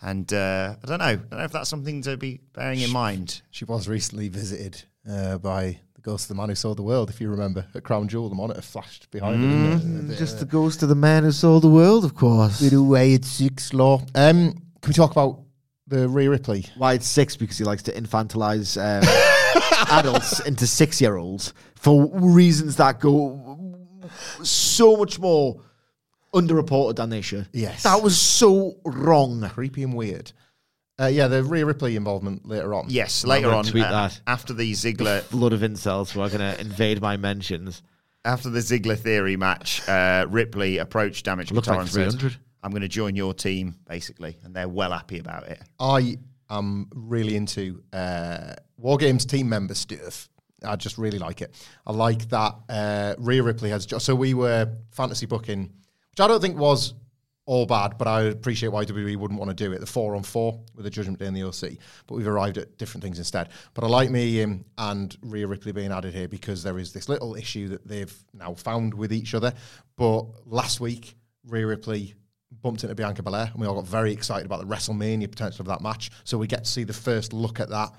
And 0.00 0.32
uh, 0.32 0.76
I 0.82 0.86
don't 0.86 0.98
know. 0.98 1.04
I 1.04 1.14
don't 1.16 1.30
know 1.38 1.44
if 1.44 1.52
that's 1.52 1.68
something 1.68 2.02
to 2.02 2.16
be 2.16 2.40
bearing 2.52 2.80
in 2.80 2.90
mind. 2.92 3.42
She 3.50 3.64
was 3.64 3.88
recently 3.88 4.28
visited 4.28 4.82
uh, 5.10 5.38
by 5.38 5.80
the 5.94 6.00
ghost 6.02 6.24
of 6.24 6.28
the 6.36 6.40
man 6.40 6.50
who 6.50 6.54
sold 6.54 6.78
the 6.78 6.82
world, 6.82 7.10
if 7.10 7.20
you 7.20 7.28
remember, 7.28 7.66
at 7.74 7.82
Crown 7.82 8.06
Jewel. 8.06 8.28
The 8.28 8.36
monitor 8.36 8.62
flashed 8.62 9.10
behind 9.10 9.42
Mm, 9.42 10.10
it. 10.12 10.16
just 10.18 10.38
the 10.38 10.44
ghost 10.44 10.84
of 10.84 10.88
the 10.88 10.94
man 10.94 11.24
who 11.24 11.32
sold 11.32 11.64
the 11.64 11.68
world, 11.70 12.04
of 12.04 12.14
course. 12.14 12.60
Bit 12.60 12.74
away 12.74 13.14
at 13.14 13.24
six 13.24 13.74
law. 13.74 13.98
Um, 14.14 14.52
can 14.80 14.88
we 14.88 14.92
talk 14.94 15.10
about 15.10 15.40
the 15.88 16.08
Rhea 16.08 16.30
Ripley? 16.30 16.64
Why 16.76 16.92
it's 16.94 17.08
six? 17.08 17.34
Because 17.36 17.58
he 17.58 17.64
likes 17.64 17.82
to 17.84 17.92
infantilize 17.92 18.76
um, 18.78 19.02
adults 19.98 20.38
into 20.46 20.66
six 20.68 21.00
year 21.00 21.16
olds 21.16 21.52
for 21.74 22.08
reasons 22.12 22.76
that 22.76 23.00
go 23.00 23.58
so 24.42 24.96
much 24.96 25.18
more 25.18 25.60
underreported 26.34 26.96
than 26.96 27.10
they 27.10 27.20
should. 27.20 27.48
Yes. 27.52 27.82
That 27.84 28.02
was 28.02 28.18
so 28.20 28.76
wrong. 28.84 29.48
Creepy 29.48 29.82
and 29.82 29.94
weird. 29.94 30.32
Uh, 31.00 31.06
yeah, 31.06 31.28
the 31.28 31.44
Rhea 31.44 31.64
Ripley 31.64 31.94
involvement 31.94 32.46
later 32.46 32.74
on. 32.74 32.86
Yes, 32.88 33.22
I'm 33.22 33.30
later 33.30 33.46
gonna 33.46 33.58
on, 33.58 33.64
tweet 33.64 33.84
uh, 33.84 33.90
that. 34.08 34.20
after 34.26 34.52
the 34.52 34.72
Ziggler 34.72 35.22
Flood 35.22 35.52
of 35.52 35.62
insults 35.62 36.10
who 36.10 36.20
are 36.20 36.28
going 36.28 36.40
to 36.40 36.60
invade 36.60 37.00
my 37.00 37.16
mentions. 37.16 37.82
after 38.24 38.50
the 38.50 38.58
Ziggler 38.58 38.98
theory 38.98 39.36
match, 39.36 39.88
uh, 39.88 40.26
Ripley 40.28 40.78
approached 40.78 41.24
Damage 41.24 41.50
CTRL 41.50 41.66
like 41.68 41.78
and 41.80 41.88
said, 41.88 42.10
300. 42.10 42.36
"I'm 42.64 42.70
going 42.72 42.82
to 42.82 42.88
join 42.88 43.14
your 43.14 43.32
team," 43.32 43.76
basically, 43.88 44.38
and 44.42 44.52
they're 44.56 44.68
well 44.68 44.90
happy 44.90 45.20
about 45.20 45.46
it. 45.46 45.62
I 45.78 46.18
am 46.50 46.88
really 46.92 47.36
into 47.36 47.80
uh, 47.92 48.54
War 48.76 48.96
Games 48.96 49.24
team 49.24 49.48
member 49.48 49.74
stuff. 49.74 50.28
I 50.64 50.74
just 50.74 50.98
really 50.98 51.20
like 51.20 51.42
it. 51.42 51.54
I 51.86 51.92
like 51.92 52.28
that 52.30 52.56
uh, 52.68 53.14
Rhea 53.18 53.44
Ripley 53.44 53.70
has. 53.70 53.86
Jo- 53.86 53.98
so 53.98 54.16
we 54.16 54.34
were 54.34 54.68
fantasy 54.90 55.26
booking, 55.26 55.70
which 56.18 56.24
I 56.24 56.26
don't 56.26 56.40
think 56.40 56.58
was 56.58 56.94
all 57.46 57.64
bad, 57.64 57.96
but 57.96 58.08
I 58.08 58.22
appreciate 58.22 58.70
why 58.70 58.84
WWE 58.84 59.16
wouldn't 59.16 59.38
want 59.38 59.50
to 59.50 59.54
do 59.54 59.72
it. 59.72 59.78
The 59.78 59.86
four 59.86 60.16
on 60.16 60.24
four 60.24 60.60
with 60.74 60.84
the 60.84 60.90
Judgment 60.90 61.20
Day 61.20 61.26
and 61.26 61.36
the 61.36 61.44
OC, 61.44 61.78
but 62.08 62.16
we've 62.16 62.26
arrived 62.26 62.58
at 62.58 62.76
different 62.76 63.04
things 63.04 63.18
instead. 63.18 63.50
But 63.72 63.84
I 63.84 63.86
like 63.86 64.10
me 64.10 64.42
um, 64.42 64.64
and 64.76 65.16
Rhea 65.22 65.46
Ripley 65.46 65.70
being 65.70 65.92
added 65.92 66.12
here 66.12 66.26
because 66.26 66.64
there 66.64 66.78
is 66.78 66.92
this 66.92 67.08
little 67.08 67.36
issue 67.36 67.68
that 67.68 67.86
they've 67.86 68.12
now 68.34 68.54
found 68.54 68.94
with 68.94 69.12
each 69.12 69.32
other. 69.32 69.54
But 69.96 70.24
last 70.44 70.80
week, 70.80 71.14
Rhea 71.46 71.68
Ripley 71.68 72.14
bumped 72.62 72.82
into 72.82 72.96
Bianca 72.96 73.22
Belair, 73.22 73.50
and 73.52 73.60
we 73.60 73.68
all 73.68 73.76
got 73.76 73.86
very 73.86 74.12
excited 74.12 74.44
about 74.44 74.60
the 74.60 74.66
WrestleMania 74.66 75.30
potential 75.30 75.62
of 75.62 75.68
that 75.68 75.82
match. 75.82 76.10
So 76.24 76.36
we 76.36 76.48
get 76.48 76.64
to 76.64 76.70
see 76.70 76.82
the 76.82 76.92
first 76.92 77.32
look 77.32 77.60
at 77.60 77.70
that. 77.70 77.92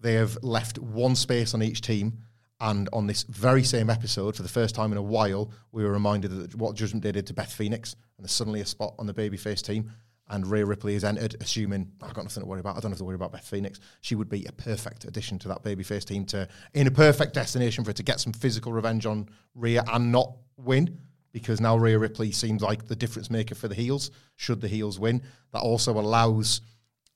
They 0.00 0.14
have 0.14 0.36
left 0.42 0.78
one 0.80 1.14
space 1.14 1.54
on 1.54 1.62
each 1.62 1.82
team. 1.82 2.18
And 2.60 2.88
on 2.92 3.06
this 3.06 3.22
very 3.22 3.64
same 3.64 3.88
episode, 3.88 4.36
for 4.36 4.42
the 4.42 4.48
first 4.48 4.74
time 4.74 4.92
in 4.92 4.98
a 4.98 5.02
while, 5.02 5.50
we 5.72 5.82
were 5.82 5.92
reminded 5.92 6.30
that 6.32 6.54
what 6.54 6.76
Judgment 6.76 7.02
Day 7.02 7.12
did 7.12 7.26
to 7.28 7.34
Beth 7.34 7.52
Phoenix, 7.52 7.94
and 7.94 8.24
there's 8.24 8.32
suddenly 8.32 8.60
a 8.60 8.66
spot 8.66 8.94
on 8.98 9.06
the 9.06 9.14
babyface 9.14 9.62
team. 9.62 9.90
And 10.28 10.46
Rhea 10.46 10.64
Ripley 10.64 10.94
is 10.94 11.02
entered, 11.02 11.34
assuming 11.40 11.90
"Oh, 12.00 12.06
I've 12.06 12.14
got 12.14 12.22
nothing 12.22 12.42
to 12.42 12.46
worry 12.46 12.60
about. 12.60 12.76
I 12.76 12.80
don't 12.80 12.92
have 12.92 12.98
to 12.98 13.04
worry 13.04 13.16
about 13.16 13.32
Beth 13.32 13.48
Phoenix. 13.48 13.80
She 14.00 14.14
would 14.14 14.28
be 14.28 14.44
a 14.44 14.52
perfect 14.52 15.04
addition 15.04 15.40
to 15.40 15.48
that 15.48 15.64
babyface 15.64 16.04
team, 16.04 16.24
to 16.26 16.46
in 16.72 16.86
a 16.86 16.90
perfect 16.90 17.34
destination 17.34 17.82
for 17.82 17.90
her 17.90 17.94
to 17.94 18.02
get 18.04 18.20
some 18.20 18.32
physical 18.32 18.72
revenge 18.72 19.06
on 19.06 19.28
Rhea 19.54 19.82
and 19.92 20.12
not 20.12 20.36
win 20.56 21.00
because 21.32 21.60
now 21.60 21.76
Rhea 21.76 21.98
Ripley 21.98 22.32
seems 22.32 22.62
like 22.62 22.86
the 22.86 22.96
difference 22.96 23.30
maker 23.30 23.54
for 23.54 23.68
the 23.68 23.74
heels. 23.74 24.10
Should 24.36 24.60
the 24.60 24.68
heels 24.68 24.98
win, 24.98 25.22
that 25.52 25.60
also 25.60 25.98
allows. 25.98 26.60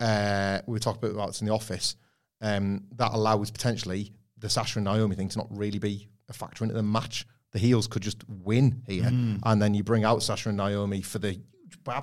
Uh, 0.01 0.61
we 0.67 0.79
talked 0.81 1.03
about 1.03 1.29
this 1.29 1.41
in 1.41 1.47
the 1.47 1.55
office. 1.55 1.97
Um, 2.41 2.85
that 2.97 3.13
allows 3.13 3.51
potentially 3.51 4.13
the 4.45 4.51
Sasha 4.51 4.79
and 4.79 4.85
Naomi 4.85 5.17
thing 5.17 5.31
to 5.31 5.39
not 5.39 5.49
really 5.51 5.79
be 5.79 6.07
a 6.29 6.35
factor 6.35 6.65
into 6.65 6.75
the 6.75 6.83
match. 6.83 7.27
The 7.53 7.59
heels 7.59 7.87
could 7.87 8.03
just 8.03 8.23
win 8.29 8.83
here, 8.87 9.05
mm. 9.05 9.41
and 9.43 9.63
then 9.63 9.73
you 9.73 9.83
bring 9.83 10.05
out 10.05 10.23
Sasha 10.23 10.51
and 10.51 10.59
Naomi 10.59 11.01
for 11.01 11.19
the 11.19 11.41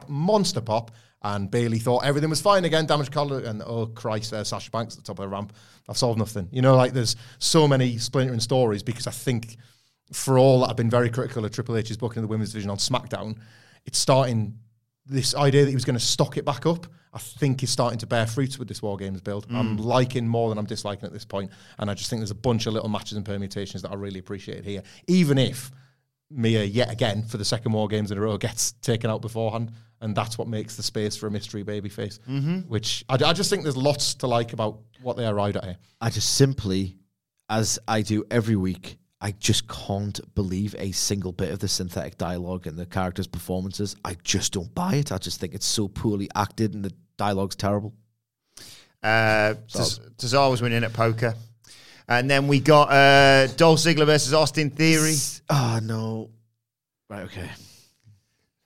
monster 0.07 0.59
pop. 0.59 0.91
And 1.23 1.51
Bayley 1.51 1.77
thought 1.77 2.03
everything 2.03 2.31
was 2.31 2.41
fine 2.41 2.65
again. 2.65 2.87
Damage 2.87 3.11
collar, 3.11 3.41
and 3.41 3.61
oh 3.63 3.85
Christ, 3.85 4.31
there's 4.31 4.47
Sasha 4.47 4.71
Banks 4.71 4.95
at 4.95 5.03
the 5.03 5.07
top 5.07 5.19
of 5.19 5.23
the 5.23 5.29
ramp. 5.29 5.53
I've 5.87 5.97
solved 5.97 6.17
nothing. 6.17 6.49
You 6.51 6.63
know, 6.63 6.75
like 6.75 6.93
there's 6.93 7.15
so 7.37 7.67
many 7.67 7.99
splintering 7.99 8.39
stories 8.39 8.81
because 8.81 9.05
I 9.05 9.11
think 9.11 9.57
for 10.11 10.39
all 10.39 10.61
that 10.61 10.71
I've 10.71 10.75
been 10.75 10.89
very 10.89 11.11
critical 11.11 11.45
of 11.45 11.51
Triple 11.51 11.77
H's 11.77 11.95
booking 11.95 12.17
of 12.17 12.23
the 12.23 12.27
women's 12.27 12.53
division 12.53 12.71
on 12.71 12.77
SmackDown, 12.77 13.37
it's 13.85 13.99
starting 13.99 14.57
this 15.05 15.35
idea 15.35 15.63
that 15.63 15.69
he 15.69 15.75
was 15.75 15.85
going 15.85 15.97
to 15.97 16.03
stock 16.03 16.37
it 16.37 16.45
back 16.45 16.65
up. 16.65 16.87
I 17.13 17.17
think 17.17 17.61
is 17.61 17.69
starting 17.69 17.99
to 17.99 18.07
bear 18.07 18.25
fruits 18.25 18.57
with 18.57 18.69
this 18.69 18.81
War 18.81 18.95
Games 18.95 19.19
build. 19.19 19.45
I'm 19.51 19.75
liking 19.75 20.25
more 20.25 20.47
than 20.47 20.57
I'm 20.57 20.65
disliking 20.65 21.03
at 21.03 21.11
this 21.11 21.25
point, 21.25 21.51
and 21.77 21.91
I 21.91 21.93
just 21.93 22.09
think 22.09 22.21
there's 22.21 22.31
a 22.31 22.35
bunch 22.35 22.67
of 22.67 22.73
little 22.73 22.87
matches 22.87 23.17
and 23.17 23.25
permutations 23.25 23.81
that 23.81 23.91
I 23.91 23.95
really 23.95 24.19
appreciate 24.19 24.63
here. 24.63 24.81
Even 25.07 25.37
if 25.37 25.71
Mia 26.29 26.63
yet 26.63 26.89
again 26.89 27.23
for 27.23 27.37
the 27.37 27.43
second 27.43 27.73
War 27.73 27.89
Games 27.89 28.11
in 28.11 28.17
a 28.17 28.21
row 28.21 28.37
gets 28.37 28.71
taken 28.73 29.09
out 29.09 29.21
beforehand, 29.21 29.73
and 29.99 30.15
that's 30.15 30.37
what 30.37 30.47
makes 30.47 30.77
the 30.77 30.83
space 30.83 31.17
for 31.17 31.27
a 31.27 31.31
mystery 31.31 31.65
babyface. 31.65 32.19
Mm-hmm. 32.29 32.59
Which 32.69 33.03
I, 33.09 33.15
I 33.15 33.33
just 33.33 33.49
think 33.49 33.63
there's 33.63 33.75
lots 33.75 34.15
to 34.15 34.27
like 34.27 34.53
about 34.53 34.79
what 35.01 35.17
they 35.17 35.25
arrived 35.25 35.57
at 35.57 35.65
here. 35.65 35.77
I 35.99 36.09
just 36.09 36.35
simply, 36.35 36.97
as 37.49 37.77
I 37.87 38.01
do 38.03 38.23
every 38.31 38.55
week, 38.55 38.97
I 39.23 39.31
just 39.31 39.67
can't 39.67 40.19
believe 40.33 40.75
a 40.79 40.91
single 40.91 41.31
bit 41.31 41.51
of 41.51 41.59
the 41.59 41.67
synthetic 41.67 42.17
dialogue 42.17 42.65
and 42.65 42.77
the 42.77 42.87
characters' 42.87 43.27
performances. 43.27 43.95
I 44.03 44.15
just 44.23 44.53
don't 44.53 44.73
buy 44.73 44.95
it. 44.95 45.11
I 45.11 45.19
just 45.19 45.39
think 45.39 45.53
it's 45.53 45.65
so 45.65 45.87
poorly 45.87 46.27
acted 46.35 46.73
and 46.73 46.83
the 46.83 46.91
dialogue's 47.17 47.55
terrible. 47.55 47.93
Uh, 49.03 49.55
Taz- 49.71 49.99
Cesaro 50.17 50.49
was 50.49 50.61
winning 50.61 50.83
at 50.83 50.93
poker. 50.93 51.35
And 52.07 52.29
then 52.29 52.47
we 52.47 52.59
got 52.59 52.89
uh, 52.91 53.47
Dolph 53.55 53.79
Ziggler 53.79 54.05
versus 54.07 54.33
Austin 54.33 54.71
Theory. 54.71 55.15
Oh, 55.49 55.79
no. 55.81 56.29
Right, 57.09 57.23
okay. 57.25 57.49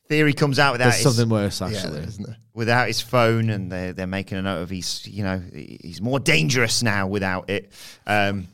Theory 0.08 0.34
comes 0.34 0.58
out 0.58 0.72
without 0.72 0.86
There's 0.92 1.04
his, 1.04 1.16
something 1.16 1.30
worse, 1.30 1.62
Yeah, 1.62 1.68
actually. 1.68 2.00
isn't 2.02 2.26
there? 2.26 2.38
without 2.54 2.88
his 2.88 3.02
phone, 3.02 3.50
and 3.50 3.70
they're, 3.72 3.92
they're 3.92 4.08
making 4.08 4.38
a 4.38 4.42
note 4.42 4.62
of 4.62 4.70
he's, 4.70 5.06
you 5.08 5.24
know, 5.24 5.42
he's 5.54 6.02
more 6.02 6.20
dangerous 6.20 6.82
now 6.82 7.06
without 7.08 7.50
it. 7.50 7.72
Um, 8.08 8.48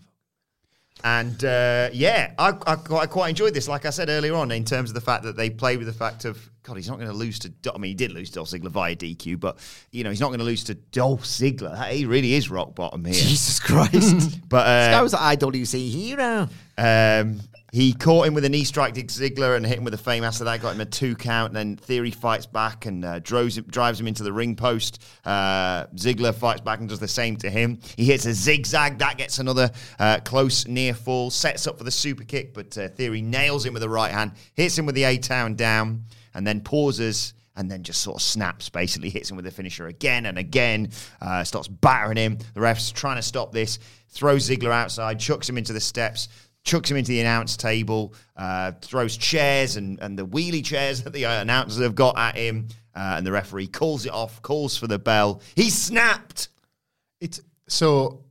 and 1.04 1.44
uh, 1.44 1.90
yeah, 1.94 2.34
I, 2.38 2.50
I, 2.50 2.76
quite- 2.76 3.02
I 3.04 3.06
quite 3.06 3.30
enjoyed 3.30 3.54
this. 3.54 3.68
Like 3.68 3.86
I 3.86 3.90
said 3.90 4.10
earlier 4.10 4.36
on, 4.36 4.52
in 4.52 4.64
terms 4.66 4.90
of 4.90 4.94
the 4.94 5.02
fact 5.02 5.24
that 5.24 5.36
they 5.36 5.50
play 5.50 5.78
with 5.78 5.88
the 5.88 5.94
fact 5.94 6.26
of 6.26 6.50
God, 6.64 6.78
he's 6.78 6.88
not 6.88 6.98
going 6.98 7.10
to 7.10 7.16
lose 7.16 7.40
to. 7.40 7.52
I 7.74 7.78
mean, 7.78 7.90
he 7.90 7.96
did 7.96 8.12
lose 8.12 8.30
to 8.32 8.36
Dolph 8.36 8.50
Ziggler 8.50 8.70
via 8.70 8.96
DQ, 8.96 9.40
but 9.40 9.58
you 9.92 10.04
know 10.04 10.10
he's 10.12 10.20
not 10.20 10.28
going 10.28 10.40
to 10.40 10.46
lose 10.46 10.64
to 10.66 10.76
Dolph 10.76 11.24
Ziggler. 11.24 11.90
He 11.90 12.06
really 12.06 12.34
is 12.34 12.50
rock 12.50 12.76
bottom 12.76 13.04
here. 13.06 13.14
Jesus 13.16 13.60
Christ. 13.60 14.40
But 14.50 14.68
uh, 14.68 14.80
this 14.80 14.96
guy 14.96 15.02
was 15.02 15.14
an 15.14 15.20
IWC 15.20 15.90
hero. 15.90 16.50
Um, 16.78 17.40
he 17.72 17.94
caught 17.94 18.28
him 18.28 18.34
with 18.34 18.44
a 18.44 18.50
knee 18.50 18.66
strike 18.66 18.96
to 18.96 19.04
Ziggler 19.04 19.56
and 19.56 19.66
hit 19.66 19.78
him 19.78 19.86
with 19.86 19.94
a 19.94 19.98
fame 19.98 20.26
after 20.26 20.44
that. 20.44 20.62
Got 20.62 20.76
him 20.76 20.82
a 20.82 20.86
two 20.86 21.16
count. 21.16 21.50
And 21.50 21.56
then 21.56 21.78
Theory 21.78 22.12
fights 22.12 22.46
back 22.46 22.86
and 22.86 23.06
uh, 23.06 23.20
drives, 23.20 23.58
him, 23.58 23.64
drives 23.64 23.98
him 23.98 24.08
into 24.08 24.24
the 24.24 24.34
ring 24.34 24.58
post. 24.58 25.02
Uh, 25.24 25.86
Ziggler 25.96 26.36
fights 26.36 26.60
back 26.60 26.80
and 26.80 26.90
does 26.90 27.00
the 27.00 27.08
same 27.08 27.38
to 27.38 27.50
him. 27.50 27.80
He 27.96 28.04
hits 28.04 28.26
a 28.26 28.34
zigzag. 28.34 29.00
That 29.00 29.18
gets 29.18 29.40
another 29.40 29.72
uh, 30.00 30.20
close 30.26 30.68
near 30.68 30.94
fall. 30.94 31.30
Sets 31.30 31.66
up 31.66 31.78
for 31.78 31.86
the 31.86 31.92
super 31.92 32.26
kick, 32.26 32.54
but 32.54 32.78
uh, 32.78 32.90
Theory 32.90 33.22
nails 33.22 33.66
him 33.66 33.72
with 33.74 33.82
the 33.82 33.90
right 33.90 34.12
hand. 34.12 34.34
Hits 34.54 34.78
him 34.78 34.86
with 34.86 34.96
the 34.96 35.06
A 35.06 35.18
town 35.18 35.56
down 35.56 36.04
and 36.34 36.46
then 36.46 36.60
pauses 36.60 37.34
and 37.56 37.72
then 37.72 37.84
just 37.84 38.02
sort 38.02 38.16
of 38.16 38.22
snaps, 38.22 38.70
basically 38.70 39.10
hits 39.10 39.30
him 39.30 39.36
with 39.36 39.46
the 39.46 39.52
finisher 39.52 39.88
again 39.88 40.26
and 40.26 40.38
again, 40.38 40.90
uh, 41.22 41.44
starts 41.44 41.68
battering 41.68 42.18
him. 42.18 42.38
The 42.54 42.62
ref's 42.62 42.92
trying 42.92 43.18
to 43.18 43.22
stop 43.22 43.52
this, 43.52 43.80
throws 44.10 44.50
Ziggler 44.50 44.72
outside, 44.72 45.20
chucks 45.20 45.50
him 45.50 45.58
into 45.58 45.74
the 45.74 45.80
steps, 45.80 46.30
chucks 46.64 46.90
him 46.90 46.98
into 46.98 47.10
the 47.10 47.20
announce 47.20 47.58
table, 47.58 48.14
uh, 48.36 48.72
throws 48.82 49.18
chairs 49.18 49.78
and, 49.78 50.00
and 50.00 50.18
the 50.18 50.26
wheelie 50.26 50.64
chairs 50.64 51.04
that 51.04 51.14
the 51.14 51.24
announcers 51.24 51.82
have 51.82 51.96
got 51.96 52.18
at 52.18 52.36
him, 52.36 52.68
uh, 52.96 53.16
and 53.18 53.26
the 53.26 53.32
referee 53.32 53.68
calls 53.68 54.06
it 54.06 54.12
off, 54.12 54.42
calls 54.42 54.78
for 54.78 54.88
the 54.88 55.00
bell. 55.00 55.42
He 55.56 55.70
snapped. 55.70 56.50
It's 57.20 57.42
so. 57.68 58.24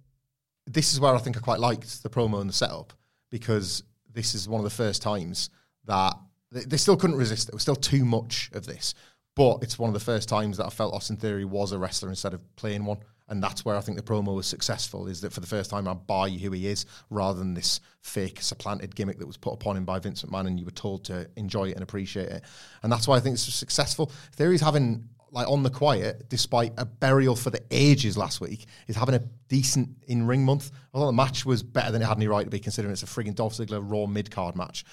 This 0.67 0.93
is 0.93 1.01
where 1.01 1.15
I 1.15 1.19
think 1.19 1.37
I 1.37 1.41
quite 1.41 1.59
liked 1.59 2.03
the 2.03 2.11
promo 2.11 2.41
and 2.41 2.49
the 2.49 2.55
setup 2.55 2.93
because 3.31 3.83
this 4.13 4.35
is 4.35 4.49
one 4.49 4.61
of 4.61 4.65
the 4.65 4.71
first 4.71 5.03
times 5.03 5.51
that 5.87 6.15
they, 6.53 6.61
they 6.61 6.77
still 6.77 6.97
couldn't 6.97 7.17
resist. 7.17 7.49
It 7.49 7.55
was 7.55 7.63
still 7.63 7.77
too 7.77 8.05
much 8.05 8.51
of 8.53 8.67
this, 8.67 8.95
but 9.41 9.63
it's 9.63 9.79
one 9.79 9.89
of 9.89 9.95
the 9.95 10.01
first 10.01 10.29
times 10.29 10.59
that 10.59 10.67
I 10.67 10.69
felt 10.69 10.93
Austin 10.93 11.17
Theory 11.17 11.47
was 11.47 11.73
a 11.73 11.79
wrestler 11.79 12.11
instead 12.11 12.35
of 12.35 12.57
playing 12.57 12.85
one, 12.85 12.99
and 13.31 13.43
that's 13.43 13.65
where 13.65 13.75
I 13.75 13.81
think 13.81 13.97
the 13.97 14.05
promo 14.05 14.37
was 14.37 14.47
successful. 14.47 15.07
Is 15.07 15.23
that 15.23 15.33
for 15.33 15.41
the 15.41 15.47
first 15.47 15.71
time 15.71 15.89
I 15.89 15.95
buy 15.95 16.29
who 16.29 16.51
he 16.51 16.67
is 16.67 16.85
rather 17.09 17.39
than 17.39 17.55
this 17.55 17.81
fake 18.03 18.43
supplanted 18.43 18.95
gimmick 18.95 19.19
that 19.19 19.27
was 19.27 19.39
put 19.39 19.55
upon 19.55 19.79
him 19.79 19.87
by 19.87 19.99
Vince 19.99 20.23
McMahon, 20.23 20.47
and 20.47 20.59
you 20.59 20.67
were 20.67 20.71
told 20.73 21.07
to 21.07 21.27
enjoy 21.37 21.71
it 21.71 21.73
and 21.73 21.83
appreciate 21.83 22.29
it, 22.29 22.45
and 22.83 22.93
that's 22.93 23.09
why 23.09 23.17
I 23.17 23.21
think 23.21 23.33
it's 23.33 23.43
successful. 23.43 24.13
Theory's 24.37 24.61
having 24.61 25.09
like 25.31 25.49
on 25.49 25.63
the 25.63 25.71
quiet, 25.71 26.29
despite 26.29 26.75
a 26.77 26.85
burial 26.85 27.35
for 27.35 27.49
the 27.49 27.63
ages 27.71 28.19
last 28.19 28.43
week, 28.43 28.67
is 28.89 28.97
having 28.97 29.15
a 29.15 29.23
decent 29.49 29.89
in 30.07 30.27
ring 30.27 30.45
month. 30.45 30.71
I 30.93 30.99
thought 30.99 31.07
the 31.07 31.13
match 31.13 31.47
was 31.47 31.63
better 31.63 31.93
than 31.93 32.03
it 32.03 32.05
had 32.05 32.19
any 32.19 32.29
right 32.29 32.45
to 32.45 32.51
be, 32.51 32.61
considering 32.61 32.93
it's 32.93 33.05
a 33.05 33.07
frigging 33.07 33.37
Dolph 33.37 33.55
Ziggler 33.55 33.81
Raw 33.83 34.05
mid 34.05 34.31
card 34.31 34.55
match. 34.55 34.85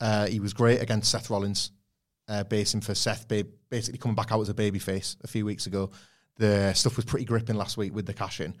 Uh, 0.00 0.26
he 0.26 0.40
was 0.40 0.52
great 0.52 0.82
against 0.82 1.12
Seth 1.12 1.30
Rollins, 1.30 1.70
uh, 2.28 2.44
basing 2.44 2.80
for 2.80 2.94
Seth, 2.94 3.28
ba- 3.28 3.46
basically 3.70 3.98
coming 3.98 4.14
back 4.14 4.32
out 4.32 4.40
as 4.40 4.48
a 4.48 4.54
babyface 4.54 5.16
a 5.22 5.26
few 5.28 5.44
weeks 5.44 5.66
ago. 5.66 5.90
The 6.38 6.72
stuff 6.74 6.96
was 6.96 7.04
pretty 7.04 7.24
gripping 7.24 7.56
last 7.56 7.76
week 7.76 7.94
with 7.94 8.06
the 8.06 8.14
cash 8.14 8.40
in. 8.40 8.54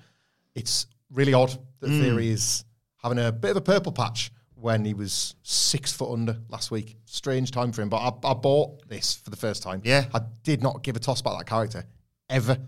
It's 0.54 0.86
really 1.10 1.34
odd 1.34 1.56
that 1.80 1.88
Theory 1.88 2.28
is 2.28 2.64
having 3.02 3.18
a 3.18 3.32
bit 3.32 3.52
of 3.52 3.56
a 3.56 3.62
purple 3.62 3.92
patch 3.92 4.30
when 4.54 4.84
he 4.84 4.94
was 4.94 5.34
six 5.42 5.92
foot 5.92 6.12
under 6.12 6.38
last 6.48 6.70
week. 6.70 6.96
Strange 7.04 7.50
time 7.50 7.72
for 7.72 7.82
him, 7.82 7.88
but 7.88 7.96
I, 7.96 8.30
I 8.30 8.34
bought 8.34 8.88
this 8.88 9.14
for 9.16 9.30
the 9.30 9.36
first 9.36 9.62
time. 9.62 9.80
Yeah. 9.84 10.04
I 10.14 10.20
did 10.44 10.62
not 10.62 10.82
give 10.82 10.94
a 10.96 11.00
toss 11.00 11.20
about 11.20 11.38
that 11.38 11.46
character 11.46 11.84
ever. 12.30 12.58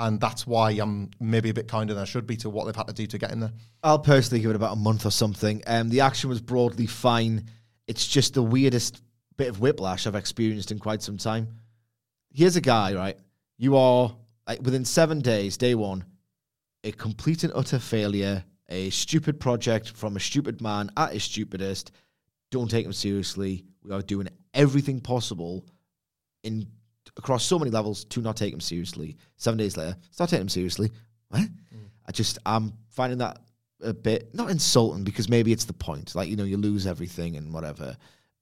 And 0.00 0.20
that's 0.20 0.46
why 0.46 0.70
I'm 0.72 1.10
maybe 1.18 1.50
a 1.50 1.54
bit 1.54 1.66
kinder 1.66 1.94
than 1.94 2.02
I 2.02 2.06
should 2.06 2.26
be 2.26 2.36
to 2.38 2.50
what 2.50 2.66
they've 2.66 2.76
had 2.76 2.86
to 2.86 2.92
do 2.92 3.06
to 3.06 3.18
get 3.18 3.32
in 3.32 3.40
there. 3.40 3.52
I'll 3.82 3.98
personally 3.98 4.40
give 4.40 4.50
it 4.50 4.56
about 4.56 4.74
a 4.74 4.76
month 4.76 5.04
or 5.06 5.10
something. 5.10 5.62
Um, 5.66 5.88
the 5.88 6.02
action 6.02 6.28
was 6.30 6.40
broadly 6.40 6.86
fine. 6.86 7.46
It's 7.88 8.06
just 8.06 8.34
the 8.34 8.42
weirdest 8.42 9.02
bit 9.38 9.48
of 9.48 9.60
whiplash 9.60 10.06
I've 10.06 10.14
experienced 10.14 10.70
in 10.70 10.78
quite 10.78 11.00
some 11.00 11.16
time. 11.16 11.48
Here's 12.30 12.56
a 12.56 12.60
guy, 12.60 12.94
right? 12.94 13.16
You 13.56 13.76
are 13.76 14.14
like 14.46 14.60
within 14.60 14.84
seven 14.84 15.20
days, 15.20 15.56
day 15.56 15.74
one, 15.74 16.04
a 16.84 16.92
complete 16.92 17.44
and 17.44 17.52
utter 17.54 17.78
failure, 17.78 18.44
a 18.68 18.90
stupid 18.90 19.40
project 19.40 19.92
from 19.96 20.16
a 20.16 20.20
stupid 20.20 20.60
man 20.60 20.90
at 20.96 21.12
his 21.12 21.24
stupidest. 21.24 21.92
Don't 22.50 22.70
take 22.70 22.84
him 22.84 22.92
seriously. 22.92 23.64
We 23.82 23.92
are 23.92 24.02
doing 24.02 24.28
everything 24.52 25.00
possible 25.00 25.64
in 26.42 26.66
across 27.16 27.44
so 27.44 27.58
many 27.58 27.70
levels 27.70 28.04
to 28.04 28.20
not 28.20 28.36
take 28.36 28.52
him 28.52 28.60
seriously. 28.60 29.16
Seven 29.36 29.58
days 29.58 29.76
later, 29.76 29.96
start 30.10 30.30
taking 30.30 30.42
him 30.42 30.48
seriously. 30.48 30.90
What? 31.28 31.40
Hmm. 31.40 31.86
I 32.06 32.12
just 32.12 32.38
I'm 32.44 32.72
finding 32.90 33.18
that 33.18 33.38
a 33.82 33.94
bit 33.94 34.34
not 34.34 34.50
insulting 34.50 35.04
because 35.04 35.28
maybe 35.28 35.52
it's 35.52 35.64
the 35.64 35.72
point. 35.72 36.14
Like 36.14 36.28
you 36.28 36.36
know, 36.36 36.44
you 36.44 36.56
lose 36.56 36.86
everything 36.86 37.36
and 37.36 37.52
whatever. 37.52 37.96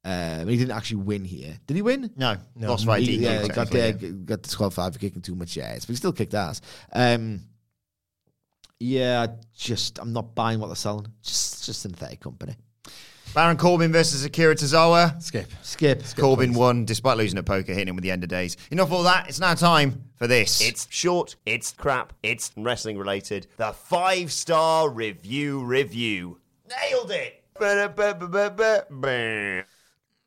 Um, 0.09 0.47
he 0.47 0.57
didn't 0.57 0.71
actually 0.71 0.99
win 1.03 1.25
here. 1.25 1.59
Did 1.67 1.75
he 1.75 1.83
win? 1.83 2.13
No, 2.17 2.37
lost 2.61 2.87
by 2.87 3.01
He- 3.01 3.19
DQ. 3.19 3.21
yeah, 3.23 3.39
got 3.49 3.55
technically, 3.69 3.81
there, 3.81 3.97
yeah. 3.99 4.11
got 4.25 4.43
disqualified 4.43 4.93
for 4.93 5.01
kicking 5.01 5.21
too 5.21 5.35
much 5.35 5.59
ass, 5.59 5.85
but 5.85 5.89
he 5.95 5.97
still 5.97 6.13
kicked 6.13 6.33
ass. 6.33 6.61
Um, 6.93 7.41
yeah, 8.79 9.27
just 9.57 9.99
I'm 9.99 10.13
not 10.13 10.35
buying 10.35 10.61
what 10.61 10.69
they're 10.69 10.77
selling. 10.77 11.09
Just 11.23 11.65
just 11.65 11.83
synthetic 11.83 12.21
company. 12.21 12.55
Baron 13.35 13.57
Corbin 13.57 13.91
versus 13.93 14.25
Akira 14.25 14.55
Tozawa. 14.55 15.21
Skip. 15.23 15.51
Skip. 15.63 16.03
Corbin 16.17 16.55
won 16.55 16.85
despite 16.85 17.17
losing 17.19 17.39
at 17.39 17.45
poker, 17.45 17.73
hitting 17.73 17.89
him 17.89 17.97
with 17.97 18.03
the 18.05 18.11
end 18.13 18.23
of 18.23 18.29
days. 18.31 18.57
Enough 18.71 18.87
of 18.89 18.93
all 18.93 19.03
that. 19.03 19.29
It's 19.29 19.41
now 19.41 19.55
time 19.55 20.05
for 20.15 20.27
this. 20.27 20.61
It's 20.63 20.87
short, 20.89 21.35
it's 21.45 21.73
crap, 21.73 22.13
it's 22.23 22.53
wrestling 22.57 22.97
related. 22.97 23.49
The 23.57 23.73
five 23.73 24.31
star 24.31 24.89
review 24.89 25.65
review. 25.65 26.39
nailed 26.69 27.11
it. 27.11 27.43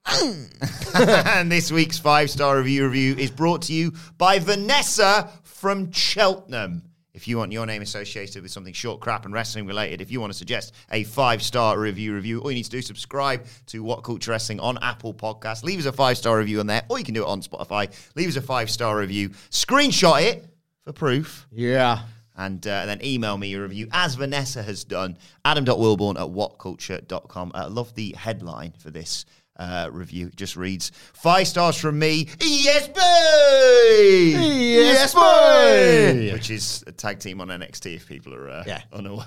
And 0.95 1.51
this 1.51 1.72
week's 1.72 1.99
five 1.99 2.30
star 2.30 2.57
review 2.57 2.86
review 2.86 3.16
is 3.16 3.30
brought 3.32 3.62
to 3.64 3.74
you 3.74 3.93
by 4.18 4.39
Vanessa 4.39 5.30
from 5.43 5.91
Cheltenham. 5.91 6.84
If 7.14 7.28
you 7.28 7.38
want 7.38 7.51
your 7.51 7.66
name 7.66 7.82
associated 7.82 8.41
with 8.43 8.51
something 8.51 8.74
short, 8.74 9.01
crap, 9.01 9.26
and 9.26 9.34
wrestling 9.34 9.66
related, 9.68 9.99
if 10.01 10.12
you 10.12 10.20
want 10.22 10.32
to 10.32 10.38
suggest 10.38 10.74
a 10.91 11.03
five 11.03 11.41
star 11.43 11.78
review 11.80 12.14
review, 12.16 12.39
all 12.41 12.49
you 12.49 12.55
need 12.55 12.64
to 12.64 12.70
do 12.70 12.78
is 12.80 12.88
subscribe 12.88 13.45
to 13.68 13.84
WhatCulture 13.84 14.30
Wrestling 14.30 14.60
on 14.60 14.78
Apple 14.82 15.14
Podcasts. 15.14 15.64
Leave 15.64 15.80
us 15.80 15.86
a 15.86 15.91
five 15.93 16.18
star 16.18 16.38
review 16.38 16.60
on 16.60 16.68
there, 16.68 16.84
or 16.89 16.97
you 16.97 17.05
can 17.05 17.14
do 17.14 17.24
it 17.24 17.28
on 17.28 17.41
Spotify. 17.41 17.91
Leave 18.16 18.30
us 18.30 18.36
a 18.36 18.41
five 18.41 18.70
star 18.70 18.97
review, 18.97 19.30
screenshot 19.51 20.22
it 20.24 20.45
for 20.86 20.93
proof, 20.93 21.47
Yeah. 21.51 21.99
and, 22.38 22.66
uh, 22.66 22.86
then 22.86 23.03
email 23.03 23.38
me 23.38 23.49
your 23.49 23.64
review 23.64 23.89
as 23.91 24.16
Vanessa 24.16 24.64
has 24.64 24.84
done. 24.86 25.18
Adam.wilborn 25.45 26.16
at 26.16 26.28
whatculture.com. 26.30 27.51
I 27.53 27.66
love 27.66 27.93
the 27.95 28.16
headline 28.18 28.74
for 28.80 28.89
this 28.91 29.26
uh, 29.60 29.89
review. 29.91 30.28
It 30.28 30.36
just 30.36 30.55
reads 30.55 30.91
five 31.14 31.47
stars 31.47 31.78
from 31.78 31.99
me. 31.99 32.28
Yes, 32.41 32.88
boy! 32.88 34.39
Yes, 34.39 35.14
boy! 35.14 36.32
Which 36.34 36.49
is 36.49 36.84
a 36.88 36.91
tag 36.91 37.20
team 37.20 37.41
on 37.41 37.49
NXT 37.49 37.95
if 37.95 38.07
people 38.07 38.34
are 38.34 38.49
uh, 38.49 38.64
Yeah. 38.66 38.82
unaware. 38.91 39.26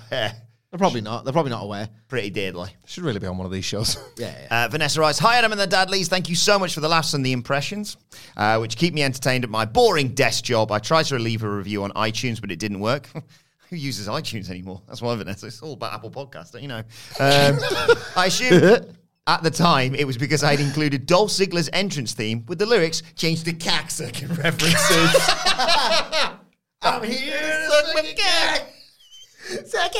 They're 0.71 0.79
probably 0.79 1.01
not. 1.01 1.23
They're 1.23 1.33
probably 1.33 1.51
not 1.51 1.63
aware. 1.63 1.87
Pretty 2.07 2.31
deadly. 2.31 2.69
Should 2.87 3.03
really 3.03 3.19
be 3.19 3.27
on 3.27 3.37
one 3.37 3.45
of 3.45 3.51
these 3.51 3.63
shows. 3.65 3.95
Yeah. 4.17 4.33
yeah. 4.49 4.65
Uh, 4.65 4.67
Vanessa 4.69 4.99
writes, 4.99 5.19
Hi, 5.19 5.37
Adam 5.37 5.51
and 5.51 5.61
the 5.61 5.67
Dadleys. 5.67 6.07
Thank 6.07 6.29
you 6.29 6.35
so 6.35 6.57
much 6.57 6.73
for 6.73 6.79
the 6.81 6.89
laughs 6.89 7.13
and 7.13 7.23
the 7.23 7.31
impressions, 7.31 7.95
uh, 8.37 8.57
which 8.57 8.75
keep 8.75 8.93
me 8.95 9.03
entertained 9.03 9.43
at 9.43 9.51
my 9.51 9.65
boring 9.65 10.09
desk 10.09 10.43
job. 10.45 10.71
I 10.71 10.79
tried 10.79 11.05
to 11.05 11.19
leave 11.19 11.43
a 11.43 11.49
review 11.49 11.83
on 11.83 11.91
iTunes, 11.91 12.41
but 12.41 12.51
it 12.51 12.57
didn't 12.57 12.79
work. 12.79 13.07
Who 13.69 13.75
uses 13.75 14.07
iTunes 14.07 14.49
anymore? 14.49 14.81
That's 14.87 15.01
why, 15.01 15.15
Vanessa. 15.15 15.45
It's 15.47 15.61
all 15.61 15.73
about 15.73 15.93
Apple 15.93 16.09
Podcasts, 16.11 16.51
don't 16.51 16.61
you 16.63 16.67
know? 16.67 16.79
Um, 16.79 16.85
I 18.15 18.25
assume 18.27 18.85
at 19.27 19.41
the 19.43 19.51
time 19.51 19.95
it 19.95 20.05
was 20.05 20.17
because 20.17 20.43
I'd 20.43 20.59
included 20.59 21.05
Dolph 21.05 21.29
Ziggler's 21.29 21.69
entrance 21.71 22.13
theme 22.13 22.45
with 22.47 22.59
the 22.59 22.65
lyrics 22.65 23.03
changed 23.15 23.45
to 23.45 23.53
cacksucking 23.53 24.37
references. 24.37 25.29
I'm 26.81 27.03
here 27.03 27.39
to 27.39 27.69
suck 27.69 27.95
my 27.95 28.13
cock. 28.17 28.67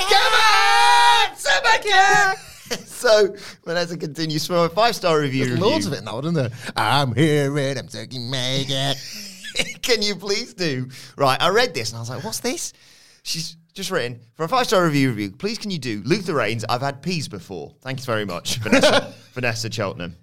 Come 0.09 0.33
on, 0.33 1.37
suck 1.37 1.63
my 1.63 1.79
cock. 1.89 2.37
So 2.87 3.35
Vanessa 3.65 3.97
continues 3.97 4.47
for 4.47 4.65
a 4.65 4.69
five 4.69 4.95
star 4.95 5.19
review. 5.19 5.45
There's 5.45 5.59
loads 5.59 5.85
of 5.85 5.93
it 5.93 6.03
now, 6.03 6.19
isn't 6.19 6.33
there? 6.33 6.49
I'm 6.75 7.13
here 7.13 7.55
and 7.55 7.77
I'm 7.77 7.87
sucking 7.89 8.31
my 8.31 8.65
cock. 8.69 9.81
Can 9.83 10.01
you 10.01 10.15
please 10.15 10.53
do? 10.55 10.87
Right, 11.17 11.39
I 11.39 11.49
read 11.49 11.75
this 11.75 11.89
and 11.91 11.97
I 11.97 11.99
was 11.99 12.09
like, 12.09 12.23
what's 12.23 12.39
this? 12.39 12.73
She's 13.21 13.57
just 13.73 13.91
written 13.91 14.19
for 14.35 14.43
a 14.43 14.47
five 14.47 14.67
star 14.67 14.85
review 14.85 15.09
review. 15.09 15.31
Please, 15.31 15.57
can 15.57 15.71
you 15.71 15.79
do 15.79 16.01
Luther 16.05 16.33
Reigns? 16.35 16.63
I've 16.69 16.81
had 16.81 17.01
peas 17.01 17.27
before. 17.27 17.75
Thank 17.81 17.99
you 17.99 18.05
very 18.05 18.25
much, 18.25 18.57
Vanessa. 18.57 19.13
Vanessa 19.33 19.71
Cheltenham. 19.71 20.15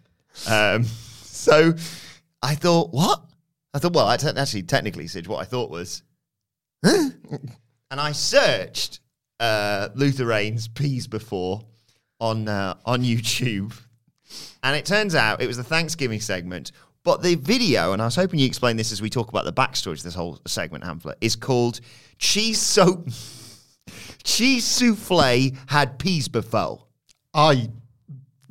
Um, 0.48 0.84
so 0.84 1.74
I 2.42 2.54
thought, 2.54 2.92
what? 2.92 3.22
I 3.74 3.78
thought, 3.78 3.92
well, 3.92 4.06
I 4.06 4.16
te- 4.16 4.28
actually, 4.28 4.62
technically, 4.62 5.06
Sid, 5.06 5.26
what 5.26 5.40
I 5.40 5.44
thought 5.44 5.70
was, 5.70 6.02
huh? 6.84 7.10
And 7.90 8.00
I 8.00 8.12
searched 8.12 9.00
uh, 9.40 9.88
Luther 9.94 10.26
Reigns 10.26 10.68
peas 10.68 11.06
before 11.06 11.62
on 12.20 12.46
uh, 12.48 12.74
on 12.84 13.02
YouTube, 13.02 13.76
and 14.62 14.76
it 14.76 14.84
turns 14.84 15.14
out 15.14 15.42
it 15.42 15.46
was 15.46 15.56
the 15.56 15.64
Thanksgiving 15.64 16.20
segment. 16.20 16.72
But 17.02 17.22
the 17.22 17.34
video, 17.36 17.94
and 17.94 18.02
I 18.02 18.04
was 18.04 18.14
hoping 18.14 18.38
you 18.40 18.46
explain 18.46 18.76
this 18.76 18.92
as 18.92 19.00
we 19.00 19.08
talk 19.08 19.30
about 19.30 19.46
the 19.46 19.52
backstory 19.52 19.96
to 19.96 20.04
this 20.04 20.14
whole 20.14 20.38
segment, 20.46 20.84
Hamflett, 20.84 21.14
is 21.22 21.34
called 21.34 21.80
Cheese 22.18 22.60
Soap. 22.60 23.08
Cheese 24.24 24.64
souffle 24.64 25.56
had 25.66 25.98
peas 25.98 26.28
before. 26.28 26.86
I 27.34 27.68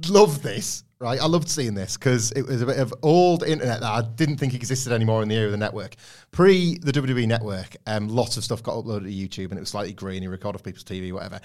love 0.08 0.42
this, 0.42 0.84
right? 1.00 1.20
I 1.20 1.26
loved 1.26 1.50
seeing 1.50 1.74
this 1.74 1.98
because 1.98 2.32
it 2.32 2.46
was 2.46 2.62
a 2.62 2.66
bit 2.66 2.78
of 2.78 2.94
old 3.02 3.44
internet 3.44 3.82
that 3.82 3.92
I 3.92 4.02
didn't 4.02 4.38
think 4.38 4.54
existed 4.54 4.94
anymore 4.94 5.22
in 5.22 5.30
the 5.30 5.36
era 5.36 5.46
of 5.46 5.52
the 5.52 5.58
network. 5.58 5.96
Pre 6.32 6.78
the 6.80 6.92
WWE 6.92 7.28
network, 7.28 7.76
um, 7.88 8.08
lots 8.08 8.38
of 8.38 8.44
stuff 8.44 8.64
got 8.64 8.76
uploaded 8.76 9.04
to 9.04 9.46
YouTube 9.46 9.50
and 9.50 9.58
it 9.58 9.62
was 9.62 9.70
slightly 9.70 9.94
grainy, 9.94 10.28
record 10.28 10.56
off 10.56 10.64
people's 10.64 10.84
TV, 10.84 11.12
whatever. 11.12 11.40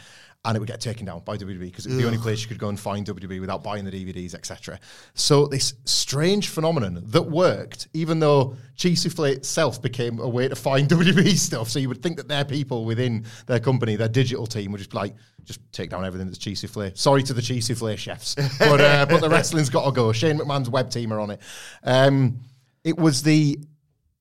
And 0.45 0.57
it 0.57 0.61
would 0.61 0.69
get 0.69 0.81
taken 0.81 1.07
down 1.07 1.23
by 1.25 1.39
WWE 1.39 1.59
because 1.59 1.87
it 1.87 1.91
was 1.91 1.99
the 1.99 2.07
only 2.07 2.19
place 2.19 2.43
you 2.43 2.49
could 2.49 2.59
go 2.59 2.69
and 2.69 2.79
find 2.79 3.07
WWE 3.07 3.41
without 3.41 3.63
buying 3.63 3.85
the 3.85 3.91
DVDs, 3.91 4.35
etc. 4.35 4.79
So 5.15 5.47
this 5.47 5.75
strange 5.87 6.49
phenomenon 6.49 7.03
that 7.07 7.23
worked, 7.23 7.89
even 7.95 8.21
though 8.21 8.57
Cheese 8.77 9.05
Souffle 9.05 9.33
itself 9.33 9.81
became 9.81 10.19
a 10.19 10.29
way 10.29 10.49
to 10.49 10.55
find 10.55 10.87
WWE 10.91 11.37
stuff. 11.37 11.71
So 11.71 11.79
you 11.79 11.89
would 11.89 12.03
think 12.03 12.19
that 12.19 12.29
their 12.29 12.45
people 12.45 12.85
within 12.85 13.25
their 13.47 13.61
company, 13.61 13.97
their 13.97 14.09
digital 14.09 14.47
team, 14.47 14.73
would 14.73 14.79
just 14.79 14.91
be 14.91 14.99
like, 14.99 15.15
just 15.45 15.61
take 15.73 15.91
down 15.91 16.05
everything 16.05 16.27
that's 16.27 16.39
Cheese 16.39 16.61
Souffle. 16.63 16.97
Sorry 16.97 17.23
to 17.23 17.33
the 17.33 17.43
Cheese 17.43 17.69
Souffle 17.69 17.97
chefs, 17.97 18.35
but 18.59 18.81
uh, 18.81 19.07
but 19.07 19.21
the 19.21 19.31
wrestling's 19.31 19.71
got 19.71 19.85
to 19.85 19.93
go. 19.93 20.13
Shane 20.13 20.39
McMahon's 20.39 20.71
web 20.71 20.91
team 20.91 21.13
are 21.13 21.21
on 21.21 21.31
it. 21.31 21.41
Um, 21.83 22.41
it 22.83 22.99
was 22.99 23.23
the 23.23 23.59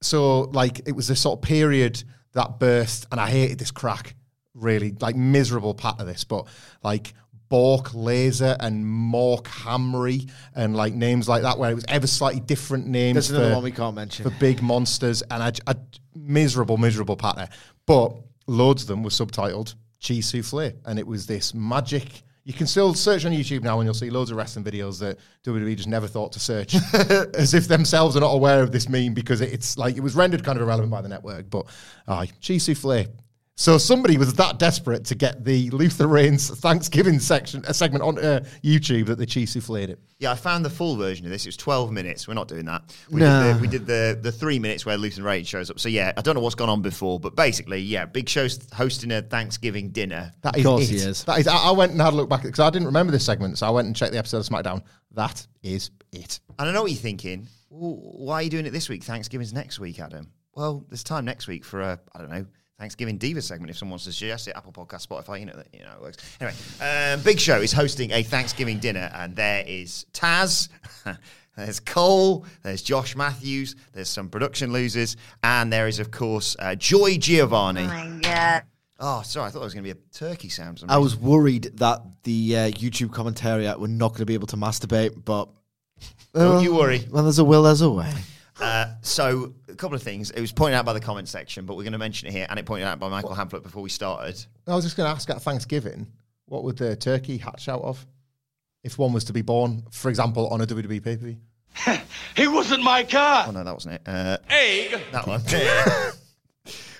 so 0.01 0.41
like 0.41 0.87
it 0.87 0.95
was 0.95 1.07
the 1.07 1.15
sort 1.15 1.39
of 1.39 1.41
period 1.43 2.03
that 2.33 2.59
burst, 2.59 3.07
and 3.11 3.19
I 3.19 3.29
hated 3.29 3.59
this 3.59 3.71
crack 3.71 4.15
really 4.53 4.95
like 4.99 5.15
miserable 5.15 5.73
part 5.73 5.99
of 5.99 6.07
this, 6.07 6.23
but 6.23 6.47
like 6.83 7.13
Bork 7.49 7.93
Laser 7.93 8.55
and 8.59 8.83
Mork 8.83 9.43
Hamry 9.43 10.29
and 10.55 10.75
like 10.75 10.93
names 10.93 11.29
like 11.29 11.43
that, 11.43 11.57
where 11.59 11.69
it 11.71 11.75
was 11.75 11.85
ever 11.87 12.07
slightly 12.07 12.39
different 12.39 12.87
names. 12.87 13.15
There's 13.15 13.29
another 13.31 13.49
for- 13.49 13.55
one 13.55 13.63
we 13.63 13.71
can't 13.71 13.95
mention. 13.95 14.23
for 14.23 14.31
big 14.39 14.61
monsters, 14.61 15.21
and 15.29 15.43
I, 15.43 15.51
I 15.67 15.75
miserable, 16.15 16.77
miserable 16.77 17.15
pattern. 17.17 17.47
But 17.85 18.15
loads 18.47 18.83
of 18.83 18.87
them 18.87 19.03
were 19.03 19.09
subtitled 19.09 19.75
cheese 19.99 20.31
souffle, 20.31 20.73
and 20.85 20.99
it 20.99 21.07
was 21.07 21.27
this 21.27 21.53
magic. 21.53 22.23
You 22.45 22.53
can 22.53 22.67
still 22.67 22.93
search 22.93 23.23
on 23.23 23.31
YouTube 23.31 23.63
now, 23.63 23.79
and 23.79 23.87
you'll 23.87 23.93
see 23.93 24.09
loads 24.09 24.29
of 24.29 24.35
wrestling 24.35 24.65
videos 24.65 24.99
that 24.99 25.17
WWE 25.45 25.77
just 25.77 25.87
never 25.87 26.07
thought 26.07 26.33
to 26.33 26.39
search, 26.41 26.75
as 27.35 27.53
if 27.53 27.69
themselves 27.69 28.17
are 28.17 28.19
not 28.19 28.33
aware 28.33 28.61
of 28.61 28.71
this 28.71 28.89
meme 28.89 29.13
because 29.13 29.39
it's 29.39 29.77
like 29.77 29.95
it 29.95 30.01
was 30.01 30.13
rendered 30.15 30.43
kind 30.43 30.57
of 30.57 30.63
irrelevant 30.63 30.91
by 30.91 31.01
the 31.01 31.07
network. 31.07 31.49
But 31.49 31.67
aye, 32.07 32.29
cheese 32.41 32.65
souffle. 32.65 33.05
So 33.55 33.77
somebody 33.77 34.17
was 34.17 34.33
that 34.33 34.57
desperate 34.57 35.05
to 35.05 35.15
get 35.15 35.45
the 35.45 35.69
Luther 35.69 36.07
Reigns 36.07 36.49
Thanksgiving 36.49 37.19
section 37.19 37.63
a 37.67 37.73
segment 37.73 38.03
on 38.03 38.17
uh, 38.17 38.43
YouTube 38.63 39.05
that 39.05 39.19
they 39.19 39.27
cheese 39.27 39.55
souffled 39.55 39.89
it. 39.89 39.99
Yeah, 40.17 40.31
I 40.31 40.35
found 40.35 40.65
the 40.65 40.71
full 40.71 40.95
version 40.95 41.25
of 41.27 41.31
this. 41.31 41.45
It 41.45 41.49
was 41.49 41.57
12 41.57 41.91
minutes. 41.91 42.27
We're 42.27 42.33
not 42.33 42.47
doing 42.47 42.65
that. 42.65 42.81
We 43.11 43.19
No. 43.21 43.43
did, 43.43 43.55
the, 43.55 43.61
we 43.61 43.67
did 43.67 43.85
the, 43.85 44.19
the 44.19 44.31
three 44.31 44.57
minutes 44.57 44.87
where 44.87 44.97
Luther 44.97 45.21
Reigns 45.21 45.47
shows 45.47 45.69
up. 45.69 45.79
So, 45.79 45.87
yeah, 45.87 46.13
I 46.17 46.21
don't 46.21 46.33
know 46.33 46.41
what's 46.41 46.55
gone 46.55 46.69
on 46.69 46.81
before, 46.81 47.19
but 47.19 47.35
basically, 47.35 47.79
yeah, 47.79 48.05
Big 48.05 48.27
Show's 48.27 48.57
hosting 48.73 49.11
a 49.11 49.21
Thanksgiving 49.21 49.89
dinner. 49.91 50.33
That 50.41 50.55
Of 50.55 50.59
is 50.61 50.65
course 50.65 50.83
it. 50.83 50.89
he 50.89 50.95
is. 50.95 51.23
That 51.25 51.39
is. 51.39 51.47
I, 51.47 51.55
I 51.55 51.71
went 51.71 51.91
and 51.91 52.01
had 52.01 52.13
a 52.13 52.15
look 52.15 52.29
back 52.29 52.41
because 52.41 52.59
I 52.59 52.71
didn't 52.71 52.87
remember 52.87 53.11
this 53.11 53.23
segment, 53.25 53.59
so 53.59 53.67
I 53.67 53.69
went 53.69 53.85
and 53.85 53.95
checked 53.95 54.13
the 54.13 54.17
episode 54.17 54.37
of 54.39 54.45
SmackDown. 54.47 54.81
That 55.11 55.45
is 55.61 55.91
it. 56.11 56.39
And 56.57 56.69
I 56.69 56.73
know 56.73 56.81
what 56.81 56.91
you're 56.91 56.99
thinking. 56.99 57.47
Why 57.69 58.35
are 58.35 58.41
you 58.41 58.49
doing 58.49 58.65
it 58.65 58.71
this 58.71 58.89
week? 58.89 59.03
Thanksgiving's 59.03 59.53
next 59.53 59.79
week, 59.79 59.99
Adam. 59.99 60.31
Well, 60.55 60.85
there's 60.89 61.03
time 61.03 61.25
next 61.25 61.47
week 61.47 61.63
for 61.65 61.81
a, 61.81 61.99
I 62.15 62.19
don't 62.19 62.29
know, 62.31 62.45
Thanksgiving 62.79 63.17
Diva 63.17 63.41
segment 63.41 63.69
if 63.69 63.77
someone 63.77 63.91
wants 63.93 64.05
to 64.05 64.11
suggest 64.11 64.47
it. 64.47 64.55
Apple 64.55 64.71
Podcast, 64.73 65.07
Spotify, 65.07 65.39
you 65.39 65.45
know, 65.45 65.53
that- 65.55 65.67
you 65.73 65.79
know, 65.81 65.91
it 65.95 66.01
works. 66.01 66.17
Anyway, 66.41 66.55
um, 67.13 67.21
Big 67.21 67.39
Show 67.39 67.61
is 67.61 67.71
hosting 67.71 68.11
a 68.11 68.23
Thanksgiving 68.23 68.79
dinner, 68.79 69.11
and 69.13 69.35
there 69.35 69.63
is 69.67 70.05
Taz. 70.13 70.69
There's 71.55 71.79
Cole, 71.79 72.47
there's 72.63 72.81
Josh 72.81 73.15
Matthews, 73.15 73.75
there's 73.91 74.09
some 74.09 74.27
production 74.27 74.73
losers, 74.73 75.15
and 75.43 75.71
there 75.71 75.87
is, 75.87 75.99
of 75.99 76.09
course, 76.09 76.55
uh, 76.57 76.73
Joy 76.73 77.17
Giovanni. 77.19 77.87
Oh, 78.99 79.21
sorry, 79.21 79.47
I 79.47 79.49
thought 79.51 79.59
it 79.61 79.63
was 79.65 79.75
going 79.75 79.83
to 79.85 79.93
be 79.93 79.99
a 79.99 80.03
turkey 80.17 80.49
sound. 80.49 80.79
for 80.79 80.87
I 80.89 80.97
was 80.97 81.15
worried 81.15 81.69
that 81.75 82.01
the 82.23 82.57
uh, 82.57 82.59
YouTube 82.71 83.09
commentariat 83.09 83.77
were 83.77 83.87
not 83.87 84.09
going 84.13 84.19
to 84.21 84.25
be 84.25 84.33
able 84.33 84.47
to 84.47 84.55
masturbate, 84.57 85.23
but 85.25 85.47
Don't 86.33 86.63
you 86.63 86.73
worry. 86.73 87.01
when 87.11 87.23
there's 87.23 87.37
a 87.37 87.43
will, 87.43 87.61
there's 87.61 87.81
a 87.81 87.89
way. 87.91 88.11
Uh, 88.59 88.93
so, 89.01 89.53
a 89.73 89.77
couple 89.77 89.95
of 89.95 90.03
things. 90.03 90.31
It 90.31 90.39
was 90.39 90.51
pointed 90.51 90.75
out 90.75 90.85
by 90.85 90.93
the 90.93 90.99
comment 90.99 91.27
section, 91.27 91.65
but 91.65 91.75
we're 91.75 91.83
going 91.83 91.93
to 91.93 91.99
mention 91.99 92.27
it 92.27 92.31
here, 92.31 92.47
and 92.49 92.57
it 92.59 92.65
pointed 92.65 92.85
out 92.85 92.99
by 92.99 93.09
Michael 93.09 93.35
Hamflett 93.35 93.63
before 93.63 93.81
we 93.81 93.89
started. 93.89 94.43
I 94.67 94.75
was 94.75 94.85
just 94.85 94.95
going 94.95 95.07
to 95.09 95.15
ask 95.15 95.29
at 95.29 95.41
Thanksgiving, 95.41 96.07
what 96.45 96.63
would 96.63 96.77
the 96.77 96.95
turkey 96.95 97.37
hatch 97.37 97.67
out 97.67 97.81
of 97.81 98.05
if 98.83 98.97
one 98.97 99.13
was 99.13 99.25
to 99.25 99.33
be 99.33 99.41
born, 99.41 99.83
for 99.91 100.09
example, 100.09 100.47
on 100.47 100.61
a 100.61 100.67
WWE 100.67 101.03
pay 101.03 101.17
per 101.17 101.25
view? 101.25 101.37
He 102.35 102.47
wasn't 102.47 102.83
my 102.83 103.03
car. 103.03 103.45
Oh 103.47 103.51
no, 103.51 103.63
that 103.63 103.73
wasn't 103.73 103.95
it. 103.95 104.01
Uh, 104.05 104.37
Egg. 104.49 104.99
that 105.11 105.27
one. 105.27 105.41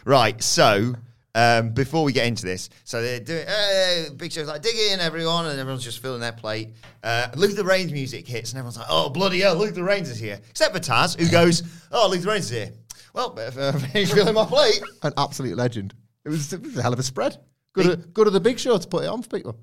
right. 0.06 0.42
So 0.42 0.96
um, 1.36 1.72
before 1.72 2.04
we 2.04 2.14
get 2.14 2.28
into 2.28 2.46
this, 2.46 2.70
so 2.84 3.02
they're 3.02 3.20
doing 3.20 3.46
uh, 3.48 4.14
Big 4.16 4.32
Show's 4.32 4.48
like 4.48 4.62
dig 4.62 4.76
in, 4.76 5.00
everyone, 5.00 5.48
and 5.48 5.60
everyone's 5.60 5.84
just 5.84 6.00
filling 6.00 6.22
their 6.22 6.32
plate. 6.32 6.70
Uh, 7.04 7.28
Luther 7.36 7.64
Reigns 7.64 7.92
music 7.92 8.28
hits, 8.28 8.52
and 8.52 8.60
everyone's 8.60 8.78
like, 8.78 8.88
"Oh 8.90 9.10
bloody 9.10 9.42
hell, 9.42 9.56
Luther 9.56 9.84
Reigns 9.84 10.10
is 10.10 10.20
here!" 10.20 10.40
Except 10.50 10.74
for 10.74 10.80
Taz, 10.82 11.20
who 11.20 11.30
goes, 11.30 11.64
"Oh, 11.92 12.08
Luther 12.10 12.30
Reigns 12.30 12.46
is 12.46 12.52
here." 12.52 12.72
Well, 13.14 13.30
better 13.36 13.74
finish 13.80 14.12
filling 14.12 14.34
my 14.34 14.46
plate. 14.46 14.82
An 15.02 15.14
absolute 15.18 15.58
legend. 15.58 15.94
It 16.26 16.30
was, 16.30 16.54
it 16.54 16.62
was 16.62 16.78
a 16.78 16.82
hell 16.82 16.94
of 16.94 17.00
a 17.00 17.04
spread. 17.04 17.38
Good, 17.74 17.88
of, 17.88 18.14
good 18.14 18.28
of 18.28 18.34
the 18.34 18.40
big 18.40 18.60
show 18.60 18.78
to 18.78 18.88
put 18.88 19.04
it 19.04 19.08
on 19.08 19.22
for 19.24 19.30
people. 19.30 19.58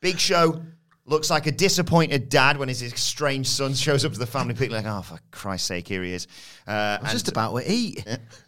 Big 0.00 0.18
Show 0.18 0.62
looks 1.10 1.28
like 1.28 1.46
a 1.46 1.52
disappointed 1.52 2.28
dad 2.28 2.56
when 2.56 2.68
his 2.68 2.82
estranged 2.82 3.50
son 3.50 3.74
shows 3.74 4.04
up 4.04 4.12
to 4.12 4.18
the 4.18 4.26
family 4.26 4.54
picnic. 4.54 4.84
Like, 4.84 4.86
oh, 4.86 5.02
for 5.02 5.18
Christ's 5.30 5.68
sake, 5.68 5.88
here 5.88 6.02
he 6.02 6.12
is. 6.12 6.26
Uh, 6.66 6.70
I 6.70 6.98
was 7.02 7.10
and, 7.10 7.10
just 7.10 7.28
about 7.28 7.56
to 7.56 7.70
eat. 7.70 8.06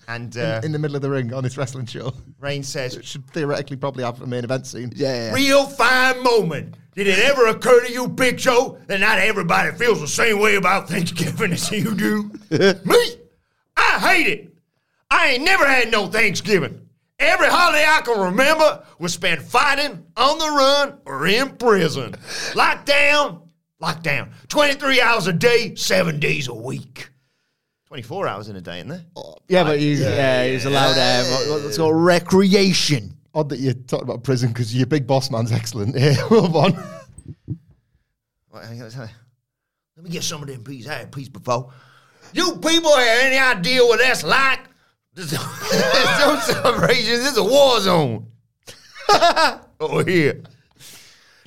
And 0.09 0.37
uh, 0.37 0.61
in 0.63 0.73
the 0.73 0.79
middle 0.79 0.97
of 0.97 1.03
the 1.03 1.11
ring 1.11 1.33
on 1.33 1.43
this 1.43 1.57
wrestling 1.57 1.87
show. 1.87 2.13
Reigns 2.41 2.69
says, 2.69 2.97
It 2.97 3.05
should 3.05 3.27
theoretically 3.31 3.77
probably 3.77 4.05
have 4.05 4.21
a 4.23 4.27
main 4.27 4.45
event 4.45 4.67
scene. 4.67 4.93
Yeah. 4.95 5.33
Real 5.33 5.67
fine 5.67 6.23
moment. 6.23 6.77
Did 6.95 7.07
it 7.07 7.19
ever 7.21 7.47
occur 7.47 7.87
to 7.87 7.93
you, 7.93 8.07
Big 8.07 8.39
Show, 8.39 8.79
that 8.87 9.01
not 9.01 9.19
everybody 9.19 9.73
feels 9.73 10.01
the 10.01 10.09
same 10.09 10.39
way 10.39 10.57
about 10.57 10.89
Thanksgiving 10.89 11.53
as 11.53 11.71
you 11.71 11.95
do? 11.95 12.31
Me? 12.51 13.17
I 13.77 13.99
hate 13.99 14.27
it. 14.27 14.55
I 15.11 15.31
ain't 15.31 15.45
never 15.45 15.67
had 15.67 15.91
no 15.91 16.07
Thanksgiving. 16.07 16.87
Every 17.23 17.47
holiday 17.49 17.85
I 17.87 18.01
can 18.03 18.21
remember 18.21 18.85
was 18.99 19.13
spent 19.15 19.41
fighting, 19.43 20.05
on 20.17 20.39
the 20.39 20.45
run, 20.47 20.99
or 21.07 21.27
in 21.27 21.51
prison. 21.57 22.15
Locked 22.55 22.87
down, 22.87 23.49
locked 23.81 24.03
down. 24.03 24.33
23 24.49 25.01
hours 25.01 25.27
a 25.29 25.33
day, 25.33 25.75
seven 25.77 26.19
days 26.19 26.49
a 26.49 26.55
week. 26.55 27.09
24 27.87 28.27
hours 28.27 28.49
in 28.49 28.57
a 28.57 28.61
day, 28.61 28.79
isn't 28.79 28.89
there? 28.89 29.05
Yeah, 29.49 29.65
but 29.65 29.79
he's, 29.79 30.01
yeah, 30.01 30.47
he's 30.47 30.65
allowed 30.65 30.99
um, 30.99 31.31
what- 31.49 31.63
what's 31.65 31.77
called 31.77 31.95
recreation. 31.97 33.17
Odd 33.35 33.49
that 33.51 33.61
you 33.61 33.73
talked 33.73 34.03
about 34.03 34.25
prison 34.25 34.49
because 34.49 34.75
your 34.75 34.87
big 34.87 35.07
boss 35.07 35.31
man's 35.31 35.53
excellent. 35.53 35.95
Yeah, 35.99 36.17
move 36.31 36.55
on. 36.57 36.73
What, 38.49 38.65
hang 38.65 38.83
on, 38.83 38.91
hang 38.91 39.03
on. 39.03 39.11
Let 39.97 40.05
me 40.05 40.11
get 40.11 40.23
some 40.23 40.43
of 40.43 40.49
them 40.49 40.65
peas. 40.65 40.89
I 40.89 40.95
had 40.95 41.13
peas 41.13 41.29
before. 41.29 41.73
You 42.35 42.57
people 42.57 42.95
have 42.97 43.21
any 43.21 43.39
idea 43.39 43.81
what 43.85 44.01
that's 44.01 44.23
like? 44.25 44.61
There's 45.15 45.33
no 45.33 45.39
celebrations. 46.43 47.21
This 47.21 47.33
is 47.33 47.39
a 47.39 47.45
war 47.45 47.81
zone. 47.81 48.27
oh 49.09 50.05
yeah. 50.07 50.33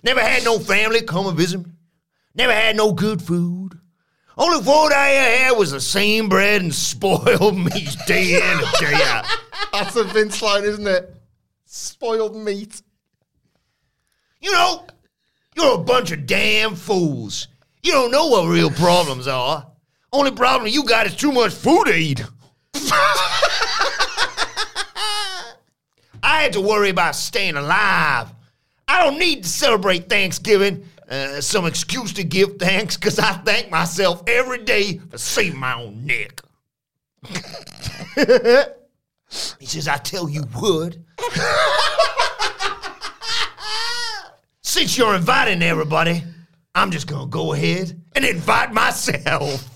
Never 0.04 0.22
had 0.22 0.44
no 0.44 0.60
family 0.60 1.02
come 1.02 1.28
and 1.28 1.38
visit 1.38 1.66
me. 1.66 1.72
Never 2.36 2.54
had 2.54 2.76
no 2.76 2.94
good 2.94 3.22
food. 3.22 3.80
Only 4.38 4.64
food 4.64 4.92
I 4.94 5.12
ever 5.12 5.44
had 5.44 5.58
was 5.58 5.72
the 5.72 5.80
same 5.80 6.28
bread 6.28 6.62
and 6.62 6.74
spoiled 6.74 7.58
meat 7.76 7.96
day 8.06 8.36
in 8.36 8.44
and 8.44 8.68
day 8.80 8.94
out. 8.94 9.26
That's 9.72 9.96
a 9.96 10.04
Vince 10.04 10.42
line, 10.42 10.64
isn't 10.66 10.86
it? 10.86 11.16
Spoiled 11.66 12.36
meat. 12.36 12.82
You 14.42 14.52
know, 14.52 14.86
you're 15.56 15.76
a 15.76 15.84
bunch 15.84 16.12
of 16.12 16.26
damn 16.28 16.76
fools. 16.76 17.48
You 17.82 17.94
don't 17.94 18.12
know 18.12 18.28
what 18.28 18.48
real 18.48 18.70
problems 18.70 19.28
are. 19.28 19.66
Only 20.12 20.32
problem 20.32 20.72
you 20.72 20.84
got 20.84 21.08
is 21.08 21.16
too 21.16 21.32
much 21.32 21.54
food 21.54 21.86
to 21.86 21.96
eat. 21.96 22.24
I 26.24 26.42
had 26.42 26.54
to 26.54 26.62
worry 26.62 26.90
about 26.90 27.16
staying 27.16 27.56
alive. 27.56 28.30
I 28.88 29.04
don't 29.04 29.20
need 29.20 29.44
to 29.44 29.50
celebrate 29.50 30.10
Thanksgiving. 30.10 30.86
Uh, 31.10 31.40
some 31.40 31.68
excuse 31.68 32.14
to 32.14 32.24
give 32.24 32.58
thanks 32.58 32.98
because 32.98 33.20
I 33.20 33.34
thank 33.34 33.70
myself 33.70 34.24
every 34.26 34.64
day 34.64 34.98
for 34.98 35.20
saving 35.20 35.60
my 35.60 35.76
own 35.76 36.04
neck. 36.04 36.42
he 39.60 39.66
says, 39.66 39.88
I 39.88 39.98
tell 39.98 40.28
you 40.28 40.42
what. 40.54 40.98
Since 44.62 44.98
you're 44.98 45.16
inviting 45.16 45.62
everybody, 45.62 46.24
I'm 46.74 46.92
just 46.92 47.08
gonna 47.08 47.28
go 47.28 47.54
ahead 47.54 48.02
and 48.14 48.26
invite 48.26 48.74
myself. 48.74 49.75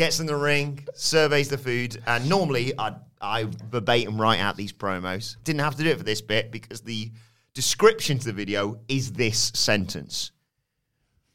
Gets 0.00 0.18
in 0.18 0.24
the 0.24 0.34
ring, 0.34 0.88
surveys 0.94 1.50
the 1.50 1.58
food, 1.58 2.02
and 2.06 2.26
normally 2.26 2.72
I 2.78 2.94
I 3.20 3.46
verbatim 3.70 4.18
write 4.18 4.40
out 4.40 4.56
these 4.56 4.72
promos. 4.72 5.36
Didn't 5.44 5.60
have 5.60 5.76
to 5.76 5.82
do 5.82 5.90
it 5.90 5.98
for 5.98 6.04
this 6.04 6.22
bit 6.22 6.50
because 6.50 6.80
the 6.80 7.12
description 7.52 8.18
to 8.20 8.24
the 8.24 8.32
video 8.32 8.80
is 8.88 9.12
this 9.12 9.52
sentence. 9.54 10.32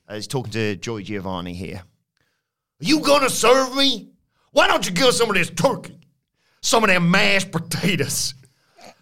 Uh, 0.10 0.16
he's 0.16 0.26
talking 0.26 0.52
to 0.54 0.76
Joy 0.78 1.04
Giovanni 1.04 1.54
here. 1.54 1.84
Are 1.84 2.84
you 2.84 3.02
gonna 3.02 3.30
serve 3.30 3.76
me? 3.76 4.10
Why 4.52 4.66
don't 4.66 4.84
you 4.84 4.94
give 4.94 5.14
some 5.14 5.30
of 5.30 5.36
this 5.36 5.52
turkey? 5.52 6.00
Some 6.64 6.84
of 6.84 6.90
them 6.90 7.12
mashed 7.12 7.52
potatoes. 7.52 8.34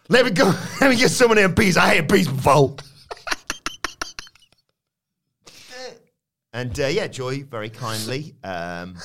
Let 0.10 0.26
me 0.26 0.31
go. 0.31 0.53
Let 0.81 0.90
me 0.90 0.98
get 0.98 1.10
some 1.10 1.31
of 1.31 1.38
them 1.38 1.56
peas. 1.56 1.77
I 1.77 1.95
had 1.95 2.10
peas 2.10 2.27
before. 2.27 2.76
And 6.56 6.80
uh, 6.80 6.85
yeah, 6.85 7.07
Joy 7.07 7.44
very 7.45 7.72
kindly 7.72 8.35
um, 8.44 8.95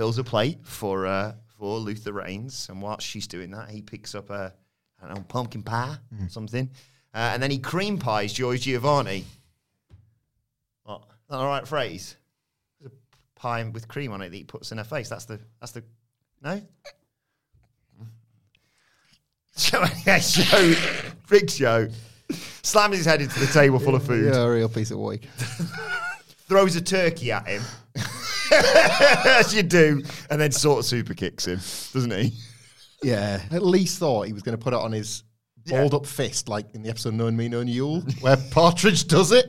fills 0.00 0.16
a 0.16 0.24
plate 0.24 0.56
for 0.62 1.06
uh, 1.06 1.34
for 1.58 1.76
Luther 1.76 2.14
Reigns, 2.14 2.70
and 2.70 2.80
whilst 2.80 3.06
she's 3.06 3.26
doing 3.26 3.50
that, 3.50 3.68
he 3.68 3.82
picks 3.82 4.14
up 4.14 4.30
a 4.30 4.54
I 4.98 5.06
don't 5.06 5.14
know 5.14 5.24
pumpkin 5.28 5.62
pie, 5.62 5.94
or 6.22 6.28
something, 6.30 6.70
uh, 7.12 7.32
and 7.34 7.42
then 7.42 7.50
he 7.50 7.58
cream 7.58 7.98
pies 7.98 8.32
Joy 8.32 8.56
Giovanni. 8.56 9.26
What? 10.84 11.02
Right 11.28 11.68
phrase. 11.68 12.16
There's 12.80 12.90
a 12.90 13.38
pie 13.38 13.62
with 13.64 13.88
cream 13.88 14.10
on 14.12 14.22
it 14.22 14.30
that 14.30 14.36
he 14.38 14.44
puts 14.44 14.72
in 14.72 14.78
her 14.78 14.84
face. 14.84 15.10
That's 15.10 15.26
the 15.26 15.38
that's 15.60 15.72
the 15.72 15.84
no. 16.42 16.62
So, 19.52 19.84
yeah, 20.06 20.18
show, 20.20 20.72
big 21.28 21.50
show. 21.50 21.88
Slams 22.62 22.96
his 22.96 23.04
head 23.04 23.20
into 23.20 23.38
the 23.38 23.46
table 23.48 23.78
full 23.78 23.94
of 23.94 24.06
food 24.06 24.32
Yeah, 24.32 24.44
a 24.44 24.50
real 24.50 24.70
piece 24.70 24.90
of 24.90 24.96
work. 24.98 25.20
throws 26.48 26.76
a 26.76 26.80
turkey 26.80 27.30
at 27.30 27.46
him, 27.46 27.62
as 28.50 29.54
you 29.54 29.62
do, 29.62 30.02
and 30.30 30.40
then 30.40 30.52
sort 30.52 30.80
of 30.80 30.84
super 30.84 31.14
kicks 31.14 31.46
him, 31.46 31.58
doesn't 31.92 32.12
he? 32.12 32.32
Yeah. 33.02 33.40
At 33.50 33.64
least 33.64 33.98
thought 33.98 34.26
he 34.26 34.32
was 34.32 34.42
going 34.42 34.56
to 34.56 34.62
put 34.62 34.72
it 34.72 34.78
on 34.78 34.92
his 34.92 35.24
balled 35.66 35.94
up 35.94 36.06
fist, 36.06 36.48
like 36.48 36.74
in 36.74 36.82
the 36.82 36.90
episode 36.90 37.14
"Knowing 37.14 37.36
Me, 37.36 37.48
Knowing 37.48 37.68
You," 37.68 38.00
where 38.20 38.36
Partridge 38.50 39.06
does 39.06 39.32
it, 39.32 39.46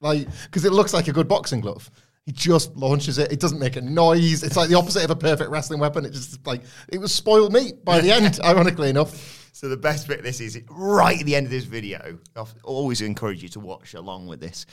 like 0.00 0.26
because 0.44 0.64
it 0.64 0.72
looks 0.72 0.94
like 0.94 1.08
a 1.08 1.12
good 1.12 1.28
boxing 1.28 1.60
glove. 1.60 1.90
He 2.26 2.32
just 2.32 2.74
launches 2.74 3.18
it. 3.18 3.30
It 3.30 3.38
doesn't 3.38 3.58
make 3.58 3.76
a 3.76 3.82
noise. 3.82 4.42
It's 4.42 4.56
like 4.56 4.70
the 4.70 4.76
opposite 4.76 5.04
of 5.04 5.10
a 5.10 5.16
perfect 5.16 5.50
wrestling 5.50 5.78
weapon. 5.78 6.06
It 6.06 6.12
just 6.12 6.44
like 6.46 6.62
it 6.88 6.98
was 6.98 7.12
spoiled 7.12 7.52
meat 7.52 7.84
by 7.84 8.00
the 8.00 8.10
end. 8.10 8.40
ironically 8.44 8.88
enough, 8.88 9.50
So 9.52 9.68
the 9.68 9.76
best 9.76 10.08
bit 10.08 10.20
of 10.20 10.24
this 10.24 10.40
is 10.40 10.58
right 10.70 11.20
at 11.20 11.26
the 11.26 11.36
end 11.36 11.46
of 11.46 11.50
this 11.50 11.64
video. 11.64 12.18
I 12.34 12.44
always 12.62 13.02
encourage 13.02 13.42
you 13.42 13.50
to 13.50 13.60
watch 13.60 13.92
along 13.92 14.26
with 14.26 14.40
this. 14.40 14.64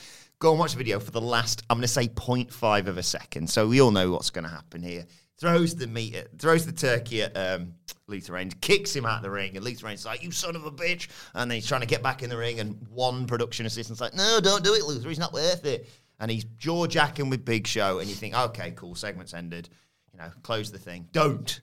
Go 0.42 0.50
and 0.50 0.58
watch 0.58 0.72
the 0.72 0.78
video 0.78 0.98
for 0.98 1.12
the 1.12 1.20
last, 1.20 1.62
I'm 1.70 1.76
going 1.76 1.82
to 1.82 1.88
say 1.88 2.08
0.5 2.08 2.88
of 2.88 2.98
a 2.98 3.02
second. 3.04 3.48
So 3.48 3.68
we 3.68 3.80
all 3.80 3.92
know 3.92 4.10
what's 4.10 4.30
going 4.30 4.42
to 4.42 4.50
happen 4.50 4.82
here. 4.82 5.06
Throws 5.38 5.76
the 5.76 5.86
meat, 5.86 6.16
at, 6.16 6.36
throws 6.36 6.66
the 6.66 6.72
turkey 6.72 7.22
at 7.22 7.36
um, 7.36 7.74
Luther 8.08 8.32
Reigns, 8.32 8.52
kicks 8.60 8.92
him 8.92 9.06
out 9.06 9.18
of 9.18 9.22
the 9.22 9.30
ring, 9.30 9.54
and 9.54 9.64
Luther 9.64 9.86
Reigns 9.86 10.04
like, 10.04 10.20
"You 10.20 10.32
son 10.32 10.56
of 10.56 10.64
a 10.64 10.72
bitch!" 10.72 11.06
And 11.34 11.48
then 11.48 11.54
he's 11.58 11.68
trying 11.68 11.82
to 11.82 11.86
get 11.86 12.02
back 12.02 12.24
in 12.24 12.28
the 12.28 12.36
ring, 12.36 12.58
and 12.58 12.76
one 12.90 13.26
production 13.28 13.66
assistant's 13.66 14.00
like, 14.00 14.14
"No, 14.14 14.40
don't 14.40 14.64
do 14.64 14.74
it, 14.74 14.82
Luther. 14.82 15.08
He's 15.08 15.16
not 15.20 15.32
worth 15.32 15.64
it." 15.64 15.88
And 16.18 16.28
he's 16.28 16.42
jaw 16.58 16.88
jacking 16.88 17.30
with 17.30 17.44
Big 17.44 17.68
Show, 17.68 18.00
and 18.00 18.08
you 18.08 18.16
think, 18.16 18.34
"Okay, 18.36 18.72
cool, 18.72 18.96
segment's 18.96 19.34
ended." 19.34 19.68
You 20.12 20.18
know, 20.18 20.32
close 20.42 20.72
the 20.72 20.78
thing. 20.78 21.06
Don't 21.12 21.60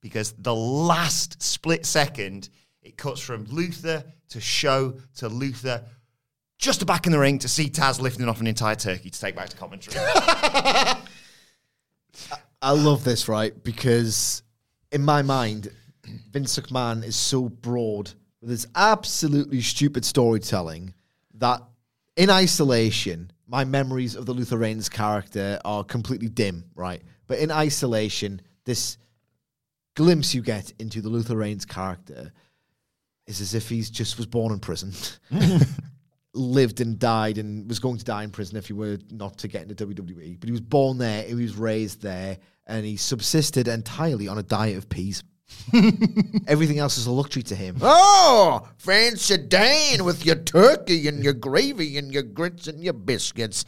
because 0.00 0.34
the 0.38 0.54
last 0.54 1.42
split 1.42 1.84
second 1.84 2.48
it 2.80 2.96
cuts 2.96 3.20
from 3.20 3.44
Luther 3.46 4.04
to 4.28 4.40
Show 4.40 4.98
to 5.16 5.28
Luther, 5.28 5.84
just 6.64 6.80
to 6.80 6.86
back 6.86 7.06
in 7.06 7.12
the 7.12 7.18
ring 7.18 7.38
to 7.40 7.48
see 7.48 7.68
Taz 7.68 8.00
lifting 8.00 8.26
off 8.28 8.40
an 8.40 8.46
entire 8.46 8.74
turkey 8.74 9.10
to 9.10 9.20
take 9.20 9.36
back 9.36 9.50
to 9.50 9.56
commentary. 9.56 9.96
I 12.62 12.70
love 12.70 13.04
this, 13.04 13.28
right? 13.28 13.52
Because 13.62 14.42
in 14.90 15.04
my 15.04 15.20
mind, 15.20 15.70
Vince 16.30 16.58
McMahon 16.58 17.04
is 17.04 17.16
so 17.16 17.50
broad 17.50 18.10
with 18.40 18.50
his 18.50 18.66
absolutely 18.74 19.60
stupid 19.60 20.04
storytelling 20.04 20.94
that 21.34 21.62
in 22.16 22.30
isolation, 22.30 23.30
my 23.46 23.64
memories 23.64 24.14
of 24.14 24.24
the 24.24 24.32
Luther 24.32 24.56
Reigns 24.56 24.88
character 24.88 25.60
are 25.64 25.84
completely 25.84 26.28
dim, 26.28 26.64
right? 26.74 27.02
But 27.26 27.40
in 27.40 27.50
isolation, 27.50 28.40
this 28.64 28.96
glimpse 29.94 30.34
you 30.34 30.40
get 30.40 30.72
into 30.78 31.02
the 31.02 31.08
Luther 31.10 31.36
Reigns 31.36 31.66
character 31.66 32.32
is 33.26 33.40
as 33.40 33.54
if 33.54 33.68
he's 33.68 33.90
just 33.90 34.16
was 34.16 34.26
born 34.26 34.52
in 34.52 34.60
prison, 34.60 34.92
lived 36.34 36.80
and 36.80 36.98
died, 36.98 37.38
and 37.38 37.68
was 37.68 37.78
going 37.78 37.96
to 37.98 38.04
die 38.04 38.24
in 38.24 38.30
prison 38.30 38.56
if 38.56 38.66
he 38.66 38.72
were 38.72 38.98
not 39.10 39.38
to 39.38 39.48
get 39.48 39.62
into 39.68 39.86
WWE. 39.86 40.38
But 40.40 40.48
he 40.48 40.52
was 40.52 40.60
born 40.60 40.98
there, 40.98 41.22
he 41.22 41.34
was 41.34 41.56
raised 41.56 42.02
there, 42.02 42.38
and 42.66 42.84
he 42.84 42.96
subsisted 42.96 43.68
entirely 43.68 44.28
on 44.28 44.38
a 44.38 44.42
diet 44.42 44.76
of 44.78 44.88
peas. 44.88 45.22
Everything 46.46 46.78
else 46.78 46.98
is 46.98 47.06
a 47.06 47.10
luxury 47.12 47.42
to 47.44 47.54
him. 47.54 47.76
Oh, 47.80 48.66
fancy 48.78 49.36
Dan 49.36 50.04
with 50.04 50.24
your 50.26 50.36
turkey 50.36 51.06
and 51.08 51.22
your 51.22 51.32
gravy 51.34 51.96
and 51.98 52.12
your 52.12 52.22
grits 52.22 52.66
and 52.66 52.82
your 52.82 52.92
biscuits. 52.94 53.64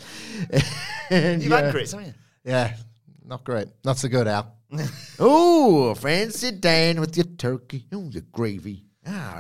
and 1.10 1.43
You've 1.43 1.51
your- 1.51 1.59
had 1.62 1.72
grits, 1.72 1.93
haven't 1.93 2.09
you? 2.09 2.14
yeah, 2.44 2.74
not 3.24 3.44
great. 3.44 3.68
Not 3.84 3.98
so 3.98 4.09
good, 4.09 4.26
Al. 4.26 4.52
Oh, 5.18 5.94
fancy 5.94 6.51
Dan 6.51 7.01
with 7.01 7.16
your 7.16 7.24
turkey. 7.26 7.86
and 7.93 8.12
your 8.12 8.24
gravy. 8.32 8.84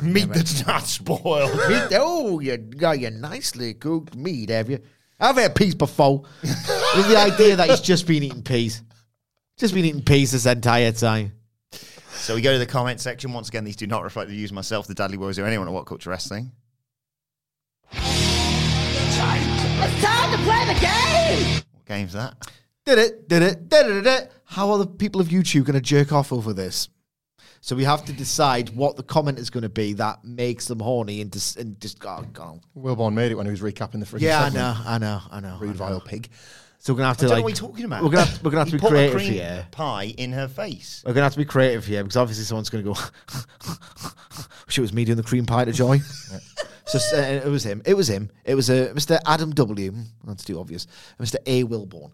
Meat 0.02 0.28
never- 0.28 0.34
that's 0.34 0.66
not 0.66 0.86
spoiled. 0.86 1.52
meat. 1.68 1.88
Oh, 1.92 2.40
you 2.40 2.56
got 2.56 2.98
your 2.98 3.10
nicely 3.10 3.74
cooked 3.74 4.14
meat, 4.14 4.50
have 4.50 4.70
you? 4.70 4.80
I've 5.18 5.36
had 5.36 5.54
peas 5.54 5.74
before. 5.74 6.22
With 6.42 7.08
the 7.08 7.16
idea 7.16 7.56
that 7.56 7.70
he's 7.70 7.80
just 7.80 8.06
been 8.06 8.22
eating 8.22 8.42
peas. 8.42 8.82
Just 9.56 9.72
been 9.72 9.84
eating 9.84 10.02
peas 10.02 10.32
this 10.32 10.46
entire 10.46 10.92
time. 10.92 11.32
So 12.10 12.34
we 12.34 12.40
go 12.40 12.52
to 12.52 12.58
the 12.58 12.66
comment 12.66 13.00
section. 13.00 13.32
Once 13.32 13.48
again, 13.48 13.64
these 13.64 13.76
do 13.76 13.86
not 13.86 14.02
reflect 14.02 14.28
the 14.28 14.34
views 14.34 14.50
of 14.50 14.54
myself, 14.54 14.86
the 14.86 14.94
Dudley 14.94 15.16
Boys, 15.16 15.38
or 15.38 15.46
anyone 15.46 15.68
at 15.68 15.74
WhatCulture 15.74 16.08
Wrestling. 16.08 16.50
It's 17.92 20.02
time 20.02 20.32
to 20.32 20.38
play 20.44 20.64
the 20.66 20.80
game! 20.80 21.62
What 21.72 21.84
game's 21.86 22.12
that? 22.14 22.34
Did 22.84 22.98
it, 22.98 23.28
did 23.28 23.42
it, 23.42 23.68
did 23.68 23.86
it, 23.86 23.92
did 24.02 24.06
it. 24.06 24.32
How 24.44 24.70
are 24.70 24.78
the 24.78 24.86
people 24.86 25.20
of 25.20 25.28
YouTube 25.28 25.64
going 25.64 25.74
to 25.74 25.80
jerk 25.80 26.12
off 26.12 26.32
over 26.32 26.52
this? 26.52 26.88
So 27.66 27.74
we 27.74 27.82
have 27.82 28.04
to 28.04 28.12
decide 28.12 28.68
what 28.76 28.94
the 28.94 29.02
comment 29.02 29.40
is 29.40 29.50
going 29.50 29.64
to 29.64 29.68
be 29.68 29.94
that 29.94 30.22
makes 30.24 30.66
them 30.68 30.78
horny 30.78 31.20
and 31.20 31.32
just, 31.32 31.56
and 31.56 31.80
just 31.80 31.98
oh, 32.06 32.24
God. 32.32 32.60
Wilborn 32.78 33.14
made 33.14 33.32
it 33.32 33.34
when 33.34 33.44
he 33.44 33.50
was 33.50 33.60
recapping 33.60 33.98
the 33.98 34.06
freaking 34.06 34.20
Yeah, 34.20 34.40
I 34.40 34.50
know, 34.50 34.76
I 34.86 34.98
know, 34.98 35.20
I 35.32 35.40
know. 35.40 35.56
I 35.56 35.58
Rude, 35.58 35.70
know. 35.70 35.76
vile 35.76 36.00
pig. 36.00 36.28
So 36.78 36.92
we're 36.92 36.98
gonna 36.98 37.08
have 37.08 37.16
I 37.16 37.18
to 37.18 37.26
don't 37.26 37.32
like. 37.32 37.42
what 37.42 37.60
you're 37.60 37.68
talking 37.68 37.84
about. 37.84 38.04
We're 38.04 38.10
gonna 38.10 38.24
have, 38.24 38.44
we're 38.44 38.50
gonna 38.52 38.60
have 38.60 38.68
He 38.68 38.70
to 38.70 38.76
be 38.76 38.80
put 38.80 38.86
a 38.86 38.90
creative 38.90 39.16
cream 39.16 39.32
here. 39.32 39.66
Pie 39.72 40.14
in 40.16 40.30
her 40.30 40.46
face. 40.46 41.02
We're 41.04 41.14
gonna 41.14 41.24
have 41.24 41.32
to 41.32 41.38
be 41.38 41.44
creative 41.44 41.84
here 41.84 42.04
because 42.04 42.16
obviously 42.16 42.44
someone's 42.44 42.70
gonna 42.70 42.84
go. 42.84 42.90
Wish 44.66 44.78
it 44.78 44.80
was 44.80 44.92
me 44.92 45.04
doing 45.04 45.16
the 45.16 45.24
cream 45.24 45.44
pie 45.44 45.64
to 45.64 45.72
Joy. 45.72 45.98
So 46.86 47.00
uh, 47.18 47.20
it 47.20 47.50
was 47.50 47.66
him. 47.66 47.82
It 47.84 47.94
was 47.94 48.08
him. 48.08 48.30
It 48.44 48.54
was 48.54 48.70
uh, 48.70 48.92
Mr. 48.94 49.18
Adam 49.26 49.50
W. 49.50 49.92
That's 50.24 50.44
too 50.44 50.60
obvious. 50.60 50.86
Mr. 51.18 51.34
A. 51.46 51.64
Wilborn. 51.64 52.12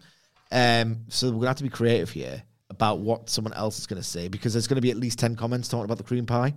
Um, 0.51 1.01
so 1.09 1.27
we're 1.27 1.33
gonna 1.33 1.49
have 1.49 1.57
to 1.57 1.63
be 1.63 1.69
creative 1.69 2.09
here 2.09 2.41
about 2.73 2.99
what 2.99 3.29
someone 3.29 3.53
else 3.53 3.77
is 3.77 3.85
gonna 3.87 4.03
say 4.03 4.27
because 4.27 4.53
there's 4.53 4.67
gonna 4.67 4.81
be 4.81 4.91
at 4.91 4.97
least 4.97 5.19
ten 5.19 5.35
comments 5.35 5.67
talking 5.67 5.85
about 5.85 5.97
the 5.97 6.03
cream 6.03 6.25
pie. 6.25 6.53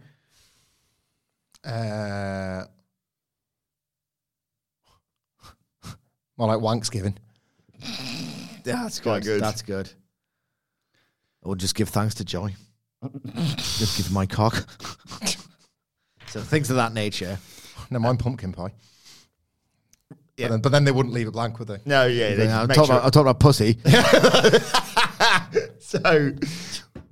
Uh, 1.64 2.64
more 6.36 6.48
like 6.48 6.60
Wanksgiving. 6.60 7.16
Yeah, 8.66 8.82
that's 8.82 8.98
quite 8.98 9.22
good. 9.22 9.40
That's 9.40 9.62
good. 9.62 9.88
Or 11.42 11.54
just 11.54 11.76
give 11.76 11.88
thanks 11.88 12.16
to 12.16 12.24
Joy. 12.24 12.52
just 13.54 13.96
give 13.96 14.10
my 14.10 14.26
cock. 14.26 14.66
so 16.26 16.40
things 16.40 16.68
of 16.70 16.74
that 16.74 16.92
nature. 16.92 17.38
No, 17.92 18.00
mine 18.00 18.16
pumpkin 18.16 18.52
pie. 18.52 18.72
Yeah. 20.36 20.48
But, 20.48 20.50
then, 20.52 20.60
but 20.60 20.72
then 20.72 20.84
they 20.84 20.92
wouldn't 20.92 21.14
leave 21.14 21.28
it 21.28 21.30
blank, 21.32 21.58
would 21.58 21.68
they? 21.68 21.78
No, 21.86 22.04
yeah. 22.06 22.34
they 22.34 22.44
Yeah, 22.44 22.66
make 22.66 22.76
talking 22.76 22.86
sure- 22.88 22.96
about, 22.96 23.04
I'm 23.06 23.10
talking 23.10 23.28
about 23.28 23.40
pussy. 23.40 23.78
So 25.78 26.32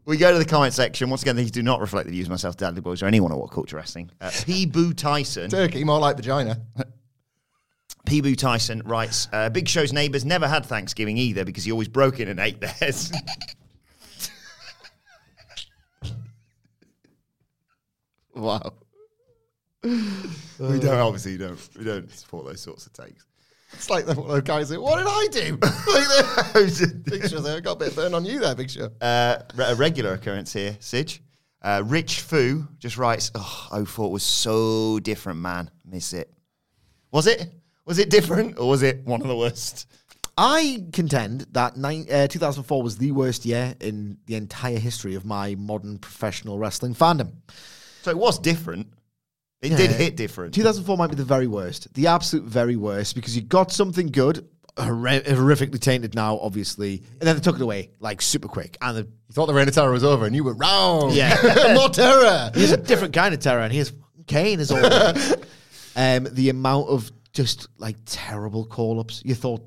we 0.05 0.17
go 0.17 0.33
to 0.33 0.39
the 0.39 0.45
comment 0.45 0.75
section. 0.75 1.09
Once 1.09 1.23
again, 1.23 1.37
these 1.37 1.53
do 1.53 1.63
not 1.63 1.81
reflect 1.81 2.07
the 2.07 2.13
views 2.13 2.27
of 2.27 2.31
myself, 2.31 2.57
Dudley 2.57 2.81
Boys, 2.81 3.03
or 3.03 3.07
anyone 3.07 3.31
at 3.31 3.39
WhatCulture 3.39 3.75
Wrestling. 3.75 4.11
Uh, 4.21 4.31
P. 4.45 4.67
Boo 4.67 4.93
Tyson. 4.93 5.49
Turkey, 5.49 5.85
more 5.85 6.01
like 6.01 6.17
vagina. 6.17 6.61
P. 8.07 8.21
Boo 8.21 8.35
Tyson 8.35 8.83
writes, 8.85 9.29
uh, 9.33 9.49
Big 9.49 9.69
Show's 9.69 9.93
neighbours 9.93 10.25
never 10.25 10.49
had 10.49 10.67
Thanksgiving 10.67 11.17
either 11.17 11.45
because 11.45 11.63
he 11.65 11.71
always 11.71 11.87
broke 11.89 12.19
in 12.19 12.27
and 12.29 12.41
ate 12.41 12.61
theirs. 12.61 13.13
wow. 18.35 18.73
We 19.85 20.78
don't 20.78 20.98
obviously 20.98 21.36
don't 21.36 21.59
we 21.77 21.85
don't 21.85 22.11
support 22.11 22.47
those 22.47 22.61
sorts 22.61 22.86
of 22.86 22.93
takes. 22.93 23.27
It's 23.74 23.90
like 23.90 24.06
the, 24.06 24.15
one 24.15 24.39
of 24.39 24.44
guys 24.44 24.69
that, 24.69 24.81
what 24.81 24.98
did 24.98 25.06
I 25.09 25.27
do? 25.32 25.59
like, 26.94 27.05
Big 27.05 27.28
Show 27.28 27.40
there, 27.40 27.61
got 27.61 27.73
a 27.73 27.77
bit 27.77 27.89
of 27.89 27.97
burn 27.97 28.15
on 28.15 28.24
you 28.24 28.39
there, 28.39 28.55
Big 28.55 28.70
Show. 28.70 28.89
Uh, 29.01 29.39
re- 29.56 29.65
a 29.66 29.74
regular 29.74 30.12
occurrence 30.12 30.52
here, 30.52 30.77
Sidge. 30.81 31.20
Uh, 31.61 31.82
Rich 31.85 32.20
Fu 32.20 32.66
just 32.78 32.98
writes, 32.98 33.32
oh, 33.35 33.85
04 33.85 34.12
was 34.12 34.23
so 34.23 35.01
different, 35.01 35.40
man. 35.40 35.70
Miss 35.85 36.12
it. 36.12 36.32
Was 37.11 37.27
it? 37.27 37.52
Was 37.85 37.98
it 37.98 38.11
different 38.11 38.59
or 38.59 38.69
was 38.69 38.82
it 38.82 39.05
one 39.05 39.20
of 39.23 39.28
the 39.28 39.36
worst? 39.36 39.86
I 40.36 40.85
contend 40.93 41.47
that 41.52 41.77
nine, 41.77 42.06
uh, 42.11 42.27
2004 42.27 42.82
was 42.82 42.98
the 42.98 43.12
worst 43.12 43.44
year 43.47 43.74
in 43.81 44.19
the 44.27 44.35
entire 44.35 44.78
history 44.78 45.15
of 45.15 45.24
my 45.24 45.55
modern 45.55 45.98
professional 45.98 46.59
wrestling 46.59 46.94
fandom. 46.94 47.32
So 48.02 48.11
it 48.11 48.19
was 48.19 48.39
different. 48.39 48.89
It 49.65 49.70
Yeah. 49.73 49.77
did 49.78 49.91
hit 49.93 50.16
different. 50.16 50.55
2004 50.55 50.97
might 50.97 51.09
be 51.11 51.16
the 51.16 51.24
very 51.24 51.47
worst, 51.47 51.93
the 51.95 52.07
absolute 52.09 52.45
very 52.45 52.77
worst, 52.77 53.15
because 53.15 53.35
you 53.35 53.43
got 53.43 53.73
something 53.73 54.09
good, 54.09 54.47
horri- 54.77 55.24
horrifically 55.24 55.81
tainted 55.81 56.15
now, 56.15 56.39
obviously, 56.39 57.03
and 57.19 57.20
then 57.27 57.35
they 57.36 57.41
took 57.41 57.57
it 57.57 57.62
away 57.62 57.91
like 57.99 58.20
super 58.20 58.49
quick. 58.49 58.77
And 58.82 58.97
the, 58.97 59.03
You 59.03 59.32
thought 59.32 59.47
the 59.47 59.55
reign 59.55 59.66
of 59.69 59.74
terror 59.74 59.91
was 59.91 60.05
over 60.05 60.27
and 60.27 60.36
you 60.36 60.45
were 60.45 60.55
wrong. 60.55 61.11
Yeah. 61.12 61.73
more 61.74 61.89
terror. 61.89 62.51
He's 62.55 62.73
a 62.73 62.77
different 62.77 63.15
kind 63.15 63.32
of 63.35 63.41
terror, 63.41 63.61
and 63.62 63.73
here's 63.73 63.93
Kane 64.27 64.61
is 64.61 64.70
all. 64.70 64.85
um, 65.97 66.28
the 66.32 66.49
amount 66.51 66.89
of 66.89 67.11
just 67.32 67.69
like 67.78 67.97
terrible 68.07 68.65
call 68.65 69.01
ups. 69.01 69.23
You 69.24 69.35
thought 69.35 69.62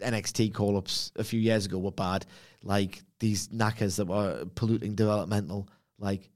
NXT 0.00 0.54
call 0.54 0.76
ups 0.76 1.10
a 1.16 1.24
few 1.24 1.40
years 1.40 1.66
ago 1.66 1.78
were 1.78 1.90
bad, 1.90 2.26
like 2.62 3.02
these 3.18 3.48
knackers 3.52 3.96
that 3.96 4.06
were 4.06 4.44
polluting 4.54 4.94
developmental, 4.94 5.68
like 5.98 6.30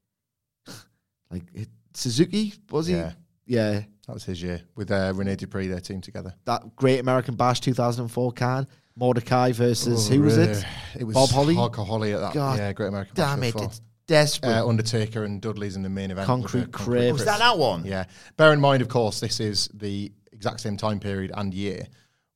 like 1.30 1.44
it, 1.55 1.68
Suzuki 1.94 2.55
was 2.70 2.86
he? 2.86 2.94
Yeah. 2.94 3.12
yeah. 3.47 3.81
That 4.06 4.14
was 4.14 4.24
his 4.24 4.43
year 4.43 4.60
with 4.74 4.90
uh, 4.90 5.12
Rene 5.14 5.36
Dupree, 5.36 5.69
their 5.69 5.81
team 5.81 6.01
together. 6.01 6.35
that 6.44 6.74
Great 6.77 6.98
American 6.98 7.36
Bash 7.36 7.60
2004 7.60 8.32
card. 8.32 8.66
Mordecai 8.94 9.52
versus 9.52 10.09
who 10.09 10.23
was 10.23 10.36
it? 10.36 10.64
It 10.98 11.05
was 11.05 11.14
Bob 11.14 11.31
Holly. 11.31 11.55
Hog 11.55 11.74
Holly 11.77 12.12
at 12.12 12.20
that. 12.20 12.35
God 12.35 12.59
yeah, 12.59 12.73
Great 12.73 12.89
American. 12.89 13.14
Bash. 13.14 13.27
Damn 13.27 13.40
Bash 13.40 13.48
it! 13.48 13.52
04. 13.52 13.64
It's 13.64 13.81
desperate. 14.06 14.51
Uh, 14.51 14.69
Undertaker 14.69 15.24
and 15.24 15.40
Dudley's 15.40 15.77
in 15.77 15.82
the 15.82 15.89
main 15.89 16.10
event. 16.10 16.27
Concrete 16.27 16.66
with, 16.66 16.74
uh, 16.74 16.78
Crib. 16.78 17.12
was 17.12 17.24
that 17.24 17.39
that 17.39 17.56
one? 17.56 17.85
Yeah. 17.86 18.05
Bear 18.36 18.52
in 18.52 18.60
mind, 18.60 18.82
of 18.82 18.89
course, 18.89 19.20
this 19.20 19.40
is 19.40 19.69
the 19.73 20.12
exact 20.32 20.60
same 20.60 20.77
time 20.77 21.01
period 21.01 21.32
and 21.35 21.55
year 21.55 21.86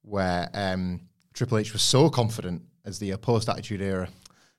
where 0.03 0.49
um, 0.55 1.01
Triple 1.35 1.59
H 1.59 1.73
was 1.73 1.83
so 1.83 2.09
confident 2.09 2.63
as 2.85 2.99
the 2.99 3.17
post 3.17 3.49
Attitude 3.49 3.83
Era 3.83 4.09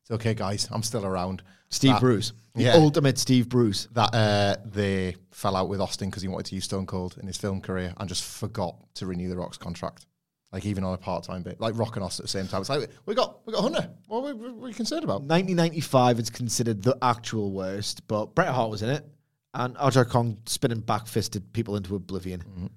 It's 0.08 0.12
okay, 0.14 0.34
guys. 0.34 0.70
I'm 0.72 0.84
still 0.84 1.06
around. 1.06 1.44
Steve 1.70 1.92
That- 1.92 2.00
Bruce. 2.00 2.32
The 2.56 2.64
Yeah. 2.64 2.76
ultimate 2.76 3.18
Steve 3.18 3.50
Bruce. 3.50 3.90
That 3.92 4.14
uh, 4.16 4.56
they 4.66 5.18
fell 5.32 5.54
out 5.58 5.68
with 5.68 5.82
Austin 5.82 6.10
because 6.10 6.22
he 6.22 6.30
wanted 6.30 6.46
to 6.46 6.56
use 6.56 6.64
Stone 6.64 6.86
Cold 6.86 7.18
in 7.20 7.28
his 7.28 7.36
film 7.36 7.60
career 7.60 7.94
and 7.98 8.08
just 8.08 8.24
forgot 8.24 8.78
to 8.96 9.06
renew 9.06 9.28
the 9.28 9.36
Rock's 9.36 9.58
contract. 9.58 10.06
Like 10.54 10.66
even 10.66 10.86
on 10.86 10.94
a 10.94 10.98
part 10.98 11.26
time 11.26 11.44
bit, 11.44 11.60
like 11.60 11.78
Rock 11.78 11.98
and 11.98 12.06
Austin 12.06 12.24
at 12.24 12.28
the 12.28 12.30
same 12.32 12.48
time. 12.48 12.62
It's 12.62 12.70
like 12.70 12.90
we 13.06 13.16
got 13.16 13.46
we 13.46 13.52
got 13.52 13.64
Hunter. 13.64 13.90
What 14.08 14.20
are 14.20 14.34
we, 14.34 14.34
what 14.34 14.50
are 14.52 14.54
we 14.54 14.74
concerned 14.74 15.04
about? 15.04 15.24
1995 15.24 16.20
is 16.20 16.30
considered 16.30 16.82
the 16.84 16.98
actual 17.02 17.52
worst, 17.52 18.08
but 18.08 18.34
Bret 18.34 18.48
Hart 18.48 18.72
was 18.72 18.82
in 18.82 18.90
it, 18.90 19.06
and 19.54 19.76
Aja 19.78 20.06
Kong 20.06 20.38
spinning 20.46 20.80
back 20.80 21.06
fisted 21.06 21.52
people 21.52 21.76
into 21.76 21.96
oblivion. 21.98 22.70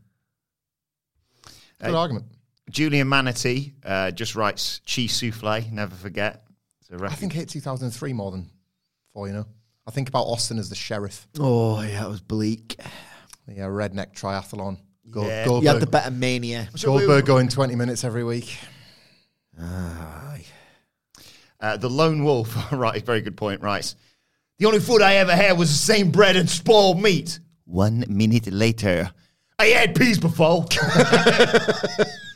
Good 1.81 1.95
argument. 1.95 2.27
Julian 2.69 3.09
Manatee 3.09 3.73
uh, 3.85 4.11
just 4.11 4.35
writes 4.35 4.81
cheese 4.85 5.13
souffle. 5.13 5.63
Never 5.71 5.95
forget. 5.95 6.43
It's 6.91 6.93
a 6.93 6.97
I 6.97 7.03
reference. 7.03 7.21
think 7.21 7.33
hit 7.35 7.49
2003 7.49 8.13
more 8.13 8.31
than 8.33 8.51
four. 9.13 9.29
You 9.29 9.35
know, 9.35 9.47
I 9.87 9.91
think 9.93 10.09
about 10.09 10.25
Austin 10.25 10.59
as 10.59 10.69
the 10.69 10.75
sheriff. 10.75 11.29
Oh 11.39 11.81
yeah, 11.83 12.05
it 12.05 12.09
was 12.09 12.21
bleak. 12.21 12.77
The 13.47 13.63
uh, 13.63 13.69
redneck 13.69 14.13
triathlon. 14.15 14.79
Gold, 15.09 15.27
Yeah. 15.27 15.43
You 15.45 15.49
Goldberg, 15.49 15.73
had 15.73 15.83
the 15.83 15.87
better 15.87 16.11
mania. 16.11 16.69
Goldberg 16.83 17.27
going 17.27 17.49
20 17.49 17.75
minutes 17.77 18.05
every 18.05 18.23
week. 18.25 18.57
Aye. 19.61 20.45
Uh, 21.61 21.77
the 21.77 21.91
lone 21.91 22.25
wolf, 22.25 22.73
right, 22.73 23.05
very 23.05 23.21
good 23.21 23.37
point, 23.37 23.61
writes, 23.61 23.97
The 24.59 24.67
only 24.67 24.81
food 24.81 25.03
I 25.03 25.17
ever 25.17 25.35
had 25.35 25.59
was 25.59 25.69
the 25.71 25.75
same 25.95 26.11
bread 26.11 26.37
and 26.37 26.49
spoiled 26.49 27.01
meat. 27.03 27.39
One 27.65 28.05
minute 28.09 28.51
later, 28.53 29.11
I 29.59 29.67
had 29.67 29.95
peas 29.95 30.19
before. 30.19 30.67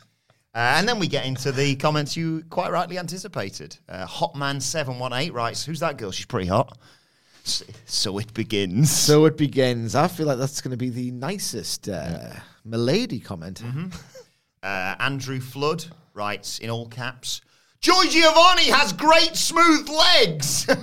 uh, 0.55 0.75
and 0.77 0.87
then 0.87 0.99
we 0.99 1.07
get 1.07 1.25
into 1.25 1.51
the 1.51 1.75
comments 1.75 2.15
you 2.17 2.43
quite 2.49 2.71
rightly 2.71 2.97
anticipated. 2.97 3.77
Uh, 3.89 4.05
Hotman718 4.07 5.33
writes, 5.33 5.65
Who's 5.65 5.81
that 5.81 5.97
girl? 5.97 6.11
She's 6.11 6.25
pretty 6.25 6.47
hot. 6.47 6.77
S- 7.45 7.63
So 7.85 8.17
it 8.17 8.33
begins. 8.33 8.89
So 8.89 9.25
it 9.25 9.37
begins. 9.37 9.93
I 9.95 10.07
feel 10.07 10.25
like 10.27 10.37
that's 10.37 10.61
going 10.61 10.71
to 10.71 10.77
be 10.77 10.89
the 10.89 11.11
nicest 11.11 11.89
uh, 11.89 12.31
milady 12.63 13.19
comment. 13.19 13.61
Uh, 14.63 14.95
Andrew 14.99 15.39
Flood 15.39 15.85
writes 16.13 16.57
in 16.59 16.69
all 16.71 16.87
caps, 16.87 17.41
Joy 17.81 18.05
Giovanni 18.09 18.71
has 18.71 18.93
great 18.93 19.35
smooth 19.35 19.87
legs. 19.89 20.67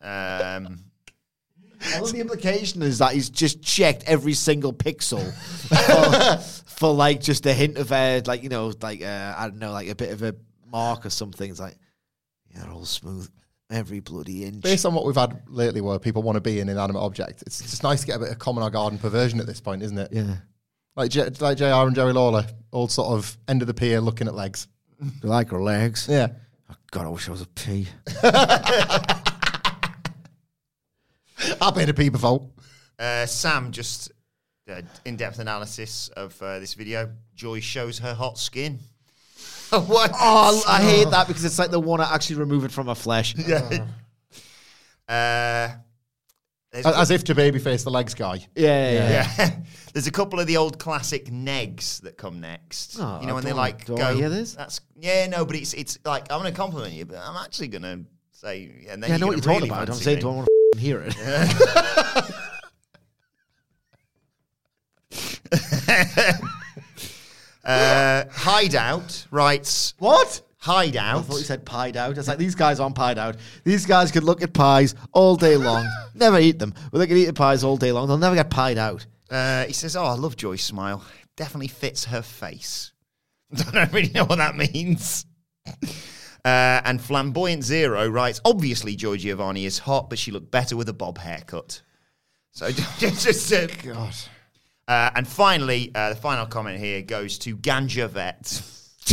um, 0.00 0.83
Love 2.00 2.12
the 2.12 2.20
implication 2.20 2.82
is 2.82 2.98
that 2.98 3.12
he's 3.12 3.30
just 3.30 3.62
checked 3.62 4.04
every 4.06 4.32
single 4.34 4.72
pixel 4.72 5.22
for, 5.68 6.38
for 6.70 6.94
like 6.94 7.20
just 7.20 7.46
a 7.46 7.52
hint 7.52 7.76
of 7.78 7.90
uh, 7.92 8.20
like 8.26 8.42
you 8.42 8.48
know 8.48 8.72
like 8.82 9.02
uh, 9.02 9.34
I 9.36 9.48
don't 9.48 9.58
know 9.58 9.72
like 9.72 9.88
a 9.88 9.94
bit 9.94 10.10
of 10.10 10.22
a 10.22 10.34
mark 10.66 11.04
or 11.06 11.10
something. 11.10 11.50
It's 11.50 11.60
like 11.60 11.76
yeah, 12.52 12.62
they're 12.62 12.72
all 12.72 12.84
smooth 12.84 13.28
every 13.70 14.00
bloody 14.00 14.44
inch. 14.44 14.62
Based 14.62 14.84
on 14.86 14.94
what 14.94 15.04
we've 15.06 15.16
had 15.16 15.42
lately, 15.48 15.80
where 15.80 15.98
people 15.98 16.22
want 16.22 16.36
to 16.36 16.40
be 16.40 16.60
an 16.60 16.68
inanimate 16.68 17.02
object, 17.02 17.42
it's 17.46 17.60
just 17.60 17.82
nice 17.82 18.00
to 18.02 18.06
get 18.06 18.16
a 18.16 18.18
bit 18.20 18.30
of 18.30 18.38
common 18.38 18.62
or 18.62 18.70
garden 18.70 18.98
perversion 18.98 19.40
at 19.40 19.46
this 19.46 19.60
point, 19.60 19.82
isn't 19.82 19.98
it? 19.98 20.08
Yeah, 20.12 20.36
Like 20.96 21.10
J- 21.10 21.30
like 21.40 21.58
Jr. 21.58 21.64
and 21.64 21.94
Jerry 21.94 22.12
Lawler, 22.12 22.46
all 22.70 22.88
sort 22.88 23.08
of 23.18 23.36
end 23.48 23.62
of 23.62 23.66
the 23.68 23.74
pier, 23.74 24.00
looking 24.00 24.28
at 24.28 24.34
legs. 24.34 24.68
they 25.00 25.28
like 25.28 25.50
her 25.50 25.62
legs. 25.62 26.06
Yeah, 26.08 26.28
Oh, 26.70 26.74
God, 26.92 27.06
I 27.06 27.08
wish 27.08 27.28
I 27.28 27.32
was 27.32 27.42
a 27.42 27.46
pea. 27.46 27.88
I've 31.60 31.74
been 31.74 31.88
a 31.88 31.94
pee 31.94 32.08
before. 32.08 32.48
uh, 32.98 33.26
Sam 33.26 33.72
just 33.72 34.12
uh, 34.70 34.82
in-depth 35.04 35.38
analysis 35.38 36.08
of 36.16 36.40
uh, 36.42 36.58
this 36.58 36.74
video. 36.74 37.10
Joy 37.34 37.60
shows 37.60 37.98
her 37.98 38.14
hot 38.14 38.38
skin. 38.38 38.78
what? 39.70 40.10
Oh, 40.14 40.62
I 40.68 40.82
hate 40.82 41.10
that 41.10 41.26
because 41.26 41.44
it's 41.44 41.58
like 41.58 41.70
they 41.70 41.76
want 41.76 42.02
to 42.02 42.10
actually 42.12 42.36
remove 42.36 42.64
it 42.64 42.72
from 42.72 42.86
her 42.88 42.94
flesh. 42.94 43.34
Yeah. 43.46 43.86
Uh, 45.06 45.68
there's, 46.72 46.86
As 46.86 47.10
if 47.10 47.24
to 47.24 47.34
babyface 47.34 47.84
the 47.84 47.90
legs 47.90 48.14
guy. 48.14 48.36
Yeah, 48.56 48.90
yeah. 48.90 49.10
yeah. 49.10 49.34
yeah. 49.38 49.56
there's 49.92 50.06
a 50.06 50.10
couple 50.10 50.40
of 50.40 50.46
the 50.46 50.56
old 50.56 50.78
classic 50.78 51.26
negs 51.26 52.00
that 52.02 52.16
come 52.16 52.40
next. 52.40 52.96
Oh, 52.98 53.20
you 53.20 53.26
know 53.26 53.34
when 53.34 53.44
I 53.44 53.48
they 53.48 53.52
like 53.52 53.84
do 53.84 53.94
I 53.96 53.98
go. 53.98 54.16
hear 54.16 54.28
this? 54.28 54.54
That's 54.54 54.80
yeah, 54.96 55.26
no, 55.26 55.44
but 55.44 55.56
it's 55.56 55.72
it's 55.74 55.98
like 56.04 56.32
I'm 56.32 56.40
to 56.52 56.52
compliment 56.52 56.94
you, 56.94 57.04
but 57.04 57.18
I'm 57.18 57.36
actually 57.36 57.68
to 57.82 58.04
say, 58.32 58.86
and 58.88 59.02
then 59.02 59.10
Yeah, 59.10 59.16
I 59.16 59.18
know 59.18 59.26
what 59.26 59.36
you're 59.36 59.44
you're 59.44 59.54
talking 59.60 59.70
about. 59.70 59.88
I'm 59.88 59.94
saying, 59.94 60.20
do 60.20 60.30
I 60.30 60.32
want 60.34 60.46
to 60.46 60.52
hear 60.78 61.04
it? 61.06 61.14
Uh, 67.64 68.24
Hideout 68.30 69.26
writes 69.30 69.94
what? 69.98 70.42
Hideout. 70.58 71.18
I 71.18 71.22
thought 71.22 71.38
you 71.38 71.44
said 71.44 71.64
pied 71.64 71.96
out. 71.96 72.16
It's 72.16 72.28
like 72.28 72.38
these 72.38 72.54
guys 72.54 72.80
aren't 72.80 72.94
pied 72.94 73.18
out. 73.18 73.36
These 73.64 73.86
guys 73.86 74.10
could 74.10 74.24
look 74.24 74.42
at 74.42 74.52
pies 74.52 74.94
all 75.12 75.36
day 75.36 75.56
long, 75.56 75.86
never 76.14 76.38
eat 76.38 76.58
them, 76.58 76.74
but 76.90 76.98
they 76.98 77.06
could 77.06 77.16
eat 77.16 77.26
the 77.26 77.32
pies 77.32 77.64
all 77.64 77.76
day 77.76 77.92
long. 77.92 78.08
They'll 78.08 78.18
never 78.18 78.34
get 78.34 78.50
pied 78.50 78.78
out. 78.78 79.06
Uh, 79.30 79.64
he 79.64 79.72
says, 79.72 79.96
"Oh, 79.96 80.04
I 80.04 80.14
love 80.14 80.36
Joy's 80.36 80.62
smile. 80.62 81.04
Definitely 81.36 81.68
fits 81.68 82.06
her 82.06 82.22
face." 82.22 82.92
I 83.68 83.70
don't 83.70 83.92
really 83.92 84.10
know 84.10 84.24
what 84.24 84.36
that 84.36 84.56
means. 84.56 85.26
Uh, 86.44 86.82
and 86.84 87.00
flamboyant 87.00 87.64
zero 87.64 88.06
writes, 88.06 88.40
"Obviously, 88.44 88.96
Joy 88.96 89.16
Giovanni 89.16 89.64
is 89.64 89.78
hot, 89.78 90.10
but 90.10 90.18
she 90.18 90.30
looked 90.30 90.50
better 90.50 90.76
with 90.76 90.88
a 90.90 90.92
bob 90.92 91.16
haircut." 91.18 91.80
So 92.52 92.70
just, 92.98 93.24
just 93.24 93.52
uh, 93.52 93.66
God. 93.82 94.14
uh, 94.86 95.10
and 95.16 95.26
finally, 95.26 95.90
uh, 95.94 96.10
the 96.10 96.16
final 96.16 96.44
comment 96.46 96.78
here 96.78 97.00
goes 97.02 97.38
to 97.38 97.56
Ganja 97.56 98.08
Vet. 98.08 98.62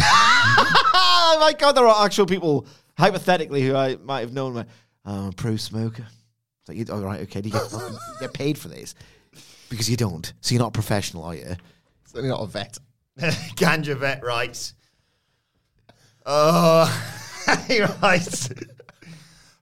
oh 0.01 1.37
my 1.39 1.53
god, 1.53 1.71
there 1.73 1.87
are 1.87 2.05
actual 2.05 2.25
people, 2.25 2.67
hypothetically, 2.97 3.61
who 3.61 3.75
I 3.75 3.95
might 3.95 4.21
have 4.21 4.33
known. 4.33 4.53
Were, 4.53 4.65
oh, 5.05 5.13
I'm 5.13 5.29
a 5.29 5.31
pro 5.31 5.55
smoker. 5.55 6.05
It's 6.59 6.69
like, 6.69 6.77
you, 6.77 6.85
all 6.93 7.01
right, 7.01 7.21
okay, 7.21 7.41
do 7.41 7.47
you 7.49 7.53
get, 7.53 7.71
you 7.71 7.97
get 8.19 8.33
paid 8.33 8.57
for 8.57 8.67
this? 8.67 8.93
Because 9.69 9.89
you 9.89 9.95
don't. 9.97 10.31
So 10.41 10.53
you're 10.53 10.61
not 10.61 10.67
a 10.67 10.71
professional, 10.71 11.23
are 11.23 11.35
you? 11.35 11.55
Certainly 12.05 12.29
not 12.29 12.41
a 12.41 12.47
vet. 12.47 12.77
Ganja 13.55 13.95
Vet 13.97 14.23
writes, 14.23 14.73
"Oh, 16.25 16.85
he 17.67 17.81
writes." 17.81 18.49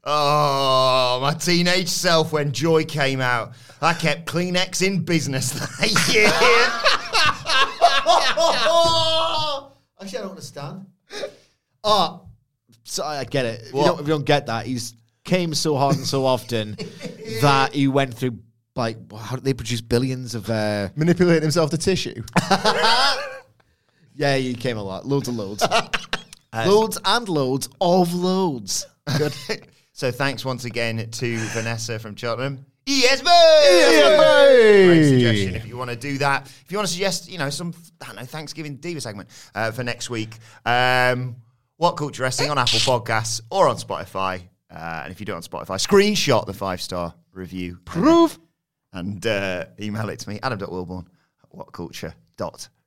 Oh, 0.03 1.19
my 1.21 1.33
teenage 1.33 1.89
self 1.89 2.31
when 2.31 2.51
Joy 2.51 2.85
came 2.85 3.21
out. 3.21 3.53
I 3.81 3.93
kept 3.93 4.25
Kleenex 4.25 4.85
in 4.85 5.03
business 5.03 5.51
that 5.79 6.13
year. 6.13 6.25
Actually, 10.01 10.19
I 10.19 10.21
don't 10.21 10.29
understand. 10.31 10.85
Oh, 11.83 12.21
so 12.83 13.03
I 13.03 13.23
get 13.25 13.45
it. 13.45 13.61
If 13.61 13.67
you, 13.73 13.77
What? 13.77 13.85
don't, 13.87 13.99
if 13.99 14.07
you 14.07 14.13
don't 14.13 14.25
get 14.25 14.45
that, 14.47 14.65
he's 14.65 14.93
came 15.25 15.53
so 15.53 15.75
hard 15.75 15.95
and 15.97 16.05
so 16.07 16.25
often 16.25 16.75
that 17.41 17.71
he 17.73 17.87
went 17.87 18.13
through 18.15 18.39
like 18.75 18.97
how 19.13 19.35
did 19.35 19.43
they 19.43 19.53
produce 19.53 19.81
billions 19.81 20.33
of 20.33 20.49
uh 20.49 20.87
Manipulating 20.95 21.41
himself 21.43 21.69
to 21.71 21.77
tissue. 21.77 22.23
yeah 24.15 24.37
he 24.37 24.55
came 24.55 24.77
a 24.77 24.83
lot 24.83 25.05
loads 25.05 25.27
and 25.27 25.37
loads 25.37 25.61
loads 26.53 26.97
and 27.03 27.29
loads 27.29 27.69
of 27.79 28.13
loads 28.13 28.85
Good. 29.17 29.33
so 29.93 30.11
thanks 30.11 30.45
once 30.45 30.65
again 30.65 31.09
to 31.11 31.37
Vanessa 31.37 31.99
from 31.99 32.15
Cheltenham. 32.15 32.65
Yes, 32.85 33.21
Great 33.21 35.09
suggestion. 35.09 35.55
If 35.55 35.67
you 35.67 35.77
want 35.77 35.91
to 35.91 35.95
do 35.95 36.17
that, 36.19 36.47
if 36.47 36.71
you 36.71 36.77
want 36.77 36.87
to 36.87 36.93
suggest, 36.93 37.29
you 37.29 37.37
know, 37.37 37.49
some 37.51 37.73
I 38.01 38.07
don't 38.07 38.15
know 38.15 38.23
Thanksgiving 38.23 38.77
diva 38.77 38.99
segment 38.99 39.29
uh, 39.53 39.71
for 39.71 39.83
next 39.83 40.09
week, 40.09 40.35
um, 40.65 41.35
what 41.77 41.97
culture 41.97 42.23
wrestling 42.23 42.49
on 42.49 42.57
Apple 42.57 42.79
Podcasts 42.79 43.41
or 43.51 43.67
on 43.67 43.75
Spotify, 43.75 44.41
uh, 44.73 45.01
and 45.03 45.11
if 45.11 45.19
you 45.19 45.25
do 45.25 45.33
it 45.33 45.35
on 45.35 45.43
Spotify, 45.43 45.75
screenshot 45.75 46.47
the 46.47 46.53
five 46.53 46.81
star 46.81 47.13
review, 47.31 47.77
proof 47.85 48.39
and 48.91 49.23
uh, 49.27 49.65
email 49.79 50.09
it 50.09 50.19
to 50.19 50.29
me, 50.29 50.39
adam.wilborn 50.41 51.05
at 51.43 51.51
whatculture.com. 51.55 52.78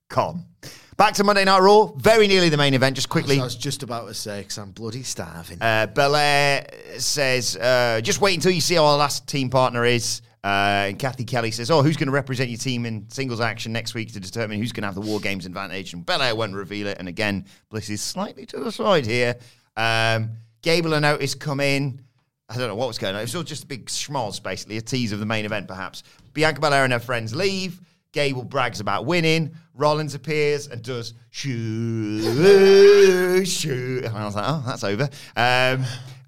Back 0.96 1.14
to 1.14 1.24
Monday 1.24 1.44
Night 1.44 1.60
Raw, 1.60 1.86
very 1.96 2.28
nearly 2.28 2.48
the 2.48 2.56
main 2.56 2.74
event. 2.74 2.94
Just 2.96 3.08
quickly, 3.08 3.40
I 3.40 3.42
was 3.42 3.56
just 3.56 3.82
about 3.82 4.06
to 4.06 4.14
say 4.14 4.42
because 4.42 4.58
I'm 4.58 4.70
bloody 4.70 5.02
starving 5.02 5.60
uh, 5.60 5.86
Belair 5.86 6.66
says, 6.98 7.56
uh, 7.56 8.00
just 8.02 8.20
wait 8.20 8.34
until 8.34 8.52
you 8.52 8.60
see 8.60 8.74
how 8.74 8.84
our 8.84 8.98
last 8.98 9.26
team 9.26 9.50
partner 9.50 9.84
is. 9.84 10.22
Uh, 10.44 10.86
and 10.88 10.98
Cathy 10.98 11.24
Kelley 11.24 11.50
says, 11.52 11.70
oh, 11.70 11.82
who's 11.82 11.96
going 11.96 12.08
to 12.08 12.12
represent 12.12 12.50
your 12.50 12.58
team 12.58 12.84
in 12.84 13.08
singles 13.10 13.40
action 13.40 13.72
next 13.72 13.94
week 13.94 14.12
to 14.12 14.20
determine 14.20 14.58
who's 14.58 14.72
going 14.72 14.82
to 14.82 14.88
have 14.88 14.94
the 14.94 15.00
War 15.00 15.20
Games 15.20 15.46
advantage? 15.46 15.92
And 15.92 16.04
Belair 16.04 16.34
won't 16.34 16.54
reveal 16.54 16.88
it. 16.88 16.98
And 16.98 17.08
again, 17.08 17.46
Bliss 17.70 17.88
is 17.88 18.02
slightly 18.02 18.44
to 18.46 18.58
the 18.58 18.72
side 18.72 19.06
here. 19.06 19.36
Um, 19.76 20.30
Gable 20.62 20.94
and 20.94 21.04
Otis 21.04 21.34
come 21.34 21.60
in. 21.60 22.02
I 22.48 22.56
don't 22.56 22.68
know 22.68 22.74
what 22.74 22.88
was 22.88 22.98
going 22.98 23.14
on. 23.14 23.20
It 23.20 23.24
was 23.24 23.36
all 23.36 23.44
just 23.44 23.64
a 23.64 23.66
big 23.66 23.86
schmoz, 23.86 24.42
basically, 24.42 24.76
a 24.76 24.82
tease 24.82 25.12
of 25.12 25.20
the 25.20 25.26
main 25.26 25.44
event, 25.44 25.68
perhaps. 25.68 26.02
Bianca 26.32 26.60
Belair 26.60 26.84
and 26.84 26.92
her 26.92 26.98
friends 26.98 27.34
leave. 27.34 27.80
Gable 28.12 28.44
brags 28.44 28.80
about 28.80 29.06
winning. 29.06 29.54
Rollins 29.74 30.14
appears 30.14 30.66
and 30.68 30.82
does 30.82 31.14
shoo, 31.30 32.20
shoo. 33.44 34.02
And 34.04 34.16
I 34.16 34.24
was 34.24 34.34
like, 34.34 34.44
oh, 34.46 34.62
that's 34.66 34.84
over. 34.84 35.08
Um, 35.36 35.84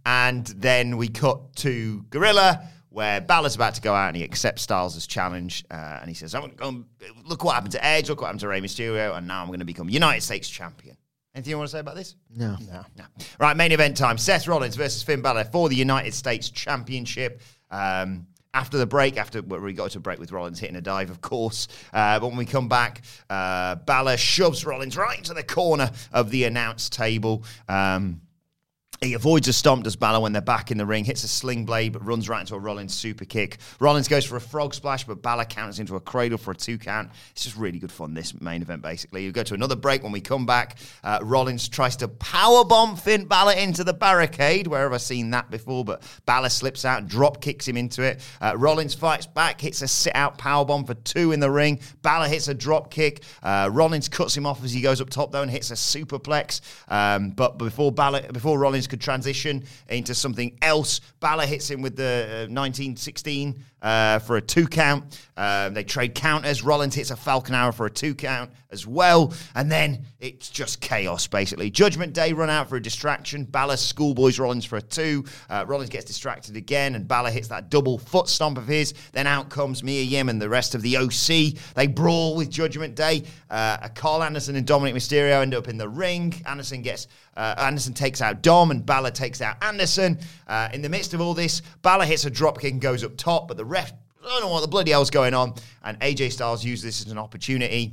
and 0.06 0.46
then 0.46 0.96
we 0.96 1.08
cut 1.08 1.54
to 1.56 2.04
Gorilla 2.10 2.68
where 2.94 3.20
Balor's 3.20 3.56
about 3.56 3.74
to 3.74 3.80
go 3.80 3.92
out 3.92 4.06
and 4.08 4.16
he 4.16 4.22
accepts 4.22 4.62
Styles' 4.62 5.04
challenge, 5.08 5.64
uh, 5.68 5.98
and 6.00 6.08
he 6.08 6.14
says, 6.14 6.32
"I'm 6.32 6.42
going 6.42 6.52
to 6.52 6.56
go. 6.56 6.68
And, 6.68 6.84
look 7.24 7.42
what 7.42 7.54
happened 7.54 7.72
to 7.72 7.84
Edge. 7.84 8.08
Look 8.08 8.20
what 8.20 8.28
happened 8.28 8.40
to 8.40 8.48
Rey 8.48 8.60
Mysterio, 8.60 9.16
and 9.16 9.26
now 9.26 9.42
I'm 9.42 9.48
going 9.48 9.58
to 9.58 9.64
become 9.64 9.88
United 9.88 10.20
States 10.20 10.48
champion." 10.48 10.96
Anything 11.34 11.50
you 11.50 11.58
want 11.58 11.68
to 11.70 11.72
say 11.72 11.80
about 11.80 11.96
this? 11.96 12.14
No. 12.30 12.56
No. 12.70 12.84
No. 12.96 13.04
Right, 13.40 13.56
main 13.56 13.72
event 13.72 13.96
time. 13.96 14.18
Seth 14.18 14.46
Rollins 14.46 14.76
versus 14.76 15.02
Finn 15.02 15.20
Balor 15.20 15.44
for 15.44 15.68
the 15.68 15.74
United 15.74 16.14
States 16.14 16.48
Championship. 16.48 17.42
Um, 17.72 18.28
after 18.54 18.78
the 18.78 18.86
break, 18.86 19.18
after 19.18 19.42
we 19.42 19.72
got 19.72 19.90
to 19.90 19.98
a 19.98 20.00
break 20.00 20.18
with 20.18 20.32
Rollins 20.32 20.60
hitting 20.60 20.76
a 20.76 20.80
dive, 20.80 21.10
of 21.10 21.20
course. 21.20 21.68
Uh, 21.92 22.20
but 22.20 22.28
when 22.28 22.36
we 22.38 22.46
come 22.46 22.68
back, 22.68 23.02
uh, 23.28 23.74
Balor 23.74 24.16
shoves 24.16 24.64
Rollins 24.64 24.96
right 24.96 25.18
into 25.18 25.34
the 25.34 25.42
corner 25.42 25.90
of 26.12 26.30
the 26.30 26.44
announce 26.44 26.88
table. 26.88 27.44
Um, 27.68 28.20
he 29.04 29.14
avoids 29.14 29.48
a 29.48 29.52
stomp, 29.52 29.84
does 29.84 29.96
Balor 29.96 30.20
when 30.20 30.32
they're 30.32 30.42
back 30.42 30.70
in 30.70 30.78
the 30.78 30.86
ring, 30.86 31.04
hits 31.04 31.24
a 31.24 31.28
sling 31.28 31.64
blade, 31.64 31.92
but 31.92 32.04
runs 32.04 32.28
right 32.28 32.40
into 32.40 32.54
a 32.54 32.58
Rollins 32.58 32.94
super 32.94 33.24
kick. 33.24 33.58
Rollins 33.80 34.08
goes 34.08 34.24
for 34.24 34.36
a 34.36 34.40
frog 34.40 34.74
splash, 34.74 35.04
but 35.04 35.22
Balor 35.22 35.44
counters 35.46 35.78
into 35.78 35.96
a 35.96 36.00
cradle 36.00 36.38
for 36.38 36.52
a 36.52 36.56
two 36.56 36.78
count. 36.78 37.10
It's 37.32 37.44
just 37.44 37.56
really 37.56 37.78
good 37.78 37.92
fun, 37.92 38.14
this 38.14 38.40
main 38.40 38.62
event, 38.62 38.82
basically. 38.82 39.24
You 39.24 39.32
go 39.32 39.42
to 39.42 39.54
another 39.54 39.76
break 39.76 40.02
when 40.02 40.12
we 40.12 40.20
come 40.20 40.46
back. 40.46 40.78
Uh, 41.02 41.18
Rollins 41.22 41.68
tries 41.68 41.96
to 41.96 42.08
powerbomb 42.08 42.98
Finn 42.98 43.26
Balor 43.26 43.52
into 43.52 43.84
the 43.84 43.94
barricade. 43.94 44.66
Where 44.66 44.82
have 44.82 44.92
I 44.92 44.98
seen 44.98 45.30
that 45.30 45.50
before? 45.50 45.84
But 45.84 46.02
Balor 46.26 46.48
slips 46.48 46.84
out 46.84 47.06
drop 47.06 47.40
kicks 47.40 47.68
him 47.68 47.76
into 47.76 48.02
it. 48.02 48.22
Uh, 48.40 48.54
Rollins 48.56 48.94
fights 48.94 49.26
back, 49.26 49.60
hits 49.60 49.82
a 49.82 49.88
sit 49.88 50.14
out 50.14 50.38
powerbomb 50.38 50.86
for 50.86 50.94
two 50.94 51.32
in 51.32 51.40
the 51.40 51.50
ring. 51.50 51.80
Balor 52.02 52.28
hits 52.28 52.48
a 52.48 52.54
drop 52.54 52.90
kick. 52.90 53.22
Uh, 53.42 53.68
Rollins 53.72 54.08
cuts 54.08 54.36
him 54.36 54.46
off 54.46 54.64
as 54.64 54.72
he 54.72 54.80
goes 54.80 55.00
up 55.00 55.10
top, 55.10 55.32
though, 55.32 55.42
and 55.42 55.50
hits 55.50 55.70
a 55.70 55.74
superplex. 55.74 56.60
Um, 56.88 57.30
but 57.30 57.58
before 57.58 57.92
Balor, 57.92 58.32
before 58.32 58.58
Rollins 58.58 58.86
could 58.94 59.00
transition 59.00 59.64
into 59.88 60.14
something 60.14 60.56
else. 60.62 61.00
Balor 61.18 61.46
hits 61.46 61.68
him 61.68 61.82
with 61.82 61.96
the 61.96 62.26
uh, 62.28 62.46
1916 62.46 63.60
uh, 63.84 64.18
for 64.18 64.36
a 64.36 64.40
two 64.40 64.66
count. 64.66 65.20
Um, 65.36 65.74
they 65.74 65.84
trade 65.84 66.14
counters. 66.14 66.62
Rollins 66.62 66.94
hits 66.94 67.10
a 67.10 67.16
Falcon 67.16 67.54
Arrow 67.54 67.72
for 67.72 67.86
a 67.86 67.90
two 67.90 68.14
count 68.14 68.50
as 68.70 68.86
well. 68.86 69.32
And 69.54 69.70
then 69.70 70.06
it's 70.20 70.48
just 70.48 70.80
chaos, 70.80 71.26
basically. 71.26 71.70
Judgment 71.70 72.12
Day 72.12 72.32
run 72.32 72.50
out 72.50 72.68
for 72.68 72.76
a 72.76 72.82
distraction. 72.82 73.44
Balor 73.44 73.76
schoolboys 73.76 74.38
Rollins 74.38 74.64
for 74.64 74.76
a 74.76 74.82
two. 74.82 75.24
Uh, 75.50 75.64
Rollins 75.66 75.90
gets 75.90 76.06
distracted 76.06 76.56
again, 76.56 76.94
and 76.94 77.06
Balor 77.06 77.30
hits 77.30 77.48
that 77.48 77.68
double 77.68 77.98
foot 77.98 78.28
stomp 78.28 78.58
of 78.58 78.66
his. 78.66 78.94
Then 79.12 79.26
out 79.26 79.50
comes 79.50 79.82
Mia 79.82 80.02
Yim 80.02 80.28
and 80.28 80.40
the 80.40 80.48
rest 80.48 80.74
of 80.74 80.82
the 80.82 80.96
OC. 80.96 81.74
They 81.74 81.86
brawl 81.86 82.36
with 82.36 82.50
Judgment 82.50 82.94
Day. 82.94 83.24
Uh, 83.50 83.88
Karl 83.94 84.22
Anderson 84.22 84.56
and 84.56 84.66
Dominik 84.66 84.94
Mysterio 84.94 85.42
end 85.42 85.54
up 85.54 85.68
in 85.68 85.76
the 85.76 85.88
ring. 85.88 86.34
Anderson 86.46 86.82
gets 86.82 87.08
uh, 87.36 87.54
Anderson 87.58 87.94
takes 87.94 88.20
out 88.20 88.42
Dom, 88.42 88.70
and 88.70 88.84
Balor 88.84 89.10
takes 89.10 89.40
out 89.40 89.56
Anderson. 89.62 90.18
Uh, 90.46 90.68
in 90.72 90.82
the 90.82 90.88
midst 90.88 91.14
of 91.14 91.20
all 91.20 91.34
this, 91.34 91.62
Balor 91.82 92.04
hits 92.04 92.24
a 92.24 92.30
dropkick 92.30 92.70
and 92.70 92.80
goes 92.80 93.02
up 93.02 93.16
top, 93.16 93.48
but 93.48 93.56
the 93.56 93.64
ref 93.74 93.92
I 94.24 94.28
don't 94.28 94.40
know 94.40 94.48
what 94.48 94.62
the 94.62 94.68
bloody 94.68 94.90
hell's 94.90 95.10
going 95.10 95.34
on. 95.34 95.54
And 95.82 96.00
AJ 96.00 96.32
Styles 96.32 96.64
used 96.64 96.82
this 96.82 97.04
as 97.04 97.12
an 97.12 97.18
opportunity 97.18 97.92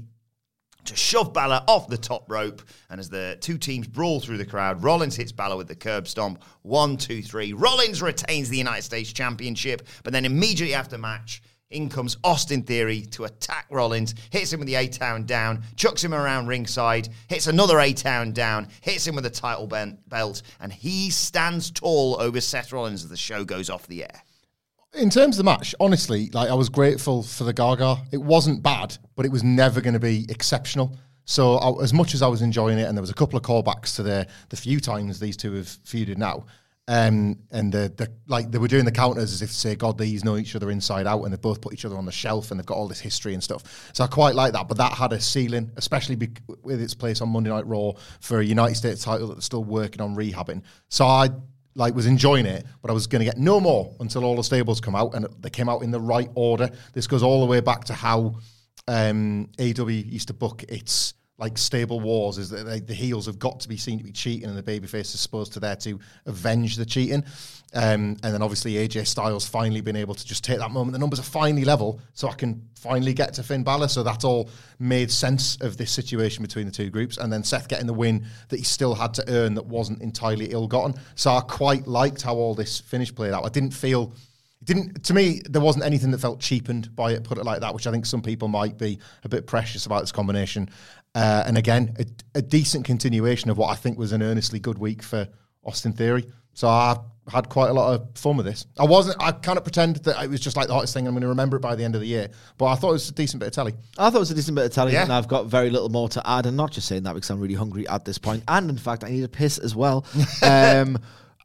to 0.85 0.95
shove 0.95 1.33
Balor 1.33 1.63
off 1.67 1.89
the 1.89 1.97
top 1.97 2.31
rope. 2.31 2.61
And 2.89 2.99
as 2.99 3.09
the 3.09 3.37
two 3.41 3.57
teams 3.57 3.87
brawl 3.87 4.21
through 4.21 4.37
the 4.37 4.45
crowd, 4.45 4.81
Rollins 4.81 5.15
hits 5.15 5.33
Balor 5.33 5.57
with 5.57 5.67
the 5.67 5.75
curb 5.75 6.07
stomp. 6.07 6.41
One, 6.61 6.95
two, 6.95 7.21
three. 7.21 7.51
Rollins 7.51 8.01
retains 8.01 8.49
the 8.49 8.57
United 8.57 8.83
States 8.83 9.11
Championship. 9.11 9.87
But 10.03 10.13
then 10.13 10.23
immediately 10.23 10.73
after 10.73 10.97
match, 10.97 11.41
in 11.69 11.89
comes 11.89 12.17
Austin 12.23 12.63
Theory 12.63 13.01
to 13.11 13.25
attack 13.25 13.65
Rollins, 13.69 14.15
hits 14.29 14.51
him 14.53 14.59
with 14.59 14.67
the 14.67 14.75
A 14.75 14.87
Town 14.87 15.25
down, 15.25 15.63
chucks 15.75 16.03
him 16.03 16.13
around 16.13 16.47
ringside, 16.47 17.09
hits 17.27 17.47
another 17.47 17.79
A 17.79 17.93
Town 17.93 18.31
down, 18.31 18.67
hits 18.81 19.07
him 19.07 19.15
with 19.15 19.25
a 19.25 19.29
title 19.29 19.67
belt, 19.67 20.41
and 20.59 20.73
he 20.73 21.09
stands 21.09 21.71
tall 21.71 22.17
over 22.19 22.41
Seth 22.41 22.71
Rollins 22.71 23.03
as 23.03 23.09
the 23.09 23.17
show 23.17 23.45
goes 23.45 23.69
off 23.69 23.87
the 23.87 24.03
air. 24.03 24.21
In 24.93 25.09
terms 25.09 25.39
of 25.39 25.45
the 25.45 25.49
match, 25.49 25.73
honestly, 25.79 26.29
like 26.33 26.49
I 26.49 26.53
was 26.53 26.67
grateful 26.67 27.23
for 27.23 27.45
the 27.45 27.53
Gaga. 27.53 27.97
It 28.11 28.21
wasn't 28.21 28.61
bad, 28.61 28.97
but 29.15 29.25
it 29.25 29.31
was 29.31 29.41
never 29.41 29.79
going 29.79 29.93
to 29.93 30.01
be 30.01 30.25
exceptional. 30.27 30.97
So 31.23 31.55
I, 31.55 31.81
as 31.81 31.93
much 31.93 32.13
as 32.13 32.21
I 32.21 32.27
was 32.27 32.41
enjoying 32.41 32.77
it, 32.77 32.83
and 32.83 32.97
there 32.97 33.01
was 33.01 33.09
a 33.09 33.15
couple 33.15 33.37
of 33.37 33.43
callbacks 33.43 33.95
to 33.95 34.03
the 34.03 34.27
the 34.49 34.57
few 34.57 34.81
times 34.81 35.19
these 35.19 35.37
two 35.37 35.53
have 35.53 35.67
feuded 35.67 36.17
now, 36.17 36.45
um, 36.89 37.37
and 37.51 37.71
the, 37.71 37.93
the 37.95 38.11
like 38.27 38.51
they 38.51 38.57
were 38.57 38.67
doing 38.67 38.83
the 38.83 38.91
counters 38.91 39.31
as 39.31 39.41
if 39.41 39.49
to 39.49 39.55
say, 39.55 39.75
God, 39.75 39.97
these 39.97 40.25
know 40.25 40.35
each 40.35 40.57
other 40.57 40.69
inside 40.69 41.07
out, 41.07 41.23
and 41.23 41.31
they 41.31 41.37
both 41.37 41.61
put 41.61 41.71
each 41.71 41.85
other 41.85 41.95
on 41.95 42.05
the 42.05 42.11
shelf, 42.11 42.51
and 42.51 42.59
they've 42.59 42.65
got 42.65 42.75
all 42.75 42.89
this 42.89 42.99
history 42.99 43.33
and 43.33 43.41
stuff. 43.41 43.91
So 43.93 44.03
I 44.03 44.07
quite 44.07 44.35
like 44.35 44.51
that, 44.53 44.67
but 44.67 44.75
that 44.75 44.91
had 44.91 45.13
a 45.13 45.21
ceiling, 45.21 45.71
especially 45.77 46.15
bec- 46.17 46.41
with 46.63 46.81
its 46.81 46.93
place 46.93 47.21
on 47.21 47.29
Monday 47.29 47.49
Night 47.49 47.65
Raw 47.65 47.93
for 48.19 48.41
a 48.41 48.45
United 48.45 48.75
States 48.75 49.05
title 49.05 49.27
that 49.27 49.35
they're 49.35 49.41
still 49.41 49.63
working 49.63 50.01
on 50.01 50.17
rehabbing. 50.17 50.63
So 50.89 51.05
I 51.05 51.29
like 51.75 51.95
was 51.95 52.05
enjoying 52.05 52.45
it, 52.45 52.65
but 52.81 52.91
I 52.91 52.93
was 52.93 53.07
going 53.07 53.19
to 53.19 53.25
get 53.25 53.37
no 53.37 53.59
more 53.59 53.95
until 53.99 54.23
all 54.23 54.35
the 54.35 54.43
stables 54.43 54.81
come 54.81 54.95
out, 54.95 55.13
and 55.15 55.27
they 55.39 55.49
came 55.49 55.69
out 55.69 55.83
in 55.83 55.91
the 55.91 56.01
right 56.01 56.29
order. 56.35 56.69
This 56.93 57.07
goes 57.07 57.23
all 57.23 57.39
the 57.39 57.45
way 57.45 57.59
back 57.59 57.85
to 57.85 57.93
how 57.93 58.35
um, 58.87 59.49
AEW 59.57 60.11
used 60.11 60.27
to 60.27 60.33
book 60.33 60.63
its 60.67 61.13
like 61.41 61.57
stable 61.57 61.99
wars 61.99 62.37
is 62.37 62.51
that 62.51 62.65
they, 62.65 62.79
the 62.79 62.93
heels 62.93 63.25
have 63.25 63.39
got 63.39 63.59
to 63.59 63.67
be 63.67 63.75
seen 63.75 63.97
to 63.97 64.03
be 64.03 64.11
cheating 64.11 64.47
and 64.47 64.55
the 64.55 64.61
babyface 64.63 65.15
is 65.15 65.19
supposed 65.19 65.51
to 65.53 65.59
there 65.59 65.75
to 65.75 65.99
avenge 66.27 66.75
the 66.75 66.85
cheating. 66.85 67.25
Um, 67.73 68.17
and 68.21 68.33
then 68.33 68.43
obviously 68.43 68.73
AJ 68.73 69.07
Styles 69.07 69.47
finally 69.47 69.81
been 69.81 69.95
able 69.95 70.13
to 70.13 70.25
just 70.25 70.43
take 70.43 70.59
that 70.59 70.69
moment. 70.69 70.93
The 70.93 70.99
numbers 70.99 71.19
are 71.19 71.23
finally 71.23 71.65
level, 71.65 71.99
so 72.13 72.27
I 72.27 72.33
can 72.33 72.61
finally 72.75 73.13
get 73.13 73.33
to 73.35 73.43
Finn 73.43 73.63
Balor. 73.63 73.87
So 73.87 74.03
that 74.03 74.23
all 74.23 74.49
made 74.77 75.09
sense 75.09 75.57
of 75.61 75.77
this 75.77 75.89
situation 75.89 76.43
between 76.43 76.67
the 76.67 76.71
two 76.71 76.91
groups. 76.91 77.17
And 77.17 77.33
then 77.33 77.43
Seth 77.43 77.67
getting 77.67 77.87
the 77.87 77.93
win 77.93 78.25
that 78.49 78.57
he 78.57 78.63
still 78.63 78.93
had 78.93 79.13
to 79.15 79.23
earn 79.27 79.55
that 79.55 79.65
wasn't 79.65 80.01
entirely 80.01 80.51
ill-gotten. 80.51 80.93
So 81.15 81.31
I 81.31 81.41
quite 81.41 81.87
liked 81.87 82.21
how 82.21 82.35
all 82.35 82.53
this 82.53 82.79
finish 82.79 83.13
played 83.15 83.33
out. 83.33 83.45
I 83.45 83.49
didn't 83.49 83.71
feel 83.71 84.13
didn't 84.63 85.03
to 85.03 85.13
me 85.13 85.41
there 85.49 85.61
wasn't 85.61 85.83
anything 85.83 86.11
that 86.11 86.19
felt 86.19 86.39
cheapened 86.39 86.95
by 86.95 87.11
it 87.13 87.23
put 87.23 87.37
it 87.37 87.43
like 87.45 87.61
that 87.61 87.73
which 87.73 87.87
i 87.87 87.91
think 87.91 88.05
some 88.05 88.21
people 88.21 88.47
might 88.47 88.77
be 88.77 88.99
a 89.23 89.29
bit 89.29 89.47
precious 89.47 89.85
about 89.85 90.01
this 90.01 90.11
combination 90.11 90.69
uh, 91.15 91.43
and 91.45 91.57
again 91.57 91.93
a, 91.99 92.05
a 92.39 92.41
decent 92.41 92.85
continuation 92.85 93.49
of 93.49 93.57
what 93.57 93.69
i 93.71 93.75
think 93.75 93.97
was 93.97 94.11
an 94.11 94.21
earnestly 94.21 94.59
good 94.59 94.77
week 94.77 95.01
for 95.01 95.27
austin 95.65 95.91
theory 95.93 96.25
so 96.53 96.67
i 96.67 96.95
had 97.31 97.49
quite 97.49 97.69
a 97.69 97.73
lot 97.73 97.93
of 97.93 98.07
fun 98.17 98.37
with 98.37 98.45
this 98.45 98.65
i 98.77 98.83
wasn't 98.85 99.15
i 99.21 99.31
cannot 99.31 99.63
pretend 99.63 99.95
that 99.97 100.23
it 100.23 100.29
was 100.29 100.39
just 100.39 100.55
like 100.55 100.67
the 100.67 100.73
hottest 100.73 100.93
thing 100.93 101.07
i'm 101.07 101.13
going 101.13 101.21
to 101.21 101.27
remember 101.27 101.57
it 101.57 101.61
by 101.61 101.75
the 101.75 101.83
end 101.83 101.95
of 101.95 102.01
the 102.01 102.07
year 102.07 102.29
but 102.57 102.65
i 102.67 102.75
thought 102.75 102.89
it 102.89 102.93
was 102.93 103.09
a 103.09 103.13
decent 103.13 103.39
bit 103.39 103.47
of 103.47 103.53
telly 103.53 103.73
I 103.97 104.09
thought 104.09 104.17
it 104.17 104.19
was 104.19 104.31
a 104.31 104.35
decent 104.35 104.55
bit 104.55 104.65
of 104.65 104.71
telly, 104.73 104.93
Yeah. 104.93 105.03
and 105.03 105.13
I've 105.13 105.27
got 105.27 105.45
very 105.47 105.69
little 105.69 105.89
more 105.89 106.09
to 106.09 106.27
add. 106.27 106.45
And 106.47 106.57
not 106.57 106.71
just 106.71 106.87
saying 106.87 107.03
that 107.03 107.13
because 107.13 107.29
I'm 107.29 107.39
really 107.39 107.53
hungry 107.53 107.87
at 107.87 108.03
this 108.05 108.17
point, 108.17 108.43
and 108.47 108.69
in 108.69 108.77
fact, 108.77 109.03
I 109.03 109.09
need 109.09 109.23
a 109.23 109.27
piss 109.27 109.57
as 109.59 109.75
well. 109.75 110.05
um, 110.41 110.97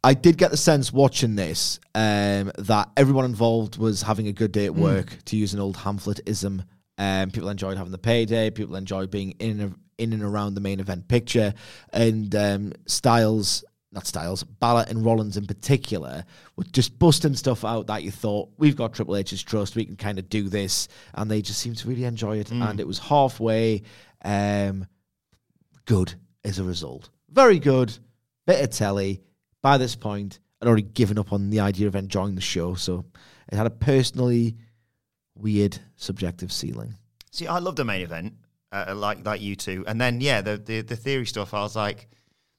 I 0.04 0.14
did 0.14 0.38
get 0.38 0.50
the 0.50 0.56
sense 0.56 0.92
watching 0.92 1.34
this 1.34 1.80
um, 1.94 2.52
that 2.58 2.90
everyone 2.96 3.24
involved 3.24 3.76
was 3.78 4.02
having 4.02 4.28
a 4.28 4.32
good 4.32 4.52
day 4.52 4.66
at 4.66 4.74
work, 4.74 5.16
to 5.26 5.36
use 5.36 5.54
an 5.54 5.60
old 5.60 5.76
Hamletism. 5.76 6.64
Um, 6.98 7.30
people 7.30 7.48
enjoyed 7.48 7.76
having 7.76 7.92
the 7.92 7.98
payday. 7.98 8.50
People 8.50 8.76
enjoyed 8.76 9.10
being 9.10 9.32
in 9.32 9.60
and, 9.60 9.74
in 9.98 10.12
and 10.12 10.22
around 10.22 10.54
the 10.54 10.60
main 10.60 10.80
event 10.80 11.08
picture, 11.08 11.54
and 11.92 12.34
um, 12.34 12.72
Styles. 12.86 13.64
Not 13.92 14.06
Styles, 14.06 14.42
Balor 14.42 14.84
and 14.88 15.04
Rollins 15.04 15.38
in 15.38 15.46
particular 15.46 16.24
were 16.56 16.64
just 16.64 16.98
busting 16.98 17.34
stuff 17.34 17.64
out 17.64 17.86
that 17.86 18.02
you 18.02 18.10
thought 18.10 18.50
we've 18.58 18.76
got 18.76 18.92
Triple 18.92 19.16
H's 19.16 19.42
trust, 19.42 19.74
we 19.74 19.86
can 19.86 19.96
kind 19.96 20.18
of 20.18 20.28
do 20.28 20.50
this, 20.50 20.88
and 21.14 21.30
they 21.30 21.40
just 21.40 21.60
seemed 21.60 21.78
to 21.78 21.88
really 21.88 22.04
enjoy 22.04 22.38
it. 22.38 22.50
And 22.50 22.78
it 22.78 22.86
was 22.86 22.98
halfway 22.98 23.84
um, 24.22 24.86
good 25.86 26.12
as 26.44 26.58
a 26.58 26.64
result. 26.64 27.08
Very 27.30 27.58
good, 27.58 27.96
bit 28.46 28.62
of 28.62 28.70
telly. 28.70 29.22
By 29.62 29.78
this 29.78 29.96
point, 29.96 30.38
I'd 30.60 30.68
already 30.68 30.82
given 30.82 31.18
up 31.18 31.32
on 31.32 31.50
the 31.50 31.60
idea 31.60 31.86
of 31.86 31.94
enjoying 31.96 32.34
the 32.34 32.40
show, 32.40 32.74
so 32.74 33.04
it 33.50 33.56
had 33.56 33.66
a 33.66 33.70
personally 33.70 34.56
weird 35.34 35.78
subjective 35.96 36.52
ceiling. 36.52 36.94
See, 37.30 37.46
I 37.46 37.58
love 37.58 37.76
the 37.76 37.84
main 37.84 38.02
event, 38.02 38.34
uh, 38.72 38.94
like 38.96 39.24
like 39.24 39.40
you 39.40 39.56
two, 39.56 39.84
and 39.86 40.00
then 40.00 40.20
yeah, 40.20 40.40
the, 40.40 40.56
the 40.56 40.80
the 40.82 40.96
theory 40.96 41.26
stuff. 41.26 41.52
I 41.52 41.60
was 41.60 41.76
like, 41.76 42.08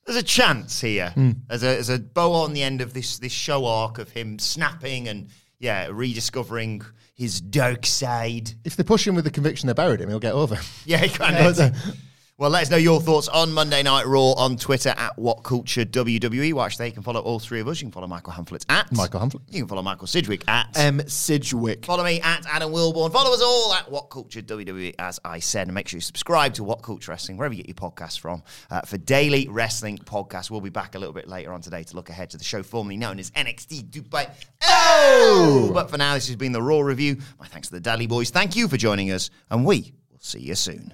there's 0.06 0.18
a 0.18 0.24
chance 0.24 0.80
here. 0.82 1.14
as 1.50 1.64
a 1.64 1.66
there's 1.68 1.90
a 1.90 2.00
bow 2.00 2.34
on 2.34 2.54
the 2.54 2.64
end 2.64 2.82
of 2.82 2.94
this 2.94 3.20
this 3.20 3.32
show 3.32 3.66
arc 3.66 3.98
of 3.98 4.12
him 4.12 4.38
snapping 4.40 5.08
and 5.08 5.30
yeah, 5.60 5.88
rediscovering 5.92 6.84
his 7.16 7.42
dark 7.42 7.86
side. 7.86 8.52
if 8.64 8.76
they 8.76 8.84
push 8.84 9.08
him 9.08 9.16
with 9.16 9.26
the 9.26 9.32
conviction 9.32 9.66
they 9.66 9.74
buried 9.74 10.00
him 10.00 10.08
he'll 10.08 10.20
get 10.20 10.34
over 10.34 10.56
Yeah, 10.86 10.98
he 10.98 11.10
kind 11.10 11.36
of. 11.36 11.76
Well, 12.40 12.52
let 12.52 12.62
us 12.62 12.70
know 12.70 12.78
your 12.78 13.02
thoughts 13.02 13.28
on 13.30 13.52
Monday 13.52 13.82
Night 13.82 14.06
Raw 14.06 14.34
on 14.34 14.58
Twitter 14.58 14.94
at 14.96 15.18
WhatCulture 15.18 15.86
WWE. 15.86 16.54
Watch 16.54 16.78
there. 16.78 16.86
You 16.86 16.94
can 16.94 17.02
follow 17.02 17.20
all 17.20 17.40
three 17.40 17.62
of 17.62 17.68
us. 17.68 17.82
You 17.82 17.86
can 17.86 17.92
follow 17.92 18.06
Michael 18.06 18.32
Hamflett 18.32 18.64
at 18.70 18.92
Michael 18.92 19.22
Hamflett. 19.22 19.42
You 19.50 19.62
can 19.62 19.68
follow 19.68 19.82
Michael 19.82 20.06
Sidgwick 20.06 20.48
at 20.48 20.78
M. 20.78 21.02
Sidgwick. 21.08 21.84
Follow 21.84 22.04
me 22.04 22.22
at 22.22 22.46
Adam 22.46 22.72
Wilborn. 22.72 23.12
Follow 23.12 23.34
us 23.34 23.42
all 23.42 23.74
at 23.74 23.88
WhatCulture 23.88 24.44
WWE, 24.44 24.94
as 25.00 25.20
I 25.26 25.40
said. 25.40 25.66
And 25.68 25.74
make 25.74 25.88
sure 25.88 25.98
you 25.98 26.02
subscribe 26.02 26.54
to 26.54 26.62
WhatCulture 26.62 27.08
Wrestling, 27.08 27.38
wherever 27.38 27.56
you 27.56 27.64
get 27.64 27.70
your 27.70 27.90
podcasts 27.90 28.20
from, 28.20 28.44
uh, 28.70 28.82
for 28.82 29.00
daily 29.00 29.48
wrestling 29.50 29.98
podcasts. 29.98 30.52
We'll 30.52 30.62
be 30.62 30.70
back 30.70 30.94
a 30.94 31.00
little 31.00 31.16
bit 31.16 31.28
later 31.28 31.52
on 31.54 31.62
today 31.62 31.82
to 31.86 31.96
look 31.96 32.12
ahead 32.12 32.30
to 32.30 32.38
the 32.38 32.44
show 32.44 32.62
formerly 32.62 32.98
known 32.98 33.18
as 33.18 33.32
NXT 33.32 33.90
Dubai. 33.90 34.30
Oh! 34.62 35.72
But 35.74 35.90
for 35.90 35.98
now, 35.98 36.14
this 36.14 36.28
has 36.28 36.36
been 36.36 36.52
the 36.52 36.62
Raw 36.62 36.82
Review. 36.82 37.18
My 37.40 37.48
thanks 37.48 37.70
to 37.70 37.74
the 37.74 37.80
Dally 37.82 38.06
Boys. 38.06 38.30
Thank 38.30 38.56
you 38.56 38.68
for 38.68 38.78
joining 38.78 39.10
us, 39.10 39.32
and 39.50 39.66
we 39.66 39.92
will 40.12 40.20
see 40.20 40.42
you 40.42 40.54
soon. 40.54 40.94